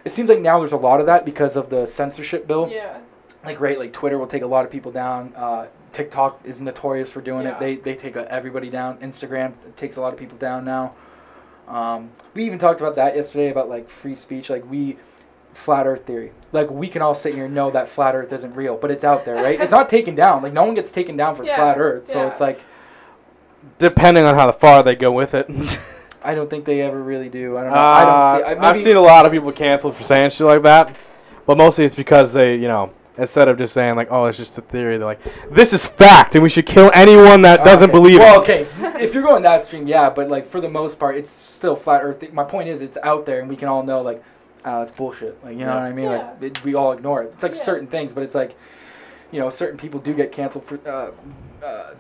[0.04, 2.68] It seems like now there's a lot of that because of the censorship bill.
[2.70, 2.98] yeah.
[3.44, 5.32] Like right, like Twitter will take a lot of people down.
[5.36, 7.52] Uh, TikTok is notorious for doing Yeah.
[7.56, 7.60] it.
[7.60, 8.98] They they take uh everybody down.
[8.98, 10.92] Instagram takes a lot of people down now.
[11.66, 14.50] Um, we even talked about that yesterday about like free speech.
[14.50, 14.98] Like we.
[15.54, 16.32] Flat Earth theory.
[16.50, 19.04] Like we can all sit here and know that flat Earth isn't real, but it's
[19.04, 19.60] out there, right?
[19.60, 20.42] It's not taken down.
[20.42, 22.26] Like no one gets taken down for Yeah, flat Earth, so yeah.
[22.28, 22.58] it's like
[23.78, 25.48] Depending on how far they go with it.
[26.24, 27.56] I don't think they ever really do.
[27.56, 27.78] I don't know.
[27.78, 28.60] I Uh, don't see.
[28.60, 30.96] I, I've seen a lot of people canceled for saying shit like that,
[31.46, 34.58] but mostly it's because they, you know, instead of just saying like, "Oh, it's just
[34.58, 35.20] a theory," they're like,
[35.50, 37.98] "This is fact, and we should kill anyone that doesn't Okay.
[37.98, 38.66] believe well, it." okay,
[39.02, 42.02] if you're going that extreme, yeah, but like for the most part, it's still flat
[42.02, 42.20] Earth.
[42.20, 44.22] thi- My point is, it's out there, and we can all know like,
[44.64, 45.38] oh, it's bullshit.
[45.44, 45.74] Like you know Yeah.
[45.74, 46.06] what I mean?
[46.06, 47.30] Like it, we all ignore it.
[47.34, 47.62] It's like Yeah.
[47.62, 48.54] certain things, but it's like,
[49.30, 51.10] you know, certain people do get canceled for, uh,
[51.64, 51.90] uh,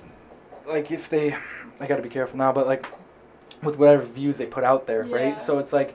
[0.66, 1.36] like if they,
[1.80, 2.86] I got to be careful now, but like
[3.62, 5.16] with whatever views they put out there, Yeah.
[5.16, 5.40] right?
[5.40, 5.94] So it's like,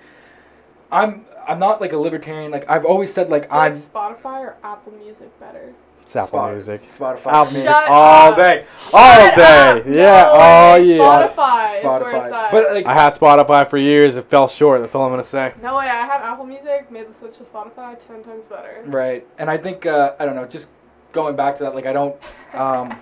[0.91, 2.51] I'm I'm not like a libertarian.
[2.51, 5.73] Like I've always said, like Do you like I'm Spotify or Apple Music better?
[6.01, 6.81] It's Apple Spot- Music.
[6.81, 7.27] Spotify.
[7.27, 7.53] Apple for.
[7.53, 8.37] Music Shut all up.
[8.37, 9.69] day, all Shut day.
[9.79, 9.85] up.
[9.85, 10.83] Yeah, No oh way.
[10.85, 10.97] yeah.
[10.97, 12.31] Spotify, is where it's Spotify.
[12.45, 12.51] at.
[12.51, 14.15] But like, I had Spotify for years.
[14.15, 14.81] It fell short.
[14.81, 15.53] That's all I'm gonna say.
[15.61, 15.85] no way.
[15.87, 16.89] I had Apple Music.
[16.91, 18.83] Made the switch to Spotify ten times better.
[18.87, 20.45] Right, and I think uh, I don't know.
[20.47, 20.69] Just
[21.13, 22.15] going back to that, like I don't,
[22.53, 22.99] um,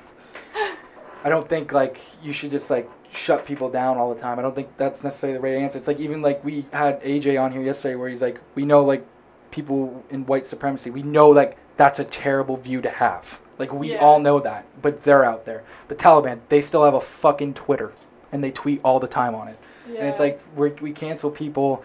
[1.24, 4.40] I don't think like you should just like shut people down all the time.
[4.40, 5.78] I don't think that's necessarily the right answer.
[5.78, 8.84] It's like even like we had AJ on here yesterday, where he's like, we know
[8.84, 9.06] like
[9.52, 13.40] people in white supremacy, we know like that's a terrible view to have.
[13.60, 14.00] Like we Yeah.
[14.00, 15.64] all know that, but they're out there.
[15.88, 17.92] The Taliban, they still have a fucking Twitter,
[18.32, 19.58] and they tweet all the time on it.
[19.92, 20.02] Yeah.
[20.02, 21.84] And it's like we we cancel people.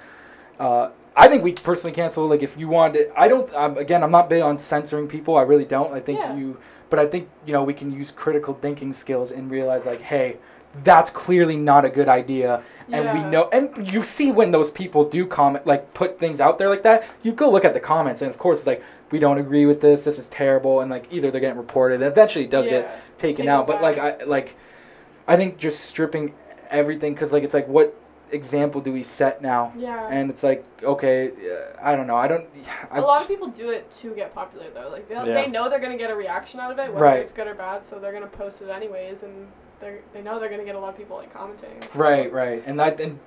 [0.60, 2.26] Uh, I think we personally cancel.
[2.26, 3.52] Like if you want it, I don't.
[3.54, 5.36] Um, again, I'm not big on censoring people.
[5.36, 5.92] I really don't.
[5.94, 6.34] I think Yeah.
[6.36, 6.58] you,
[6.90, 10.36] but I think you know we can use critical thinking skills and realize like, hey,
[10.84, 12.62] that's clearly not a good idea.
[12.90, 16.58] And we know, and you see when those people do comment, like put things out
[16.58, 19.18] there like that, you go look at the comments, and of course it's like we
[19.18, 20.04] don't agree with this.
[20.04, 22.72] This is terrible, and like either they're getting reported, and eventually it does Yeah.
[22.82, 23.66] get taken Taken out.
[23.66, 23.98] But like.
[23.98, 24.56] I like,
[25.28, 26.34] I think just stripping
[26.70, 27.96] everything because like it's like what
[28.32, 29.72] example do we set now?
[29.76, 30.08] Yeah.
[30.08, 32.16] And it's like okay, uh, I don't know.
[32.16, 32.46] I don't.
[32.90, 34.90] I, a lot of people do it to get popular though.
[34.90, 35.24] Like they, Yeah.
[35.24, 37.20] they know they're gonna get a reaction out of it, whether Right.
[37.20, 37.84] it's good or bad.
[37.84, 39.46] So they're gonna post it anyways, and
[39.82, 41.68] they they know they're gonna get a lot of people like commenting.
[41.92, 43.18] so- Right, right, and that and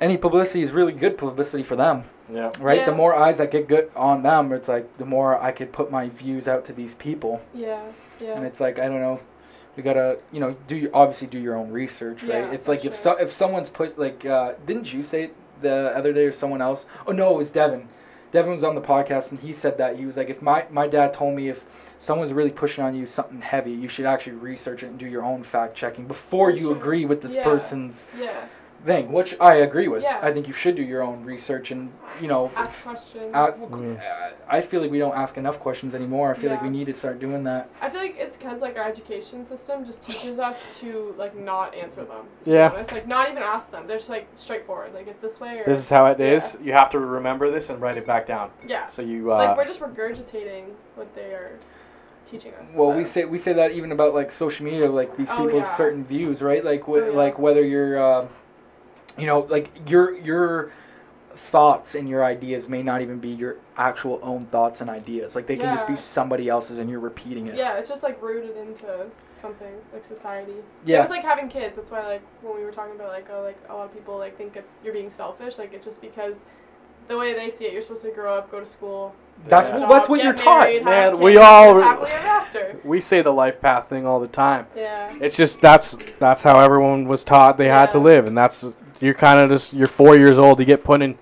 [0.00, 2.50] any publicity is really good publicity for them, Yeah.
[2.58, 2.84] right?
[2.84, 5.92] The more eyes that get good on them, it's like the more I could put
[5.92, 7.82] my views out to these people, Yeah.
[8.20, 8.32] Yeah.
[8.34, 9.20] and it's like I don't know.
[9.74, 12.28] you gotta, you know, do your, obviously do your own research, right?
[12.44, 15.34] Yeah, it's for like if so, if someone's put like, uh, didn't you say it
[15.62, 16.84] the other day or someone else?
[17.06, 17.88] Oh no, it was Devin.
[18.32, 20.88] Devin was on the podcast and he said that he was like, if my my
[20.88, 21.64] dad told me if
[22.02, 25.22] someone's really pushing on you something heavy, you should actually research it and do your
[25.24, 26.76] own fact checking before you sure.
[26.76, 27.44] agree with this Yeah.
[27.44, 28.46] person's yeah.
[28.84, 30.02] thing, which I agree with.
[30.02, 30.18] Yeah.
[30.20, 32.50] I think you should do your own research and you know.
[32.56, 33.30] Ask questions.
[33.32, 34.00] Ask, Mm.
[34.48, 36.30] I feel like we don't ask enough questions anymore.
[36.30, 37.70] I feel like we need to start doing that.
[37.80, 41.72] I feel like it's because like our education system just teaches us to like not
[41.76, 42.26] answer them.
[42.44, 42.68] To Yeah.
[42.70, 42.92] Be honest.
[42.92, 43.86] Like not even ask them.
[43.86, 44.92] They're just like straightforward.
[44.92, 46.32] Like it's this way or This is how it Yeah.
[46.32, 46.58] is.
[46.60, 48.50] You have to remember this and write it back down.
[48.66, 48.86] yeah.
[48.86, 49.32] So you.
[49.32, 50.64] Uh, like we're just regurgitating
[50.96, 51.52] what they are
[52.32, 52.70] teaching us.
[52.74, 52.96] Well, so.
[52.96, 55.74] we say we say that even about like social media, like these Oh, people's yeah.
[55.76, 56.64] certain views, right?
[56.64, 57.16] Like, wh- Oh, yeah.
[57.16, 58.26] like whether you're, uh,
[59.18, 60.72] you know, like your your
[61.34, 65.34] thoughts and your ideas may not even be your actual own thoughts and ideas.
[65.36, 67.56] Like they can just be somebody else's, and you're repeating it.
[67.56, 69.06] Yeah, it's just like rooted into
[69.40, 70.54] something like society.
[70.84, 70.96] Yeah.
[70.96, 71.76] Same with like having kids.
[71.76, 74.16] That's why like when we were talking about like oh like a lot of people
[74.18, 75.58] like think it's you're being selfish.
[75.58, 76.36] Like it's just because
[77.08, 79.14] the way they see it, you're supposed to grow up, go to school.
[79.48, 79.80] That's Yeah.
[79.80, 80.64] what, that's what you're taught.
[80.64, 82.76] married, have Man, we all- ever after.
[82.84, 84.66] We say the life path thing all the time.
[84.76, 85.12] Yeah.
[85.20, 88.64] It's just that's that's how everyone was taught they had to live, and that's
[89.00, 91.18] you're kind of just you're four years old, you get put in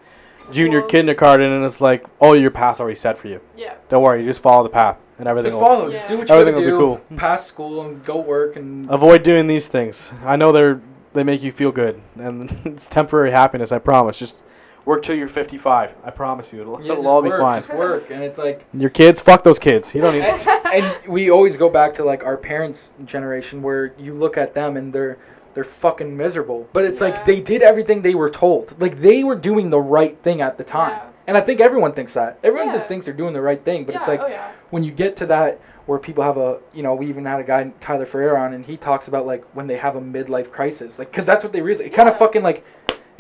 [0.53, 3.41] junior kindergarten, and it's like, oh, your path's already set for you.
[3.57, 3.75] Yeah.
[3.89, 5.51] Don't worry, you just follow the path, and everything.
[5.53, 5.91] Just will follow.
[5.91, 6.09] Just Yeah.
[6.11, 7.05] do what you Everything gotta will be do.
[7.09, 7.17] cool.
[7.17, 8.91] Pass school and go work and.
[8.91, 10.11] Avoid doing these things.
[10.25, 10.81] I know they're
[11.13, 13.71] they make you feel good, and it's temporary happiness.
[13.73, 14.17] I promise.
[14.19, 14.43] Just
[14.85, 15.95] work till you're 55.
[16.05, 17.63] I promise you, it'll, yeah, it'll just all be fine.
[17.63, 18.67] Just work, and it's like.
[18.75, 19.95] Your kids, fuck those kids.
[19.95, 20.23] You don't need.
[20.23, 24.55] and, and we always go back to like our parents' generation where you look at
[24.55, 25.19] them and they're
[25.53, 26.69] they're fucking miserable.
[26.73, 27.09] But it's Yeah.
[27.09, 28.81] like they did everything they were told.
[28.81, 30.93] Like they were doing the right thing at the time.
[30.93, 31.07] Yeah.
[31.27, 32.39] And I think everyone thinks that.
[32.45, 32.75] Everyone Yeah.
[32.75, 33.85] just thinks they're doing the right thing.
[33.85, 34.01] But yeah.
[34.01, 34.53] it's like oh yeah.
[34.71, 37.43] when you get to that where people have a you know we even had a
[37.45, 41.01] guy Tyler Ferrer on and he talks about like when they have a midlife crisis
[41.01, 42.65] like because that's what they really it kind of fucking like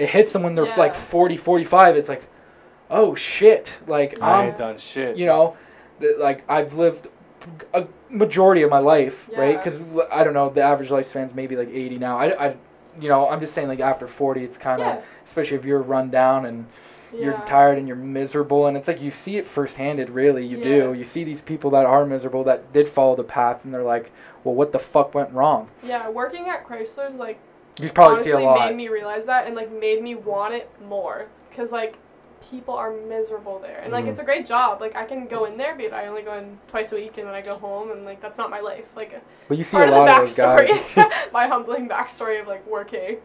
[0.00, 0.76] it hits them when they're Yeah.
[0.76, 2.22] like 40 45 it's like
[2.90, 5.16] oh shit like I I'm ain't done shit.
[5.16, 5.56] you know
[6.00, 7.08] th- like I've lived
[7.74, 9.80] a majority of my life right because
[10.12, 12.56] I don't know the average lifespan's maybe like 80 now I, I
[13.00, 15.00] you know I'm just saying like after 40 it's kind of Yeah.
[15.26, 16.66] especially if you're run down and
[17.12, 17.40] you're Yeah.
[17.44, 21.04] tired and you're miserable and it's like you see it firsthanded really you do you
[21.04, 24.10] see these people that are miserable that did follow the path and they're like
[24.44, 26.08] well what the fuck went wrong Yeah.
[26.08, 27.38] Working at Chrysler's like
[27.78, 28.68] you probably honestly see a lot.
[28.68, 31.26] made me realize that and like made me want it more.
[31.48, 31.96] Because like
[32.50, 33.80] people are miserable there.
[33.82, 34.08] And like Mhm.
[34.08, 34.80] it's a great job.
[34.80, 37.26] Like i can go in there but i only go in twice a week and
[37.26, 38.90] then i go home and like that's not my life.
[38.96, 40.66] Like but you see part a of lot the of guys
[40.96, 43.18] backstory my humbling backstory of like working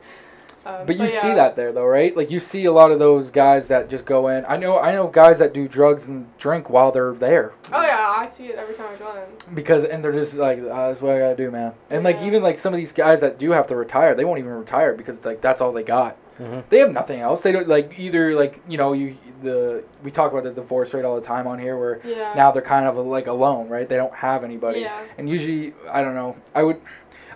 [0.65, 1.35] um, but you see yeah.
[1.35, 2.15] that there though right?
[2.15, 4.45] Like you see a lot of those guys that just go in.
[4.47, 7.53] I know i know guys that do drugs and drink while they're there.
[7.71, 9.55] Oh yeah i see it every time i go in.
[9.55, 11.73] Because and they're just like uh, that's what i gotta do man.
[11.89, 12.27] And like Yeah.
[12.27, 14.93] even like some of these guys that do have to retire they won't even retire
[14.93, 16.17] because it's like that's all they got.
[16.39, 16.63] Mhm.
[16.69, 17.41] they have nothing else.
[17.43, 21.05] They don't like either like you know you the we talk about the divorce rate
[21.05, 22.33] all the time on here where yeah.
[22.35, 23.87] now they're kind of like alone right?
[23.87, 24.81] They don't have anybody.
[24.81, 25.01] Yeah.
[25.17, 26.81] And usually i don't know i would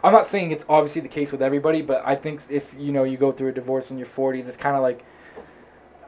[0.03, 3.03] i'm not saying it's obviously the case with everybody but i think if you know
[3.03, 5.03] you go through a divorce in your 40s it's kind of like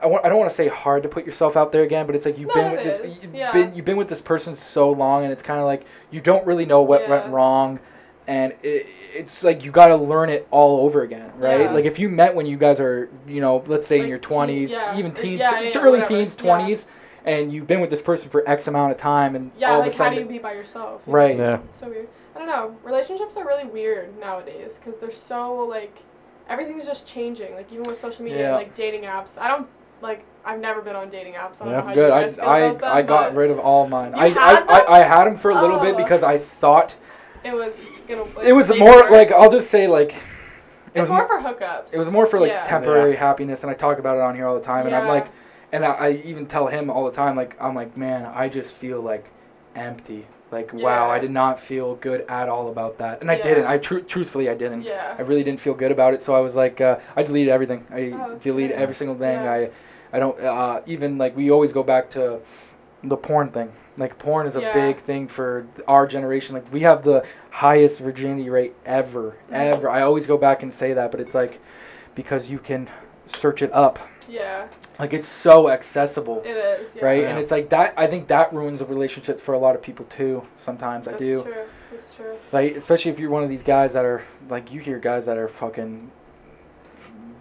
[0.04, 2.16] I want- I don't want to say hard to put yourself out there again, but
[2.16, 3.52] it's like you've No, been it with this you've yeah.
[3.54, 6.44] been you've been with this person so long, and it's kind of like you don't
[6.48, 7.80] really know what went wrong,
[8.26, 11.62] and it, it's like you got to learn it all over again, right?
[11.62, 11.72] Yeah.
[11.72, 14.18] Like if you met when you guys are you know let's say in Like your
[14.18, 16.42] teen- twenties, yeah, even teens, yeah, yeah, early whatever, teens, yeah.
[16.56, 16.88] twenties,
[17.24, 19.94] and you've been with this person for X amount of time, and yeah all like
[19.94, 21.38] of a how do you be by yourself you Right.
[21.38, 21.44] know?
[21.44, 21.60] Yeah.
[21.70, 25.98] It's so weird i don't know relationships are really weird nowadays because they're so like
[26.50, 28.46] everything's just changing like even with social media Yeah.
[28.48, 29.68] and, like dating apps i don't
[30.02, 31.80] like i've never been on dating apps i don't Yeah.
[31.82, 32.08] know how good.
[32.08, 34.12] you I guys feel I, about them, I got rid of all mine.
[34.14, 35.98] You I, had I, I I had them for a little bit Oh.
[35.98, 36.94] because I thought
[37.44, 37.74] it was
[38.08, 39.12] gonna like, it was more work.
[39.12, 42.26] like I'll just say like it it's was more mo- for hookups it was more
[42.26, 42.64] for like Yeah.
[42.64, 44.88] temporary happiness, and I talk about it on here all the time.
[44.88, 45.28] And I'm like,
[45.72, 48.74] and I, I even tell him all the time, like I'm like, man, I just
[48.74, 49.26] feel like
[49.76, 50.28] empty.
[50.52, 53.44] Like wow, I did not feel good at all about that, and I Yeah.
[53.44, 53.66] didn't.
[53.68, 54.84] I tru- truthfully I didn't.
[54.84, 57.52] yeah I really didn't feel good about it, so I was like, uh, I deleted
[57.54, 57.86] everything.
[57.92, 59.44] I Oh, deleted every single thing.
[59.44, 59.52] Yeah.
[59.52, 59.70] I,
[60.14, 62.40] I don't uh, even like we always go back to
[63.04, 63.72] the porn thing.
[63.98, 64.74] Like porn is a Yeah.
[64.74, 66.54] big thing for our generation.
[66.56, 69.56] Like we have the highest virginity rate ever, Mhm.
[69.56, 69.90] ever.
[69.90, 71.60] I always go back and say that, but it's like
[72.14, 72.90] because you can
[73.26, 74.00] search it up.
[74.32, 74.68] Yeah
[75.00, 76.42] Like it's so accessible.
[76.46, 77.06] it is yeah.
[77.06, 77.30] Right, Yeah.
[77.30, 77.94] and it's like that.
[77.98, 80.44] I think that ruins the relationships for a lot of people too.
[80.58, 81.36] Sometimes I do.
[81.36, 81.52] that's do.
[81.54, 84.80] true that's true Like, especially if you're one of these guys that are like, you
[84.80, 86.10] hear guys that are fucking,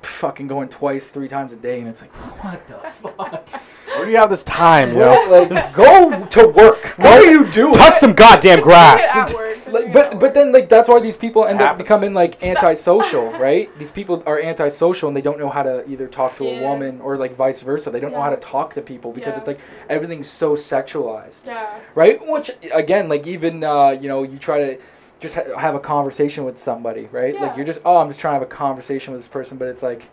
[0.02, 2.12] fucking going twice, three times a day, and it's like,
[2.42, 3.48] what the fuck?
[3.86, 5.08] Where do you have this time, yo?
[5.10, 5.50] What?
[5.50, 6.78] like, go to work.
[7.00, 7.72] What are you doing?
[7.74, 9.32] Touch some goddamn grass.
[9.66, 13.70] Like, but but then like that's why these people end up becoming like antisocial, right?
[13.78, 17.00] These people are antisocial and they don't know how to either talk to a woman
[17.00, 17.90] or like vice versa.
[17.90, 19.38] They don't know how to talk to people because Yeah.
[19.38, 21.46] it's like everything's so sexualized.
[21.46, 22.18] yeah right?
[22.26, 24.78] Which again, like even uh, you know, you try to
[25.20, 27.34] just ha- have a conversation with somebody, right?
[27.34, 27.42] Yeah.
[27.46, 29.68] Like you're just, oh, I'm just trying to have a conversation with this person, but
[29.68, 30.04] it's like,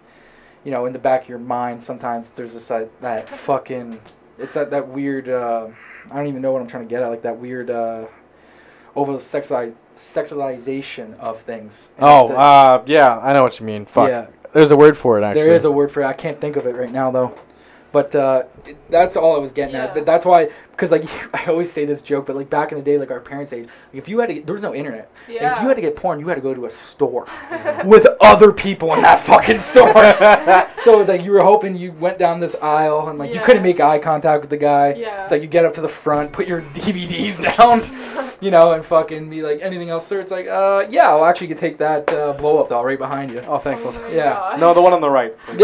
[0.64, 4.00] you know, in the back of your mind, sometimes there's this that, that fucking,
[4.38, 5.30] it's that that weird.
[5.30, 5.68] Uh,
[6.12, 8.06] I don't even know what I'm trying to get at, like that weird uh,
[8.96, 11.90] over sexuali- sexualization of things.
[11.98, 13.86] And Oh, a- uh, yeah, I know what you mean.
[13.86, 14.10] Fuck.
[14.10, 14.28] yeah.
[14.54, 15.44] There's a word for it, actually.
[15.44, 16.06] There is a word for it.
[16.06, 17.38] I can't think of it right now though.
[17.92, 19.86] But uh, it- that's all I was getting Yeah.
[19.86, 19.94] at.
[19.94, 22.84] But that's why because like I always say this joke, but like back in the
[22.84, 25.12] day, like our parents' age, like, if you had to, get, there was no internet.
[25.28, 27.28] And If you had to get porn, you had to go to a store
[27.86, 29.92] with other people in that fucking store.
[30.84, 33.64] so it's like you were hoping you went down this aisle and like you couldn't
[33.64, 34.94] make eye contact with the guy.
[34.94, 35.24] Yeah.
[35.24, 38.86] It's like you get up to the front, put your DVDs down, you know, and
[38.86, 40.22] fucking be like, anything else, sir?
[40.22, 43.40] It's like, uh, yeah, I'll actually take that uh, blow up doll right behind you.
[43.48, 43.82] Oh, thanks.
[43.84, 44.34] Oh Yeah.
[44.34, 44.60] gosh.
[44.60, 45.36] No, the one on the right.
[45.46, 45.58] please.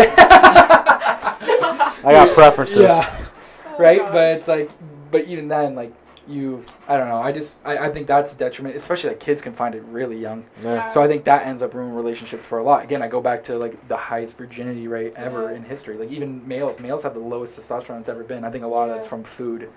[1.34, 2.06] Stop.
[2.06, 2.78] I got preferences.
[2.78, 3.28] Yeah.
[3.66, 4.00] Oh, right?
[4.00, 4.14] gosh.
[4.14, 4.70] But it's like,
[5.14, 5.94] but even then, like
[6.28, 7.18] you, I don't know.
[7.22, 10.18] I just, I, I think that's a detriment, especially like kids can find it really
[10.18, 10.46] young.
[10.64, 10.88] Yeah.
[10.88, 12.84] Uh, so I think that ends up ruining relationships for a lot.
[12.84, 15.58] Again, I go back to like the highest virginity rate ever Yeah.
[15.58, 15.98] in history.
[15.98, 18.44] Like even males, males have the lowest testosterone it's ever been.
[18.44, 19.70] I think a lot of that's from food.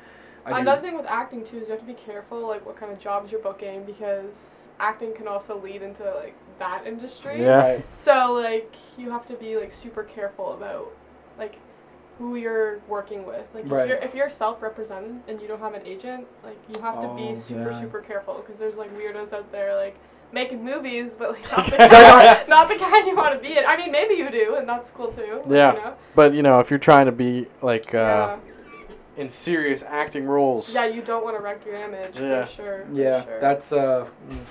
[0.45, 2.77] I do- Another thing with acting too is you have to be careful like what
[2.77, 7.43] kind of jobs you're booking because acting can also lead into like that industry.
[7.43, 7.81] Yeah.
[7.89, 10.93] So like you have to be like super careful about
[11.39, 11.57] like
[12.19, 13.45] who you're working with.
[13.55, 13.83] Like Right.
[13.85, 17.09] if you're if you're self-represented and you don't have an agent, like you have to
[17.09, 17.81] Oh, be super yeah.
[17.81, 19.97] super careful because there's like weirdos out there like
[20.33, 23.65] making movies but like not the kind, not the kind you want to be in.
[23.67, 25.43] I mean maybe you do and that's cool too.
[25.49, 25.73] Yeah.
[25.75, 25.95] You know?
[26.15, 28.39] But you know, if you're trying to be like uh, yeah.
[29.23, 32.45] in serious acting roles, Yeah, you don't want to wreck your image Yeah.
[32.45, 32.87] for sure.
[32.87, 33.41] for Yeah, sure.
[33.41, 34.09] that's uh,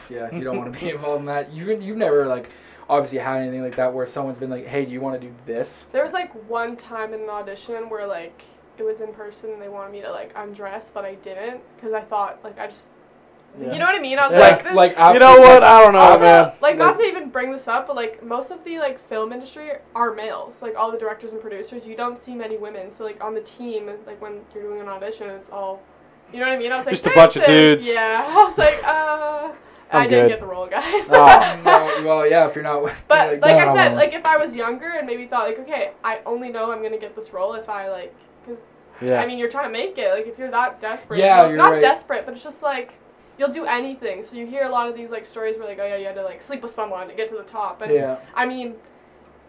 [0.10, 0.34] yeah.
[0.34, 1.52] You don't want to be involved in that.
[1.52, 2.50] You you've never like
[2.90, 5.34] obviously had anything like that where someone's been like, hey, do you want to do
[5.46, 5.86] this?
[5.92, 8.44] There was like one time in an audition where like
[8.78, 11.94] it was in person and they wanted me to like undress, but I didn't because
[11.94, 12.90] I thought like I just,
[13.60, 13.72] Yeah.
[13.74, 14.20] you know what I mean?
[14.20, 14.40] I was Yeah.
[14.42, 15.64] like, Like this- like you know what?
[15.64, 16.52] I don't know, also, man.
[16.62, 19.32] like not Like- to even bring this up, but like most of the like film
[19.34, 20.62] industry are males.
[20.62, 22.92] Like all the directors and producers, you don't see many women.
[22.92, 25.82] So like on the team, like when you're doing an audition, it's all,
[26.34, 26.72] you know what I mean?
[26.72, 27.88] I was like, Just a bunch of dudes.
[27.88, 29.50] Yeah, I was like, uh,
[29.92, 31.08] I I'm didn't get the role, guys.
[31.12, 32.48] Oh, no, well, yeah.
[32.48, 33.96] If you're not, But you're like no, I said, no.
[33.96, 36.98] like if I was younger and maybe thought like, okay, I only know I'm gonna
[36.98, 38.14] get this role if I like,
[38.46, 38.64] because
[39.02, 39.22] Yeah.
[39.22, 40.10] I mean you're trying to make it.
[40.12, 41.82] Like if you're that desperate, Yeah, you're not right.
[41.82, 42.94] desperate, but it's just like
[43.38, 44.24] you'll do anything.
[44.24, 46.16] So you hear a lot of these like stories where like, oh yeah, you had
[46.16, 48.76] to like sleep with someone to get to the top, and yeah, I mean,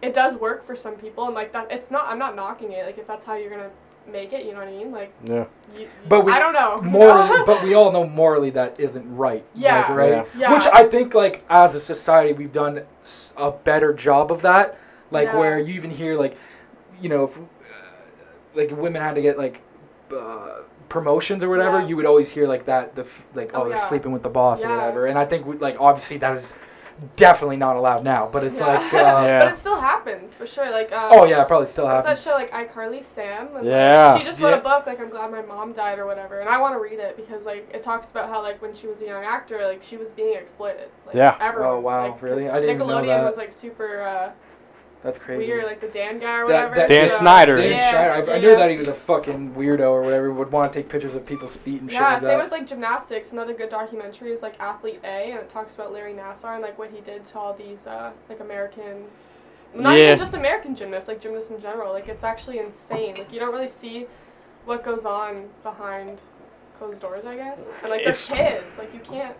[0.01, 2.07] it does work for some people, and like that, it's not.
[2.07, 2.85] I'm not knocking it.
[2.85, 3.71] Like if that's how you're gonna
[4.11, 4.91] make it, you know what I mean?
[4.91, 5.45] Like, yeah.
[5.77, 6.81] you, But we- I don't know.
[6.83, 9.45] you morally, but we all know morally that isn't right.
[9.55, 9.79] Yeah.
[9.81, 10.11] like, right.
[10.11, 10.25] Yeah.
[10.37, 10.53] Yeah.
[10.53, 12.83] Which I think, like as a society, we've done
[13.37, 14.77] a better job of that.
[15.11, 15.37] Like Yeah.
[15.37, 16.37] where you even hear like,
[17.01, 17.41] you know, if, uh,
[18.55, 19.61] like women had to get like.
[20.15, 21.87] Uh, promotions or whatever Yeah.
[21.87, 24.29] you would always hear like that the f- like oh, Oh, they're sleeping with the
[24.29, 26.53] boss or whatever and i think we, like obviously that is
[27.15, 28.65] definitely not allowed now but it's Yeah.
[28.67, 29.39] like uh, Yeah.
[29.39, 30.69] but it still happens for sure.
[30.71, 33.47] Like, um, oh yeah it probably still happens that show like iCarly Sam?
[33.47, 34.17] And, like, Yeah.
[34.17, 34.57] she just wrote Yeah.
[34.57, 36.99] a book like I'm glad my mom died or whatever, and I want to read
[36.99, 39.83] it because like it talks about how like when she was a young actor, like
[39.83, 40.89] she was being exploited.
[41.05, 41.37] Like, Yeah.
[41.39, 42.49] Everyone, Oh, wow, like, 'cause really?
[42.49, 43.23] I didn't even know Nickelodeon that.
[43.25, 44.31] was like super uh,
[45.03, 46.75] that's crazy weird, like the Dan guy or That- whatever.
[46.75, 47.57] that- Dan so- Snyder.
[47.57, 48.41] Dan Yeah, Schneider, I, I yeah.
[48.41, 50.31] knew that he was a fucking weirdo or whatever.
[50.31, 52.43] Would want to take pictures of people's feet and shit Yeah, like same that.
[52.43, 53.31] with like gymnastics.
[53.31, 56.77] Another good documentary is like Athlete A, and it talks about Larry Nassar and like
[56.77, 59.05] what he did to all these uh, like American,
[59.73, 60.05] not Yeah.
[60.07, 61.93] even just American gymnasts, like gymnasts in general.
[61.93, 63.15] Like it's actually insane.
[63.17, 64.07] Like you don't really see
[64.65, 66.19] what goes on behind
[66.77, 67.71] closed doors, I guess.
[67.81, 68.77] And like they're It's- kids.
[68.77, 69.35] Like you can't.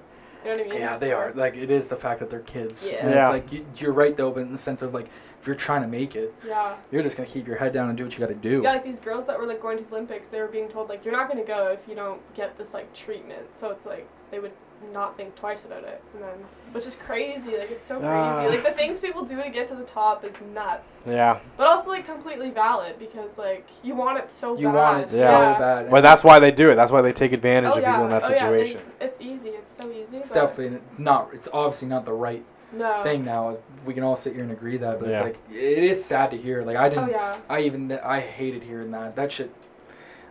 [0.45, 0.79] You know what I mean?
[0.81, 1.33] yeah, they are.
[1.35, 2.87] Like it is the fact that they're kids.
[2.89, 2.99] Yeah.
[3.05, 3.21] And Yeah.
[3.25, 5.11] It's like you, you're right though, but in the sense of like if
[5.47, 6.75] you're trying to make it, Yeah.
[6.91, 8.61] you're just gonna keep your head down and do what you got to do.
[8.63, 10.89] Yeah, like these girls that were like going to the Olympics, they were being told
[10.89, 13.55] like you're not gonna go if you don't get this like treatment.
[13.55, 14.51] So it's like they would
[14.93, 16.35] not think twice about it, and then
[16.71, 17.57] which is crazy.
[17.57, 18.35] Like it's so Ah.
[18.35, 18.55] crazy.
[18.57, 21.39] Like the things people do to get to the top is nuts, Yeah.
[21.55, 24.73] but also like completely valid because like you want it so You bad.
[24.75, 25.57] want it so Yeah.
[25.57, 25.89] bad.
[25.91, 26.75] Well, that's why they do it.
[26.75, 27.91] That's why they take advantage Oh of yeah.
[27.93, 28.81] people in that oh, yeah, they- situation.
[29.01, 29.49] it's easy.
[29.49, 30.17] It's so easy.
[30.17, 31.29] It's definitely not.
[31.33, 33.03] It's obviously not the right no.
[33.03, 33.57] thing now.
[33.85, 35.15] We can all sit here and agree that, but Yeah.
[35.17, 36.63] it's like it is sad to hear.
[36.63, 37.09] Like I Oh didn't.
[37.09, 37.37] yeah.
[37.49, 39.15] I even I hated hearing that.
[39.15, 39.53] That shit.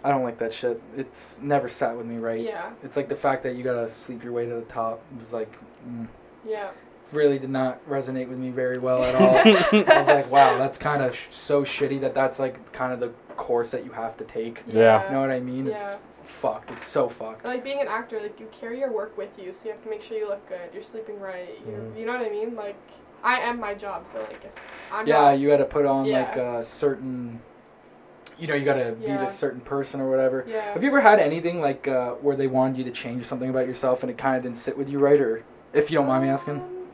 [0.05, 0.81] I don't like that shit.
[0.97, 2.41] It's never sat with me right.
[2.41, 2.71] Yeah.
[2.85, 5.53] It's like the fact that you gotta sleep your way to the top was like
[5.89, 6.07] mm,
[6.47, 6.69] Yeah.
[7.13, 9.37] really did not resonate with me very well at all.
[9.37, 13.01] I was like, wow, that's kind of sh- so shitty that that's like kind of
[13.01, 14.63] the course that you have to take.
[14.69, 15.07] Yeah.
[15.07, 15.67] You know what I mean?
[15.67, 15.73] Yeah.
[15.73, 16.71] It's fucked.
[16.71, 17.45] It's so fucked.
[17.45, 19.89] Like being an actor, like you carry your work with you, so you have to
[19.91, 20.71] make sure you look good.
[20.73, 21.59] You're sleeping right.
[21.67, 21.99] You Mhm.
[21.99, 22.55] you know what I mean?
[22.55, 22.77] Like
[23.23, 24.51] I am my job, so like if
[24.93, 26.21] I'm yeah, not, you got to put on Yeah.
[26.21, 27.41] like a certain.
[28.39, 29.17] You know, you got to be Yeah.
[29.17, 30.45] this certain person or whatever.
[30.47, 30.75] yeah.
[30.75, 33.67] Have you ever had anything like uh, where they wanted you to change something about
[33.67, 35.43] yourself and it kind of didn't sit with you right, or
[35.73, 36.57] if you don't mind me asking?
[36.57, 36.89] Um,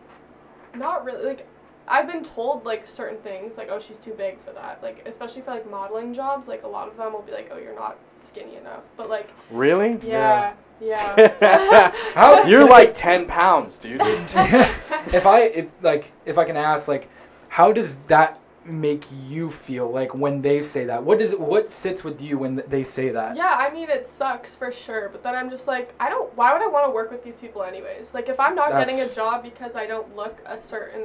[0.79, 1.25] Not really.
[1.27, 1.47] Like,
[1.93, 4.83] I've been told like certain things, like, oh, she's too big for that.
[4.83, 7.59] Like, especially for like modeling jobs, like a lot of them will be like, oh,
[7.59, 8.81] you're not skinny enough.
[8.97, 10.01] But like, Really?
[10.03, 11.93] yeah, yeah.
[12.15, 14.01] How- You're like 10 pounds, dude.
[14.01, 17.11] if I if like if I can ask like,
[17.49, 21.03] how does that make you feel like when they say that?
[21.03, 23.37] What does it, what sits with you when they say that?
[23.37, 26.35] Yeah, I mean it sucks for sure, but then I'm just like, I don't.
[26.39, 28.15] Why would I want to work with these people anyways?
[28.15, 31.05] Like if I'm not getting a job because I don't look a certain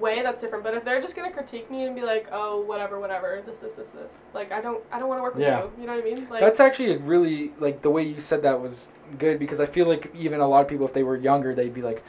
[0.00, 0.64] way, that's different.
[0.64, 3.74] But if they're just gonna critique me and be like, oh whatever, whatever, this, this,
[3.74, 5.64] this, this, like I don't, I don't want to work with Yeah.
[5.64, 5.72] you.
[5.80, 6.28] You know what I mean?
[6.30, 8.78] Like That's actually a really like the way you said that was
[9.18, 11.72] good because I feel like even a lot of people if they were younger they'd
[11.72, 12.04] be like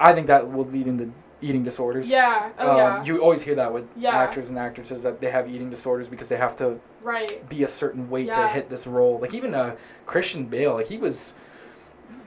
[0.00, 2.08] I think that will lead into eating disorders.
[2.08, 4.16] yeah, oh Um, yeah, You always hear that with Yeah.
[4.16, 7.46] actors and actresses that they have eating disorders because they have to right.
[7.48, 9.18] be a certain weight to hit this role.
[9.20, 9.76] Like even uh,
[10.06, 11.34] Christian Bale, like he was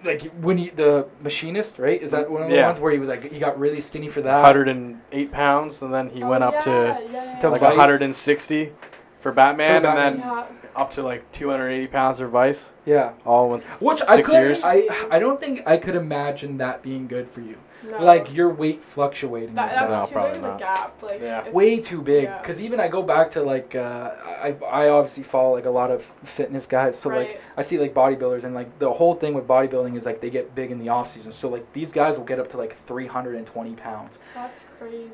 [0.04, 2.02] like when he the machinist, right?
[2.02, 2.66] Is that one of the Yeah.
[2.68, 4.42] ones where he was like he got really skinny for that?
[4.42, 7.78] 108 pounds, and then he Oh, went up yeah, to yeah, yeah, to like Vice.
[7.78, 8.72] 160
[9.20, 10.14] for Batman, For Batman.
[10.14, 10.46] and then yeah.
[10.76, 13.12] up to like 280 pounds for Vice, Yeah.
[13.26, 14.62] all with Which I could years.
[14.64, 17.58] I I don't think I could imagine that being good for you.
[17.88, 18.04] No.
[18.04, 19.56] Like your weight fluctuating.
[19.56, 19.90] that, that.
[19.90, 20.60] that's No, too probably big of a not.
[20.60, 21.02] gap.
[21.02, 21.42] Like Yeah.
[21.46, 22.38] it's way just- too big yeah.
[22.42, 25.90] because even i go back to like uh, I, I obviously follow like a lot
[25.92, 29.48] of fitness guys so like i see like bodybuilders and like the whole thing with
[29.48, 32.26] bodybuilding is like they get big in the off season so like these guys will
[32.26, 35.10] get up to like 320 pounds That's crazy.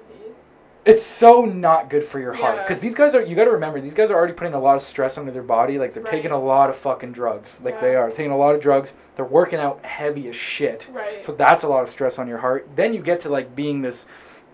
[0.86, 2.64] It's so not good for your heart Yeah.
[2.64, 4.76] because these guys are you got to remember these guys are already putting a lot
[4.76, 6.12] of stress onto their body like they're Right.
[6.12, 9.26] taking a lot of fucking drugs like they are taking a lot of drugs they're
[9.26, 11.26] working out heavy as shit Right.
[11.26, 12.68] so that's a lot of stress on your heart.
[12.76, 14.06] Then you get to like being this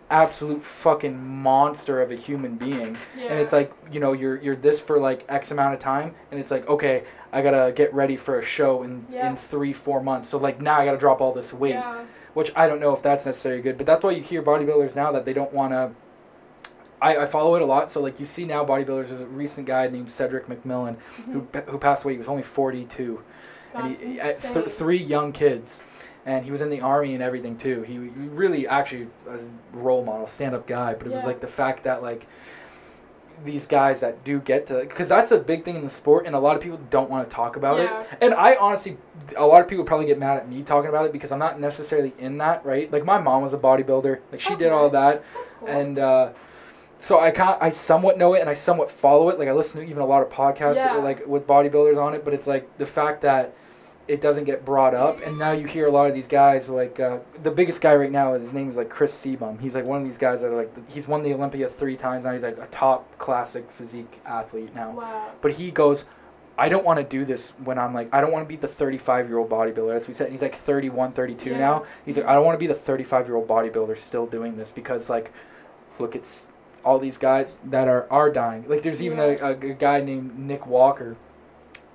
[0.10, 2.98] absolute fucking monster of a human being.
[3.18, 3.28] yeah.
[3.30, 6.40] And it's like, you know, you're you're this for like X amount of time and
[6.40, 7.04] it's like, okay,
[7.34, 9.30] I gotta get ready for a show in, Yeah.
[9.30, 10.28] in three, four months.
[10.30, 11.72] So like now I gotta drop all this weight.
[11.76, 12.02] Yeah.
[12.34, 13.78] Which I don't know if that's necessarily good.
[13.78, 15.92] But that's why you hear bodybuilders now that they don't wanna
[17.02, 17.92] I, I follow it a lot.
[17.92, 20.98] So like you see now bodybuilders there's a recent guy named Cedric McMillan
[21.32, 22.14] who who passed away.
[22.14, 23.22] He was only forty two
[23.74, 25.82] and That's he, had th- three young kids.
[26.24, 27.82] And he was in the army and everything too.
[27.82, 30.94] He, really actually was a role model stand-up guy.
[30.94, 32.28] But it was like the fact that like
[33.44, 36.36] these guys that do get to because that's a big thing in the sport and
[36.36, 38.02] a lot of people don't want to talk about Yeah.
[38.02, 38.98] it and i honestly
[39.36, 41.60] a lot of people probably get mad at me talking about it because i'm not
[41.60, 42.92] necessarily in that right?
[42.92, 44.20] Like my mom was a bodybuilder.
[44.32, 45.24] Like she Oh, did all that.
[45.34, 45.68] That's cool.
[45.70, 46.30] and uh,
[47.02, 47.62] so I can't.
[47.62, 49.38] I somewhat know it, and I somewhat follow it.
[49.38, 50.94] Like I listen to even a lot of podcasts, Yeah.
[50.96, 52.24] like with bodybuilders on it.
[52.24, 53.54] But it's like the fact that
[54.08, 56.70] it doesn't get brought up, and now you hear a lot of these guys.
[56.70, 59.60] Like uh, the biggest guy right now, his name is like Chris CBum.
[59.60, 62.24] He's like one of these guys that are like he's won the Olympia three times
[62.26, 62.32] now.
[62.34, 64.92] He's like a top classic physique athlete now.
[64.92, 65.32] wow.
[65.42, 66.06] But he goes.
[66.58, 68.68] I don't want to do this when I'm like, I don't want to be the
[68.68, 69.94] 35 year old bodybuilder.
[69.94, 70.32] That's what he said.
[70.32, 71.58] He's like 31, 32 Yeah.
[71.58, 71.86] now.
[72.06, 74.70] He's like, I don't want to be the 35 year old bodybuilder still doing this
[74.70, 75.32] because, like,
[75.98, 76.46] look, it's
[76.84, 78.66] all these guys that are, are dying.
[78.68, 81.16] Like, there's even a, a, a guy named Nick Walker.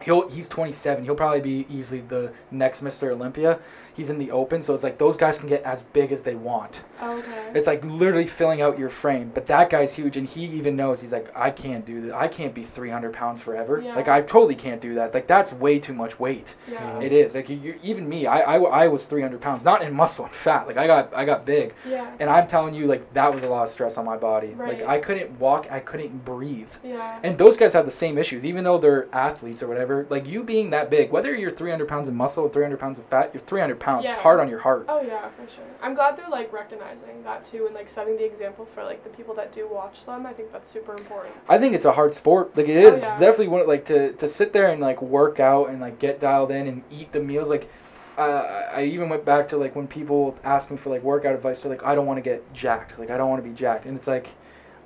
[0.02, 1.04] He'll, he's 27.
[1.04, 3.10] He'll probably be easily the next Mr.
[3.10, 3.58] Olympia.
[3.96, 6.34] He's in the open, so it's like those guys can get as big as they
[6.34, 6.80] want.
[7.02, 7.50] Okay.
[7.54, 9.30] It's like literally filling out your frame.
[9.32, 12.12] But that guy's huge, and he even knows he's like, I can't do this.
[12.12, 13.80] I can't be 300 pounds forever.
[13.80, 13.94] Yeah.
[13.96, 15.14] Like I totally can't do that.
[15.14, 16.54] Like that's way too much weight.
[16.70, 17.00] yeah.
[17.00, 17.34] It is.
[17.34, 20.34] Like you, you, even me, I, I, I was 300 pounds, not in muscle and
[20.34, 20.66] fat.
[20.66, 22.14] Like I got I got big, yeah.
[22.20, 24.48] and I'm telling you, like that was a lot of stress on my body.
[24.48, 24.80] Right.
[24.80, 26.70] Like I couldn't walk, I couldn't breathe.
[26.84, 27.18] Yeah.
[27.22, 30.06] And those guys have the same issues, even though they're athletes or whatever.
[30.10, 33.06] Like you being that big, whether you're 300 pounds of muscle or 300 pounds of
[33.06, 33.85] fat, you're 300 pounds.
[33.94, 34.16] It's Yeah.
[34.18, 34.86] hard on your heart.
[34.88, 35.64] Oh yeah, for sure.
[35.80, 39.10] I'm glad they're like recognizing that too and like setting the example for like the
[39.10, 40.26] people that do watch them.
[40.26, 41.34] I think that's super important.
[41.48, 42.56] I think it's a hard sport.
[42.56, 42.94] Like it is.
[42.94, 43.12] Oh, yeah.
[43.12, 46.20] It's definitely one like to to sit there and like work out and like get
[46.20, 47.48] dialed in and eat the meals.
[47.48, 47.70] Like
[48.18, 51.34] uh, I I even went back to like when people ask me for like workout
[51.34, 51.60] advice.
[51.60, 52.98] They're like, I don't want to get jacked.
[52.98, 53.86] Like I don't want to be jacked.
[53.86, 54.28] And it's like,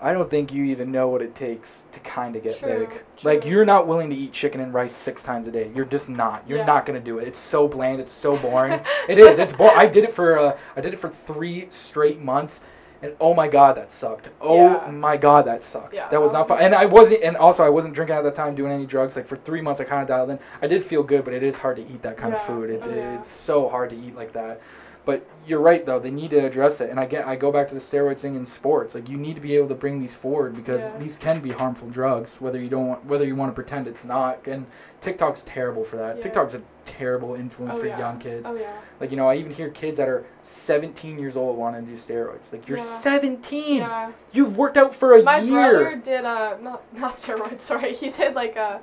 [0.03, 3.03] I don't think you even know what it takes to kind of get True, big.
[3.25, 5.71] Like you're not willing to eat chicken and rice six times a day.
[5.75, 6.43] You're just not.
[6.49, 6.65] You're Yeah.
[6.67, 7.29] not gonna do it.
[7.29, 8.01] It's so bland.
[8.01, 8.81] It's so boring.
[9.09, 9.39] it is.
[9.39, 9.77] It's boring.
[9.77, 12.61] I did it for uh, I did it for three straight months.
[13.03, 14.29] And oh my god, that sucked.
[14.43, 14.91] Oh Yeah.
[14.91, 15.95] my god, that sucked.
[15.95, 16.61] Yeah, that was not fun.
[16.61, 19.17] And I wasn't, and also I wasn't drinking at that time, doing any drugs.
[19.17, 20.39] Like for three months, I kind of dialed in.
[20.61, 22.69] I did feel good, but it is hard to eat that kind of food.
[22.69, 22.91] It, Oh.
[23.21, 24.61] It's so hard to eat like that.
[25.07, 25.99] But you're right though.
[25.99, 26.91] They need to address it.
[26.91, 28.95] And I get, I go back to the steroids thing in sports.
[28.95, 30.99] Like you need to be able to bring these forward because Yeah.
[30.99, 32.41] these can be harmful drugs.
[32.41, 34.47] Whether you don't, want, whether you want to pretend it's not.
[34.47, 34.67] And
[35.01, 36.17] TikTok's terrible for that.
[36.19, 36.23] Yeah.
[36.25, 37.99] TikTok's a terrible influence Oh, for yeah.
[37.99, 38.47] young kids.
[38.49, 38.77] Oh yeah.
[39.01, 41.97] Like you know, I even hear kids that are 17 years old want to do
[41.97, 42.53] steroids.
[42.53, 42.85] Like you're Yeah.
[42.85, 43.77] 17.
[43.79, 44.13] Yeah.
[44.33, 45.55] You've worked out for a My year.
[45.55, 47.95] My brother did uh not not steroids, sorry.
[47.95, 48.81] He did like a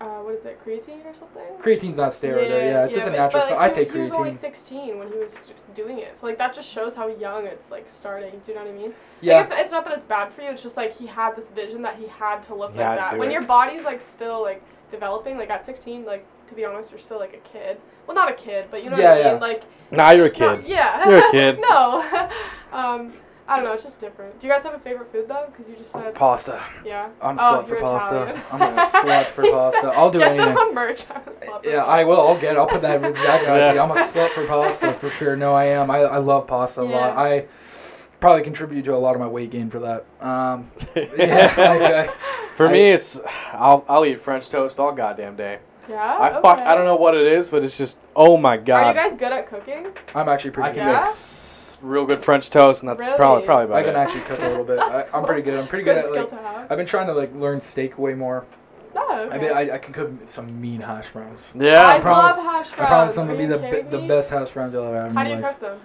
[0.00, 1.42] uh what is it, creatine or something?
[1.60, 2.58] Creatine's not steroid, though.
[2.58, 3.40] Yeah, it's just a natural.
[3.42, 6.18] But, so like, I take take He was only 16 when he was doing it,
[6.18, 8.30] so like that just shows how young it's like starting.
[8.44, 8.94] Do you know what I mean?
[9.20, 10.50] Yeah, Like, it's, it's not that it's bad for you.
[10.50, 13.18] It's just like he had this vision that he had to look had like that.
[13.18, 13.32] When it.
[13.32, 17.18] your body's like still like developing, like at 16, like to be honest, you're still
[17.18, 17.80] like a kid.
[18.06, 19.40] Well, not a kid, but you know Yeah, what I mean.
[19.40, 20.68] Like Now you're a it's not- kid.
[20.70, 21.08] yeah.
[21.08, 21.60] You're a kid.
[21.60, 22.30] no.
[22.72, 23.12] um,
[23.46, 23.72] I don't know.
[23.72, 24.40] It's just different.
[24.40, 25.46] Do you guys have a favorite food though?
[25.50, 26.62] Because you just said Pasta.
[26.84, 27.10] yeah.
[27.20, 28.22] I'm oh, slut for pasta.
[28.22, 28.42] Italian.
[28.52, 29.86] I'm a slut for pasta.
[29.88, 30.48] I'll do Get anything.
[30.48, 31.04] them on merch.
[31.10, 31.90] I'm a slut for Yeah, pasta.
[31.90, 32.20] I will.
[32.20, 32.58] I'll get it.
[32.58, 33.82] I'll put that exactly on Yeah.
[33.82, 35.36] I'm a slut for pasta for sure.
[35.36, 35.90] No, I am.
[35.90, 36.90] I, I love pasta a lot.
[37.14, 37.20] Yeah.
[37.20, 37.46] I
[38.20, 40.06] probably contribute to a lot of my weight gain for that.
[40.20, 41.58] Um, yeah, like,
[42.08, 42.14] I,
[42.56, 43.20] For I- me, it's
[43.52, 45.58] I'll I'll eat French toast all goddamn day.
[45.86, 46.16] Yeah.
[46.18, 46.60] I fuck.
[46.60, 48.84] I don't know what it is, but it's just oh my god.
[48.84, 49.88] Are you guys good at cooking?
[50.14, 50.80] I'm actually pretty I good.
[50.80, 51.00] can Yeah?
[51.02, 51.10] make
[51.74, 53.16] s- real good French toast, and that's Really?
[53.16, 53.98] probably probably about I can it.
[53.98, 54.78] actually cook a little bit.
[54.78, 55.58] I, That's I'm pretty good.
[55.58, 56.30] I'm pretty Good good, at skill like.
[56.30, 56.70] to have.
[56.72, 58.44] I've been trying to like learn steak way more.
[58.96, 59.34] Oh, okay.
[59.36, 61.40] I mean, I, I can cook some mean hash browns.
[61.54, 61.86] yeah.
[61.88, 62.72] I promise- love hash browns.
[62.72, 62.88] I browns.
[62.88, 64.08] promise them Are to be you the kidding be- the me?
[64.08, 65.58] best hash browns you'll ever have in How do your you life.
[65.60, 65.80] cook them?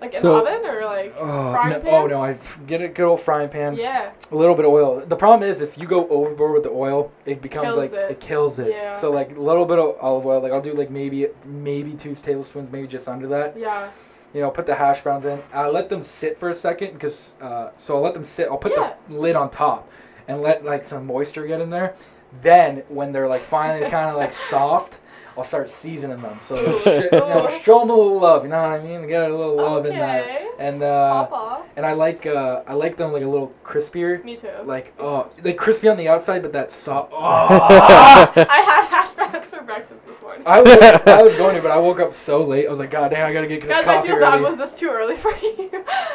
[0.00, 1.94] Like in So- oven or like uh, Oh frying no, pan?
[1.94, 2.24] oh no!
[2.24, 3.74] I get a good old frying pan.
[3.76, 4.10] Yeah.
[4.32, 5.00] A little bit of oil.
[5.06, 8.10] The problem is if you go overboard with the oil, it becomes Kills like it.
[8.12, 8.20] it.
[8.20, 8.68] kills it.
[8.70, 8.92] Yeah.
[8.92, 10.40] So like a little bit of olive oil.
[10.40, 13.56] Like I'll do like maybe maybe two tablespoons, maybe just under that.
[13.58, 13.88] Yeah.
[14.32, 15.42] You know, put the hash browns in.
[15.52, 18.48] I let them sit for a second because uh, so I'll let them sit.
[18.48, 18.94] I'll put Yeah.
[19.08, 19.88] the lid on top
[20.28, 21.94] and let like some moisture get in there.
[22.42, 24.98] Then when they're like finally kind of like soft,
[25.36, 26.38] I'll start seasoning them.
[26.42, 28.44] So sh- you know, show them a little love.
[28.44, 29.08] You know what I mean?
[29.08, 30.22] Get a little love in that.
[30.22, 30.46] Okay.
[30.60, 31.62] And uh, Papa.
[31.74, 34.22] and I like uh, I like them like a little crispier.
[34.22, 34.50] Me too.
[34.64, 37.12] Like oh, like crispy on the outside, but that soft.
[37.16, 37.18] Oh.
[37.18, 39.99] I had hash browns for breakfast
[40.38, 40.46] morning.
[40.46, 42.66] I was I was going to, but I woke up so late.
[42.66, 44.30] I was like, God damn, I gotta get this Guys, I coffee feel bad.
[44.40, 44.42] ready.
[44.44, 45.70] Was this too early for you?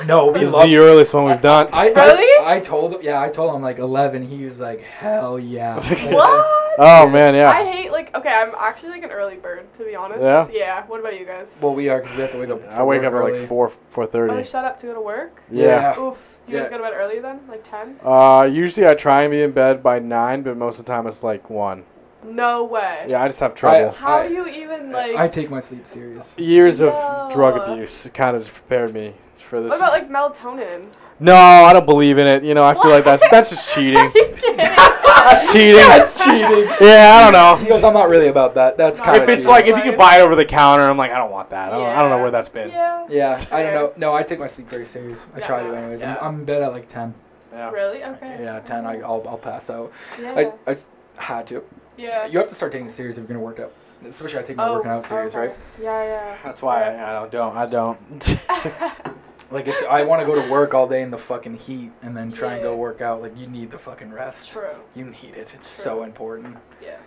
[0.05, 0.63] no, we This is love.
[0.67, 1.69] the earliest one we've done.
[1.73, 2.45] I, Really?
[2.45, 3.01] I, I told him.
[3.01, 4.27] Yeah, I told him like eleven.
[4.27, 5.75] He was like, hell yeah.
[5.89, 6.77] Like, what?
[6.79, 7.49] oh man, yeah.
[7.49, 10.21] I hate like okay, I'm actually like an early bird to be honest.
[10.21, 10.47] Yeah?
[10.51, 10.85] Yeah.
[10.87, 11.57] What about you guys?
[11.61, 12.61] Well, we are because we have to wake up.
[12.69, 13.39] I wake work up at early.
[13.39, 14.43] like four four Oh, thirty.
[14.43, 15.41] shut up to go to work.
[15.51, 15.97] Yeah.
[15.99, 16.37] Oof.
[16.45, 16.77] Do you guys Yeah.
[16.77, 17.39] go to bed early then?
[17.47, 17.95] Like ten?
[18.03, 21.07] Uh, usually I try and be in bed by nine, but most of the time
[21.07, 21.83] it's like one.
[22.27, 23.05] No way.
[23.07, 23.91] Yeah, I just have trouble.
[23.91, 25.15] How I- do you even like?
[25.15, 26.33] I take my sleep serious.
[26.37, 26.89] Years No.
[26.89, 29.69] of drug abuse kind of just prepared me for this.
[29.69, 30.87] what about like melatonin?
[31.19, 32.43] no, I don't believe in it.
[32.43, 33.97] You know, I feel like that's that's just cheating.
[33.99, 34.57] Are you kidding?
[34.57, 35.75] That's cheating.
[35.75, 36.67] That's cheating.
[36.81, 37.55] Yeah, I don't know.
[37.63, 38.75] He goes, I'm not really about that.
[38.77, 39.23] That's kind of.
[39.23, 41.17] If of it's like if you can buy it over the counter, I'm like I
[41.17, 41.71] don't want that.
[41.73, 42.69] I don't, I don't know where that's been.
[42.69, 43.05] Yeah.
[43.09, 43.93] Yeah, I don't know.
[43.97, 45.25] No, I take my sleep very serious.
[45.35, 46.01] I Yeah, try to anyways.
[46.01, 46.17] yeah.
[46.19, 47.13] I'm, I'm in bed at like ten.
[47.53, 47.69] Yeah.
[47.71, 48.03] Really?
[48.03, 48.39] Okay.
[48.41, 48.85] Yeah, ten.
[48.85, 49.91] I, I'll I'll pass out.
[50.19, 50.33] Yeah.
[50.67, 50.77] I I
[51.17, 51.63] had to.
[51.97, 52.25] Yeah.
[52.25, 53.73] You have to start taking it serious if you're gonna work out.
[54.07, 55.47] Especially I take my oh, working out serious, okay.
[55.47, 55.57] right?
[55.81, 56.37] Yeah, yeah.
[56.43, 59.15] That's why I, I don't don't I don't.
[59.51, 62.17] Like if I want to go to work all day in the fucking heat and
[62.17, 62.77] then try and go Yeah.
[62.77, 64.49] work out, like you need the fucking rest.
[64.49, 64.75] True.
[64.95, 65.51] You need it.
[65.53, 65.83] It's True.
[65.83, 66.57] so important.
[66.81, 66.97] Yeah.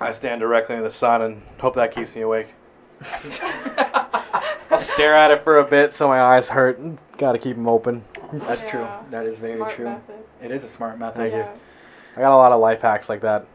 [0.00, 2.48] I stand directly in the sun and hope that keeps me awake.
[4.70, 6.80] I'll stare at it for a bit so my eyes hurt.
[7.16, 8.04] Got to keep them open.
[8.32, 8.86] That's true.
[9.10, 9.84] That is very Smart true.
[9.86, 10.16] Method.
[10.42, 11.16] It is a smart method.
[11.16, 11.46] Thank you.
[12.16, 13.46] I got a lot of life hacks like that.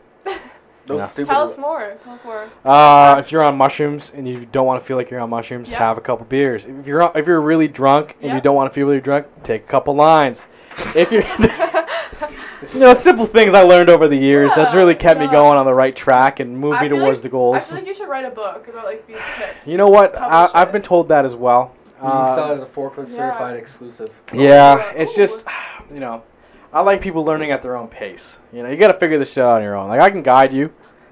[0.86, 1.06] Those Yeah.
[1.06, 1.30] stupid.
[1.32, 1.94] Tell us more.
[2.04, 2.46] Tell us more.
[2.66, 5.70] Uh, if you're on mushrooms and you don't want to feel like you're on mushrooms,
[5.70, 5.78] Yeah.
[5.78, 6.66] have a couple beers.
[6.66, 8.36] If you're if you're really drunk and Yeah.
[8.36, 10.48] you don't want to feel really drunk, take a couple lines.
[10.96, 11.22] If you're
[12.74, 15.58] you know simple things I learned over the years that's really Yeah, kept me going
[15.58, 17.56] on the right track and moved I me towards like- the goals.
[17.56, 17.68] I goals.
[17.70, 19.68] feel like you should write a book about like these tips.
[19.68, 20.16] You know what?
[20.16, 21.72] I, Publish I've been told that as well.
[22.02, 23.16] You can sell Uh, it as a forklift yeah.
[23.16, 24.10] certified exclusive.
[24.34, 24.98] Yeah, Ooh.
[24.98, 25.44] it's just,
[25.94, 26.24] you know,
[26.72, 28.38] I like people learning at their own pace.
[28.54, 29.88] You know, you got to figure this shit out on your own.
[29.90, 30.72] Like I can guide you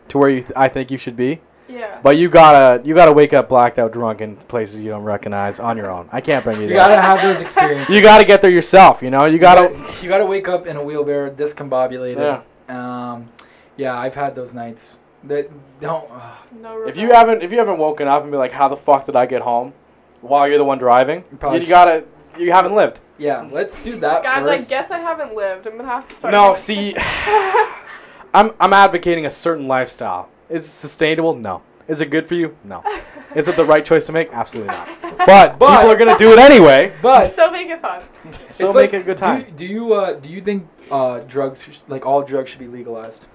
[0.10, 2.00] to where you th- I think you should be, Yeah.
[2.04, 5.60] but you gotta you gotta wake up blacked out drunk in places you don't recognize
[5.60, 6.08] on your own.
[6.12, 6.78] I can't bring you You there.
[6.78, 7.94] gotta have those experiences.
[7.94, 9.02] You gotta get there yourself.
[9.02, 9.74] You know, you gotta.
[10.02, 12.42] You gotta wake up in a wheelbarrow, discombobulated.
[12.70, 13.14] Yeah.
[13.14, 13.30] Um,
[13.76, 14.98] yeah, I've had those nights.
[15.24, 15.50] That
[15.82, 16.06] don't.
[16.12, 16.38] ugh.
[16.62, 19.06] no If you haven't if you haven't woken up and be like, how the fuck
[19.08, 19.74] did I get home?
[20.22, 22.06] While you're the one driving, You you gotta
[22.40, 23.00] you haven't lived.
[23.18, 25.68] yeah, let's do that Guys, I guess I haven't lived.
[25.68, 26.32] I'm gonna have to start.
[26.34, 26.96] No, see,
[28.34, 30.30] I'm I'm advocating a certain lifestyle.
[30.50, 31.36] Is it sustainable?
[31.36, 31.62] No.
[31.88, 32.56] Is it good for you?
[32.64, 32.84] No.
[33.36, 34.32] Is it the right choice to make?
[34.34, 34.88] Absolutely not.
[35.02, 36.94] But, But- people are gonna do it anyway.
[37.02, 38.04] but so make it fun.
[38.52, 39.44] So it's make like, it a good time.
[39.46, 42.68] Do, do you uh do you think uh drugs sh- like all drugs should be
[42.68, 43.26] legalized?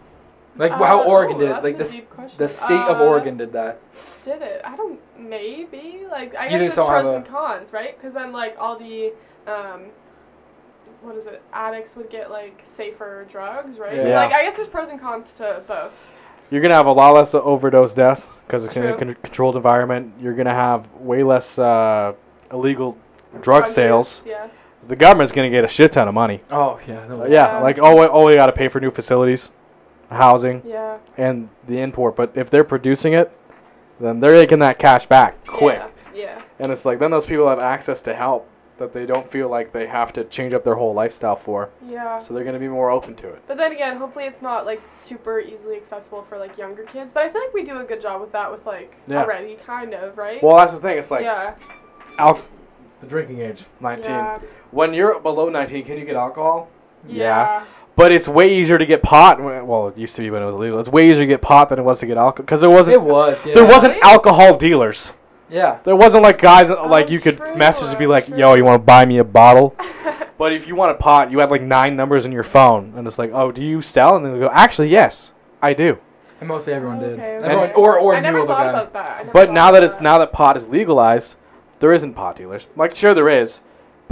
[0.56, 3.04] Like how Uh, Oregon ooh, did, that's like a the deep the state of Uh,
[3.04, 3.78] Oregon did that.
[4.24, 4.60] Did it?
[4.64, 4.98] I don't.
[5.18, 6.04] Maybe.
[6.10, 7.96] Like I You guess there's pros and cons, right?
[7.96, 9.12] Because then like all the
[9.46, 9.86] um,
[11.00, 11.42] what is it?
[11.52, 13.96] Addicts would get like safer drugs, right?
[13.96, 14.16] So, Yeah.
[14.24, 15.92] like I guess there's pros and cons to both.
[16.50, 20.12] You're gonna have a lot less overdose deaths because it's in a con- controlled environment.
[20.20, 22.12] You're gonna have way less uh,
[22.52, 22.98] illegal
[23.40, 24.22] drug use, sales.
[24.26, 24.48] Yeah.
[24.86, 26.42] The government's gonna get a shit ton of money.
[26.50, 27.58] Oh yeah, Uh, yeah, Yeah.
[27.60, 29.50] like oh, oh, you got to pay for new facilities,
[30.12, 30.98] housing, Yeah.
[31.16, 32.16] and the import.
[32.16, 33.32] But if they're producing it,
[34.00, 35.78] then they're making that cash back quick.
[35.78, 35.88] Yeah.
[36.14, 36.42] Yeah.
[36.58, 39.72] And it's like then those people have access to help that they don't feel like
[39.72, 41.70] they have to change up their whole lifestyle for.
[41.86, 42.18] Yeah.
[42.18, 43.42] So they're gonna be more open to it.
[43.46, 47.12] But then again, hopefully it's not like super easily accessible for like younger kids.
[47.12, 49.22] But I feel like we do a good job with that with like Yeah.
[49.22, 50.42] already kind of, right?
[50.42, 50.98] Well, that's the thing.
[50.98, 51.54] It's like yeah.
[52.18, 52.40] al-
[53.00, 53.66] The drinking age.
[53.80, 54.10] 19.
[54.10, 54.38] Yeah.
[54.70, 56.68] When you're below 19, can you get alcohol?
[57.06, 57.64] Yeah.
[57.94, 59.40] But it's way easier to get pot.
[59.42, 60.78] when- Well, it used to be when it was illegal.
[60.80, 62.94] It's way easier to get pot than it was to get alcohol because there wasn't
[62.96, 63.44] It was.
[63.46, 63.54] Yeah.
[63.54, 64.02] there wasn't Really?
[64.02, 65.12] alcohol dealers.
[65.50, 65.76] Yeah.
[65.84, 68.38] There wasn't like guys like oh, you could true, message and be like, true.
[68.38, 69.74] "Yo, you want to buy me a bottle?"
[70.38, 73.06] But if you want a pot, you had like nine numbers in your phone, and
[73.06, 75.98] it's like, "Oh, do you sell?" And then they go, "Actually, yes, I do."
[76.40, 77.12] And mostly everyone did.
[77.12, 77.44] Okay, okay.
[77.44, 78.70] Everyone, or or I knew never of a thought guy.
[78.70, 79.10] about that.
[79.10, 81.36] I never But now that about it's now that pot is legalized,
[81.78, 82.66] there isn't pot dealers.
[82.74, 83.60] Like, sure there is,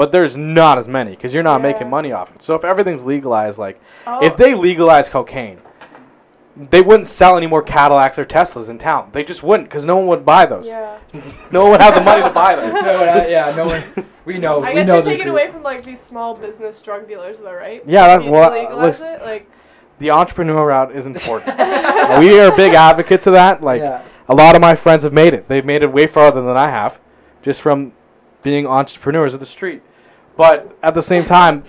[0.00, 1.72] but there's not as many because you're not Yeah.
[1.72, 2.42] making money off it.
[2.42, 5.58] So if everything's legalized, like Oh, if they legalize cocaine,
[6.56, 9.10] they wouldn't sell any more Cadillacs or Teslas in town.
[9.12, 10.66] They just wouldn't because no one would buy those.
[10.66, 10.96] Yeah.
[11.50, 12.72] No one would have the money to buy those.
[12.72, 14.06] No, uh, yeah, no one.
[14.24, 14.64] We know.
[14.64, 15.34] I guess know you're the taking group.
[15.34, 17.82] away from like these small business drug dealers, though, right?
[17.86, 19.50] Yeah, that- If well, legalize listen- it, like.
[19.98, 21.58] The entrepreneur route is important.
[22.20, 23.62] we are big advocates of that.
[23.62, 24.00] Like yeah.
[24.30, 25.46] a lot of my friends have made it.
[25.46, 26.98] They've made it way farther than I have,
[27.42, 27.92] just from
[28.42, 29.82] being entrepreneurs of the street.
[30.40, 31.64] But at the same time,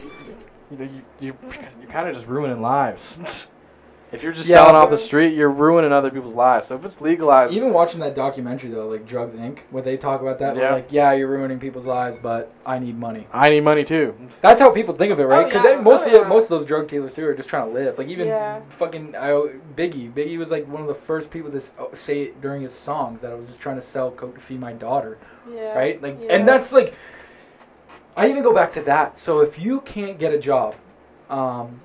[0.72, 1.36] you know, you, you
[1.82, 3.18] you're kind of just ruining lives.
[4.14, 6.68] if you're just Yeah, selling off the street, you're ruining other people's lives.
[6.68, 10.22] So if it's legalized, Even watching that documentary though, like Drugs Inc., where they talk
[10.22, 10.72] about that, Yeah.
[10.72, 13.28] like, yeah, you're ruining people's lives, but I need money.
[13.34, 14.16] I need money too.
[14.40, 15.42] That's how people think of it, right?
[15.48, 15.82] Oh, Because yeah.
[15.82, 17.98] most Oh, of the, most of those drug dealers too are just trying to live.
[17.98, 18.62] Like even Yeah.
[18.70, 19.32] fucking I,
[19.76, 20.14] Biggie.
[20.14, 23.20] Biggie was like one of the first people to oh, say it during his songs
[23.20, 25.18] that I was just trying to sell coke to feed my daughter,
[25.54, 25.78] Yeah.
[25.78, 26.02] right?
[26.02, 26.36] Like, Yeah.
[26.36, 26.94] and that's like,
[28.16, 29.18] I even go back to that.
[29.20, 30.76] So if you can't get a job,
[31.30, 31.80] um,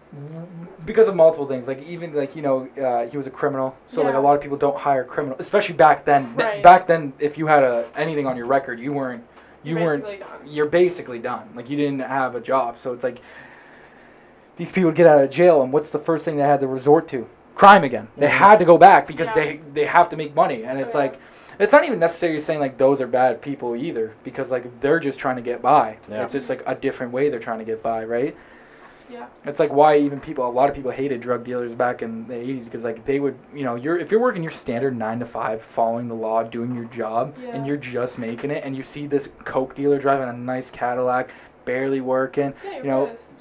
[0.84, 4.02] because of multiple things, like even like you know uh, he was a criminal, so
[4.02, 6.34] like a lot of people don't hire criminals, especially back then.
[6.34, 6.62] Right.
[6.62, 9.24] Back then, if you had a anything on your record, you weren't
[9.62, 10.20] you You're weren't done.
[10.46, 11.48] you're basically done.
[11.54, 12.78] Like you didn't have a job.
[12.78, 13.20] So it's like
[14.56, 16.66] these people would get out of jail and what's the first thing they had to
[16.66, 17.28] resort to?
[17.54, 18.08] Crime again.
[18.16, 19.34] They had to go back because Yeah.
[19.34, 20.64] they they have to make money.
[20.64, 21.00] And it's Yeah.
[21.00, 21.20] like
[21.58, 25.18] it's not even necessarily saying like those are bad people either because like they're just
[25.18, 25.96] trying to get by.
[26.08, 26.24] Yeah.
[26.24, 28.36] It's just like a different way they're trying to get by, right?
[29.08, 29.26] Yeah.
[29.44, 32.34] It's like why even people a lot of people hated drug dealers back in the
[32.34, 35.24] 80s because like they would, you know, you're if you're working your standard 9 to
[35.24, 37.50] 5 following the law, doing your job Yeah.
[37.50, 41.30] and you're just making it and you see this coke dealer driving a nice Cadillac,
[41.64, 42.52] barely working.
[42.64, 43.32] Yeah, you're you know, pissed.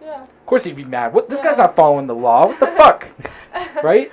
[0.00, 0.22] Yeah.
[0.22, 1.12] Of course he'd be mad.
[1.12, 1.50] What this Yeah.
[1.50, 2.46] guy's not following the law.
[2.46, 3.06] What the fuck?
[3.84, 4.10] right?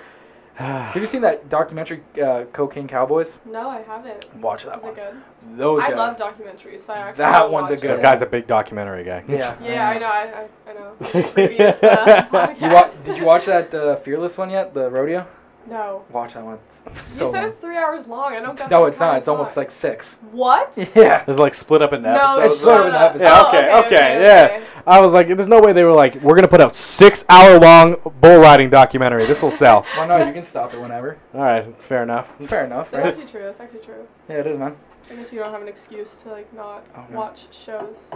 [0.93, 3.37] Have you seen that documentary uh, Cocaine Cowboys?
[3.45, 4.25] No, I haven't.
[4.41, 4.93] Watch that Is one.
[4.93, 5.57] it good?
[5.57, 5.97] Those I guys.
[5.97, 8.01] love documentaries, so I actually That will one's a watch good This it.
[8.01, 9.23] guy's a big documentary guy.
[9.27, 9.55] yeah.
[9.61, 10.07] Yeah, I know.
[10.07, 11.29] I, I, I know.
[11.33, 12.25] Previous uh,
[12.59, 13.05] You wa- podcast.
[13.05, 14.73] did you watch that uh, Fearless one yet?
[14.73, 15.27] The rodeo?
[15.69, 16.05] No.
[16.11, 16.59] Watch that one.
[16.85, 17.49] It's so you said long.
[17.49, 18.33] it's three hours long.
[18.33, 19.17] I don't No, it's not.
[19.17, 20.17] It's almost like six.
[20.31, 20.73] What?
[20.95, 21.23] Yeah.
[21.27, 22.53] It's like split up into No, episodes.
[22.53, 23.09] it's sort of an shut up.
[23.11, 23.25] episode.
[23.25, 24.45] Yeah, Oh, okay, okay, okay, okay, yeah.
[24.57, 24.63] okay.
[24.87, 27.59] I was like, there's no way they were like, we're gonna put out six hour
[27.59, 29.25] long bull riding documentary.
[29.25, 29.85] This will sell.
[29.97, 31.17] Well, no, you can stop it whenever.
[31.33, 32.29] All right, fair enough.
[32.47, 33.09] Fair enough, That's right?
[33.13, 33.43] actually true.
[33.43, 34.07] That's actually true.
[34.29, 34.75] Yeah, it is, man.
[35.11, 37.17] I guess you don't have an excuse to like not Oh, no.
[37.17, 38.11] watch shows.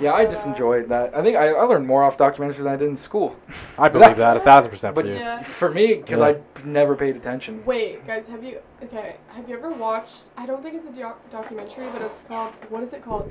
[0.00, 1.14] Yeah, I just enjoyed that.
[1.16, 3.36] I think I, I learned more off documentaries than I did in school.
[3.78, 5.14] I believe That's- that a thousand percent for But you.
[5.16, 5.40] Yeah.
[5.42, 6.40] for me, because Yeah.
[6.64, 7.64] I never paid attention.
[7.64, 9.16] Wait, guys, have you okay?
[9.28, 10.24] Have you ever watched?
[10.36, 12.52] I don't think it's a doc- documentary, but it's called.
[12.70, 13.30] What is it called?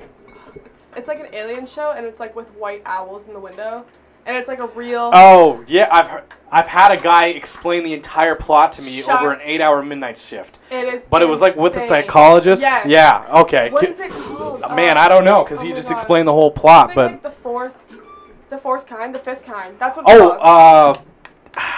[0.54, 3.84] It's, it's like an alien show, and it's like with white owls in the window,
[4.26, 5.10] and it's like a real.
[5.14, 9.20] Oh yeah, I've heard, I've had a guy explain the entire plot to me Shut-
[9.20, 10.58] over an eight hour midnight shift.
[10.70, 11.02] It is.
[11.10, 12.04] But it was like with the insane.
[12.04, 12.62] psychologist.
[12.62, 12.86] Yes.
[12.86, 13.26] Yeah.
[13.40, 13.70] Okay.
[13.70, 14.60] What Ki- is it called?
[14.74, 15.94] Man, I don't know because oh he just God.
[15.94, 16.88] explained the whole plot.
[16.88, 17.74] think But like the fourth,
[18.50, 19.76] the fourth kind, the fifth kind.
[19.78, 20.04] That's what.
[20.08, 20.92] Oh, uh,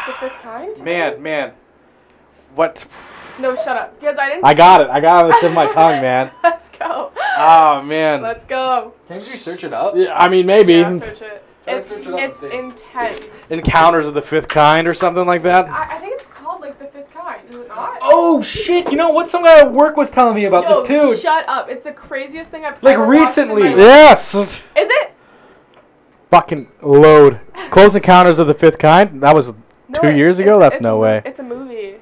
[0.07, 0.79] the fifth kind.
[0.85, 1.53] man, man,
[2.55, 2.87] what?
[3.39, 3.99] No, shut up.
[4.01, 4.45] Because I didn't.
[4.47, 4.89] I got it.
[4.89, 6.31] I got it on the tip of my tongue, man.
[6.43, 7.13] Let's go.
[7.39, 8.23] Oh man.
[8.23, 8.95] Let's go.
[9.09, 9.95] Can you search it up?
[9.97, 11.45] Yeah, I mean, maybe Yeah, search it.
[11.67, 13.51] Try to It's, search it up and it's intense.
[13.51, 15.69] Encounters of the Fifth Kind or something like that.
[15.69, 17.41] I, I think it's called like the fifth kind.
[17.51, 17.99] Is it not?
[18.03, 18.91] Oh shit!
[18.93, 19.29] You know what?
[19.29, 21.17] Some guy at work was telling me about Yo, this too.
[21.21, 21.69] shut up!
[21.69, 23.63] It's the craziest thing I've Like, ever watched in my recently.
[23.71, 23.77] life.
[23.79, 24.35] Yes.
[24.35, 25.13] Is it?
[26.31, 27.41] Fucking load.
[27.71, 29.23] Close Encounters of the Fifth Kind.
[29.23, 29.49] That was
[29.89, 30.51] No, Two it- years ago?
[30.53, 31.23] it's- That's it's no way.
[31.25, 31.97] It's a movie.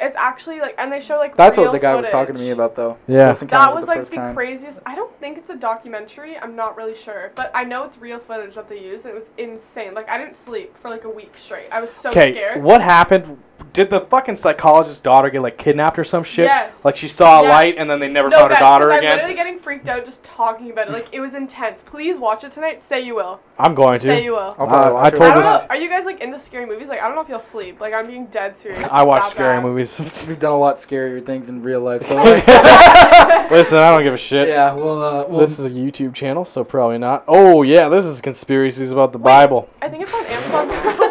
[0.00, 1.36] It's actually like, and they show like.
[1.36, 2.96] That's real what the guy was talking to me about, though.
[3.06, 3.32] Yeah.
[3.32, 4.36] That was the like the Kind.
[4.36, 4.80] craziest.
[4.86, 6.38] I don't think it's a documentary.
[6.38, 9.14] I'm not really sure, but I know it's real footage that they used, and it
[9.14, 9.94] was insane.
[9.94, 11.68] Like I didn't sleep for like a week straight.
[11.70, 12.32] I was so Okay.
[12.32, 12.62] scared.
[12.62, 13.38] What happened?
[13.72, 16.46] Did the fucking psychologist's daughter get like kidnapped or some shit?
[16.46, 16.84] Yes.
[16.84, 17.50] Like she saw a Yes.
[17.50, 19.16] light and then they never no, found her guys, daughter 'cause I'm again.
[19.16, 20.92] literally getting freaked out just talking about it.
[20.92, 21.82] Like it was intense.
[21.82, 22.82] Please watch it tonight.
[22.82, 23.40] Say you will.
[23.58, 24.06] I'm going to.
[24.06, 24.54] Say you will.
[24.58, 25.66] I'll probably Uh, watch I it told I don't know.
[25.70, 26.88] Are you guys like into scary movies?
[26.88, 27.78] Like I don't know if you'll sleep.
[27.80, 28.82] Like I'm being dead serious.
[28.90, 29.64] I It's watch scary bad.
[29.64, 29.98] movies.
[30.26, 32.46] We've done a lot scarier things in real life, so like,
[33.50, 34.48] Listen, I don't give a shit.
[34.48, 34.72] yeah.
[34.74, 37.24] Well, uh, well, This is a YouTube channel, so probably not.
[37.28, 39.24] Oh yeah, this is conspiracies about the Wait.
[39.24, 39.68] Bible.
[39.82, 41.05] I think it's on Amazon.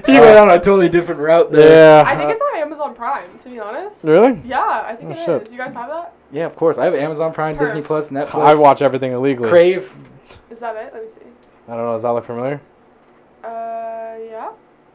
[0.00, 0.08] What?
[0.08, 0.14] What?
[0.14, 2.02] he went on a totally different route there.
[2.02, 2.08] Yeah.
[2.08, 3.38] I think it's on Amazon Prime.
[3.40, 4.04] To be honest.
[4.04, 4.40] Really?
[4.44, 5.24] Yeah, I think Oh, it is.
[5.24, 5.50] shit.
[5.52, 6.12] You guys have that?
[6.32, 6.78] Yeah, of course.
[6.78, 7.60] I have Amazon Prime, Perf.
[7.60, 8.34] Disney Plus, Netflix.
[8.46, 9.48] I watch everything illegally.
[9.48, 9.92] Crave.
[10.50, 10.92] Is that it?
[10.92, 11.20] Let me see.
[11.68, 11.92] I don't know.
[11.94, 12.60] Does that look familiar?
[13.44, 13.48] Uh,
[14.30, 14.50] yeah.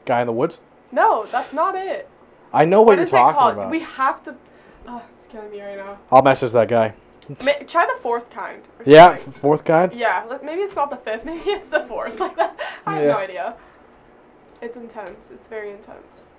[0.06, 0.59] Guy in the woods.
[0.91, 2.09] No, that's not it.
[2.51, 3.53] I know what, what you're is it talking called?
[3.53, 3.72] about.
[3.72, 4.35] We have to.
[4.88, 5.98] Oh, it's killing me right now.
[6.11, 6.93] I'll message that guy.
[7.43, 8.61] Ma- try the fourth kind.
[8.80, 9.93] or Yeah, fourth kind.
[9.93, 11.23] Yeah, maybe it's not the fifth.
[11.25, 12.19] Maybe it's the fourth.
[12.19, 12.59] Like that.
[12.85, 13.11] I have Yeah.
[13.11, 13.56] no idea.
[14.64, 15.30] It's intense.
[15.30, 16.32] It's very intense.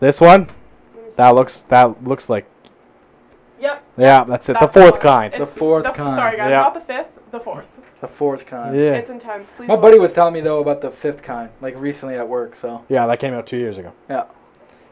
[0.00, 0.48] This one.
[0.94, 1.16] Let me see.
[1.16, 1.62] That looks.
[1.62, 2.46] That looks like.
[3.58, 3.82] Yep.
[3.96, 4.52] Yeah, that's it.
[4.52, 5.00] that's the fourth one.
[5.00, 5.34] kind.
[5.34, 6.14] The fourth the f- kind.
[6.14, 6.50] Sorry, guys.
[6.50, 6.60] Yeah.
[6.60, 7.08] Not the fifth.
[7.30, 7.78] The fourth.
[8.02, 8.76] The fourth kind.
[8.76, 8.96] yeah.
[8.96, 9.50] It's intense.
[9.56, 9.68] Please.
[9.68, 10.00] My buddy it.
[10.00, 12.54] was telling me though about the fifth kind, like recently at work.
[12.54, 13.94] So Yeah, that came out two years ago.
[14.10, 14.24] Yeah.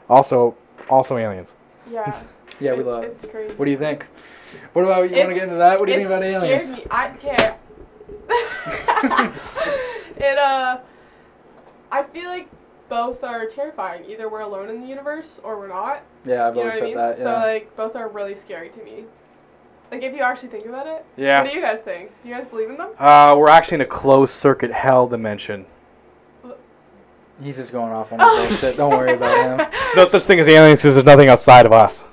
[0.09, 0.57] Also,
[0.89, 1.55] also aliens.
[1.91, 2.23] Yeah.
[2.61, 3.05] yeah, we it's, love.
[3.05, 3.11] it.
[3.11, 3.55] It's crazy.
[3.55, 4.07] What do you think?
[4.73, 5.17] What about you?
[5.19, 5.79] Want to get into that?
[5.79, 6.79] What do you think about aliens?
[6.79, 6.87] Me.
[6.91, 7.59] I can't.
[10.17, 10.79] it uh,
[11.91, 12.49] I feel like
[12.89, 14.05] both are terrifying.
[14.09, 16.03] Either we're alone in the universe or we're not.
[16.25, 16.95] Yeah, I've you know always what I mean?
[16.95, 17.19] said that.
[17.19, 19.05] So like both are really scary to me.
[19.91, 21.05] Like if you actually think about it.
[21.17, 21.41] Yeah.
[21.43, 22.11] What do you guys think?
[22.23, 22.91] Do you guys believe in them?
[22.99, 25.67] Uh, we're actually in a closed circuit hell dimension.
[27.43, 28.77] He's just going off on his bullshit.
[28.77, 29.69] Don't worry about him.
[29.71, 32.05] There's no such thing as aliens because there's nothing outside of us.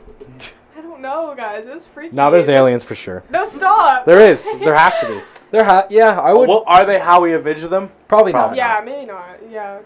[0.76, 1.66] I don't know, guys.
[1.66, 2.16] It was freaky.
[2.16, 3.24] Now there's aliens for sure.
[3.30, 4.06] No, stop.
[4.06, 4.44] There is.
[4.60, 5.22] There has to be.
[5.52, 7.92] They're ha- yeah, I would Well, are they how we envision them?
[8.08, 8.56] probably not.
[8.56, 9.38] Yeah, maybe not.
[9.50, 9.80] Yeah.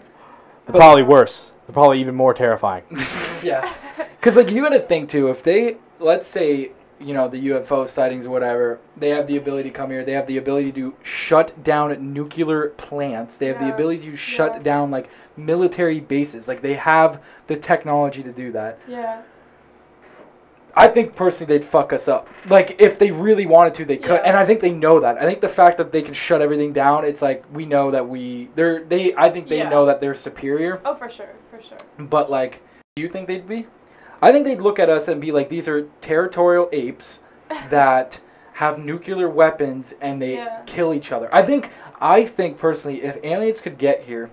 [0.64, 1.50] They're probably worse.
[1.66, 2.84] They're probably even more terrifying.
[3.42, 3.72] yeah,
[4.20, 5.28] because like you got to think too.
[5.28, 6.70] If they, let's say,
[7.00, 10.04] you know, the UFO sightings or whatever, they have the ability to come here.
[10.04, 13.36] They have the ability to shut down nuclear plants.
[13.36, 13.74] They have the Yeah.
[13.74, 14.62] ability to shut Yeah.
[14.62, 16.46] down like military bases.
[16.48, 18.78] Like they have the technology to do that.
[18.88, 19.22] Yeah.
[20.78, 22.28] I think personally they'd fuck us up.
[22.48, 24.22] Like if they really wanted to, they could, Yeah.
[24.26, 25.16] and I think they know that.
[25.16, 28.06] I think the fact that they can shut everything down, it's like we know that
[28.06, 29.14] we they're they.
[29.16, 29.70] I think they Yeah.
[29.70, 30.80] know that they're superior.
[30.84, 31.30] Oh, for sure.
[31.50, 31.78] For sure.
[31.98, 32.60] But like,
[32.94, 33.66] do you think they'd be?
[34.20, 37.20] I think they'd look at us and be like, these are territorial apes
[37.70, 38.20] that
[38.54, 40.60] have nuclear weapons and they Yeah.
[40.66, 41.28] kill each other.
[41.32, 41.70] I think
[42.02, 44.28] I think personally, if aliens could get here,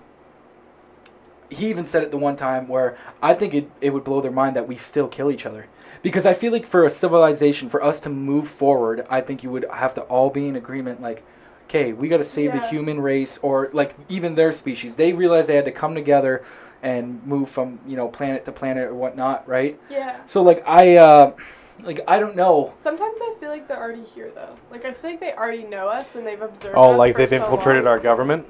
[1.48, 4.30] he even said it the one time where I think it, it would blow their
[4.30, 5.66] mind that we still kill each other.
[6.04, 9.50] Because I feel like for a civilization, for us to move forward, I think you
[9.50, 11.00] would have to all be in agreement.
[11.00, 11.24] Like,
[11.64, 14.96] okay, we got to save the human race, or like even their species.
[14.96, 16.44] They realized they had to come together
[16.82, 19.80] and move from you know planet to planet or whatnot, right?
[19.88, 20.20] Yeah.
[20.26, 21.32] So like I, uh,
[21.80, 22.74] like I don't know.
[22.76, 24.56] Sometimes I feel like they're already here though.
[24.70, 26.84] Like I feel like they already know us and they've observed us.
[26.84, 27.92] Oh, us like for they've so infiltrated long.
[27.94, 28.46] our government?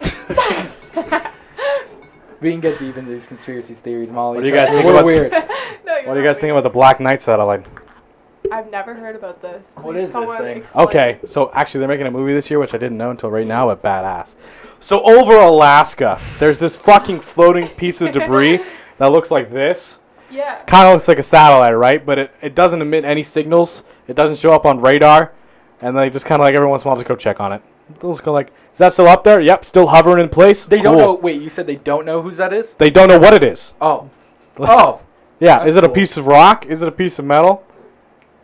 [2.40, 4.36] We can get deep into these conspiracy theories, Molly.
[4.36, 5.32] What do you guys me, think we're about- weird?
[5.84, 7.66] no, you're What do you guys think about the Black Knight satellite?
[8.52, 9.72] I've never heard about this.
[9.76, 10.58] What Please is this thing?
[10.58, 10.86] explain.
[10.86, 13.46] Okay, so actually they're making a movie this year, which I didn't know until right
[13.46, 14.34] now, but badass.
[14.80, 18.60] So over Alaska, there's this fucking floating piece of debris
[18.98, 19.98] that looks like this.
[20.30, 20.62] Yeah.
[20.64, 22.04] Kind of looks like a satellite, right?
[22.04, 23.82] But it, it doesn't emit any signals.
[24.06, 25.32] It doesn't show up on radar.
[25.80, 27.52] And they just kind of like every once in a while just go check on
[27.52, 27.62] it.
[28.00, 29.40] They'll just go like, is that still up there?
[29.40, 30.66] Yep, still hovering in place.
[30.66, 31.04] They don't Cool.
[31.04, 31.14] know.
[31.14, 32.74] Wait, you said they don't know whose that is?
[32.74, 33.72] They don't know what it is.
[33.80, 34.10] Oh,
[34.58, 35.00] oh.
[35.40, 36.66] Yeah, That's is it a piece of rock?
[36.66, 37.64] Is it a piece of metal?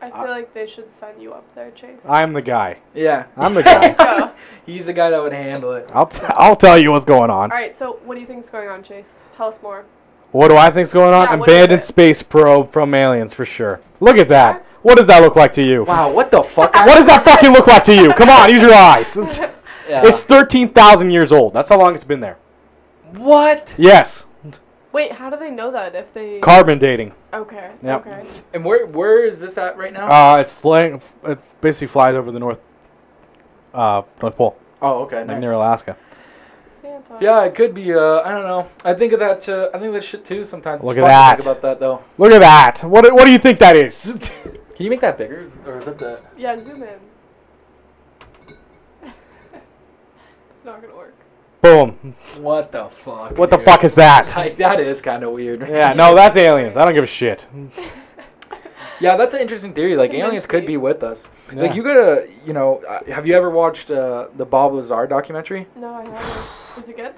[0.00, 1.98] I feel like they should send you up there, Chase.
[2.06, 2.76] I'm the guy.
[2.94, 3.24] Yeah.
[3.38, 4.32] I'm the guy.
[4.66, 5.90] He's the guy that would handle it.
[5.94, 7.50] I'll, t- I'll tell you what's going on.
[7.50, 7.74] All right.
[7.74, 9.24] So what do you think's going on, Chase?
[9.32, 9.86] Tell us more.
[10.32, 11.28] What do I think's going on?
[11.28, 13.80] Yeah, Abandoned space probe from aliens for sure.
[14.00, 14.63] Look at that.
[14.84, 15.84] What does that look like to you?
[15.84, 16.74] Wow, what the fuck?
[16.74, 18.12] What does that fucking look like to you?
[18.12, 19.16] Come on, use your eyes.
[19.86, 20.00] Yeah.
[20.06, 21.52] It's 13,000 years old.
[21.52, 22.38] That's how long it's been there.
[23.12, 23.74] what?
[23.76, 24.24] Yes.
[24.92, 26.38] Wait, how do they know that if they?
[26.40, 27.12] Carbon dating.
[27.34, 27.70] okay.
[27.82, 28.06] Yep.
[28.06, 28.26] Okay.
[28.54, 30.08] And where where is this at right now?
[30.08, 31.02] Uh, it's flying.
[31.24, 32.60] It basically flies over the north,
[33.74, 35.18] uh, North Pole, oh, okay.
[35.18, 35.40] like Nice.
[35.42, 35.98] near Alaska.
[36.70, 37.18] Santa.
[37.20, 37.92] Yeah, it could be.
[37.92, 38.70] Uh, I don't know.
[38.86, 39.46] I think of that.
[39.46, 40.46] Uh, I think of that shit too.
[40.46, 40.76] Sometimes.
[40.78, 41.36] It's Look at fun to that.
[41.36, 42.02] Think about that though.
[42.16, 42.88] Look at that.
[42.88, 43.12] What?
[43.12, 44.14] What do you think that is?
[44.74, 46.20] Can you make that bigger, or is that the?
[46.36, 46.60] Yeah.
[46.60, 46.88] Zoom in.
[49.02, 51.14] it's not gonna work.
[51.62, 52.14] Boom.
[52.38, 53.38] What the fuck?
[53.38, 53.64] What the dude?
[53.64, 54.34] fuck is that?
[54.36, 55.60] Like that is kind of weird.
[55.68, 55.92] Yeah.
[55.94, 56.76] No, that's aliens.
[56.76, 57.46] I don't give a shit.
[59.00, 59.96] Yeah, that's an interesting theory.
[59.96, 61.28] Like aliens could be with us.
[61.52, 61.62] Yeah.
[61.62, 65.66] Like you gotta, you know, uh, have you ever watched uh, the Bob Lazar documentary?
[65.74, 66.82] No, I haven't.
[66.84, 67.12] Is it good?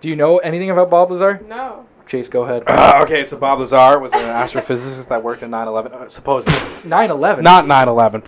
[0.00, 1.44] Do you know anything about Bob Lazar?
[1.48, 1.86] No.
[2.08, 2.64] Chase, go ahead.
[2.66, 5.92] Uh, okay, so Bob Lazar was an astrophysicist that worked in 9/11.
[5.92, 6.52] Uh, supposedly.
[6.90, 7.42] 9/11.
[7.42, 8.24] Not 9/11.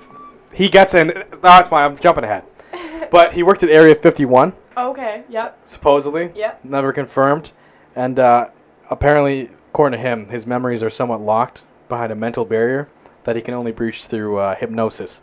[0.53, 1.25] He gets in.
[1.41, 2.45] That's why I'm jumping ahead.
[3.11, 5.25] But he worked at Area 51, Okay.
[5.29, 5.59] Yep.
[5.67, 6.31] supposedly.
[6.33, 6.65] Yep.
[6.65, 7.51] Never confirmed.
[7.97, 8.51] And uh,
[8.89, 12.89] apparently, according to him, his memories are somewhat locked behind a mental barrier
[13.25, 15.23] that he can only breach through uh, hypnosis.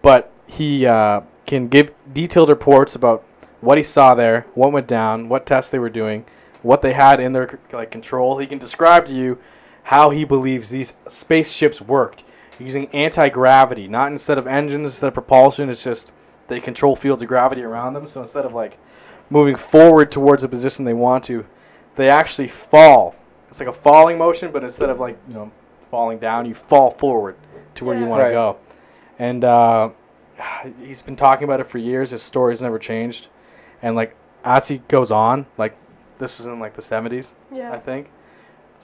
[0.00, 3.24] But he uh, can give detailed reports about
[3.60, 6.24] what he saw there, what went down, what tests they were doing,
[6.64, 8.38] what they had in their like control.
[8.38, 9.38] He can describe to you
[9.84, 12.24] how he believes these spaceships worked
[12.58, 15.68] using anti gravity, not instead of engines, instead of propulsion.
[15.68, 16.10] It's just
[16.48, 18.06] they control fields of gravity around them.
[18.06, 18.78] So instead of like
[19.30, 21.44] moving forward towards a position they want to,
[21.96, 23.14] they actually fall.
[23.48, 25.52] It's like a falling motion, but instead of like you know
[25.90, 27.36] falling down, you fall forward
[27.76, 28.08] to where you Yeah.
[28.08, 28.56] want to go.
[29.18, 29.90] And uh,
[30.80, 32.10] he's been talking about it for years.
[32.10, 33.28] His story's never changed.
[33.82, 35.76] And like as he goes on, like
[36.18, 37.72] this was in like the seventies, yeah.
[37.72, 38.10] I think.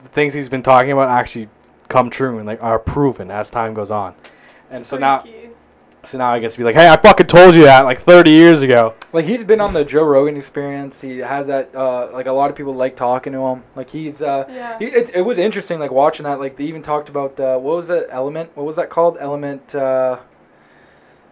[0.02, 1.48] The things he's been talking about actually
[1.88, 4.14] come true and like are proven as time goes on.
[4.70, 5.24] And so now,
[6.04, 8.62] so now I guess be like, hey, I fucking told you that like 30 years
[8.62, 8.94] ago.
[9.12, 11.00] Like he's been on the Joe Rogan Experience.
[11.00, 11.74] He has that.
[11.74, 13.64] Uh, like a lot of people like talking to him.
[13.76, 14.22] Like he's.
[14.22, 14.78] Uh, Yeah.
[14.78, 15.78] he, it's, it was interesting.
[15.78, 16.40] Like watching that.
[16.40, 18.56] Like they even talked about uh, what was that element?
[18.56, 19.18] What was that called?
[19.20, 20.18] Element uh,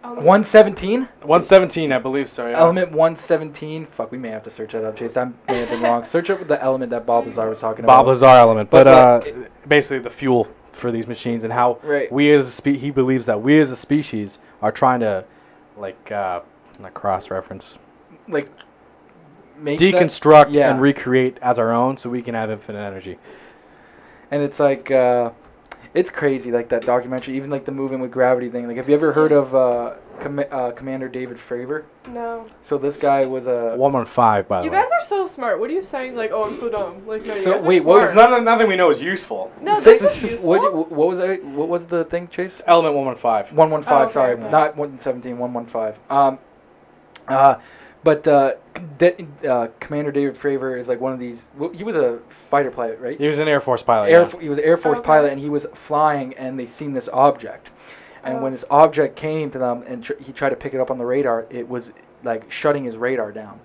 [0.03, 1.01] Um, one seventeen.
[1.21, 2.47] 117, I believe so.
[2.47, 2.57] Yeah.
[2.59, 3.85] Element one seventeen.
[3.87, 5.17] Fuck, we may have to search that up, Chase.
[5.17, 6.03] I may have been wrong.
[6.03, 7.97] Search up the element that Bob Lazar was talking about.
[7.97, 8.11] Bob about.
[8.11, 12.09] Lazar element, but, But, uh, but basically the fuel for these machines and how Right.
[12.11, 15.25] we as a spe- he believes that we as a species are trying to
[15.75, 16.39] like uh,
[16.79, 17.77] not cross reference
[18.29, 18.49] Like
[19.57, 20.71] make that- deconstruct yeah.
[20.71, 23.17] and recreate as our own so we can have infinite energy.
[24.31, 25.31] and it's like uh,
[25.99, 28.95] it's crazy like that documentary even like the moving with gravity thing like have you
[28.95, 31.83] ever heard of uh, Com- uh, commander david fravor
[32.19, 32.45] No.
[32.61, 34.65] so this guy was a 115 by the way.
[34.65, 34.77] You way.
[34.81, 35.59] guys are so smart.
[35.59, 36.15] What are you saying?
[36.21, 37.07] Like, oh, I'm so dumb.
[37.07, 38.31] Like, no, you So, guys are wait, what was smart.
[38.31, 39.49] None, nothing we know is useful.
[39.61, 40.49] No, Say- this is useful.
[40.49, 43.55] what, what was it what was the thing chase Element 115.
[43.55, 44.51] 115 Oh, okay, sorry okay.
[44.57, 46.39] not 117 115 um
[47.27, 47.55] uh
[48.03, 48.53] but uh,
[48.97, 51.47] De- uh, Commander David Fravor is like one of these.
[51.57, 53.17] Well, he was a fighter pilot, right?
[53.19, 54.09] He was an Air Force pilot.
[54.09, 54.25] Air, yeah.
[54.25, 55.05] Fo- he was an Air Force Okay.
[55.05, 57.71] pilot, and he was flying, and they seen this object.
[58.23, 58.41] And Oh.
[58.43, 60.97] when this object came to them, and tr- he tried to pick it up on
[60.97, 61.91] the radar, it was
[62.23, 63.59] like shutting his radar down,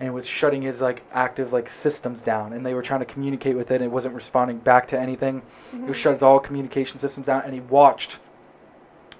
[0.00, 2.52] and it was shutting his like active like systems down.
[2.52, 5.42] And they were trying to communicate with it, and it wasn't responding back to anything.
[5.72, 5.86] It Mhm.
[5.88, 8.18] was shut his all communication systems down, and he watched.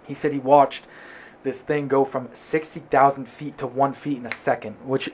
[0.04, 0.84] He said he watched
[1.46, 5.10] this thing go from sixty thousand feet to one feet in a second, which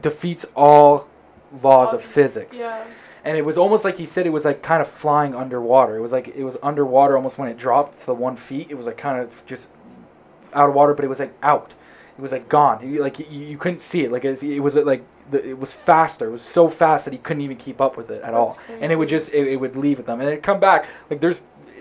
[0.00, 1.08] defeats all
[1.62, 2.84] laws of physics Yeah.
[3.24, 5.96] and it was almost like he said it was like kind of flying underwater.
[5.96, 8.68] It was like it was underwater almost when it dropped to one feet.
[8.70, 9.68] It was like kind of just
[10.54, 11.72] out of water, but it was like out.
[12.16, 12.98] It was like gone.
[12.98, 14.12] Like you, you couldn't see it.
[14.12, 15.02] Like it, it was like
[15.32, 16.26] it was faster.
[16.26, 18.58] It was so fast that he couldn't even keep up with it at all.
[18.68, 20.86] That's And it would just it, it would leave with them, and it'd come back.
[21.10, 21.40] Like there's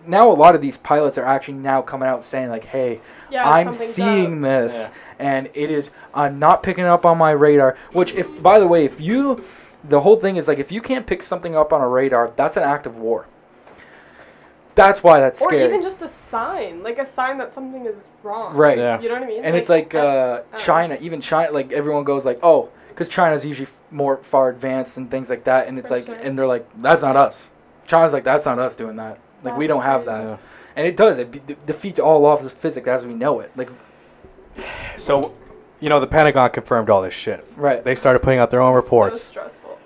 [0.09, 3.49] now a lot of these pilots are actually now coming out saying like, hey, Yeah.
[3.49, 4.49] I'm seeing up.
[4.49, 4.89] this, Yeah.
[5.19, 7.77] and it is uh, not picking up on my radar.
[7.93, 9.43] Which, if by the way, if you,
[9.87, 12.57] the whole thing is like, if you can't pick something up on a radar, that's
[12.57, 13.27] an act of war.
[14.75, 15.65] That's why that's Or scary.
[15.65, 18.55] even just a sign, like a sign that something is wrong.
[18.55, 18.77] right.
[18.77, 18.99] Yeah.
[19.01, 19.43] You know what I mean?
[19.43, 23.43] And it's like uh, uh, China, even China, like everyone goes like, oh, because China's
[23.45, 26.15] usually f- more far advanced and things like that, and it's like, sure.
[26.15, 27.47] and they're like, that's not us.
[27.87, 29.19] China's like, that's not us doing that.
[29.43, 30.37] Like we don't have that, Yeah.
[30.75, 31.17] and it does.
[31.17, 33.51] It de- defeats all laws of physics as we know it.
[33.55, 33.69] Like,
[34.97, 35.31] So,
[35.79, 37.45] you know, the Pentagon confirmed all this shit.
[37.55, 37.83] right.
[37.83, 39.21] They started putting out their own reports.
[39.21, 39.55] So reports.
[39.55, 39.77] stressful.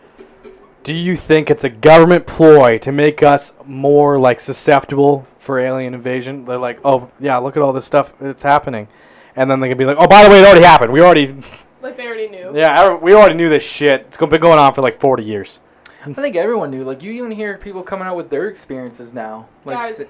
[0.84, 5.94] Do you think it's a government ploy to make us more like susceptible for alien
[5.94, 6.46] invasion?
[6.46, 8.88] They're like, oh yeah, look at all this stuff that's happening,
[9.36, 10.92] and then they can be like, oh by the way, it already happened.
[10.92, 11.36] We already,
[11.82, 12.52] Like they already knew.
[12.56, 14.02] yeah, I- we already knew this shit.
[14.08, 15.60] It's been going on for like 40 years.
[16.06, 16.84] I think everyone knew.
[16.84, 19.48] Like you even hear people coming out with their experiences now.
[19.66, 20.08] Like Guys, s-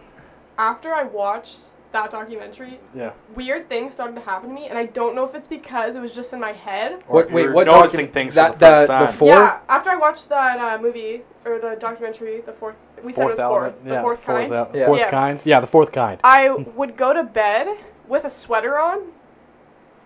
[0.57, 1.57] After I watched
[1.91, 3.11] that documentary, Yeah.
[3.35, 5.99] weird things started to happen to me, and I don't know if it's because it
[6.01, 7.03] was just in my head.
[7.07, 9.05] What- if wait, you're what noticing docu- things that- for the first that time.
[9.07, 13.25] before- Yeah, after I watched that uh, movie or the documentary, the fourth, we said
[13.25, 13.85] it was fourth, element.
[13.85, 14.53] the yeah, fourth kind.
[14.53, 14.85] el- Yeah.
[14.87, 15.09] fourth Yeah.
[15.11, 15.39] kind.
[15.43, 16.19] Yeah, the fourth kind.
[16.23, 17.67] I would go to bed
[18.07, 18.99] with a sweater on,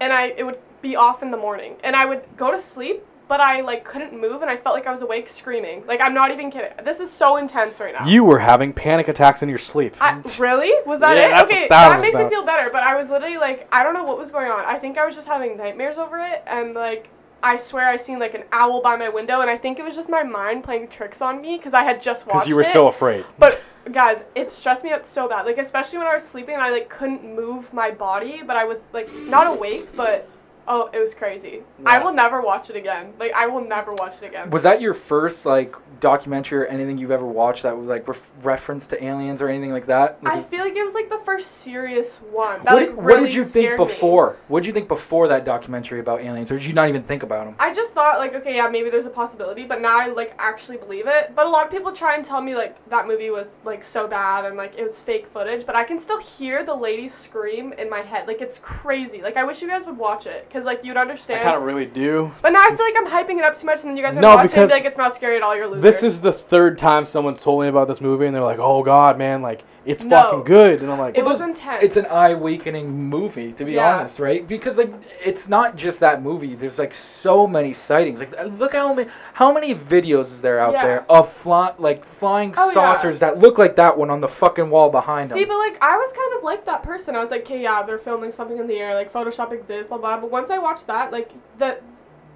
[0.02, 3.06] and I it would be off in the morning, and I would go to sleep,
[3.28, 5.84] but I like couldn't move, and I felt like I was awake screaming.
[5.88, 6.72] Like I'm not even kidding.
[6.84, 8.06] This is so intense right now.
[8.08, 9.96] You were having panic attacks in your sleep.
[10.00, 10.74] I, really?
[10.86, 11.44] Was that Yeah, it?
[11.44, 12.70] okay, that that makes me feel better.
[12.72, 14.64] But I was literally like, I don't know what was going on.
[14.66, 17.10] I think I was just having nightmares over it, and like,
[17.44, 19.96] I swear I seen like an owl by my window, and I think it was
[19.96, 22.62] just my mind playing tricks on me because I had just watched Because you were
[22.62, 22.68] it.
[22.68, 23.26] so afraid.
[23.38, 25.46] But guys, it stressed me out so bad.
[25.46, 28.66] Like especially when I was sleeping and I like couldn't move my body, but I
[28.66, 30.28] was like not awake, but
[30.68, 31.64] oh, it was crazy.
[31.86, 33.14] I will never watch it again.
[33.20, 34.50] Like I will never watch it again.
[34.50, 38.30] was that your first like documentary or anything you've ever watched that was like ref-
[38.44, 40.22] reference to aliens or anything like that?
[40.24, 42.64] Like, I feel like it was like the first serious one.
[42.66, 43.78] That, what, like, did, what did you think me.
[43.78, 44.38] before?
[44.48, 47.24] What did you think before that documentary about aliens, or did you not even think
[47.24, 47.56] about them?
[47.60, 50.78] I just thought like, okay, yeah, maybe there's a possibility, but now I like actually
[50.78, 51.34] believe it.
[51.36, 54.08] But a lot of people try and tell me like that movie was like so
[54.08, 57.74] bad and like it was fake footage, but I can still hear the lady scream
[57.74, 58.28] in my head.
[58.28, 59.22] Like it's crazy.
[59.22, 61.44] Like I wish you guys would watch it because like you'd I understand.
[61.44, 62.32] kind of really do.
[62.42, 64.18] but now I feel like I'm hyping it up too much, and then you guys
[64.18, 65.56] are No, gonna it and be like, it's not scary at all.
[65.56, 65.82] You're a loser.
[65.82, 68.82] This is the third time someone's told me about this movie, and they're like, "Oh
[68.84, 70.22] God, man, like it's No.
[70.22, 71.82] fucking good," and I'm like, It was intense.
[71.84, 73.98] It's an eye-awakening movie, to be Yeah.
[74.00, 74.46] honest, right?
[74.46, 74.92] Because like,
[75.24, 76.56] it's not just that movie.
[76.56, 78.20] There's like so many sightings.
[78.20, 80.86] Like, look how many how many videos is there out Yeah.
[80.86, 82.74] there of fly, like flying Oh, yeah.
[82.74, 85.38] saucers that look like that one on the fucking wall behind them.
[85.38, 87.16] See, but like I was kind of like that person.
[87.16, 89.98] I was like, okay, yeah, they're filming something in the air, like Photoshop exists, blah
[89.98, 90.20] blah.
[90.20, 91.78] But once I watched that, like the,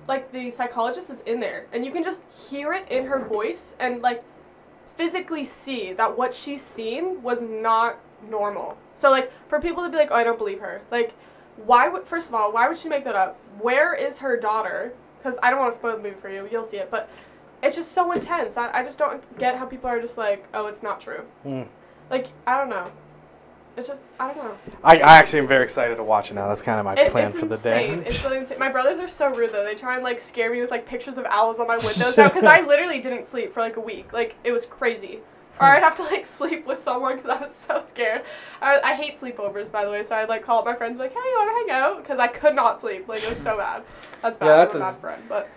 [0.07, 3.75] like the psychologist is in there, and you can just hear it in her voice,
[3.79, 4.23] and like
[5.01, 7.97] physically see that what she's seen was not
[8.29, 8.77] normal.
[8.93, 10.79] So like for people to be like, oh, I don't believe her.
[10.91, 11.15] Like,
[11.65, 13.39] why would first of all, why would she make that up?
[13.59, 14.93] Where is her daughter?
[15.17, 16.47] Because I don't want to spoil the movie for you.
[16.51, 17.09] You'll see it, but
[17.63, 18.57] it's just so intense.
[18.57, 21.23] I, I just don't get how people are just like, oh, it's not true.
[21.41, 21.63] Hmm.
[22.11, 22.91] Like I don't know.
[23.77, 24.57] It's just I don't know.
[24.83, 26.47] I, I actually am very excited to watch it now.
[26.49, 27.89] That's kind of my It- plan it's for the day.
[28.05, 28.59] It's really insane.
[28.59, 29.63] My brothers are so rude though.
[29.63, 32.27] They try and like scare me with like pictures of owls on my windows now
[32.27, 34.11] because I literally didn't sleep for like a week.
[34.13, 35.19] Like it was crazy.
[35.59, 38.23] Or I'd have to like sleep with someone because I was so scared.
[38.61, 40.97] I, I hate sleepovers by the way, so I'd like call up my friends and
[40.99, 43.07] be like, "Hey, you want to hang out?" Because I could not sleep.
[43.07, 43.83] Like it was so bad.
[44.21, 44.45] That's bad.
[44.47, 45.49] Yeah, I'm that's a a- bad friend, but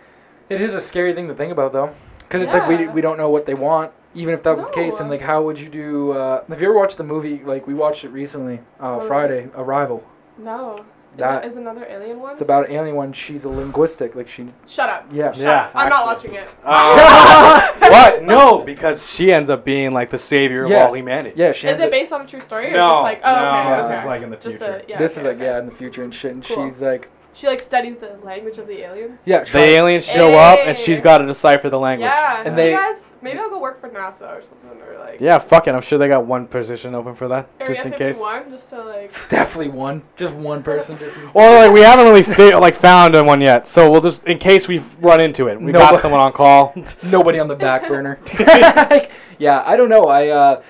[0.51, 3.17] It is a scary thing to think about, though, because it's like we we don't
[3.17, 3.93] know what they want.
[4.15, 6.13] Even if that was the case, and like, how would you do?
[6.13, 7.43] Uh, have you ever watched the movie?
[7.45, 9.09] Like, we watched it recently, uh, What?
[9.09, 10.05] Friday, Arrival.
[10.39, 10.85] no.
[11.15, 12.33] Is, That- it, is another alien one?
[12.33, 13.13] It's about an alien one.
[13.13, 14.49] She's a linguistic, like she.
[14.67, 15.07] Shut up.
[15.13, 15.31] Yeah.
[15.31, 15.71] Shut Yeah, up.
[15.77, 16.49] I'm not watching it.
[16.65, 18.23] Uh, what?
[18.25, 20.87] No, because she ends up being like the savior of Yeah.
[20.89, 21.35] all humanity.
[21.37, 21.69] Yeah, she.
[21.69, 23.87] Is it based on a true story or No, just like oh no, okay, this
[23.87, 23.99] okay.
[24.01, 24.83] is like in the Just future.
[24.85, 25.45] A, yeah, this okay, is like okay.
[25.45, 26.69] yeah in the future and shit, and Cool.
[26.69, 29.21] she's like She like studies the language of the aliens.
[29.25, 29.43] yeah.
[29.45, 32.07] The aliens show up, and she's got to decipher the language.
[32.07, 32.43] Yeah.
[32.45, 35.39] And see they- guys, maybe I'll go work for NASA or something or like Yeah,
[35.39, 35.75] fuck it.
[35.75, 38.17] I'm sure they got one position open for that, Area just in case.
[38.19, 41.17] 51 just to like Definitely one, just one person, just.
[41.35, 42.23] Well, like we haven't really
[42.53, 45.73] fa- like found one yet, so we'll just in case we run into it, we
[45.73, 46.73] No, got someone on call.
[47.03, 48.19] Nobody on the back burner.
[48.39, 50.07] Like, yeah, I don't know.
[50.07, 50.63] I uh,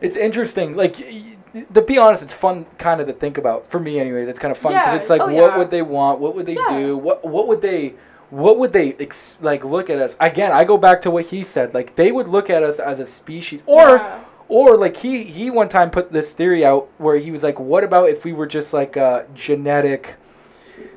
[0.00, 0.76] it's interesting.
[0.76, 1.36] Like, y- y-
[1.74, 3.70] to be honest, it's fun kind of to think about.
[3.70, 5.58] For me, anyways, it's kind of fun because Yeah, it's like, oh, what yeah.
[5.58, 6.20] would they want?
[6.20, 6.78] What would they Yeah.
[6.78, 6.96] do?
[6.96, 7.94] What what would they?
[8.30, 10.52] What would they ex- like look at us again?
[10.52, 11.72] I go back to what he said.
[11.74, 14.18] Like they would look at us as a species, or Yeah.
[14.48, 17.84] or like he he one time put this theory out where he was like, what
[17.84, 20.14] about if we were just like a genetic,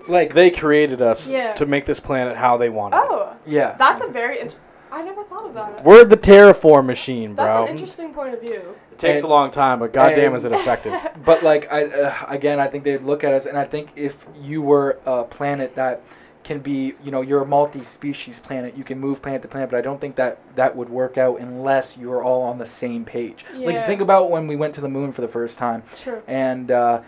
[0.07, 1.53] like they created us Yeah.
[1.53, 2.97] to make this planet how they wanted.
[2.97, 3.03] it.
[3.09, 4.57] Oh, yeah, that's a very int-
[4.91, 5.85] I never thought of that.
[5.85, 7.45] We're the terraform machine, bro.
[7.45, 8.75] That's an interesting point of view.
[9.03, 10.93] It takes And- a long time, but goddamn, and- is it effective?
[11.25, 14.25] But like I uh, again, I think they'd look at us, and I think if
[14.41, 16.01] you were a planet that
[16.43, 19.69] can be, you know, you're a multi-species planet, you can move planet to planet.
[19.69, 22.65] But I don't think that that would work out unless you are all on the
[22.65, 23.45] same page.
[23.55, 23.67] Yeah.
[23.67, 26.23] Like think about when we went to the moon for the first time, Sure.
[26.27, 27.01] and uh,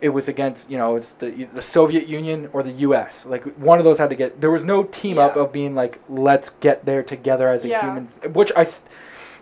[0.00, 3.24] it was against, you know, it's the the Soviet Union or the U.S.
[3.24, 4.40] Like one of those had to get.
[4.40, 7.82] There was no team up of being like, let's get there together as a Yeah.
[7.82, 8.08] human.
[8.32, 8.66] Which I.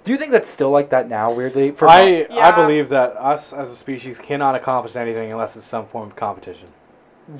[0.00, 1.32] s- Do you think that's still like that now?
[1.32, 5.64] Weirdly, for I I believe that us as a species cannot accomplish anything unless it's
[5.64, 6.68] some form of competition.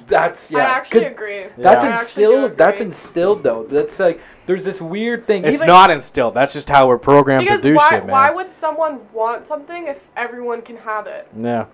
[0.06, 0.58] that's yeah.
[0.58, 1.44] I actually Could- agree.
[1.58, 1.90] That's Yeah.
[1.90, 2.56] actually do instilled.
[2.58, 3.64] That's instilled though.
[3.64, 5.44] That's like there's this weird thing.
[5.44, 6.34] It's even- not instilled.
[6.34, 8.12] That's just how we're programmed to do why, shit, man.
[8.12, 11.26] why would someone want something if everyone can have it?
[11.36, 11.64] yeah.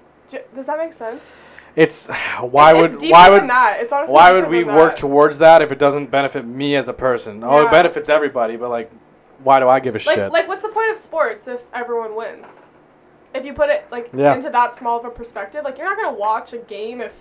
[0.55, 1.45] Does that make sense?
[1.77, 2.09] It's
[2.41, 3.79] why It's- would it's why would that.
[3.81, 6.93] It's honestly why would we work towards that if it doesn't benefit me as a
[6.95, 7.45] person?
[7.45, 7.67] Oh, Yeah.
[7.67, 8.91] it benefits everybody, but like,
[9.43, 10.33] why do I give a like shit?
[10.33, 12.69] like what's the point of sports if everyone wins?
[13.35, 14.35] If you put it like Yeah.
[14.35, 17.21] into that small of a perspective, like you're not gonna watch a game if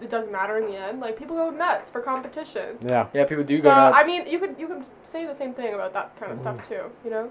[0.00, 1.00] it doesn't matter in the end.
[1.00, 2.78] Like people go nuts for competition.
[2.82, 3.06] yeah.
[3.12, 3.96] Yeah, people do so go nuts.
[3.98, 6.56] I mean, you could you could say the same thing about that kind of stuff
[6.58, 6.74] mm-hmm.
[6.74, 6.90] too.
[7.04, 7.30] You know?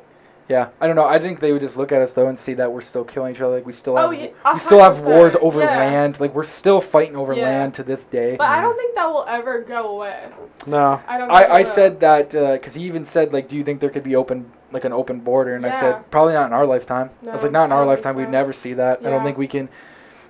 [0.49, 1.05] Yeah, I don't know.
[1.05, 3.35] I think they would just look at us though and see that we're still killing
[3.35, 3.55] each other.
[3.55, 5.77] Like we still oh, have, Oh, yeah, we still have wars over yeah.
[5.77, 6.19] land.
[6.19, 7.49] Like we're still fighting over Yeah.
[7.49, 8.37] land to this day.
[8.37, 10.29] But I don't think that will ever go away.
[10.65, 11.01] No.
[11.07, 11.29] I don't.
[11.29, 14.03] I, I said that uh, because he even said like, do you think there could
[14.03, 15.55] be open like an open border?
[15.55, 17.09] And I said probably not in our lifetime.
[17.27, 18.21] I was like, not in I our don't think lifetime.
[18.21, 19.05] We'd never see that.
[19.05, 19.67] I don't think we can.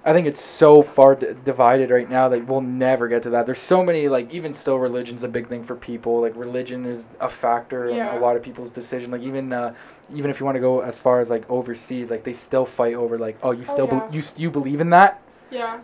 [0.05, 3.45] I think it's so far d- divided right now that we'll never get to that.
[3.45, 6.21] There's so many like even still religion's a big thing for people.
[6.21, 8.11] Like religion is a factor Yeah.
[8.11, 9.11] in a lot of people's decision.
[9.11, 9.73] Like even uh,
[10.13, 12.93] even if you want to go as far as like overseas, like they still fight
[12.93, 14.07] over like oh you Oh, still yeah.
[14.09, 15.21] be- you you believe in that.
[15.51, 15.81] Yeah.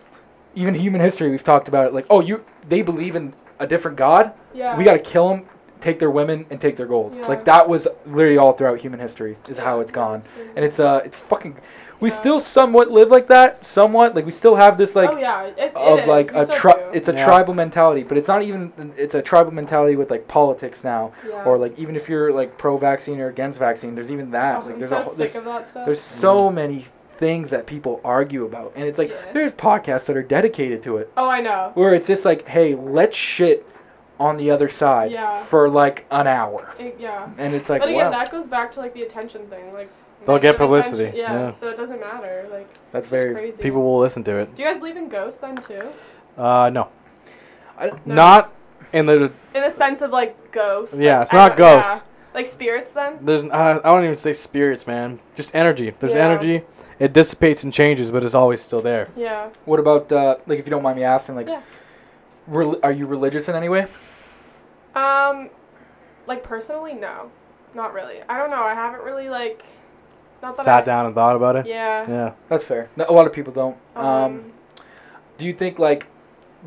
[0.54, 1.92] Even human history we've talked about it.
[1.94, 4.32] Like oh you they believe in a different god.
[4.54, 4.76] Yeah.
[4.76, 5.46] We got to kill them,
[5.80, 7.14] take their women, and take their gold.
[7.16, 7.26] Yeah.
[7.26, 10.22] Like that was literally all throughout human history is how it's gone.
[10.56, 11.56] And it's uh it's fucking.
[12.04, 12.16] We Yeah.
[12.16, 13.64] still somewhat live like that.
[13.64, 15.44] Somewhat like we still have this like oh yeah.
[15.44, 16.06] It, it of is.
[16.06, 16.80] like We a tri- do.
[16.92, 17.24] it's a Yeah.
[17.24, 21.42] tribal mentality, but it's not even it's a tribal mentality with like politics now, yeah.
[21.46, 24.56] or like even if you're like pro vaccine or against vaccine, there's even that.
[24.56, 25.86] Oh, like I'm there's so a whole- sick there's, of that stuff.
[25.86, 26.54] there's so mm-hmm.
[26.56, 29.32] many things that people argue about, and it's like Yeah.
[29.32, 31.70] there's podcasts that are dedicated to it, Oh, I know.
[31.72, 33.66] where it's just like, hey, let's shit
[34.20, 35.42] on the other side Yeah.
[35.44, 37.28] for like an hour, It, yeah.
[37.38, 39.72] and it's like, but again, wow, that goes back to like the attention thing.
[39.72, 39.88] Like
[40.26, 41.50] They'll get publicity, Yeah, yeah.
[41.50, 42.46] So it doesn't matter.
[42.50, 43.34] Like that's very.
[43.34, 43.62] crazy.
[43.62, 44.54] People will listen to it.
[44.56, 45.88] Do you guys believe in ghosts then too?
[46.36, 46.88] Uh, no,
[47.78, 48.14] I, No.
[48.14, 48.52] not
[48.92, 49.32] in the.
[49.54, 50.98] In the sense of like ghosts.
[50.98, 51.88] Yeah, like, it's not ghosts.
[51.88, 52.00] yeah.
[52.34, 53.18] Like spirits then?
[53.20, 53.44] There's.
[53.44, 55.20] Uh, I don't even say spirits, man.
[55.36, 55.92] Just energy.
[56.00, 56.28] There's Yeah.
[56.28, 56.62] energy.
[56.98, 59.08] It dissipates and changes, but it's always still there.
[59.16, 59.50] Yeah.
[59.64, 61.60] what about uh, like if you don't mind me asking, like, Yeah.
[62.46, 63.86] rel- are you religious in any way?
[64.94, 65.50] Um,
[66.26, 67.30] like personally, no,
[67.74, 68.22] not really.
[68.28, 68.62] I don't know.
[68.62, 69.64] I haven't really like,
[70.44, 71.66] not that I, Sat down and thought about it.
[71.66, 72.08] Yeah.
[72.08, 72.32] Yeah.
[72.48, 72.88] That's fair.
[72.96, 73.76] No, a lot of people don't.
[73.96, 74.52] Um, Um,
[75.38, 76.06] do you think like,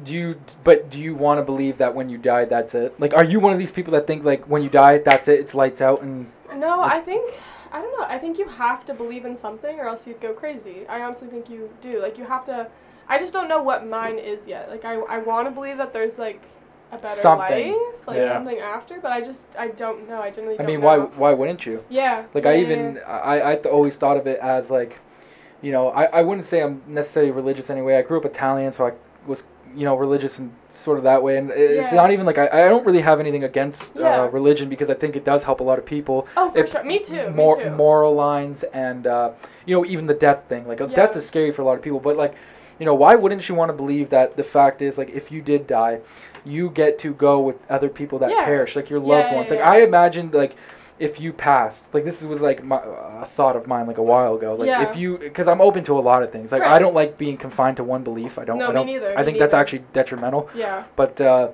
[0.03, 0.41] do you?
[0.63, 2.99] But do you want to believe that when you die, that's it?
[2.99, 5.39] Like, are you one of these people that think like when you die, that's it,
[5.39, 7.33] it's lights out, and no, I think
[7.71, 8.05] I don't know.
[8.07, 10.85] I think you have to believe in something, or else you'd go crazy.
[10.87, 12.01] I honestly think you do.
[12.01, 12.67] Like you have to.
[13.09, 14.69] I just don't know what mine is yet.
[14.69, 16.41] Like I, I want to believe that there's like
[16.91, 17.73] a better Something.
[17.73, 18.33] life, like Yeah.
[18.33, 20.21] something after, but I just I don't know.
[20.21, 20.85] I generally I don't mean, know.
[20.87, 21.83] why why wouldn't you?
[21.89, 22.23] Yeah.
[22.33, 24.99] Like yeah, I yeah, even I I th- always thought of it as like,
[25.61, 27.95] you know, I I wouldn't say I'm necessarily religious anyway.
[27.97, 28.93] I grew up Italian, so I
[29.25, 29.43] was
[29.75, 31.37] you know religious and sort of that way.
[31.37, 31.95] And it's Yeah.
[32.01, 34.23] not even like I, I don't really have anything against Yeah.
[34.23, 36.25] uh, religion because I think it does help a lot of people.
[36.37, 36.83] Oh, for it- sure.
[36.83, 37.29] Me too.
[37.31, 37.69] More me too.
[37.71, 39.31] moral lines and uh,
[39.65, 40.65] you know even the death thing.
[40.67, 42.33] Like death is scary for a lot of people, but like
[42.79, 45.41] you know why wouldn't you want to believe that the fact is like if you
[45.41, 45.99] did die,
[46.47, 48.45] you get to go with other people that Yeah.
[48.45, 49.49] perish, like your loved yeah, ones.
[49.51, 49.59] Like.
[49.59, 50.55] I imagined like
[50.99, 52.81] if you passed like this was like my
[53.21, 55.93] a thought of mine like a while ago like if you because i'm open to
[55.93, 58.57] a lot of things like i don't like being confined to one belief i don't
[58.57, 59.61] No, i me don't neither, i me think that's neither.
[59.61, 60.85] actually detrimental Yeah.
[60.95, 61.49] but uh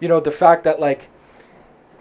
[0.00, 1.06] you know the fact that like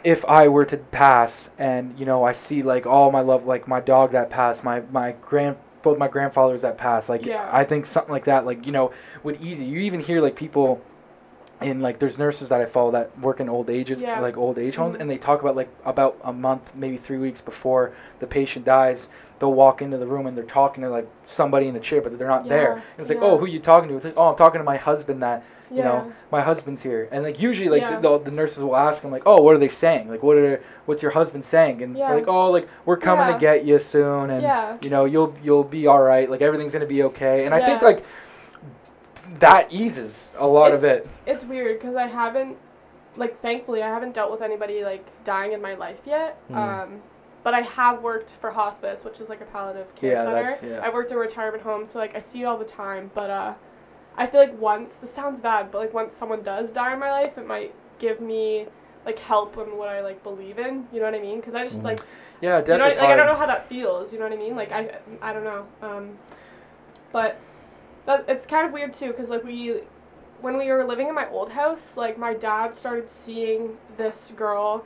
[0.03, 3.67] if i were to pass and you know i see like all my love like
[3.67, 7.47] my dog that passed my my grand both my grandfathers that passed like Yeah.
[7.51, 10.81] i think something like that like you know would easy you even hear like people
[11.63, 14.19] in like there's nurses that I follow that work in old ages Yeah.
[14.19, 15.01] like old age homes Mhm.
[15.01, 19.07] and they talk about like about a month maybe three weeks before the patient dies
[19.39, 22.17] they'll walk into the room and they're talking to like somebody in a chair but
[22.17, 23.25] they're not there and it's like yeah.
[23.25, 25.77] oh who you talking to it's like oh I'm talking to my husband that you
[25.77, 25.83] Yeah.
[25.85, 27.99] know my husband's here and like usually like Yeah.
[27.99, 30.37] the, the, the nurses will ask them like oh what are they saying like what
[30.37, 32.09] are what's your husband saying and Yeah.
[32.09, 33.33] they're like oh like we're coming Yeah.
[33.33, 34.77] to get you soon and Yeah.
[34.81, 37.81] you know you'll you'll be all right like everything's gonna be okay and I think
[37.81, 38.03] like
[39.39, 42.57] that eases a lot of it It's weird because I haven't,
[43.15, 46.37] like, thankfully, I haven't dealt with anybody like dying in my life yet.
[46.49, 46.55] Mm.
[46.55, 47.01] Um,
[47.43, 50.33] but I have worked for hospice, which is like a palliative care Yeah, center.
[50.43, 50.79] that's- yeah.
[50.83, 53.11] I worked in a retirement home, so like I see it all the time.
[53.13, 53.53] But uh,
[54.17, 57.11] I feel like once this sounds bad, but like once someone does die in my
[57.11, 58.67] life, it might give me
[59.05, 60.87] like help in what I like believe in.
[60.93, 61.39] You know what I mean?
[61.39, 61.85] Because I just Mhm.
[61.85, 61.99] like
[62.41, 64.13] yeah you death know, is like I don't know how that feels.
[64.13, 64.55] You know what I mean?
[64.55, 65.65] Like I, I don't know.
[65.81, 66.17] Um,
[67.11, 67.37] but
[68.05, 69.81] that it's kind of weird too, because like we,
[70.41, 74.85] when we were living in my old house, like my dad started seeing this girl,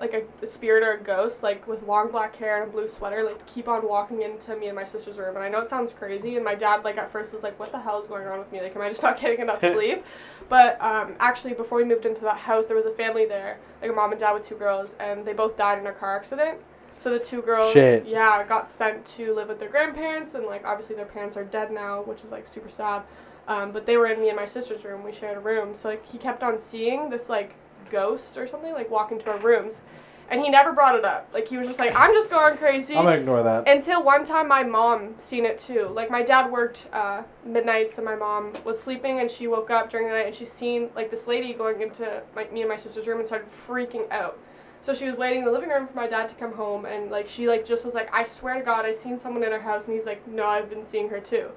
[0.00, 2.88] like a, a spirit or a ghost, like with long black hair and a blue
[2.88, 5.36] sweater, like keep on walking into me and my sister's room.
[5.36, 7.70] And I know it sounds crazy, and my dad like at first was like, "What
[7.70, 8.60] the hell is going on with me?
[8.62, 10.04] Like, am I just not getting enough sleep?"
[10.48, 13.90] But um, actually, before we moved into that house, there was a family there, like
[13.90, 16.58] a mom and dad with two girls, and they both died in a car accident.
[17.00, 18.04] So the two girls, Shit.
[18.04, 21.72] yeah, got sent to live with their grandparents, and like obviously their parents are dead
[21.72, 23.02] now, which is like super sad.
[23.48, 25.02] Um, but they were in me and my sister's room.
[25.02, 27.54] We shared a room, so like he kept on seeing this like
[27.90, 29.80] ghost or something like walk into our rooms,
[30.28, 31.26] and he never brought it up.
[31.32, 32.94] Like he was just like, I'm just going crazy.
[32.94, 33.66] I'm gonna ignore that.
[33.66, 35.88] Until one time, my mom seen it too.
[35.94, 39.88] Like my dad worked uh, midnights, and my mom was sleeping, and she woke up
[39.88, 42.76] during the night, and she seen like this lady going into my, me and my
[42.76, 44.38] sister's room, and started freaking out.
[44.82, 47.10] So she was waiting in the living room for my dad to come home, and
[47.10, 49.60] like she like just was like, I swear to God, I seen someone in our
[49.60, 51.50] house, and he's like, No, I've been seeing her too.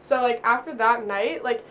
[0.00, 1.64] So like after that night, like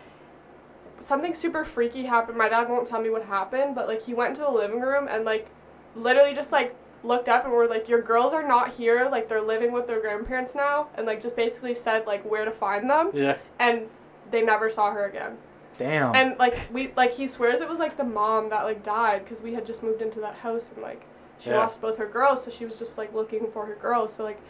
[1.00, 2.36] something super freaky happened.
[2.36, 5.08] My dad won't tell me what happened, but like he went into the living room
[5.08, 5.48] and like
[5.94, 9.40] literally just like looked up and were like, Your girls are not here, like they're
[9.40, 13.10] living with their grandparents now and like just basically said like where to find them
[13.14, 13.38] Yeah.
[13.58, 13.88] and
[14.30, 15.38] they never saw her again.
[15.78, 19.24] Damn And like we like he swears it was like the mom that like died
[19.24, 21.02] because we had just moved into that house and like
[21.38, 21.58] she Yeah.
[21.58, 24.12] lost both her girls, so she was just like looking for her girls.
[24.12, 24.40] So like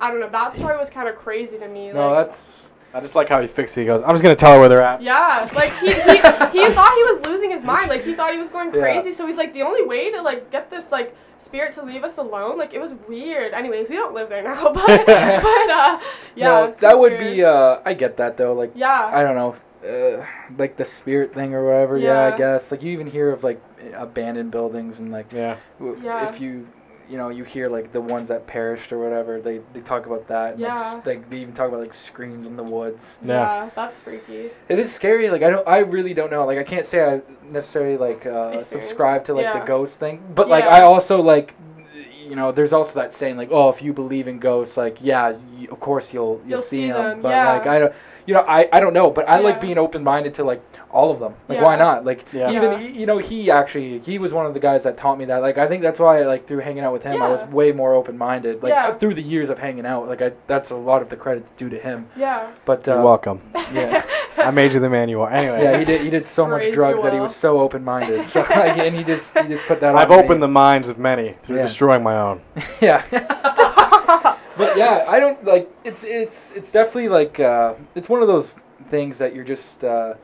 [0.00, 1.90] I don't know, that story was kind of crazy to me.
[1.92, 3.80] no like, that's I just like how he fixed it.
[3.82, 5.02] He goes, I'm just gonna tell her where they're at.
[5.02, 6.20] Yeah, like he, he he
[6.74, 7.88] thought he was losing his mind.
[7.90, 8.80] Like he thought he was going Yeah.
[8.80, 9.12] crazy.
[9.12, 12.16] So he's like, the only way to like get this like spirit to leave us
[12.16, 12.56] alone.
[12.56, 13.52] Like it was weird.
[13.52, 16.00] Anyways, we don't live there now, but but uh,
[16.36, 19.10] yeah, no, that so would be uh I get that though like yeah.
[19.12, 19.56] I don't know
[19.86, 20.24] uh,
[20.58, 22.32] like the spirit thing or whatever yeah.
[22.34, 23.60] I guess like you even hear of like
[23.94, 25.56] abandoned buildings and like Yeah.
[25.78, 26.28] w- Yeah.
[26.28, 26.66] if you
[27.08, 29.40] you know, you hear like the ones that perished or whatever.
[29.40, 30.54] They they talk about that.
[30.54, 31.02] And, like, s- Yeah.
[31.06, 33.16] like they even talk about like screams in the woods.
[33.24, 33.34] Yeah.
[33.34, 33.70] Yeah.
[33.76, 34.50] that's freaky.
[34.68, 35.30] It is scary.
[35.30, 35.68] Like I don't.
[35.68, 36.44] I really don't know.
[36.44, 39.60] Like I can't say I necessarily like uh, subscribe to like Yeah.
[39.60, 40.20] the ghost thing.
[40.34, 40.74] But like Yeah.
[40.78, 41.54] I also like.
[42.28, 45.36] You know, there's also that saying like, "Oh, if you believe in ghosts, like, yeah,
[45.56, 47.52] you, of course you'll you'll, You'll see, see them." them, But yeah.
[47.52, 47.92] like, I don't,
[48.26, 49.10] you know, I, I don't know.
[49.10, 51.34] But I like being open minded to like all of them.
[51.48, 52.04] Like, why not?
[52.04, 52.50] Like, Yeah.
[52.50, 52.78] even Yeah.
[52.80, 55.38] you know, he actually he was one of the guys that taught me that.
[55.42, 57.94] Like, I think that's why like through hanging out with him, I was way more
[57.94, 58.62] open minded.
[58.62, 58.94] Like Yeah.
[58.94, 61.68] through the years of hanging out, like I that's a lot of the credit due
[61.68, 62.08] to him.
[62.16, 62.50] Yeah.
[62.64, 63.40] But uh, You're welcome.
[63.72, 64.04] Yeah.
[64.38, 65.30] I made you the man you are.
[65.30, 65.62] Anyway.
[65.62, 66.00] Yeah, he did.
[66.02, 68.28] He did so much drugs you that he was so open minded.
[68.28, 69.94] So like, and he just he just put that.
[69.96, 71.62] I've on opened the minds of many through Yeah.
[71.62, 72.40] destroying my own.
[72.54, 72.62] the.
[72.80, 73.72] yeah.
[74.56, 75.70] But yeah, I don't like.
[75.84, 78.52] It's it's it's definitely like uh, it's one of those
[78.88, 79.84] things that you're just.
[79.84, 80.14] Uh,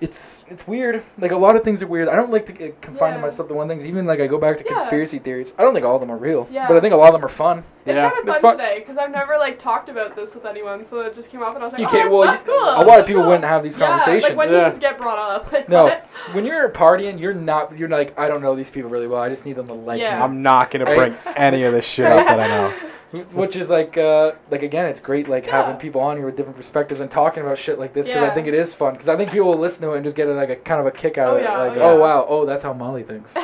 [0.00, 1.02] it's it's weird.
[1.18, 2.08] Like a lot of things are weird.
[2.08, 3.20] I don't like to get confine Yeah.
[3.20, 3.80] myself to one thing.
[3.86, 4.74] Even like I go back to Yeah.
[4.76, 5.52] conspiracy theories.
[5.58, 6.46] I don't think all of them are real.
[6.50, 6.68] Yeah.
[6.68, 7.64] But I think a lot of them are fun.
[7.84, 8.10] It's Yeah.
[8.10, 8.58] kind of fun fun.
[8.58, 11.54] today because I've never like talked about this with anyone, so it just came up
[11.54, 12.10] and I was like, You oh, can't.
[12.10, 12.62] Well, that's you- cool.
[12.62, 13.30] a lot of people Cool.
[13.30, 14.22] wouldn't have these Yeah, conversations.
[14.24, 14.60] like when Yeah.
[14.64, 15.52] does this get brought up?
[15.52, 15.84] Like, No.
[15.84, 16.06] what?
[16.32, 17.76] when you're partying, you're not.
[17.76, 19.20] You're like, I don't know these people really well.
[19.20, 20.16] I just need them to like Yeah.
[20.16, 20.22] me.
[20.22, 22.72] I'm not gonna bring any of this shit up that I know.
[23.32, 25.62] Which is like, uh, like again, it's great like Yeah.
[25.62, 28.32] having people on here with different perspectives and talking about shit like this because I
[28.32, 30.28] think it is fun because I think people will listen to it and just get
[30.28, 31.44] like a kind of a kick out Oh, of it.
[31.44, 33.30] yeah, Like, oh, oh, wow, oh that's how Molly thinks.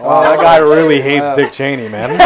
[0.00, 1.34] Wow, that guy really hates Wow.
[1.34, 2.18] Dick Cheney, man.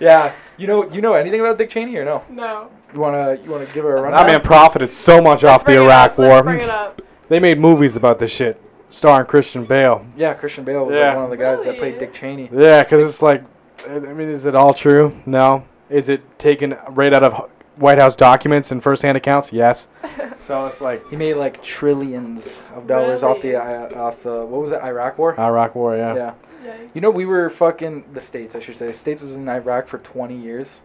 [0.00, 2.22] yeah, you know, you know anything about Dick Cheney or no?
[2.30, 2.70] No.
[2.92, 4.10] You wanna, you wanna give her a run?
[4.12, 6.42] That man profited so much off the Bring it Iraq up, let's War.
[6.42, 7.02] Bring it up.
[7.28, 10.04] They made movies about this shit, starring Christian Bale.
[10.16, 11.08] Yeah, Christian Bale was Yeah.
[11.08, 12.48] like one of the guys that played Dick Cheney.
[12.52, 13.44] Yeah, because it's like,
[13.88, 15.16] I mean, is it all true?
[15.26, 15.64] No.
[15.88, 19.52] Is it taken right out of White House documents and first-hand accounts?
[19.52, 19.88] Yes.
[20.38, 24.62] So it's like He made like trillions of dollars off the uh, off the what
[24.62, 25.38] was it Iraq War?
[25.38, 26.14] Iraq War, yeah.
[26.14, 26.34] yeah.
[26.64, 26.90] Yikes.
[26.94, 28.54] You know, we were fucking the states.
[28.54, 30.80] I should say, the states was in Iraq for 20 years.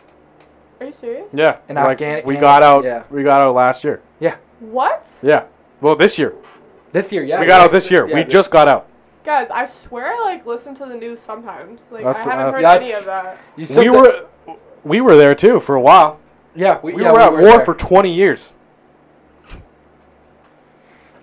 [0.82, 1.34] Are you serious?
[1.34, 1.60] Yeah.
[1.70, 2.84] In like, Afghan- we got out.
[2.84, 3.04] yeah.
[3.10, 4.02] We got out last year.
[4.20, 4.36] Yeah.
[4.60, 5.08] What?
[5.24, 5.46] Yeah.
[5.80, 6.34] Well, this year.
[6.92, 7.40] This year, yeah.
[7.40, 8.08] we got yeah, out this year.
[8.08, 8.90] yeah, we this- just got out.
[9.26, 11.86] Guys, I swear I like listen to the news sometimes.
[11.92, 13.40] Like That's- I haven't uh, heard that's- any of that.
[13.56, 16.20] You said We that- were, we were there too for a while.
[16.56, 17.66] Yeah, we, We yeah, were at war there.
[17.66, 18.54] for 20 years.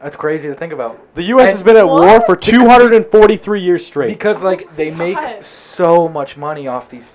[0.02, 1.14] That's crazy to think about.
[1.14, 1.42] The U.S.
[1.48, 2.26] And- has been at war What?
[2.26, 4.08] for 243 years straight.
[4.08, 5.44] Because like they make God.
[5.44, 7.12] so much money off these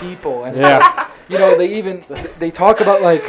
[0.00, 1.08] people, and Yeah.
[1.28, 2.04] you know they even
[2.38, 3.24] they talk about like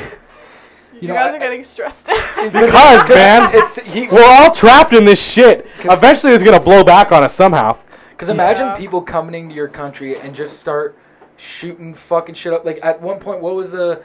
[1.04, 2.18] You, You know, guys I- are getting stressed out.
[2.54, 4.08] Because, man, it's he.
[4.12, 5.68] We're all trapped in this shit.
[5.80, 7.78] Eventually, it's gonna blow back on us somehow.
[8.12, 8.76] Because imagine Yeah.
[8.78, 10.98] people coming into your country and just start
[11.36, 12.64] shooting fucking shit up.
[12.64, 14.02] Like at one point, what was the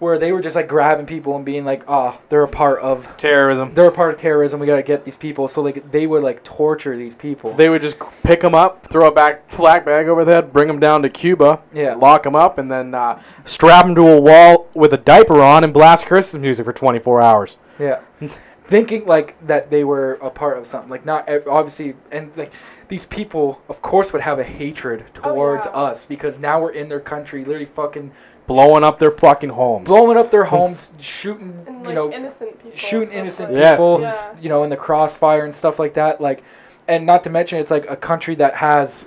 [0.00, 3.08] where they were just like grabbing people and being like, "Ah, they're a part of
[3.16, 3.72] Terrorism.
[3.74, 4.60] they're a part of terrorism.
[4.60, 7.52] We gotta get these people." So like they would like torture these people.
[7.54, 10.66] They would just pick them up, throw a back black bag over their head, bring
[10.68, 11.94] them down to Cuba, Yeah.
[11.94, 15.64] lock them up, and then uh, strap them to a wall with a diaper on
[15.64, 17.56] and blast Christmas music for 24 hours.
[17.78, 18.00] Yeah.
[18.66, 20.88] Thinking like that they were a part of something.
[20.90, 22.50] Like not obviously and like
[22.88, 25.72] these people of course would have a hatred Oh, towards yeah.
[25.72, 28.12] us because now we're in their country literally fucking
[28.46, 29.86] Blowing up their fucking homes.
[29.86, 32.76] blowing up their homes, shooting, and you know, innocent people.
[32.76, 33.72] shooting innocent like- Yes.
[33.72, 34.26] people, Yeah.
[34.40, 36.20] you know, in the crossfire and stuff like that.
[36.20, 36.42] Like,
[36.86, 39.06] and not to mention, it's like a country that has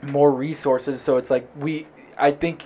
[0.00, 1.02] more resources.
[1.02, 2.62] So it's like we, I think,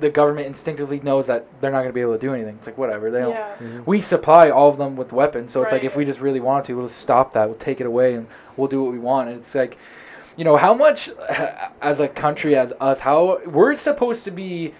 [0.00, 2.54] the government instinctively knows that they're not going to be able to do anything.
[2.56, 3.30] It's like whatever they don't.
[3.30, 3.48] Yeah.
[3.54, 3.80] Mm-hmm.
[3.84, 6.66] We supply all of them with weapons, so it's like if we just really want
[6.66, 7.48] to, we'll just stop that.
[7.48, 9.28] We'll take it away and we'll do what we want.
[9.30, 9.76] And it's like,
[10.36, 11.10] you know, how much
[11.82, 14.74] as a country, as us, how we're supposed to be.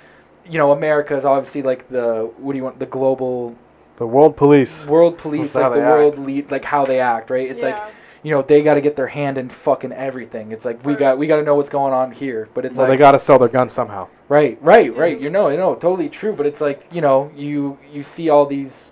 [0.48, 2.78] You know, America is obviously like the what do you want?
[2.78, 3.54] The global
[3.96, 4.86] The world police.
[4.86, 5.92] world police, That's like the they act.
[5.94, 7.48] world lead, like how they act, right?
[7.50, 7.78] It's like
[8.22, 10.50] you know they got to get their hand in fucking everything.
[10.52, 12.86] It's like we got we got to know what's going on here, but it's Well,
[12.88, 14.08] they got to sell their guns somehow.
[14.28, 15.20] right, right, right.
[15.20, 16.32] You know, you know, totally true.
[16.32, 18.90] But it's like you know you you see all these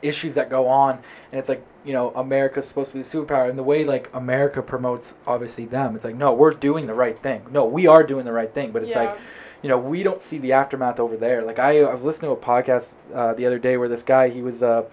[0.00, 0.98] issues that go on,
[1.30, 4.08] and it's like you know America's supposed to be the superpower, and the way like
[4.14, 7.42] America promotes obviously them, it's like no, we're doing the right thing.
[7.50, 9.02] No, we are doing the right thing, but it's yeah.
[9.04, 9.18] like
[9.62, 11.42] you know, we don't see the aftermath over there.
[11.42, 14.28] Like I, I was listening to a podcast uh, the other day where this guy,
[14.28, 14.84] he was uh,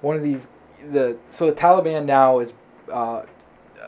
[0.00, 0.46] one of these.
[0.90, 2.52] The so the Taliban now is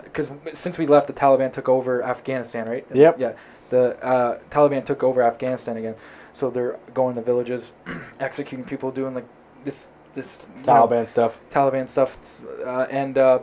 [0.04, 2.86] because since we left, the Taliban took over Afghanistan, right?
[2.92, 3.18] Yep.
[3.18, 3.32] Yeah.
[3.70, 5.94] The uh, Taliban took over Afghanistan again,
[6.32, 7.72] so they're going to villages,
[8.20, 9.26] executing people, doing like
[9.64, 11.38] this this you know, Taliban stuff.
[11.50, 13.38] Taliban stuff, uh, and uh,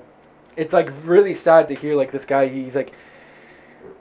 [0.55, 2.47] it's like really sad to hear like this guy.
[2.47, 2.93] He's like,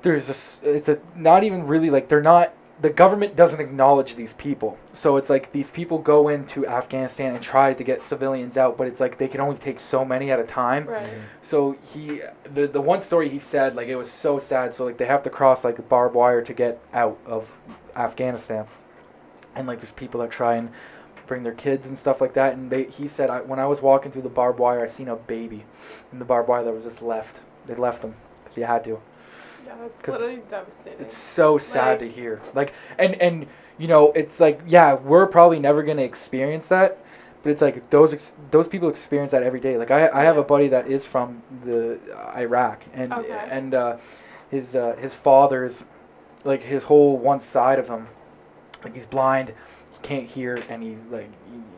[0.02, 0.60] there's this.
[0.62, 4.78] It's a not even really like they're not the government doesn't acknowledge these people.
[4.92, 8.86] So it's like these people go into Afghanistan and try to get civilians out, but
[8.86, 10.86] it's like they can only take so many at a time.
[10.86, 11.02] Right.
[11.02, 11.20] Mm-hmm.
[11.42, 14.72] So he, the the one story he said, like it was so sad.
[14.74, 17.54] So like they have to cross like barbed wire to get out of
[17.96, 18.66] Afghanistan,
[19.54, 20.70] and like there's people that try and
[21.26, 22.54] bring their kids and stuff like that.
[22.54, 25.08] And they, he said, I, when I was walking through the barbed wire, I seen
[25.08, 25.64] a baby
[26.12, 27.40] in the barbed wire that was just left.
[27.66, 29.00] They left him because you had to.
[29.70, 31.00] Yeah, that's 'Cause literally devastating.
[31.00, 32.40] It's so sad Like- to hear.
[32.54, 33.46] Like, and and
[33.78, 36.98] you know, it's like, yeah, we're probably never gonna experience that,
[37.42, 39.78] but it's like those ex- those people experience that every day.
[39.78, 43.30] Like, I I have a buddy that is from the uh, Iraq, and Okay.
[43.50, 43.96] and uh,
[44.50, 45.84] his uh, his father's
[46.44, 48.08] like his whole one side of him,
[48.82, 49.50] like he's blind,
[49.92, 51.28] he can't hear, and he's like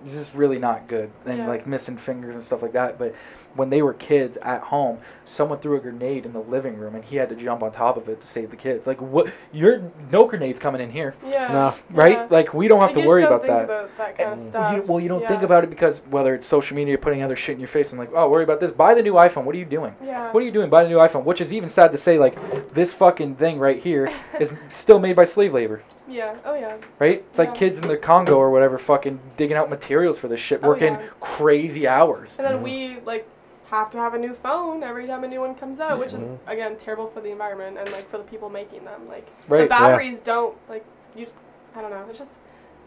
[0.02, 1.46] he's just really not good, and Yeah.
[1.48, 2.98] like missing fingers and stuff like that.
[2.98, 3.14] But
[3.54, 7.04] when they were kids at home, someone threw a grenade in the living room, and
[7.04, 8.86] he had to jump on top of it to save the kids.
[8.86, 9.32] Like what?
[9.52, 11.48] You're no grenades coming in here, yeah.
[11.52, 11.74] No.
[11.90, 12.12] right?
[12.12, 12.26] Yeah.
[12.30, 13.64] Like we don't have Like, to just worry don't about think that.
[13.64, 14.76] About that kind of Well, stuff.
[14.76, 17.54] you, well, you don't think about it because whether it's social media putting other shit
[17.54, 18.72] in your face and like, oh, worry about this.
[18.72, 19.44] Buy the new iPhone.
[19.44, 19.94] What are you doing?
[20.04, 20.32] Yeah.
[20.32, 20.70] What are you doing?
[20.70, 21.24] Buy the new iPhone.
[21.24, 22.18] Which is even sad to say.
[22.18, 26.36] Like this fucking thing right here is still made by slave labor, Yeah.
[26.44, 26.76] Oh yeah.
[26.98, 27.24] right?
[27.30, 30.60] It's like kids in the Congo or whatever, fucking digging out materials for this shit,
[30.62, 31.08] Oh, working yeah.
[31.20, 32.34] crazy hours.
[32.38, 32.62] And then Mhm.
[32.62, 33.26] we like
[33.72, 36.24] have to have a new phone every time a new one comes out, which is
[36.26, 36.38] Mhm.
[36.46, 39.08] again terrible for the environment and like for the people making them.
[39.08, 39.68] Like Right, the yeah.
[39.80, 40.84] batteries don't like
[41.16, 41.26] you.
[41.74, 42.04] I don't know.
[42.10, 42.38] It's just,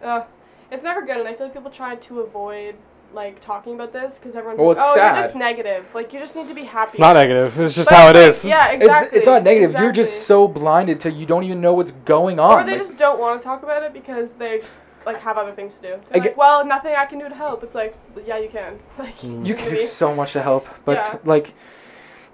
[0.04, 0.22] uh,
[0.70, 2.76] it's never good, and I feel like people try to avoid
[3.14, 5.16] like talking about this because everyone's Well, like, it's oh, sad.
[5.16, 5.96] you're just negative.
[5.96, 6.92] Like you just need to be happy.
[6.94, 7.60] It's not negative.
[7.60, 8.46] It's just But how it like, is.
[8.46, 9.18] Yeah, It's, exactly.
[9.18, 9.74] it's not negative.
[9.80, 12.60] You're just so blinded to you don't even know what's going on.
[12.60, 15.38] Or they Like, just don't want to talk about it because they just like have
[15.38, 15.88] other things to do.
[15.90, 17.64] They're I like, get- well, nothing I can do to help.
[17.64, 18.80] It's like, yeah, you can.
[19.00, 19.46] Like Mm.
[19.46, 21.18] you can do so much to help but Yeah.
[21.26, 21.54] like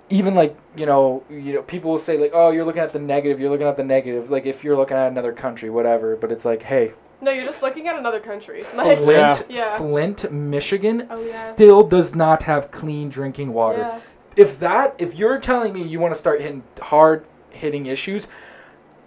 [0.09, 2.99] even like you know you know people will say like oh you're looking at the
[2.99, 6.31] negative you're looking at the negative like if you're looking at another country whatever but
[6.31, 6.91] it's like hey
[7.21, 8.63] No, you're just looking at another country.
[8.75, 9.77] Like, flint Yeah.
[9.77, 11.37] flint michigan Oh, yeah.
[11.53, 13.99] still does not have clean drinking water yeah.
[14.35, 18.27] if that if you're telling me you want to start hitting hard hitting issues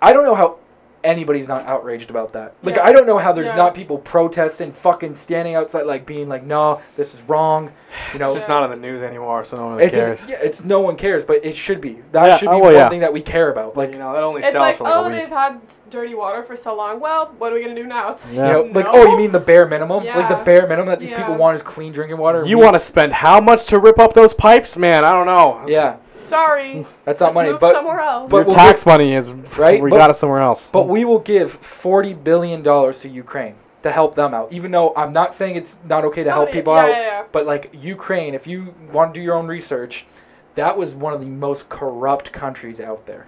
[0.01, 0.59] i don't know how
[1.05, 2.85] anybody's not outraged about that like Yeah.
[2.85, 3.57] i don't know how there's Yeah.
[3.57, 7.71] not people protesting fucking standing outside like being like no this is wrong
[8.13, 10.19] you know It's just not on the news anymore, so no one really it's cares.
[10.19, 12.03] just, yeah, it's no one cares, but it should be.
[12.11, 12.89] That Yeah, should be oh, one well, yeah.
[12.89, 13.77] thing that we care about.
[13.77, 15.13] Like Like, you know, that only It's sells like, for like oh, a week.
[15.21, 15.61] they've had
[15.91, 16.99] dirty water for so long.
[16.99, 18.11] Well, what are we gonna do now?
[18.11, 18.51] It's you Yeah.
[18.51, 18.91] know, like No.
[18.95, 20.05] oh, you mean the bare minimum?
[20.05, 21.19] Like the bare minimum that these Yeah.
[21.19, 22.45] people want is clean drinking water.
[22.45, 25.05] You want to spend how much to rip up those pipes, man?
[25.05, 25.61] I don't know.
[25.69, 25.95] Yeah,
[26.25, 26.87] sorry.
[27.05, 28.31] that's not Just money, move but somewhere else.
[28.31, 30.69] but Your we'll tax money is Right, We but- got it somewhere else.
[30.73, 34.53] but we will give forty billion dollars to Ukraine to help them out.
[34.53, 37.01] Even though I'm not saying it's not okay to help yeah, people yeah, out, yeah,
[37.01, 37.23] yeah.
[37.33, 40.07] but like Ukraine, if you want to do your own research,
[40.55, 43.27] that was one of the most corrupt countries out there.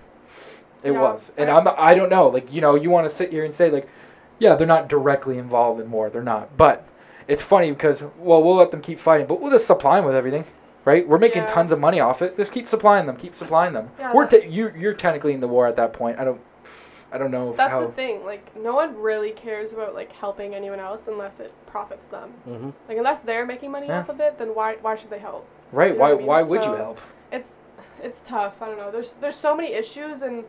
[0.83, 1.01] It Yeah.
[1.01, 2.29] was, and I- I'm I don't know.
[2.29, 3.89] Like you know, you want to sit here and say like,
[4.39, 6.09] yeah, they're not directly involved in war.
[6.11, 6.85] They're not, but
[7.29, 10.15] it's funny because well, we'll let them keep fighting, but we'll just supply them with
[10.15, 10.45] everything.
[10.87, 11.49] Right, we're making Yeah.
[11.53, 12.37] tons of money off it.
[12.37, 13.17] Just keep supplying them.
[13.17, 13.91] Keep supplying them.
[13.99, 14.73] Yeah, we're that- te- you.
[14.77, 16.19] You're technically in the war at that point.
[16.19, 16.41] I don't.
[17.13, 17.81] I don't know That's how.
[17.81, 18.25] the thing.
[18.25, 22.33] Like, no one really cares about like helping anyone else unless it profits them.
[22.49, 22.73] Mhm.
[22.89, 23.99] Like, unless they're making money Yeah.
[24.01, 25.45] off of it, then why why should they help?
[25.73, 25.89] right?
[25.89, 26.11] you know Why?
[26.13, 26.27] I mean?
[26.27, 26.99] Why would you help?
[27.33, 27.57] It's
[28.01, 28.63] it's tough.
[28.63, 28.93] I don't know.
[28.93, 30.45] There's there's so many issues and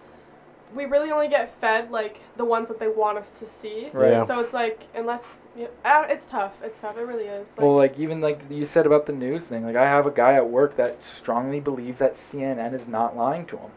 [0.75, 3.89] we really only get fed like the ones that they want us to see.
[3.93, 4.11] Right.
[4.11, 4.25] Yeah.
[4.25, 6.59] So it's like unless you uh, it's tough.
[6.63, 6.97] It's tough.
[6.97, 7.57] It really is.
[7.57, 10.11] Like, well, like even like you said about the news thing, like I have a
[10.11, 13.71] guy at work that strongly believes that CNN is not lying to him.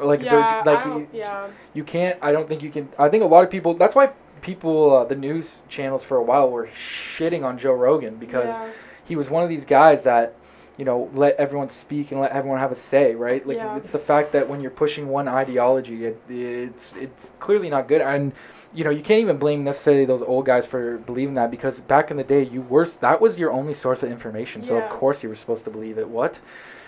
[0.00, 1.48] Like, yeah, like I don't- you, yeah.
[1.74, 2.18] you can't.
[2.22, 2.88] I don't think you can.
[2.98, 3.74] I think a lot of people.
[3.74, 8.16] That's why people, uh, the news channels for a while were shitting on Joe Rogan
[8.16, 8.70] because yeah.
[9.04, 10.34] he was one of these guys that
[10.78, 13.46] you know let everyone speak and let everyone have a say right?
[13.46, 13.76] Like Yeah.
[13.76, 18.00] it's the fact that when you're pushing one ideology it, it's it's clearly not good.
[18.00, 18.32] And
[18.72, 22.10] you know you can't even blame necessarily those old guys for believing that because back
[22.10, 24.64] in the day you were that was your only source of information.
[24.64, 26.08] So of course you were supposed to believe it.
[26.08, 26.40] What?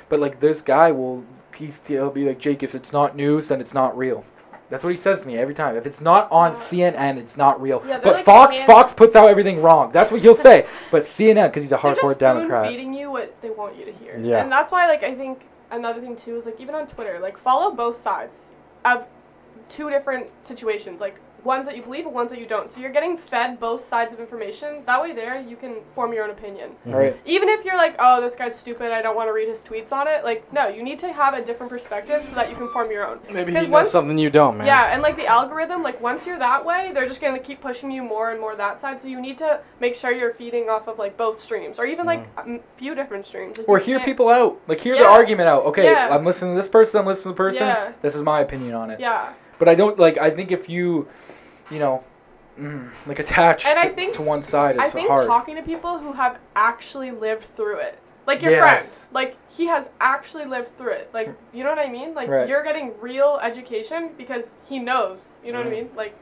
[0.09, 3.61] But like this guy will he's he'll be like jake if it's not news then
[3.61, 4.25] it's not real
[4.71, 5.77] that's what he says to me every time.
[5.77, 6.55] If it's not on.
[6.55, 7.83] CNN, it's not real.
[7.87, 9.91] Yeah, but like Fox, hand- Fox puts out everything wrong.
[9.93, 10.67] That's what he'll say.
[10.91, 12.67] But CNN, because he's a They're hardcore just Democrat.
[12.69, 14.19] feeding you what they want you to hear.
[14.19, 14.43] Yeah.
[14.43, 17.37] And that's why, like, I think another thing too is like even on Twitter, like
[17.37, 18.51] follow both sides
[18.85, 19.05] of
[19.69, 22.69] two different situations, like ones that you believe and ones that you don't.
[22.69, 24.83] So you're getting fed both sides of information.
[24.87, 26.71] That way, there you can form your own opinion.
[26.87, 27.15] All right.
[27.17, 27.29] Mm-hmm.
[27.31, 29.93] Even if you're like, oh, this guy's stupid, I don't want to read his tweets
[29.93, 30.25] on it.
[30.25, 33.07] Like, no, you need to have a different perspective so that you can form your
[33.07, 33.21] own.
[33.31, 34.67] Maybe he 'Cause knows once- something you don't, man.
[34.67, 37.91] Yeah, and like the algorithm, like once you're that way, they're just gonna keep pushing
[37.91, 38.99] you more and more that side.
[38.99, 42.07] So you need to make sure you're feeding off of like both streams, or even
[42.07, 43.59] like a m- few different streams.
[43.59, 44.59] Like, Or hear can't- people out.
[44.69, 45.65] Like hear the argument out.
[45.67, 46.09] Okay, Yeah.
[46.15, 47.01] I'm listening to this person.
[47.01, 47.67] I'm listening to the person.
[47.67, 47.93] Yeah.
[48.03, 49.01] This is my opinion on it.
[49.01, 50.17] Yeah, But I don't like.
[50.19, 51.07] I think if you,
[51.71, 52.03] you know,
[52.59, 55.27] mm, like attached And I to, think- to one side is I think hard.
[55.27, 59.05] talking to people who have actually lived through it, like your Yes.
[59.05, 61.11] friend, like he has actually lived through it.
[61.15, 62.15] Like you know what I mean?
[62.15, 62.49] Like Right.
[62.49, 65.39] you're getting real education because he knows.
[65.45, 65.75] You know what I Mhm.
[65.75, 65.91] mean?
[65.97, 66.15] Like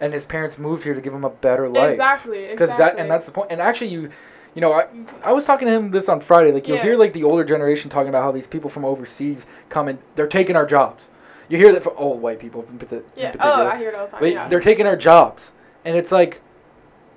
[0.00, 1.90] and his parents moved here to give him a better life.
[1.92, 2.46] exactly.
[2.48, 2.96] Because exactly.
[2.96, 3.48] that and that's the point.
[3.52, 4.08] And actually, you,
[4.54, 4.86] you know, I,
[5.22, 6.52] I was talking to him this on Friday.
[6.52, 6.82] Like you'll Yeah.
[6.84, 10.26] hear like the older generation talking about how these people from overseas come and they're
[10.26, 11.06] taking our jobs.
[11.50, 13.32] You hear that from old white people in parti- in yeah.
[13.32, 13.54] particular.
[13.64, 14.22] Oh, I hear it all the time.
[14.22, 14.48] They, yeah.
[14.48, 15.50] They're taking our jobs,
[15.84, 16.40] and it's like,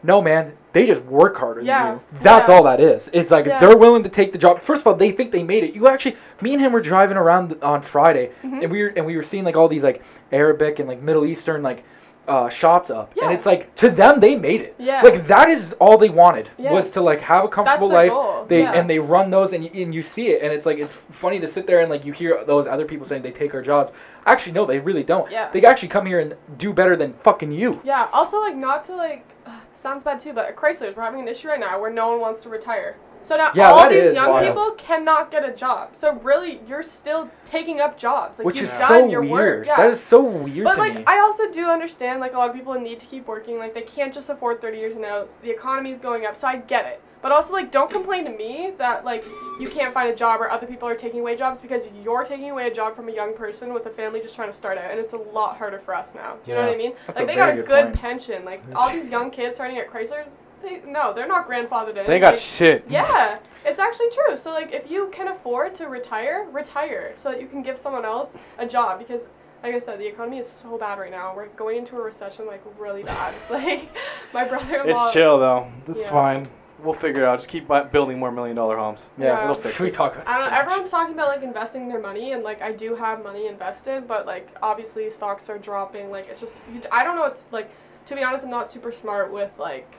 [0.02, 0.54] no, man.
[0.74, 2.20] They just work harder Yeah, than you.
[2.24, 2.56] That's yeah.
[2.56, 3.08] all that is.
[3.14, 3.60] It's like Yeah.
[3.60, 4.60] they're willing to take the job.
[4.62, 5.76] First of all, they think they made it.
[5.76, 8.64] You actually, me and him were driving around on Friday, Mhm.
[8.64, 11.26] and we were and we were seeing like all these like Arabic and like Middle
[11.26, 11.84] Eastern like
[12.28, 13.26] uh, shops up, Yeah.
[13.26, 14.76] and it's like to them they made it.
[14.80, 15.02] Yeah.
[15.02, 16.72] Like that is all they wanted Yeah.
[16.72, 18.12] was to like have a comfortable life.
[18.12, 18.72] goal, They yeah.
[18.74, 21.40] and they run those and you, and you see it, and it's like it's funny
[21.42, 23.92] to sit there and like you hear those other people saying they take our jobs.
[24.26, 25.30] Actually, no, they really don't.
[25.32, 25.50] Yeah.
[25.52, 27.82] They actually come here and do better than fucking you.
[27.84, 28.08] Yeah.
[28.14, 29.26] Also, like, not to like,
[29.76, 32.40] sounds bad too, but Chrysler's, we're having an issue right now where no one wants
[32.42, 32.96] to retire.
[33.24, 34.48] So now Yeah, all these young wild.
[34.48, 35.96] people cannot get a job.
[35.96, 38.40] So really, you're still taking up jobs.
[38.40, 39.32] Like Which you've is done so your weird.
[39.32, 39.68] work.
[39.68, 39.78] Yeah.
[39.78, 41.04] That is so weird but like, me.
[41.08, 43.58] I also do understand like a lot of people need to keep working.
[43.58, 45.30] Like they can't just afford 30 years and out.
[45.42, 45.52] The
[45.86, 47.02] is going up, so I get it.
[47.24, 49.24] But also like, don't complain to me that like
[49.58, 52.52] you can't find a job or other people are taking away jobs because you're taking
[52.52, 54.92] away a job from a young person with a family just trying to start out,
[54.92, 56.36] and it's a lot harder for us now.
[56.44, 56.94] Do you know what I mean?
[57.08, 57.96] That's like they got a good good point.
[57.96, 58.44] pension.
[58.44, 60.26] Like all these young kids starting at Chrysler,
[60.64, 62.08] they no, they're not grandfathered in.
[62.08, 62.86] They got Like, shit.
[62.90, 64.36] yeah, it's actually true.
[64.38, 68.06] So like, if you can afford to retire, retire so that you can give someone
[68.06, 69.24] else a job because.
[69.66, 71.34] Like I said, the economy is so bad right now.
[71.34, 73.34] We're going into a recession like really bad.
[73.50, 73.88] like
[74.34, 74.90] my brother-in-law.
[75.06, 75.72] It's chill though.
[75.88, 76.10] It's Yeah.
[76.12, 76.46] fine.
[76.80, 77.38] We'll figure it out.
[77.38, 79.08] Just keep bu- building more million dollar homes.
[79.18, 79.44] yeah, Yeah.
[79.46, 79.82] It'll fix it.
[79.82, 79.94] we it.
[79.94, 82.74] talk about I don't so Everyone's talking about like investing their money, and like I
[82.74, 86.12] do have money invested, but like obviously stocks are dropping.
[86.12, 87.24] Like it's just you, I don't know.
[87.24, 87.70] It's like
[88.08, 89.90] to be honest, I'm not super smart with like.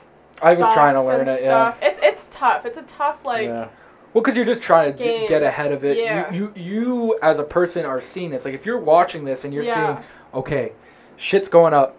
[0.41, 1.41] I was trying to learn it.
[1.43, 1.71] Yeah.
[1.73, 1.79] stuff.
[1.81, 2.65] It's it's tough.
[2.65, 3.47] It's a tough like.
[3.47, 3.67] yeah.
[4.13, 5.97] Well, because you're just trying to d- get ahead of it.
[5.97, 6.31] Yeah.
[6.33, 8.45] You, you, you as a person are seeing this.
[8.45, 9.95] Like if you're watching this and you're Yeah.
[9.97, 10.71] seeing, okay,
[11.17, 11.97] shit's going up.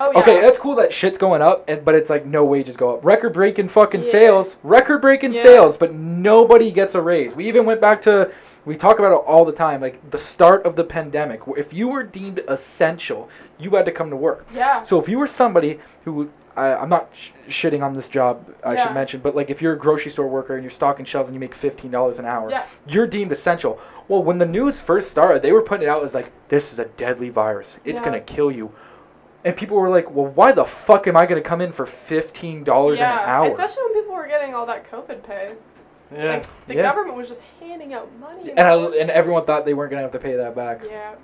[0.00, 0.20] Oh yeah.
[0.20, 3.04] Okay, that's cool that shit's going up, and, but it's like no wages go up.
[3.04, 4.10] Record breaking fucking Yeah.
[4.12, 5.42] sales, record breaking Yeah.
[5.42, 7.34] sales, but nobody gets a raise.
[7.34, 8.30] We even went back to,
[8.64, 11.40] we talk about it all the time, like the start of the pandemic.
[11.56, 14.46] If you were deemed essential, you had to come to work.
[14.54, 14.84] Yeah.
[14.84, 18.74] So if you were somebody who, I, I'm not sh- shitting on this job, I
[18.74, 18.84] Yeah.
[18.86, 21.34] should mention, but like if you're a grocery store worker and you're stocking shelves and
[21.34, 22.64] you make fifteen dollars an hour, Yeah.
[22.86, 23.80] you're deemed essential.
[24.08, 26.78] Well, when the news first started, they were putting it out as like, this is
[26.78, 27.78] a deadly virus.
[27.84, 28.04] It's Yeah.
[28.04, 28.72] gonna kill you.
[29.44, 32.64] And people were like, well, why the fuck am I gonna come in for fifteen
[32.64, 33.22] dollars yeah.
[33.22, 33.48] an hour?
[33.48, 35.52] Especially when people were getting all that COVID pay.
[36.12, 36.24] Yeah.
[36.32, 36.82] Like the Yeah.
[36.82, 38.50] government was just handing out money.
[38.50, 40.80] and I, and everyone thought they weren't gonna have to pay that back.
[40.84, 41.14] Yeah.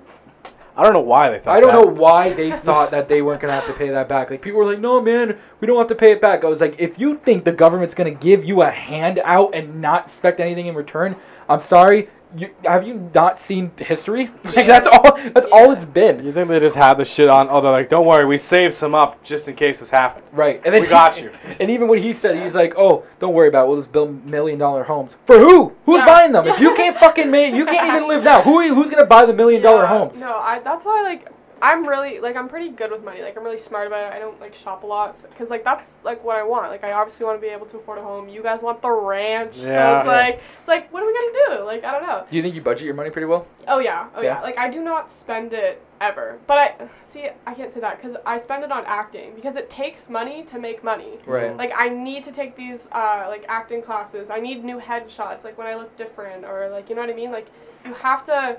[0.76, 1.84] I don't know why they thought I don't that.
[1.84, 4.30] know why they thought that they weren't gonna have to pay that back.
[4.30, 6.60] Like people were like, "No, man, we don't have to pay it back." I was
[6.60, 10.66] like, "If you think the government's gonna give you a handout and not expect anything
[10.66, 11.16] in return,
[11.48, 12.08] I'm sorry.
[12.36, 14.30] You, have you not seen history?
[14.44, 15.16] Like that's all.
[15.30, 16.24] That's all it's been.
[16.24, 17.48] You think they just had the shit on?
[17.50, 20.24] Oh, they're like, don't worry, we saved some up just in case this happened.
[20.32, 20.60] Right.
[20.64, 21.30] And then We got you.
[21.60, 23.64] And even what he said, he's like, "Oh, don't worry about.
[23.64, 23.68] it.
[23.68, 25.72] We'll just build million dollar homes for who?
[25.86, 26.06] Who's Yeah.
[26.06, 26.46] buying them?
[26.46, 28.42] If you can't fucking make, you can't even live now.
[28.42, 28.74] Who?
[28.74, 30.20] Who's gonna buy the million dollar Yeah, homes?
[30.20, 30.58] No, I.
[30.60, 31.30] That's why like
[31.64, 33.22] I'm really like I'm pretty good with money.
[33.22, 34.14] Like I'm really smart about it.
[34.14, 36.70] I don't like shop a lot because like that's like what I want.
[36.70, 38.28] Like I obviously want to be able to afford a home.
[38.28, 39.98] You guys want the ranch, so Yeah.
[39.98, 41.64] it's like it's like what are we gonna do?
[41.64, 42.26] Like I don't know.
[42.30, 43.46] Do you think you budget your money pretty well?
[43.66, 44.36] Oh yeah, oh yeah.
[44.36, 44.40] Yeah.
[44.42, 46.38] Like I do not spend it ever.
[46.46, 49.70] But I see I can't say that because I spend it on acting because it
[49.70, 51.18] takes money to make money.
[51.26, 51.56] Right.
[51.56, 54.28] Like I need to take these uh, like acting classes.
[54.28, 57.14] I need new headshots, like when I look different, or like you know what I
[57.14, 57.32] mean.
[57.32, 57.48] Like
[57.86, 58.58] you have to,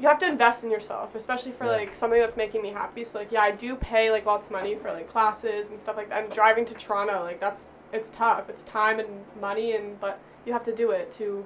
[0.00, 1.72] you have to invest in yourself, especially for Yeah.
[1.72, 3.04] like something that's making me happy.
[3.04, 5.96] So like yeah, I do pay like lots of money for like classes and stuff
[5.96, 6.24] like that.
[6.24, 8.48] And driving to Toronto, like that's it's tough.
[8.48, 9.08] It's time and
[9.40, 11.44] money, and but you have to do it to.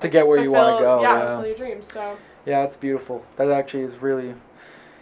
[0.00, 1.34] To get where you wanna go, Yeah, yeah.
[1.34, 1.88] fulfill your dreams.
[1.92, 3.24] So Yeah, it's beautiful.
[3.36, 4.34] That actually is really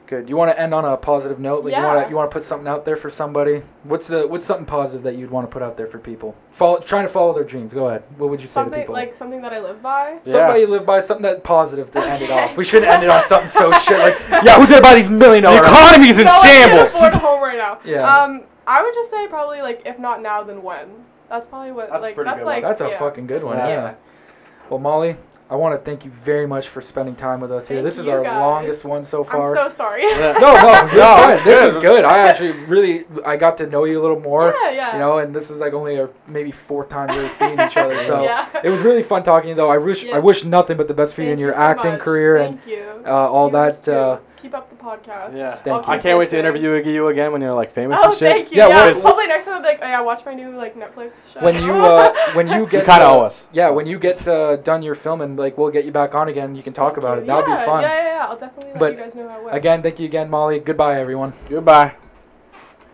[0.07, 0.28] good.
[0.28, 1.65] You want to end on a positive note?
[1.65, 1.94] Like you Yeah.
[1.94, 3.62] want to you want to put something out there for somebody?
[3.85, 6.35] What's the what's something positive that you'd want to put out there for people?
[6.52, 7.73] Follow, trying to follow their dreams.
[7.75, 8.02] Go ahead.
[8.18, 8.94] What would you say to something people?
[8.94, 10.18] like something that I live by.
[10.25, 10.33] Yeah.
[10.33, 12.57] Somebody you live by something that positive to end it off.
[12.57, 15.44] We shouldn't end it on something so shit like yeah, who's gonna buy these million
[15.44, 15.67] The dollar?
[15.67, 15.78] homes?
[15.78, 16.94] economy's in no one can shambles.
[16.94, 17.78] afford a home right now.
[17.85, 18.02] Yeah.
[18.23, 20.89] Um, I would just say probably like if not now, then when.
[21.28, 22.55] That's probably what That's like pretty that's good one.
[22.55, 22.99] like That's a yeah.
[22.99, 23.57] fucking good one.
[23.59, 23.68] Yeah.
[23.68, 23.75] Yeah.
[23.85, 23.94] Yeah.
[24.70, 25.17] Well, Molly,
[25.49, 27.76] I want to thank you very much for spending time with us here.
[27.76, 28.41] Thank this is our guys.
[28.41, 29.57] longest one so far.
[29.57, 30.02] I'm so sorry.
[30.02, 31.65] No, no, No, This good.
[31.66, 32.05] was good.
[32.05, 34.52] I actually really I got to know you a little more.
[34.60, 34.92] yeah, yeah.
[34.94, 37.97] You know, and this is like only our maybe fourth time really seeing each other.
[38.07, 38.49] So yeah.
[38.65, 39.70] it was really fun talking though.
[39.70, 42.00] I wish I wish nothing but the best for you in your so acting much.
[42.00, 43.02] career and Thank you.
[43.07, 44.20] uh, all Yours that.
[44.50, 44.50] Too.
[44.50, 45.36] Keep Keep up the podcast.
[45.36, 45.57] Yeah.
[45.57, 45.92] Thank you.
[45.92, 48.28] I can't wait to interview you again when you're like famous Oh, and shit.
[48.28, 48.58] thank you.
[48.58, 50.75] Yeah, Yeah, well- hopefully next time I'll be like, oh yeah, watch my new like
[50.76, 51.41] Netflix show.
[51.41, 53.75] when you uh, when you get kinda uh, owe us, Yeah, so.
[53.75, 56.55] when you get uh, done your filming, like we'll get you back on again.
[56.55, 57.26] You can talk about it.
[57.26, 57.83] That'll yeah, be fun.
[57.83, 58.26] Yeah, yeah, yeah.
[58.26, 59.57] I'll definitely let But you guys know how it went.
[59.57, 60.60] Again, thank you again, Molly.
[60.60, 61.33] Goodbye, everyone.
[61.49, 62.06] Goodbye.